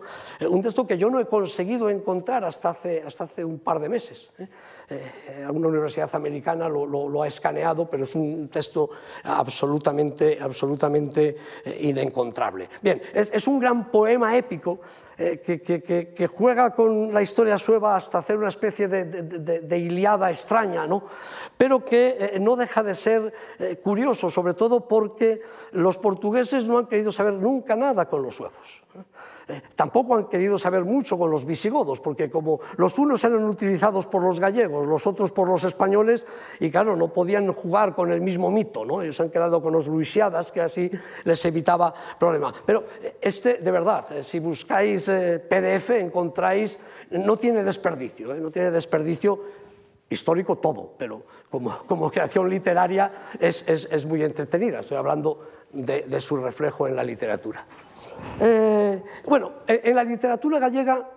un 0.50 0.62
texto 0.62 0.86
que 0.86 0.98
yo 0.98 1.10
no 1.10 1.20
he 1.20 1.26
conseguido 1.26 1.90
encontrar 1.90 2.44
hasta 2.44 2.70
hace, 2.70 3.02
hasta 3.02 3.24
hace 3.24 3.46
un 3.46 3.60
par 3.60 3.80
de 3.80 3.90
meses. 3.90 4.30
¿eh? 4.38 4.48
Eh, 4.90 5.48
una 5.50 5.68
universidad 5.70 6.10
americana 6.14 6.68
lo, 6.68 6.86
lo, 6.86 7.08
lo, 7.08 7.24
ha 7.24 7.28
escaneado, 7.28 7.90
pero 7.90 8.04
es 8.04 8.16
un 8.16 8.50
texto 8.50 8.90
absolutamente, 9.24 10.38
absolutamente 10.42 11.38
eh, 11.64 11.78
inencontrable. 11.82 12.70
Bien, 12.82 13.02
es, 13.14 13.32
es 13.34 13.48
un 13.48 13.60
gran 13.60 13.90
poema 13.90 14.38
épico 14.38 14.80
eh, 15.18 15.40
que, 15.40 16.28
juega 16.28 16.72
con 16.76 17.14
la 17.14 17.22
historia 17.22 17.58
sueva 17.58 17.96
hasta 17.96 18.18
hacer 18.18 18.38
una 18.38 18.50
especie 18.50 18.88
de, 18.88 19.06
de 19.06 19.78
Iliada 19.78 20.30
extraña, 20.30 20.86
¿no? 20.86 21.04
pero 21.58 21.84
que 21.86 22.18
eh, 22.20 22.40
no 22.40 22.56
deja 22.56 22.84
de 22.84 22.96
ser 22.96 23.34
eh, 23.60 23.78
curioso, 23.78 24.30
sobre 24.30 24.54
todo 24.54 24.88
porque 24.88 25.42
los 25.72 25.98
portugueses 25.98 26.68
no 26.68 26.78
han 26.78 26.88
querido 26.88 27.12
saber 27.12 27.34
nunca 27.34 27.76
nada 27.76 28.06
con 28.06 28.24
los 28.24 28.36
suevos. 28.36 28.84
Eh, 29.48 29.62
tampoco 29.76 30.16
han 30.16 30.26
querido 30.26 30.58
saber 30.58 30.84
mucho 30.86 31.18
con 31.18 31.30
los 31.30 31.46
visigodos, 31.46 32.00
porque 32.00 32.32
como 32.32 32.60
los 32.78 32.98
unos 32.98 33.24
eran 33.24 33.44
utilizados 33.44 34.08
por 34.08 34.24
los 34.24 34.40
gallegos, 34.40 34.88
los 34.88 35.06
otros 35.06 35.32
por 35.32 35.48
los 35.48 35.64
españoles, 35.64 36.26
y 36.60 36.72
claro, 36.72 36.96
no 36.96 37.10
podían 37.14 37.52
jugar 37.54 37.94
con 37.94 38.12
el 38.12 38.22
mismo 38.22 38.50
mito, 38.50 38.86
¿no? 38.86 39.04
ellos 39.04 39.20
han 39.20 39.30
quedado 39.30 39.62
con 39.62 39.74
los 39.74 39.88
luisiadas, 39.88 40.52
que 40.52 40.62
así 40.62 40.90
les 41.26 41.46
evitaba 41.46 41.94
problemas. 42.20 42.56
Pero 42.66 42.86
eh, 43.04 43.18
este, 43.22 43.56
de 43.56 43.72
verdad, 43.72 44.12
eh, 44.12 44.24
si 44.24 44.40
buscáis 44.40 45.06
PDF, 45.06 45.92
encontráis, 45.92 46.80
no 47.12 47.38
tiene 47.38 47.64
desperdicio, 47.64 48.34
no 48.34 48.50
tiene 48.50 48.72
desperdicio 48.72 49.40
histórico 50.10 50.58
todo, 50.58 50.94
pero 50.98 51.22
como, 51.52 51.78
como 51.86 52.10
creación 52.10 52.50
literaria 52.50 53.12
es, 53.40 54.06
muy 54.08 54.24
entretenida. 54.24 54.80
Estoy 54.80 54.98
hablando 54.98 55.48
de 55.72 56.22
su 56.22 56.38
reflejo 56.38 56.88
en 56.88 56.96
la 56.96 57.04
literatura. 57.04 57.66
Eh, 58.40 59.04
bueno, 59.26 59.52
en 59.68 59.96
la 59.96 60.04
literatura 60.04 60.60
gallega, 60.60 61.08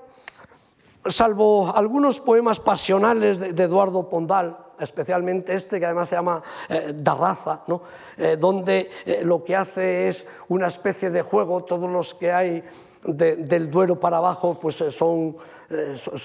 salvo 1.07 1.75
algunos 1.75 2.21
poemas 2.21 2.61
pasionales 2.61 3.41
de, 3.41 3.63
Eduardo 3.63 4.09
Pondal, 4.09 4.57
especialmente 4.79 5.55
este 5.55 5.79
que 5.79 5.87
además 5.87 6.09
se 6.09 6.17
llama 6.17 6.43
eh, 6.69 6.93
Da 6.95 7.15
raza, 7.15 7.63
¿no? 7.67 7.83
eh, 8.17 8.37
donde 8.37 8.91
eh, 9.07 9.21
lo 9.25 9.43
que 9.45 9.57
hace 9.57 10.09
es 10.09 10.27
una 10.49 10.69
especie 10.69 11.11
de 11.11 11.23
juego, 11.23 11.65
todos 11.65 11.91
los 11.91 12.15
que 12.15 12.33
hay 12.33 12.63
de, 13.03 13.37
del 13.37 13.71
Duero 13.71 13.99
para 13.99 14.19
abajo 14.19 14.59
pues 14.61 14.77
son, 14.91 15.37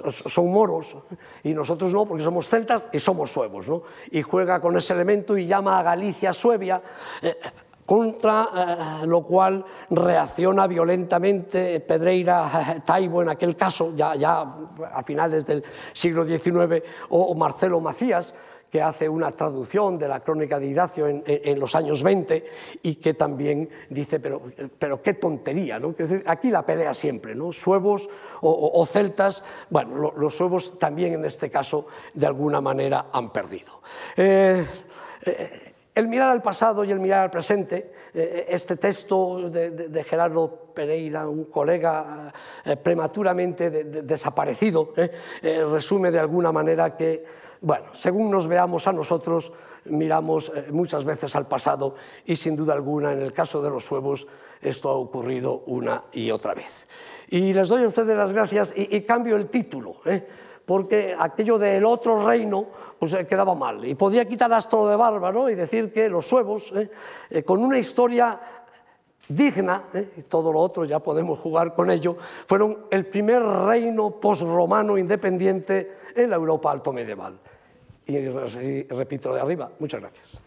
son 0.07 0.51
moros 0.51 0.97
y 1.43 1.53
nosotros 1.53 1.93
no 1.93 2.05
porque 2.05 2.23
somos 2.23 2.49
celtas 2.49 2.83
y 2.91 2.99
somos 2.99 3.31
suevos 3.31 3.67
¿no? 3.67 3.83
y 4.09 4.23
juega 4.23 4.59
con 4.59 4.75
ese 4.75 4.93
elemento 4.93 5.37
y 5.37 5.45
llama 5.45 5.79
a 5.79 5.83
Galicia 5.83 6.33
Suevia 6.33 6.81
contra 7.85 9.01
eh, 9.03 9.07
lo 9.07 9.23
cual 9.23 9.63
reacciona 9.89 10.67
violentamente 10.67 11.79
Pedreira 11.79 12.81
Taibo 12.85 13.21
en 13.21 13.29
aquel 13.29 13.55
caso, 13.55 13.93
ya, 13.95 14.15
ya 14.15 14.41
a 14.93 15.03
finales 15.03 15.45
del 15.45 15.63
siglo 15.93 16.23
XIX, 16.25 16.83
o 17.09 17.33
Marcelo 17.35 17.79
Macías, 17.79 18.33
que 18.73 18.81
hace 18.81 19.07
una 19.07 19.29
traducción 19.29 19.99
de 19.99 20.07
la 20.07 20.21
crónica 20.21 20.57
de 20.57 20.65
Idacio 20.65 21.05
en, 21.07 21.59
los 21.59 21.75
años 21.75 22.01
20 22.01 22.43
y 22.81 22.95
que 22.95 23.13
también 23.13 23.69
dice, 23.91 24.19
pero, 24.19 24.41
pero 24.79 24.99
qué 24.99 25.13
tontería, 25.13 25.77
¿no? 25.77 25.91
Decir, 25.91 26.23
aquí 26.25 26.49
la 26.49 26.65
pelea 26.65 26.91
siempre, 26.95 27.35
¿no? 27.35 27.53
Suevos 27.53 28.09
o, 28.41 28.83
celtas, 28.87 29.43
bueno, 29.69 29.95
lo, 29.97 30.13
los 30.17 30.35
suevos 30.35 30.79
también 30.79 31.13
en 31.13 31.23
este 31.23 31.51
caso 31.51 31.85
de 32.15 32.25
alguna 32.25 32.61
manera 32.61 33.09
han 33.13 33.31
perdido. 33.31 33.79
Eh, 34.17 34.65
eh, 35.27 35.72
El 35.95 36.07
mirar 36.07 36.31
al 36.31 36.41
pasado 36.41 36.83
y 36.83 36.91
el 36.91 36.99
mirar 36.99 37.23
al 37.23 37.29
presente, 37.29 37.91
eh, 38.15 38.45
este 38.49 38.77
texto 38.77 39.49
de, 39.49 40.03
Gerardo 40.03 40.71
Pereira, 40.73 41.27
un 41.27 41.45
colega 41.45 42.33
eh, 42.65 42.75
prematuramente 42.77 43.69
desaparecido, 43.69 44.93
eh, 44.97 45.63
resume 45.69 46.09
de 46.09 46.19
alguna 46.19 46.51
manera 46.51 46.97
que, 46.97 47.23
bueno, 47.61 47.85
según 47.93 48.31
nos 48.31 48.47
veamos 48.47 48.87
a 48.87 48.93
nosotros, 48.93 49.53
miramos 49.85 50.51
muchas 50.71 51.05
veces 51.05 51.35
al 51.35 51.45
pasado 51.45 51.93
y 52.25 52.37
sin 52.37 52.55
duda 52.55 52.73
alguna, 52.73 53.13
en 53.13 53.21
el 53.21 53.31
caso 53.31 53.61
de 53.61 53.69
los 53.69 53.89
huevos, 53.91 54.25
esto 54.61 54.89
ha 54.89 54.93
ocurrido 54.93 55.61
una 55.67 56.05
y 56.11 56.31
otra 56.31 56.55
vez. 56.55 56.87
Y 57.29 57.53
les 57.53 57.69
doy 57.69 57.83
a 57.83 57.87
ustedes 57.89 58.17
las 58.17 58.31
gracias 58.31 58.73
y 58.75 59.01
cambio 59.01 59.35
el 59.35 59.49
título 59.49 59.97
porque 60.65 61.15
aquello 61.17 61.57
del 61.57 61.85
otro 61.85 62.25
reino 62.25 62.67
pues 62.99 63.13
eh, 63.13 63.25
quedaba 63.27 63.55
mal. 63.55 63.85
Y 63.85 63.95
podía 63.95 64.25
quitar 64.25 64.51
Astro 64.53 64.87
de 64.87 64.95
Bárbaro 64.95 65.49
y 65.49 65.55
decir 65.55 65.91
que 65.91 66.09
los 66.09 66.25
suevos, 66.25 66.71
eh, 66.75 66.89
eh, 67.29 67.43
con 67.43 67.61
una 67.61 67.77
historia 67.77 68.39
digna, 69.27 69.85
y 70.17 70.23
todo 70.23 70.51
lo 70.51 70.59
otro 70.59 70.85
ya 70.85 70.99
podemos 70.99 71.39
jugar 71.39 71.73
con 71.73 71.89
ello, 71.89 72.15
fueron 72.45 72.85
el 72.91 73.05
primer 73.05 73.41
reino 73.41 74.11
postromano 74.11 74.97
independiente 74.97 75.97
en 76.15 76.29
la 76.29 76.35
Europa 76.35 76.71
alto 76.71 76.91
medieval. 76.91 77.39
Y 78.05 78.83
repito 78.83 79.33
de 79.33 79.39
arriba, 79.39 79.71
muchas 79.79 80.01
gracias. 80.01 80.42